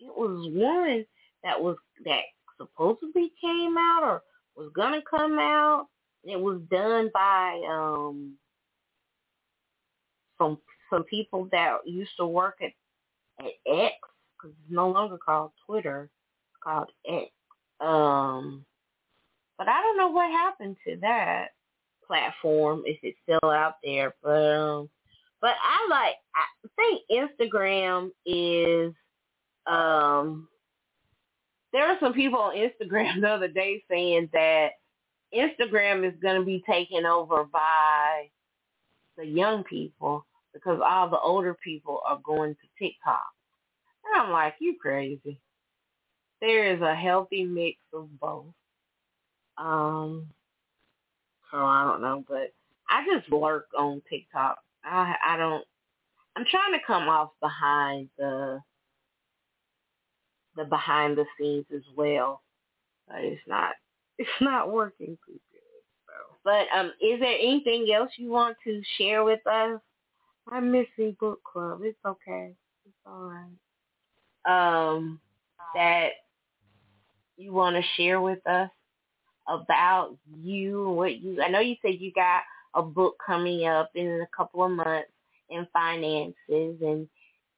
it 0.00 0.12
was 0.16 0.48
one 0.52 1.04
that 1.44 1.60
was 1.60 1.76
that 2.04 2.22
supposedly 2.56 3.32
came 3.40 3.76
out 3.78 4.02
or 4.02 4.22
was 4.56 4.70
gonna 4.74 5.02
come 5.08 5.38
out. 5.38 5.88
It 6.24 6.40
was 6.40 6.60
done 6.70 7.10
by 7.12 7.60
um 7.68 8.34
some 10.38 10.58
some 10.90 11.04
people 11.04 11.48
that 11.52 11.78
used 11.86 12.12
to 12.18 12.26
work 12.26 12.58
at 12.62 12.72
at 13.40 13.52
X 13.66 13.94
because 14.36 14.56
it's 14.62 14.70
no 14.70 14.90
longer 14.90 15.18
called 15.18 15.52
Twitter, 15.66 16.10
it's 16.50 16.62
called 16.62 16.90
X. 17.08 17.30
Um, 17.80 18.64
but 19.58 19.68
I 19.68 19.80
don't 19.82 19.96
know 19.96 20.08
what 20.08 20.30
happened 20.30 20.76
to 20.86 20.96
that 21.00 21.48
platform 22.06 22.82
if 22.86 22.98
it's 23.02 23.18
still 23.22 23.50
out 23.50 23.76
there. 23.82 24.14
But 24.22 24.30
um, 24.30 24.88
but 25.40 25.54
I 25.62 25.86
like 25.90 26.14
I 26.34 26.68
think 26.76 27.02
Instagram 27.10 28.10
is 28.26 28.92
um 29.66 30.48
there 31.74 31.88
were 31.88 31.96
some 32.00 32.14
people 32.14 32.38
on 32.38 32.54
Instagram 32.54 33.20
the 33.20 33.28
other 33.28 33.48
day 33.48 33.82
saying 33.90 34.30
that 34.32 34.70
Instagram 35.34 36.08
is 36.08 36.14
going 36.22 36.38
to 36.38 36.46
be 36.46 36.62
taken 36.66 37.04
over 37.04 37.44
by 37.44 38.28
the 39.18 39.26
young 39.26 39.64
people 39.64 40.24
because 40.54 40.80
all 40.82 41.10
the 41.10 41.18
older 41.18 41.54
people 41.62 42.00
are 42.06 42.20
going 42.24 42.54
to 42.54 42.84
TikTok. 42.84 43.26
And 44.04 44.22
I'm 44.22 44.30
like, 44.30 44.54
you 44.60 44.76
crazy. 44.80 45.40
There 46.40 46.72
is 46.72 46.80
a 46.80 46.94
healthy 46.94 47.44
mix 47.44 47.78
of 47.92 48.08
both. 48.20 48.44
Um, 49.58 50.28
so 51.50 51.58
I 51.58 51.84
don't 51.84 52.02
know, 52.02 52.24
but 52.28 52.52
I 52.88 53.04
just 53.12 53.30
lurk 53.32 53.66
on 53.76 54.00
TikTok. 54.08 54.58
I 54.84 55.14
I 55.26 55.36
don't. 55.36 55.64
I'm 56.36 56.44
trying 56.50 56.72
to 56.72 56.84
come 56.86 57.08
off 57.08 57.30
behind 57.40 58.08
the 58.18 58.60
the 60.56 60.64
behind 60.64 61.16
the 61.16 61.24
scenes 61.38 61.66
as 61.74 61.82
well. 61.96 62.42
But 63.08 63.18
it's 63.20 63.42
not 63.46 63.72
it's 64.18 64.28
not 64.40 64.72
working 64.72 65.18
too 65.26 65.40
good. 65.52 65.60
So 66.06 66.36
But 66.44 66.66
um, 66.76 66.92
is 67.00 67.20
there 67.20 67.38
anything 67.38 67.92
else 67.94 68.10
you 68.16 68.30
want 68.30 68.56
to 68.64 68.82
share 68.98 69.24
with 69.24 69.44
us? 69.46 69.80
I'm 70.50 70.70
missing 70.70 71.16
book 71.18 71.40
club. 71.42 71.80
It's 71.82 71.98
okay. 72.06 72.54
It's 72.84 72.94
all 73.06 73.30
right. 73.30 73.50
Um, 74.46 75.20
that 75.74 76.08
you 77.36 77.52
want 77.52 77.76
to 77.76 77.82
share 77.96 78.20
with 78.20 78.46
us 78.46 78.70
about 79.48 80.16
you 80.42 80.88
and 80.88 80.96
what 80.96 81.18
you. 81.20 81.40
I 81.42 81.48
know 81.48 81.60
you 81.60 81.76
said 81.82 81.94
you 81.98 82.12
got 82.12 82.42
a 82.74 82.82
book 82.82 83.16
coming 83.24 83.66
up 83.66 83.90
in 83.94 84.06
a 84.06 84.36
couple 84.36 84.64
of 84.64 84.70
months 84.70 85.08
in 85.50 85.66
finances, 85.72 86.34
and 86.48 87.08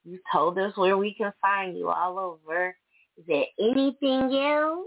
you 0.04 0.18
told 0.32 0.58
us 0.58 0.76
where 0.76 0.96
we 0.96 1.14
can 1.14 1.32
find 1.40 1.76
you 1.76 1.88
all 1.88 2.18
over. 2.18 2.76
Is 3.18 3.24
there 3.26 3.44
anything 3.58 4.36
else? 4.36 4.86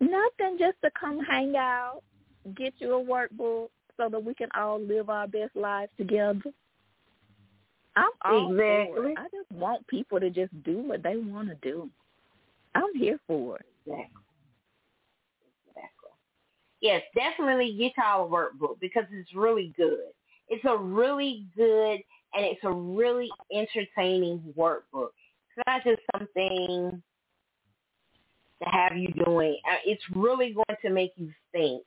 Nothing, 0.00 0.58
just 0.58 0.76
to 0.84 0.90
come 0.98 1.20
hang 1.20 1.56
out, 1.56 2.02
get 2.54 2.74
you 2.78 2.94
a 2.94 3.02
workbook 3.04 3.68
so 3.96 4.08
that 4.10 4.22
we 4.22 4.34
can 4.34 4.48
all 4.54 4.80
live 4.80 5.08
our 5.08 5.26
best 5.26 5.56
lives 5.56 5.90
together. 5.96 6.52
I'm 7.96 8.10
all 8.24 8.52
exactly. 8.52 8.94
for 8.94 9.08
it. 9.08 9.18
I 9.18 9.24
just 9.34 9.50
want 9.50 9.86
people 9.86 10.20
to 10.20 10.28
just 10.28 10.52
do 10.64 10.78
what 10.80 11.02
they 11.02 11.16
want 11.16 11.48
to 11.48 11.54
do. 11.62 11.88
I'm 12.74 12.94
here 12.94 13.18
for 13.26 13.56
it. 13.56 13.66
Exactly. 13.86 14.22
Exactly. 15.68 16.10
Yes, 16.82 17.02
definitely 17.14 17.74
get 17.78 17.92
y'all 17.96 18.26
a 18.26 18.28
workbook 18.28 18.78
because 18.80 19.04
it's 19.10 19.34
really 19.34 19.72
good. 19.78 20.10
It's 20.48 20.64
a 20.66 20.76
really 20.76 21.46
good 21.56 22.00
and 22.34 22.44
it's 22.44 22.62
a 22.64 22.70
really 22.70 23.30
entertaining 23.50 24.42
workbook. 24.56 25.08
It's 25.56 25.64
not 25.66 25.84
just 25.84 26.00
something 26.16 27.02
to 28.62 28.68
have 28.68 28.96
you 28.96 29.08
doing. 29.24 29.58
It's 29.84 30.02
really 30.14 30.52
going 30.52 30.78
to 30.82 30.90
make 30.90 31.12
you 31.16 31.30
think, 31.52 31.82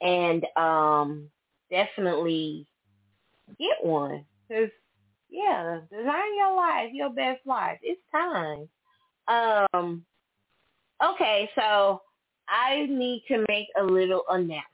and 0.00 0.44
um, 0.56 1.28
definitely 1.70 2.66
get 3.58 3.84
one 3.84 4.24
because 4.48 4.70
yeah, 5.28 5.80
design 5.90 6.36
your 6.36 6.54
life, 6.56 6.90
your 6.92 7.10
best 7.10 7.40
life. 7.46 7.78
It's 7.82 8.00
time. 8.12 8.68
Um, 9.28 10.04
okay, 11.04 11.48
so 11.54 12.02
I 12.48 12.86
need 12.88 13.24
to 13.28 13.44
make 13.48 13.68
a 13.78 13.82
little 13.82 14.22
announcement. 14.28 14.64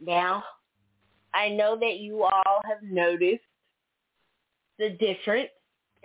Now, 0.00 0.42
I 1.34 1.50
know 1.50 1.78
that 1.78 1.98
you 1.98 2.22
all 2.22 2.62
have 2.66 2.82
noticed 2.82 3.42
the 4.78 4.90
difference, 4.90 5.50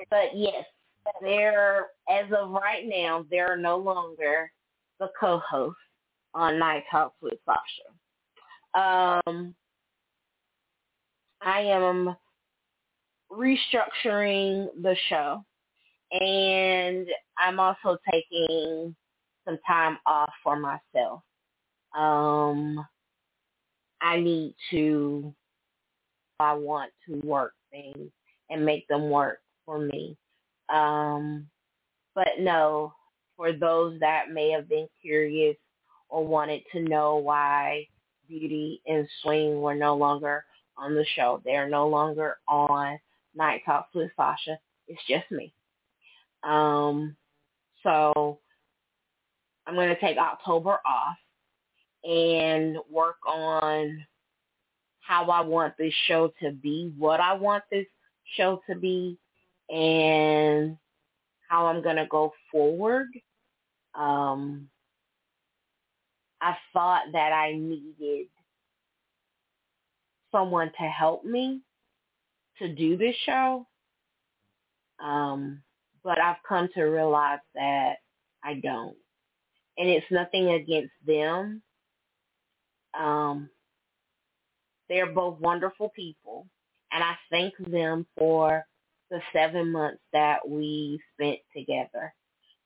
but 0.09 0.35
yes, 0.35 0.65
there, 1.21 1.87
as 2.09 2.25
of 2.37 2.49
right 2.51 2.85
now, 2.85 3.25
there 3.29 3.51
are 3.51 3.57
no 3.57 3.77
longer 3.77 4.51
the 4.99 5.09
co-hosts 5.19 5.79
on 6.33 6.59
Night 6.59 6.83
Talks 6.91 7.15
with 7.21 7.33
Sasha. 7.45 7.91
Um, 9.27 9.55
I 11.41 11.61
am 11.61 12.15
restructuring 13.31 14.67
the 14.81 14.95
show, 15.09 15.43
and 16.11 17.07
I'm 17.37 17.59
also 17.59 17.97
taking 18.11 18.95
some 19.45 19.59
time 19.67 19.97
off 20.05 20.31
for 20.43 20.57
myself. 20.57 21.21
Um, 21.95 22.85
I 24.01 24.19
need 24.19 24.55
to, 24.71 25.33
I 26.39 26.53
want 26.53 26.91
to 27.07 27.19
work 27.25 27.53
things 27.71 28.09
and 28.49 28.65
make 28.65 28.87
them 28.87 29.09
work 29.09 29.39
for 29.65 29.79
me. 29.79 30.17
Um, 30.69 31.47
but 32.13 32.39
no, 32.39 32.93
for 33.35 33.51
those 33.51 33.99
that 33.99 34.31
may 34.31 34.51
have 34.51 34.69
been 34.69 34.87
curious 35.01 35.57
or 36.09 36.25
wanted 36.25 36.61
to 36.71 36.81
know 36.81 37.17
why 37.17 37.87
Beauty 38.27 38.81
and 38.87 39.07
Swing 39.21 39.61
were 39.61 39.75
no 39.75 39.95
longer 39.95 40.45
on 40.77 40.95
the 40.95 41.05
show, 41.15 41.41
they 41.43 41.55
are 41.55 41.69
no 41.69 41.87
longer 41.87 42.37
on 42.47 42.97
Night 43.35 43.61
Talks 43.65 43.93
with 43.93 44.11
Sasha. 44.15 44.57
It's 44.87 45.01
just 45.07 45.29
me. 45.31 45.53
Um, 46.43 47.15
so 47.83 48.39
I'm 49.67 49.75
going 49.75 49.89
to 49.89 49.99
take 49.99 50.17
October 50.17 50.77
off 50.85 51.17
and 52.03 52.77
work 52.89 53.17
on 53.27 54.05
how 55.01 55.25
I 55.25 55.41
want 55.41 55.73
this 55.77 55.93
show 56.07 56.31
to 56.41 56.51
be, 56.51 56.93
what 56.97 57.19
I 57.19 57.33
want 57.33 57.63
this 57.71 57.85
show 58.37 58.61
to 58.69 58.75
be, 58.75 59.17
and 59.69 60.77
how 61.49 61.67
I'm 61.67 61.81
going 61.81 61.97
to 61.97 62.07
go 62.07 62.33
forward. 62.51 63.07
Um, 63.93 64.69
I 66.41 66.55
thought 66.73 67.03
that 67.13 67.31
I 67.33 67.53
needed 67.53 68.27
someone 70.31 70.71
to 70.79 70.83
help 70.85 71.23
me 71.23 71.61
to 72.59 72.73
do 72.73 72.97
this 72.97 73.15
show. 73.25 73.65
Um, 74.99 75.61
but 76.03 76.19
I've 76.19 76.37
come 76.47 76.69
to 76.75 76.83
realize 76.83 77.39
that 77.55 77.95
I 78.43 78.55
don't. 78.55 78.95
And 79.77 79.89
it's 79.89 80.05
nothing 80.11 80.49
against 80.49 80.93
them. 81.05 81.61
Um, 82.97 83.49
they're 84.87 85.11
both 85.11 85.39
wonderful 85.39 85.89
people. 85.95 86.47
And 86.91 87.03
I 87.03 87.15
thank 87.29 87.53
them 87.57 88.05
for 88.17 88.65
the 89.09 89.21
seven 89.33 89.71
months 89.71 90.01
that 90.13 90.47
we 90.47 90.99
spent 91.13 91.39
together. 91.55 92.13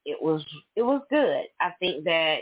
It 0.06 0.22
was 0.22 0.44
it 0.76 0.84
was 0.84 1.02
good. 1.10 1.45
I 1.60 1.72
think 1.80 2.03
that 2.06 2.40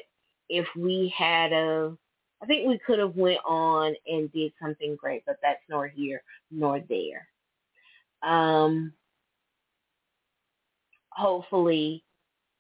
if 0.50 0.66
we 0.76 1.14
had 1.18 1.52
a 1.52 1.98
I 2.42 2.46
think 2.46 2.68
we 2.68 2.80
could 2.86 3.00
have 3.00 3.16
went 3.16 3.40
on 3.46 3.96
and 4.06 4.32
did 4.32 4.54
something 4.62 4.96
great, 4.96 5.24
but 5.26 5.38
that's 5.42 5.62
nor 5.70 5.88
here 5.88 6.22
nor 6.52 6.82
there. 6.88 7.28
Um, 8.24 8.94
hopefully 11.10 12.04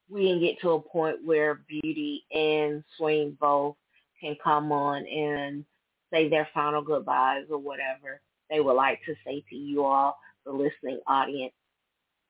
we 0.10 0.28
can 0.28 0.40
get 0.40 0.60
to 0.62 0.72
a 0.72 0.82
point 0.82 1.18
where 1.24 1.62
Beauty 1.68 2.26
and 2.32 2.84
Swing 2.98 3.38
both 3.40 3.76
can 4.20 4.36
come 4.44 4.72
on 4.72 5.06
and 5.06 5.64
say 6.12 6.28
their 6.28 6.48
final 6.54 6.82
goodbyes 6.82 7.44
or 7.50 7.58
whatever 7.58 8.22
they 8.50 8.62
would 8.62 8.74
like 8.74 9.00
to 9.06 9.14
say 9.26 9.44
to 9.50 9.56
you 9.56 9.84
all, 9.84 10.18
the 10.48 10.54
listening 10.54 11.00
audience. 11.08 11.54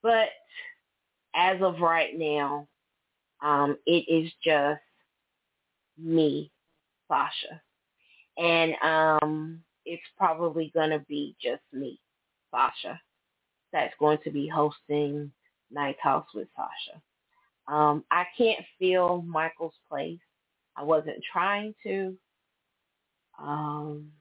But 0.01 0.29
as 1.35 1.61
of 1.61 1.79
right 1.79 2.17
now, 2.17 2.67
um, 3.43 3.77
it 3.85 4.05
is 4.09 4.31
just 4.43 4.81
me, 5.97 6.51
Sasha. 7.07 7.61
And 8.37 8.73
um, 8.83 9.59
it's 9.85 10.03
probably 10.17 10.71
going 10.73 10.89
to 10.89 10.99
be 10.99 11.35
just 11.41 11.61
me, 11.71 11.99
Sasha, 12.51 12.99
that's 13.71 13.93
going 13.99 14.17
to 14.23 14.31
be 14.31 14.47
hosting 14.47 15.31
Night 15.71 15.97
Talks 16.01 16.33
with 16.33 16.47
Sasha. 16.55 17.01
Um, 17.67 18.03
I 18.11 18.25
can't 18.37 18.63
feel 18.79 19.23
Michael's 19.23 19.73
place. 19.89 20.19
I 20.75 20.83
wasn't 20.83 21.23
trying 21.31 21.75
to. 21.83 22.15
Um, 23.39 24.11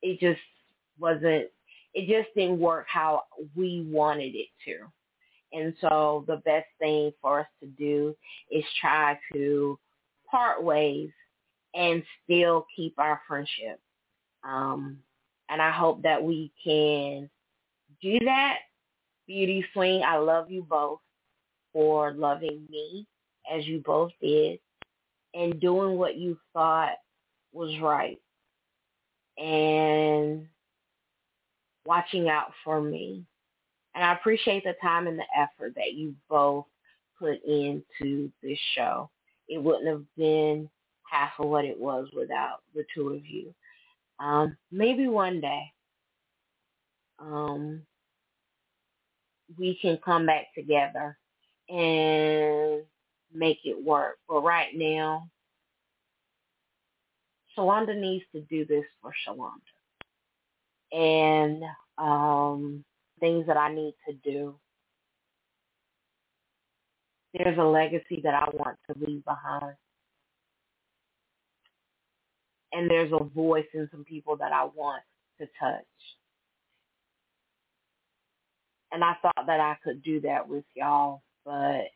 it 0.00 0.18
just 0.18 0.40
wasn't, 0.98 1.48
it 1.94 2.08
just 2.08 2.34
didn't 2.34 2.58
work 2.58 2.86
how 2.88 3.22
we 3.54 3.86
wanted 3.90 4.34
it 4.34 4.48
to. 4.64 4.78
And 5.52 5.74
so 5.80 6.24
the 6.26 6.36
best 6.44 6.66
thing 6.78 7.12
for 7.20 7.40
us 7.40 7.46
to 7.60 7.66
do 7.66 8.16
is 8.50 8.64
try 8.80 9.18
to 9.32 9.78
part 10.30 10.62
ways 10.62 11.10
and 11.74 12.02
still 12.24 12.66
keep 12.74 12.94
our 12.98 13.20
friendship. 13.28 13.78
Um, 14.44 14.98
and 15.50 15.60
I 15.60 15.70
hope 15.70 16.02
that 16.02 16.22
we 16.22 16.50
can 16.64 17.28
do 18.00 18.18
that. 18.24 18.58
Beauty 19.26 19.64
Swing, 19.72 20.02
I 20.02 20.16
love 20.16 20.50
you 20.50 20.62
both 20.62 21.00
for 21.72 22.12
loving 22.12 22.66
me 22.70 23.06
as 23.52 23.66
you 23.66 23.82
both 23.84 24.12
did 24.20 24.58
and 25.34 25.60
doing 25.60 25.96
what 25.96 26.16
you 26.16 26.38
thought 26.52 26.94
was 27.52 27.78
right 27.80 28.18
and 29.38 30.46
watching 31.84 32.28
out 32.28 32.52
for 32.64 32.80
me. 32.80 33.24
And 33.94 34.04
I 34.04 34.14
appreciate 34.14 34.64
the 34.64 34.74
time 34.82 35.06
and 35.06 35.18
the 35.18 35.24
effort 35.36 35.74
that 35.76 35.94
you 35.94 36.14
both 36.28 36.66
put 37.18 37.42
into 37.44 38.30
this 38.42 38.58
show. 38.74 39.10
It 39.48 39.62
wouldn't 39.62 39.88
have 39.88 40.04
been 40.16 40.68
half 41.10 41.32
of 41.38 41.48
what 41.48 41.64
it 41.64 41.78
was 41.78 42.08
without 42.16 42.60
the 42.74 42.84
two 42.94 43.10
of 43.10 43.26
you. 43.26 43.54
Um, 44.18 44.56
maybe 44.70 45.08
one 45.08 45.40
day 45.40 45.72
um, 47.18 47.82
we 49.58 49.78
can 49.80 49.98
come 50.04 50.26
back 50.26 50.54
together 50.54 51.18
and 51.68 52.82
make 53.34 53.58
it 53.64 53.82
work. 53.82 54.18
But 54.28 54.42
right 54.42 54.70
now, 54.74 55.28
Shalonda 57.56 57.98
needs 57.98 58.24
to 58.32 58.40
do 58.42 58.64
this 58.64 58.84
for 59.00 59.12
Shalonda. 59.26 59.60
And 60.92 61.62
um, 61.98 62.84
things 63.20 63.46
that 63.46 63.56
I 63.56 63.72
need 63.74 63.94
to 64.08 64.14
do. 64.14 64.54
There's 67.34 67.58
a 67.58 67.62
legacy 67.62 68.20
that 68.24 68.34
I 68.34 68.44
want 68.52 68.76
to 68.90 69.06
leave 69.06 69.24
behind. 69.24 69.76
and 72.72 72.90
there's 72.90 73.12
a 73.12 73.22
voice 73.22 73.66
in 73.74 73.88
some 73.90 74.04
people 74.04 74.36
that 74.36 74.52
I 74.52 74.64
want 74.64 75.02
to 75.40 75.46
touch. 75.60 75.84
And 78.90 79.04
I 79.04 79.14
thought 79.22 79.46
that 79.46 79.60
I 79.60 79.76
could 79.82 80.02
do 80.02 80.20
that 80.22 80.48
with 80.48 80.64
y'all, 80.74 81.22
but 81.44 81.88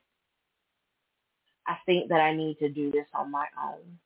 I 1.67 1.77
think 1.85 2.09
that 2.09 2.21
I 2.21 2.35
need 2.35 2.59
to 2.61 2.69
do 2.69 2.91
this 2.91 3.07
on 3.15 3.31
my 3.31 3.47
own. 3.63 3.99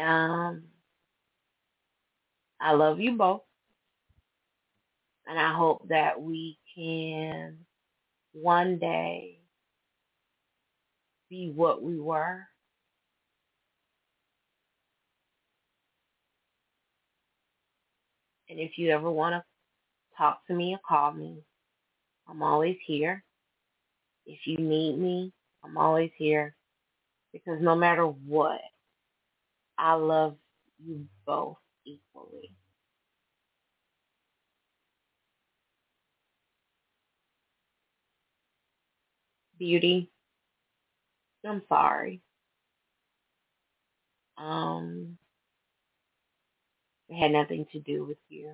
Um, 0.00 0.62
I 2.64 2.72
love 2.72 2.98
you 2.98 3.12
both. 3.12 3.42
And 5.26 5.38
I 5.38 5.52
hope 5.52 5.86
that 5.90 6.20
we 6.20 6.58
can 6.74 7.58
one 8.32 8.78
day 8.78 9.40
be 11.28 11.52
what 11.54 11.82
we 11.82 12.00
were. 12.00 12.42
And 18.48 18.58
if 18.58 18.78
you 18.78 18.90
ever 18.90 19.10
want 19.10 19.34
to 19.34 19.44
talk 20.16 20.46
to 20.46 20.54
me 20.54 20.74
or 20.74 20.80
call 20.88 21.12
me, 21.12 21.36
I'm 22.28 22.42
always 22.42 22.78
here. 22.86 23.22
If 24.24 24.40
you 24.46 24.56
need 24.56 24.98
me, 24.98 25.34
I'm 25.62 25.76
always 25.76 26.10
here. 26.16 26.56
Because 27.34 27.60
no 27.60 27.76
matter 27.76 28.06
what, 28.06 28.60
I 29.78 29.94
love 29.94 30.36
you 30.82 31.06
both 31.26 31.58
equally. 31.86 32.52
Beauty, 39.58 40.10
I'm 41.46 41.62
sorry. 41.68 42.20
Um, 44.38 45.18
it 47.08 47.16
had 47.18 47.32
nothing 47.32 47.66
to 47.72 47.80
do 47.80 48.04
with 48.04 48.18
you. 48.28 48.52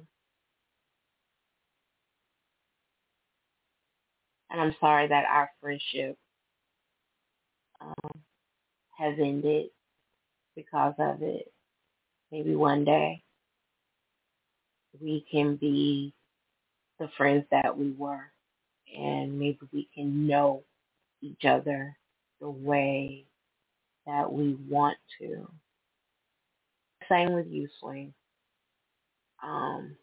And 4.50 4.60
I'm 4.60 4.74
sorry 4.80 5.08
that 5.08 5.26
our 5.26 5.50
friendship 5.60 6.18
um, 7.80 8.22
has 8.98 9.16
ended 9.18 9.68
because 10.56 10.94
of 10.98 11.22
it. 11.22 11.52
Maybe 12.32 12.54
one 12.54 12.84
day 12.84 13.22
we 15.00 15.24
can 15.30 15.56
be 15.56 16.12
the 16.98 17.08
friends 17.16 17.44
that 17.50 17.76
we 17.76 17.92
were 17.92 18.30
and 18.96 19.38
maybe 19.38 19.58
we 19.72 19.88
can 19.94 20.26
know 20.26 20.62
each 21.22 21.44
other 21.44 21.96
the 22.40 22.50
way 22.50 23.24
that 24.06 24.30
we 24.30 24.56
want 24.68 24.96
to. 25.20 25.48
Same 27.08 27.32
with 27.32 27.46
you, 27.48 27.68
Swing. 27.80 28.12
Um, 29.42 29.96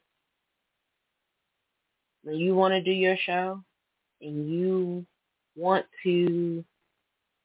when 2.23 2.35
you 2.35 2.55
want 2.55 2.73
to 2.73 2.81
do 2.81 2.91
your 2.91 3.17
show 3.25 3.63
and 4.21 4.49
you 4.49 5.05
want 5.55 5.85
to 6.03 6.63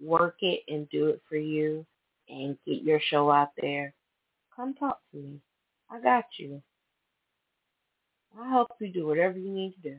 work 0.00 0.36
it 0.40 0.62
and 0.68 0.88
do 0.90 1.08
it 1.08 1.22
for 1.28 1.36
you 1.36 1.86
and 2.28 2.56
get 2.66 2.82
your 2.82 3.00
show 3.00 3.30
out 3.30 3.50
there, 3.60 3.94
come 4.56 4.74
talk 4.74 5.00
to 5.12 5.18
me. 5.18 5.40
I 5.90 6.00
got 6.00 6.24
you. 6.38 6.62
I'll 8.38 8.50
help 8.50 8.70
you 8.80 8.92
do 8.92 9.06
whatever 9.06 9.38
you 9.38 9.50
need 9.52 9.74
to 9.74 9.90
do. 9.90 9.96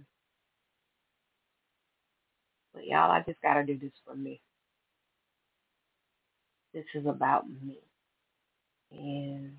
But 2.73 2.85
y'all, 2.85 3.11
I 3.11 3.21
just 3.27 3.41
got 3.41 3.55
to 3.55 3.65
do 3.65 3.77
this 3.79 3.91
for 4.05 4.15
me. 4.15 4.41
This 6.73 6.85
is 6.95 7.05
about 7.07 7.45
me. 7.49 7.79
And 8.91 9.53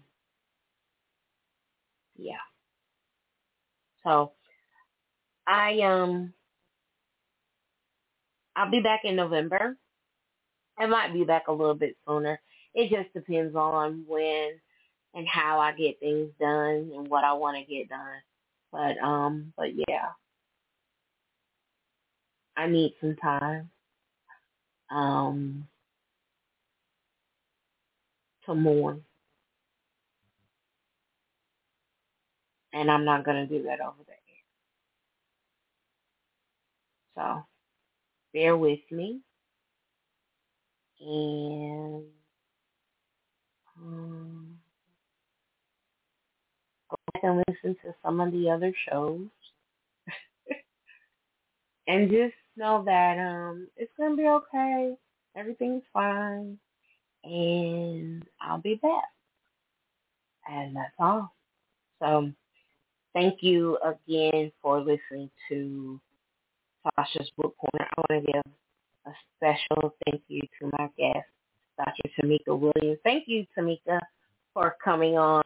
yeah. 2.16 2.35
So 4.05 4.33
I 5.47 5.81
um 5.81 6.33
I'll 8.57 8.71
be 8.71 8.81
back 8.81 9.03
in 9.05 9.16
November. 9.16 9.77
I 10.79 10.87
might 10.87 11.12
be 11.12 11.25
back 11.25 11.49
a 11.49 11.53
little 11.53 11.75
bit 11.75 11.97
sooner. 12.07 12.41
It 12.75 12.91
just 12.91 13.12
depends 13.15 13.55
on 13.57 14.05
when 14.09 14.61
and 15.15 15.27
how 15.28 15.61
I 15.61 15.73
get 15.73 16.01
things 16.01 16.31
done 16.41 16.91
and 16.95 17.09
what 17.09 17.24
I 17.24 17.32
want 17.35 17.57
to 17.59 17.65
get 17.73 17.89
done. 17.89 18.20
But 18.73 18.99
um 18.99 19.53
but 19.57 19.69
yeah. 19.89 20.11
I 22.57 22.69
need 22.69 22.95
some 23.01 23.16
time. 23.16 23.70
Um 24.91 25.69
to 28.47 28.55
mourn. 28.55 29.05
And 32.73 32.91
I'm 32.91 33.05
not 33.05 33.24
gonna 33.24 33.47
do 33.47 33.62
that 33.65 33.81
over 33.81 34.03
the 34.07 34.12
air. 34.12 34.16
So 37.16 37.45
bear 38.32 38.57
with 38.57 38.81
me. 38.91 39.20
And 41.01 42.05
um, 43.78 44.44
and 47.25 47.43
listen 47.49 47.77
to 47.85 47.95
some 48.05 48.21
of 48.21 48.33
the 48.33 48.51
other 48.51 48.73
shows. 48.89 49.27
and 51.89 52.11
just 52.11 52.35
know 52.57 52.83
that 52.85 53.19
um 53.19 53.69
it's 53.77 53.93
gonna 53.99 54.17
be 54.17 54.29
okay. 54.29 54.95
Everything's 55.37 55.83
fine. 55.93 56.59
And 57.25 58.25
I'll 58.41 58.61
be 58.61 58.75
back. 58.77 59.05
And 60.49 60.77
that's 60.77 60.93
all. 60.99 61.33
So 62.01 62.31
thank 63.15 63.43
you 63.43 63.79
again 63.79 64.53
for 64.63 64.81
listening 64.81 65.31
to 65.49 65.99
Sasha's 66.85 67.31
Book 67.37 67.57
Corner. 67.57 67.89
I 67.97 68.01
want 68.09 68.27
to 68.27 68.33
give 68.33 68.43
a 69.07 69.13
special 69.37 69.95
thank 70.05 70.23
you 70.29 70.41
to 70.61 70.71
my 70.79 70.89
guest, 70.99 71.27
Dr. 71.79 72.11
Tomecca 72.21 72.59
Williams. 72.59 72.99
Thank 73.05 73.25
you, 73.27 73.47
Tomecca, 73.57 73.99
for 74.53 74.77
coming 74.85 75.17
on 75.17 75.43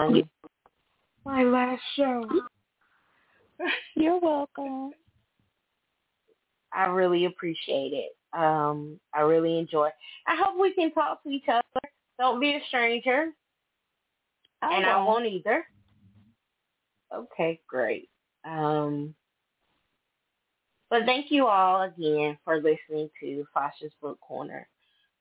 my 1.29 1.45
last 1.45 1.83
show. 1.95 2.27
You're 3.97 4.19
welcome. 4.19 4.93
I 6.73 6.87
really 6.87 7.27
appreciate 7.27 7.93
it. 7.93 8.17
Um, 8.39 8.99
I 9.15 9.21
really 9.21 9.59
enjoy. 9.59 9.91
I 10.27 10.37
hope 10.37 10.59
we 10.59 10.73
can 10.73 10.91
talk 10.93 11.23
to 11.23 11.29
each 11.29 11.45
other. 11.49 11.89
Don't 12.19 12.41
be 12.41 12.55
a 12.55 12.61
stranger. 12.69 13.27
I 14.63 14.75
and 14.75 14.87
I 14.87 14.97
won't. 14.97 15.07
won't 15.07 15.27
either. 15.27 15.67
Okay, 17.15 17.61
great. 17.69 18.09
Um, 18.47 19.15
but 20.89 21.05
thank 21.05 21.31
you 21.31 21.47
all 21.47 21.83
again 21.83 22.39
for 22.43 22.57
listening 22.57 23.11
to 23.21 23.45
Sasha's 23.53 23.93
Book 24.01 24.19
Corner, 24.21 24.67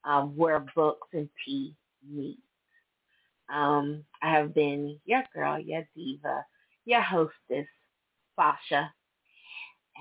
um, 0.06 0.36
where 0.38 0.66
books 0.74 1.08
and 1.14 1.30
tea 1.46 1.76
meet. 2.10 2.40
Um, 3.54 4.04
I 4.22 4.32
have 4.32 4.54
been 4.54 5.00
your 5.06 5.24
girl, 5.34 5.60
your 5.60 5.88
diva, 5.96 6.46
your 6.86 7.02
hostess, 7.02 7.68
Sasha. 8.36 8.92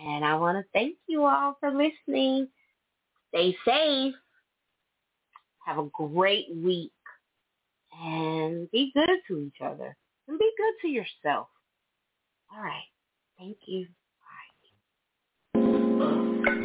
And 0.05 0.25
I 0.25 0.35
want 0.35 0.59
to 0.59 0.65
thank 0.73 0.97
you 1.07 1.25
all 1.25 1.57
for 1.61 1.71
listening. 1.71 2.49
Stay 3.29 3.57
safe. 3.65 4.15
Have 5.65 5.79
a 5.79 5.89
great 5.93 6.47
week. 6.55 6.93
And 8.03 8.71
be 8.71 8.93
good 8.95 9.09
to 9.29 9.39
each 9.39 9.61
other. 9.63 9.97
And 10.29 10.39
be 10.39 10.51
good 10.57 10.75
to 10.83 10.89
yourself. 10.89 11.49
All 12.55 12.63
right. 12.63 12.85
Thank 13.39 13.57
you. 13.67 13.87
Bye. 15.55 16.63